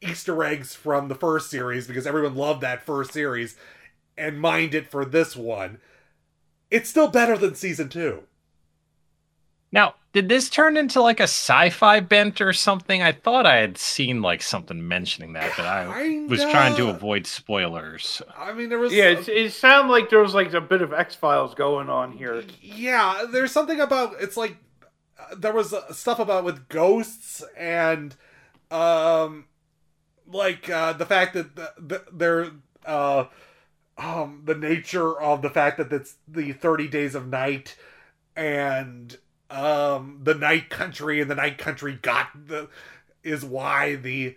Easter 0.01 0.43
eggs 0.43 0.73
from 0.75 1.07
the 1.07 1.15
first 1.15 1.49
series 1.49 1.87
because 1.87 2.07
everyone 2.07 2.35
loved 2.35 2.61
that 2.61 2.83
first 2.85 3.13
series 3.13 3.55
and 4.17 4.41
mined 4.41 4.75
it 4.75 4.89
for 4.89 5.05
this 5.05 5.35
one. 5.35 5.79
It's 6.69 6.89
still 6.89 7.07
better 7.07 7.37
than 7.37 7.55
season 7.55 7.87
two. 7.87 8.23
Now, 9.71 9.95
did 10.13 10.27
this 10.27 10.49
turn 10.49 10.75
into 10.75 11.01
like 11.01 11.19
a 11.21 11.23
sci-fi 11.23 12.01
bent 12.01 12.41
or 12.41 12.51
something? 12.51 13.01
I 13.01 13.13
thought 13.13 13.45
I 13.45 13.57
had 13.57 13.77
seen 13.77 14.21
like 14.21 14.41
something 14.41 14.85
mentioning 14.85 15.33
that, 15.33 15.53
but 15.55 15.65
I 15.65 16.25
was 16.27 16.41
trying 16.41 16.75
to 16.75 16.89
avoid 16.89 17.25
spoilers. 17.25 18.21
I 18.37 18.51
mean, 18.51 18.67
there 18.69 18.79
was 18.79 18.91
Yeah, 18.93 19.11
it, 19.11 19.29
it 19.29 19.53
sounded 19.53 19.91
like 19.91 20.09
there 20.09 20.19
was 20.19 20.33
like 20.33 20.53
a 20.53 20.59
bit 20.59 20.81
of 20.81 20.91
X 20.91 21.15
Files 21.15 21.55
going 21.55 21.89
on 21.89 22.11
here. 22.11 22.43
yeah. 22.61 23.25
There's 23.31 23.51
something 23.51 23.79
about 23.79 24.15
it's 24.19 24.35
like 24.35 24.57
uh, 25.17 25.35
there 25.35 25.53
was 25.53 25.73
uh, 25.73 25.93
stuff 25.93 26.19
about 26.19 26.43
with 26.43 26.67
ghosts 26.67 27.43
and 27.57 28.15
um 28.69 29.45
like 30.27 30.69
uh 30.69 30.93
the 30.93 31.05
fact 31.05 31.33
that 31.33 31.55
the, 31.55 31.73
the, 31.77 32.03
they're 32.11 32.51
uh 32.85 33.25
um 33.97 34.41
the 34.45 34.55
nature 34.55 35.19
of 35.19 35.41
the 35.41 35.49
fact 35.49 35.77
that 35.77 35.91
it's 35.91 36.15
the 36.27 36.53
30 36.53 36.87
days 36.87 37.15
of 37.15 37.27
night 37.27 37.77
and 38.35 39.17
um 39.51 40.19
the 40.23 40.33
night 40.33 40.69
country 40.69 41.21
and 41.21 41.29
the 41.29 41.35
night 41.35 41.57
country 41.57 41.99
got 42.01 42.27
the 42.47 42.69
is 43.23 43.43
why 43.45 43.95
the 43.95 44.35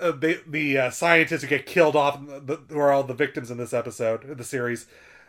uh, 0.00 0.12
the 0.12 0.40
the 0.46 0.78
uh, 0.78 0.90
scientists 0.90 1.42
who 1.42 1.48
get 1.48 1.66
killed 1.66 1.94
off 1.94 2.20
the, 2.26 2.60
who 2.68 2.78
are 2.78 2.90
all 2.90 3.02
the 3.02 3.14
victims 3.14 3.50
in 3.50 3.58
this 3.58 3.72
episode 3.72 4.28
of 4.28 4.38
the 4.38 4.44
series. 4.44 4.86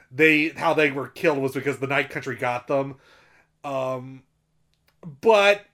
They 0.09 0.49
how 0.49 0.73
they 0.73 0.91
were 0.91 1.07
killed 1.07 1.39
was 1.39 1.53
because 1.53 1.79
the 1.79 1.87
night 1.87 2.09
country 2.09 2.35
got 2.35 2.67
them. 2.67 2.95
Um 3.63 4.23
but 5.21 5.65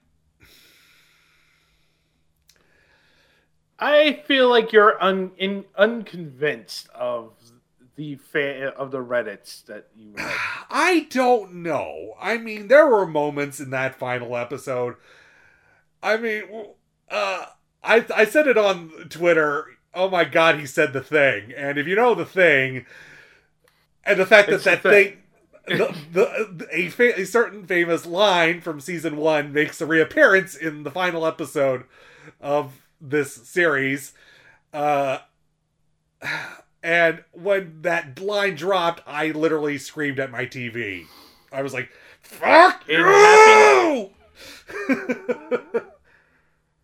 I 3.78 4.24
feel 4.26 4.48
like 4.48 4.72
you're 4.72 5.00
un, 5.02 5.30
in, 5.38 5.64
unconvinced 5.76 6.88
of 6.94 7.32
the 7.98 8.14
fa- 8.16 8.74
of 8.76 8.92
the 8.92 9.04
Reddits 9.04 9.66
that 9.66 9.88
you 9.96 10.12
read. 10.14 10.40
I 10.70 11.06
don't 11.10 11.56
know. 11.56 12.14
I 12.20 12.38
mean, 12.38 12.68
there 12.68 12.86
were 12.86 13.06
moments 13.06 13.60
in 13.60 13.70
that 13.70 13.98
final 13.98 14.36
episode. 14.36 14.96
I 16.02 16.16
mean, 16.16 16.44
uh, 17.10 17.46
I 17.82 18.04
I 18.14 18.24
said 18.24 18.46
it 18.46 18.58
on 18.58 18.90
Twitter. 19.08 19.66
Oh 19.94 20.08
my 20.08 20.24
god, 20.24 20.58
he 20.58 20.66
said 20.66 20.92
the 20.92 21.00
thing. 21.02 21.52
And 21.56 21.78
if 21.78 21.86
you 21.86 21.96
know 21.96 22.14
the 22.14 22.26
thing, 22.26 22.86
and 24.04 24.18
the 24.18 24.26
fact 24.26 24.48
that 24.50 24.56
It's 24.56 24.64
that 24.64 24.82
thing, 24.82 25.18
the, 25.66 25.94
the 26.12 26.68
a, 26.72 26.88
fa- 26.88 27.20
a 27.20 27.24
certain 27.24 27.66
famous 27.66 28.06
line 28.06 28.60
from 28.60 28.80
season 28.80 29.16
one 29.16 29.52
makes 29.52 29.80
a 29.80 29.86
reappearance 29.86 30.54
in 30.54 30.82
the 30.82 30.90
final 30.90 31.26
episode 31.26 31.84
of 32.40 32.80
this 33.00 33.34
series. 33.34 34.12
Uh, 34.72 35.18
and 36.88 37.22
when 37.32 37.82
that 37.82 38.18
line 38.18 38.54
dropped, 38.54 39.02
I 39.06 39.30
literally 39.32 39.76
screamed 39.76 40.18
at 40.18 40.30
my 40.30 40.46
TV. 40.46 41.04
I 41.52 41.60
was 41.60 41.74
like, 41.74 41.90
"Fuck 42.22 42.88
In 42.88 43.00
you!" 43.00 44.10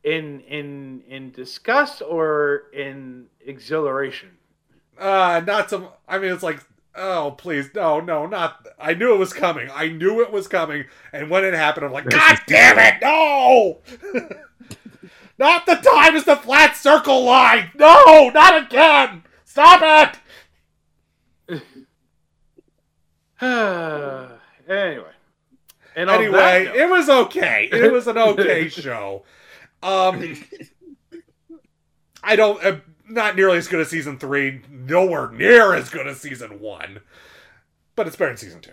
in 0.05 0.41
in 0.41 1.03
in 1.09 1.31
disgust 1.31 2.03
or 2.03 2.65
in 2.75 3.29
exhilaration. 3.47 4.37
Uh, 4.99 5.41
not 5.47 5.71
some. 5.71 5.89
I 6.07 6.19
mean, 6.19 6.33
it's 6.35 6.43
like, 6.43 6.61
oh, 6.95 7.35
please, 7.39 7.71
no, 7.75 7.99
no, 7.99 8.27
not. 8.27 8.67
I 8.79 8.93
knew 8.93 9.15
it 9.15 9.19
was 9.19 9.33
coming. 9.33 9.71
I 9.73 9.89
knew 9.89 10.21
it 10.21 10.31
was 10.31 10.49
coming, 10.49 10.85
and 11.15 11.31
when 11.31 11.47
it 11.47 11.55
happened, 11.55 11.87
I'm 11.87 11.93
like, 11.93 12.11
God 12.11 12.41
damn 12.47 12.79
it, 12.79 13.01
no! 13.01 13.79
not 15.39 15.65
the 15.65 15.77
time 15.77 16.15
is 16.15 16.25
the 16.25 16.37
flat 16.37 16.77
circle 16.77 17.25
line. 17.25 17.71
No, 17.75 18.29
not 18.35 18.67
again. 18.67 19.23
Stop 19.55 20.19
it. 21.49 21.61
anyway, 24.69 25.05
and 25.95 26.11
anyway, 26.11 26.65
note- 26.65 26.75
it 26.75 26.91
was 26.91 27.09
okay. 27.09 27.69
It 27.71 27.93
was 27.93 28.09
an 28.09 28.19
okay 28.19 28.69
show. 28.69 29.23
Um, 29.81 30.37
I 32.25 32.35
don't. 32.35 32.65
Uh, 32.65 32.79
not 33.09 33.37
nearly 33.37 33.59
as 33.59 33.69
good 33.69 33.79
as 33.79 33.89
season 33.91 34.19
three. 34.19 34.63
Nowhere 34.69 35.31
near 35.31 35.73
as 35.73 35.89
good 35.89 36.09
as 36.09 36.21
season 36.21 36.59
one. 36.59 36.99
But 37.95 38.09
it's 38.09 38.17
better 38.17 38.31
than 38.31 38.39
season 38.39 38.61
two. 38.61 38.73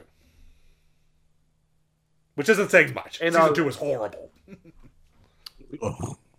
Which 2.34 2.49
isn't 2.49 2.72
saying 2.72 2.95
much. 2.95 3.22
And 3.22 3.34
season 3.36 3.49
I'll- 3.49 3.53
two 3.53 3.66
was 3.66 3.76
horrible. 3.76 4.32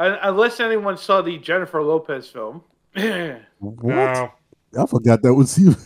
Un- 0.00 0.18
unless 0.22 0.58
anyone 0.60 0.96
saw 0.96 1.20
the 1.20 1.36
Jennifer 1.36 1.82
Lopez 1.82 2.26
film. 2.28 2.62
what? 3.58 3.84
No. 3.84 4.32
I 4.78 4.86
forgot 4.86 5.20
that 5.22 5.34
was 5.34 5.58
you. 5.58 5.76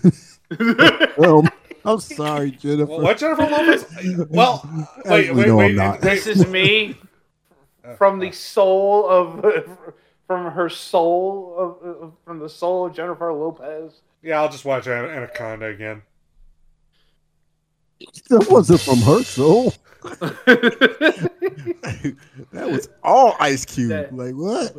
um, 1.24 1.48
I'm 1.84 1.98
sorry, 1.98 2.52
Jennifer. 2.52 2.92
Well, 2.92 3.00
what 3.00 3.18
Jennifer 3.18 3.42
Lopez? 3.42 3.84
Well, 4.30 4.62
wait, 5.04 5.20
Actually, 5.20 5.34
wait, 5.34 5.46
no, 5.48 5.56
wait. 5.56 5.70
I'm 5.70 5.76
not. 5.76 6.00
this 6.00 6.28
is 6.28 6.46
me 6.46 6.96
from 7.98 8.20
the 8.20 8.30
soul 8.30 9.08
of 9.08 9.68
from 10.28 10.52
her 10.52 10.68
soul 10.68 11.54
of, 11.82 11.88
of 11.88 12.12
from 12.24 12.38
the 12.38 12.48
soul 12.48 12.86
of 12.86 12.94
Jennifer 12.94 13.32
Lopez. 13.32 14.00
Yeah, 14.22 14.40
I'll 14.40 14.48
just 14.48 14.64
watch 14.64 14.86
Anaconda 14.86 15.66
again. 15.66 16.02
That 18.30 18.46
wasn't 18.50 18.80
from 18.80 18.98
her 19.00 19.22
soul. 19.22 19.74
that 20.04 21.30
was 22.52 22.88
all 23.02 23.36
Ice 23.40 23.64
Cube. 23.64 23.90
That- 23.90 24.14
like 24.14 24.34
what? 24.34 24.72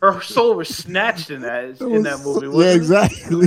Her 0.00 0.20
soul 0.20 0.54
was 0.56 0.68
snatched 0.68 1.30
in 1.30 1.42
that 1.42 1.78
That 1.78 1.86
in 1.88 2.02
that 2.02 2.20
movie. 2.20 2.46
so- 2.46 2.60
yeah, 2.60 2.76
wasn't 2.76 3.22
it? 3.30 3.46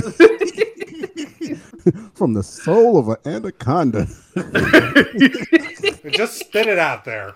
from 2.14 2.32
the 2.34 2.42
soul 2.42 2.98
of 2.98 3.08
an 3.08 3.16
anaconda. 3.26 4.06
Just 6.10 6.38
spit 6.40 6.66
it 6.66 6.78
out 6.78 7.04
there. 7.04 7.34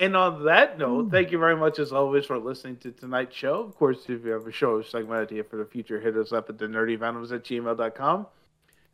And 0.00 0.16
on 0.16 0.44
that 0.44 0.76
note, 0.78 1.10
thank 1.10 1.30
you 1.30 1.38
very 1.38 1.56
much 1.56 1.78
as 1.78 1.92
always 1.92 2.26
for 2.26 2.38
listening 2.38 2.76
to 2.78 2.90
tonight's 2.90 3.36
show. 3.36 3.60
Of 3.60 3.76
course, 3.76 3.98
if 4.08 4.24
you 4.24 4.30
have 4.32 4.46
a 4.46 4.52
show 4.52 4.72
or 4.76 4.82
segment 4.82 5.20
idea 5.20 5.44
for 5.44 5.56
the 5.56 5.64
future, 5.64 6.00
hit 6.00 6.16
us 6.16 6.32
up 6.32 6.50
at 6.50 6.58
the 6.58 6.66
nerdyvenoms 6.66 7.30
at 7.32 7.44
gmail.com. 7.44 8.26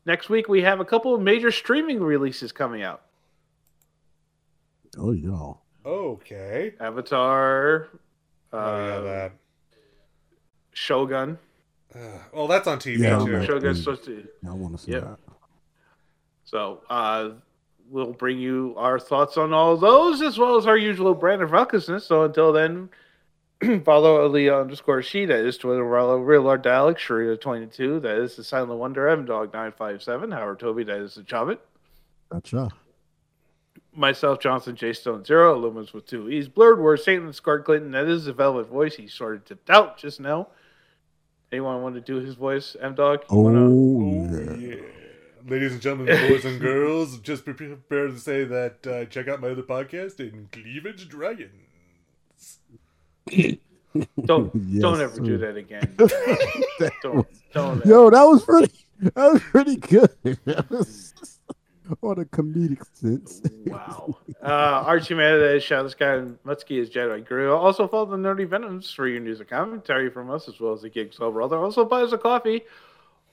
Next 0.04 0.28
week, 0.28 0.48
we 0.48 0.60
have 0.62 0.80
a 0.80 0.84
couple 0.84 1.14
of 1.14 1.20
major 1.22 1.50
streaming 1.50 2.00
releases 2.02 2.52
coming 2.52 2.82
out 2.82 3.02
Oh, 4.98 5.12
y'all. 5.12 5.60
Okay. 5.86 6.74
Avatar, 6.80 7.88
Oh, 8.52 8.58
yeah, 8.58 8.94
uh, 8.94 9.00
that. 9.02 9.32
Shogun. 10.72 11.38
Uh, 11.94 11.98
well, 12.32 12.46
that's 12.48 12.66
on 12.66 12.78
TV 12.78 12.98
Yeah, 12.98 13.24
too. 13.24 13.36
I'm 13.36 13.46
Shogun's 13.46 13.78
supposed 13.80 14.04
to. 14.04 14.26
I 14.46 14.52
want 14.52 14.76
to 14.76 14.82
see 14.82 14.92
Yep. 14.92 15.02
that. 15.04 15.18
So 16.44 16.80
uh, 16.90 17.30
we'll 17.90 18.12
bring 18.12 18.38
you 18.38 18.74
our 18.76 18.98
thoughts 18.98 19.36
on 19.36 19.52
all 19.52 19.74
of 19.74 19.80
those, 19.80 20.22
as 20.22 20.38
well 20.38 20.56
as 20.56 20.66
our 20.66 20.76
usual 20.76 21.14
brand 21.14 21.42
of 21.42 21.50
ruckusness. 21.50 22.02
So 22.02 22.24
until 22.24 22.52
then, 22.52 22.88
follow 23.84 24.28
Aaliyah 24.28 24.62
underscore 24.62 25.02
she. 25.02 25.26
That 25.26 25.44
is 25.44 25.58
Twitter. 25.58 25.84
Follow 25.84 26.18
Real 26.18 26.42
Lord 26.42 26.62
Dalek, 26.62 26.96
Sharita 26.96 27.40
twenty 27.40 27.66
two. 27.66 28.00
That 28.00 28.16
is 28.18 28.36
the 28.36 28.44
Silent 28.44 28.78
Wonder 28.78 29.08
M 29.08 29.24
Dog 29.24 29.52
nine 29.52 29.72
five 29.72 30.02
seven. 30.02 30.30
Howard 30.30 30.60
Toby. 30.60 30.84
That 30.84 31.00
is 31.00 31.16
the 31.16 31.22
Chavit. 31.22 31.58
Gotcha. 32.30 32.70
Myself, 33.92 34.38
Johnson, 34.38 34.76
J 34.76 34.92
Stone 34.92 35.24
Zero, 35.24 35.60
Lumens 35.60 35.92
with 35.92 36.06
two 36.06 36.30
E's. 36.30 36.48
Blurred 36.48 36.78
Word, 36.78 37.00
Satan, 37.00 37.32
Scar 37.32 37.60
Clinton. 37.60 37.90
That 37.90 38.06
is 38.06 38.24
the 38.24 38.32
Velvet 38.32 38.68
Voice. 38.68 38.94
He 38.94 39.08
sort 39.08 39.34
of 39.34 39.44
dipped 39.44 39.68
out 39.68 39.98
just 39.98 40.20
now. 40.20 40.48
Anyone 41.50 41.82
want 41.82 41.96
to 41.96 42.00
do 42.00 42.16
his 42.16 42.36
voice, 42.36 42.76
M 42.80 42.94
Dog? 42.94 43.24
Oh, 43.28 43.50
yeah. 43.50 43.58
Oh, 43.58 44.54
yeah. 44.54 44.99
Ladies 45.46 45.72
and 45.72 45.80
gentlemen, 45.80 46.28
boys 46.28 46.44
and 46.44 46.60
girls, 46.60 47.18
just 47.20 47.44
be 47.44 47.52
prepared 47.52 48.12
to 48.12 48.18
say 48.18 48.44
that 48.44 48.86
uh, 48.86 49.04
check 49.06 49.28
out 49.28 49.40
my 49.40 49.48
other 49.48 49.62
podcast 49.62 50.20
in 50.20 50.48
Cleavage 50.52 51.08
Dragons. 51.08 51.50
Don't 54.24 54.52
Yes, 54.54 54.82
don't 54.82 55.00
ever 55.00 55.20
do 55.20 55.36
that 55.38 55.56
again. 55.56 55.96
don't 57.02 57.26
don't. 57.52 57.84
Yo, 57.84 58.08
that 58.08 58.22
was 58.22 58.44
pretty. 58.44 58.72
That 59.00 59.32
was 59.32 59.42
pretty 59.42 59.76
good. 59.76 60.10
That 60.44 60.70
was 60.70 61.12
on 62.02 62.20
a 62.20 62.24
comedic 62.24 62.84
sense. 62.94 63.42
Wow. 63.66 64.16
Uh, 64.40 64.46
Archie 64.86 65.14
Meta 65.14 65.56
is 65.56 65.64
Shadow 65.64 65.88
Sky 65.88 66.14
and 66.14 66.40
Mutsky 66.44 66.78
is 66.78 66.88
Jedi 66.88 67.26
Guru. 67.26 67.52
Also 67.52 67.88
follow 67.88 68.06
the 68.06 68.16
Nerdy 68.16 68.48
Venoms 68.48 68.92
for 68.92 69.08
your 69.08 69.18
news 69.18 69.40
and 69.40 69.48
commentary 69.48 70.08
from 70.08 70.30
us, 70.30 70.46
as 70.48 70.60
well 70.60 70.72
as 70.72 70.82
the 70.82 70.88
Gig 70.88 71.12
Soul 71.12 71.32
Brother. 71.32 71.56
Also 71.58 71.84
buy 71.84 72.02
us 72.02 72.12
a 72.12 72.18
coffee 72.18 72.62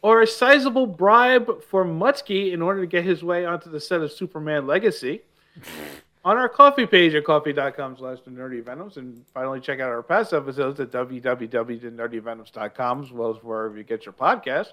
or 0.07 0.21
a 0.21 0.27
sizable 0.27 0.88
bribe 0.88 1.61
for 1.63 1.84
Mutsky 1.84 2.53
in 2.53 2.61
order 2.61 2.79
to 2.79 2.88
get 2.88 3.03
his 3.03 3.25
way 3.25 3.43
onto 3.43 3.69
the 3.69 3.81
set 3.81 3.99
of 3.99 4.09
Superman 4.09 4.65
Legacy. 4.65 5.19
On 6.23 6.38
our 6.38 6.47
coffee 6.47 6.85
page 6.85 7.13
at 7.13 7.25
ko-fi.com 7.25 7.97
slash 7.97 8.19
the 8.21 8.31
nerdy 8.31 8.63
venoms. 8.63 8.95
And 8.95 9.25
finally, 9.34 9.59
check 9.59 9.81
out 9.81 9.89
our 9.89 10.01
past 10.01 10.31
episodes 10.31 10.79
at 10.79 10.91
www.nerdyvenoms.com, 10.91 13.03
as 13.03 13.11
well 13.11 13.35
as 13.35 13.43
wherever 13.43 13.77
you 13.77 13.84
get 13.84 14.05
your 14.05 14.13
podcast. 14.13 14.71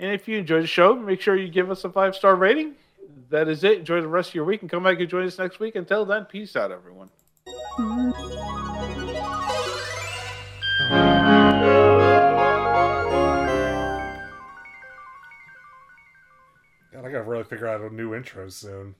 And 0.00 0.10
if 0.10 0.26
you 0.26 0.38
enjoyed 0.38 0.64
the 0.64 0.68
show, 0.68 0.96
make 0.96 1.20
sure 1.20 1.36
you 1.36 1.48
give 1.48 1.70
us 1.70 1.84
a 1.84 1.90
five 1.90 2.16
star 2.16 2.34
rating. 2.34 2.74
That 3.30 3.46
is 3.46 3.62
it. 3.62 3.78
Enjoy 3.78 4.00
the 4.00 4.08
rest 4.08 4.30
of 4.30 4.34
your 4.34 4.44
week 4.44 4.62
and 4.62 4.70
come 4.70 4.82
back 4.82 4.98
and 4.98 5.08
join 5.08 5.24
us 5.24 5.38
next 5.38 5.60
week. 5.60 5.76
Until 5.76 6.04
then, 6.04 6.24
peace 6.24 6.56
out, 6.56 6.72
everyone. 6.72 7.10
I 17.04 17.10
gotta 17.10 17.24
really 17.24 17.44
figure 17.44 17.68
out 17.68 17.82
a 17.82 17.94
new 17.94 18.14
intro 18.14 18.48
soon. 18.48 18.94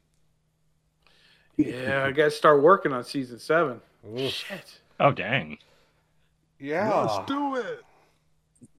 Yeah, 1.56 2.04
I 2.04 2.12
got 2.12 2.24
to 2.24 2.30
start 2.30 2.62
working 2.62 2.92
on 2.92 3.04
season 3.04 3.38
seven. 3.38 3.80
Oof. 4.18 4.30
Shit. 4.30 4.80
Oh 5.00 5.12
dang. 5.12 5.58
Yeah. 6.58 7.02
Let's 7.02 7.26
do 7.26 7.56
it. 7.56 7.82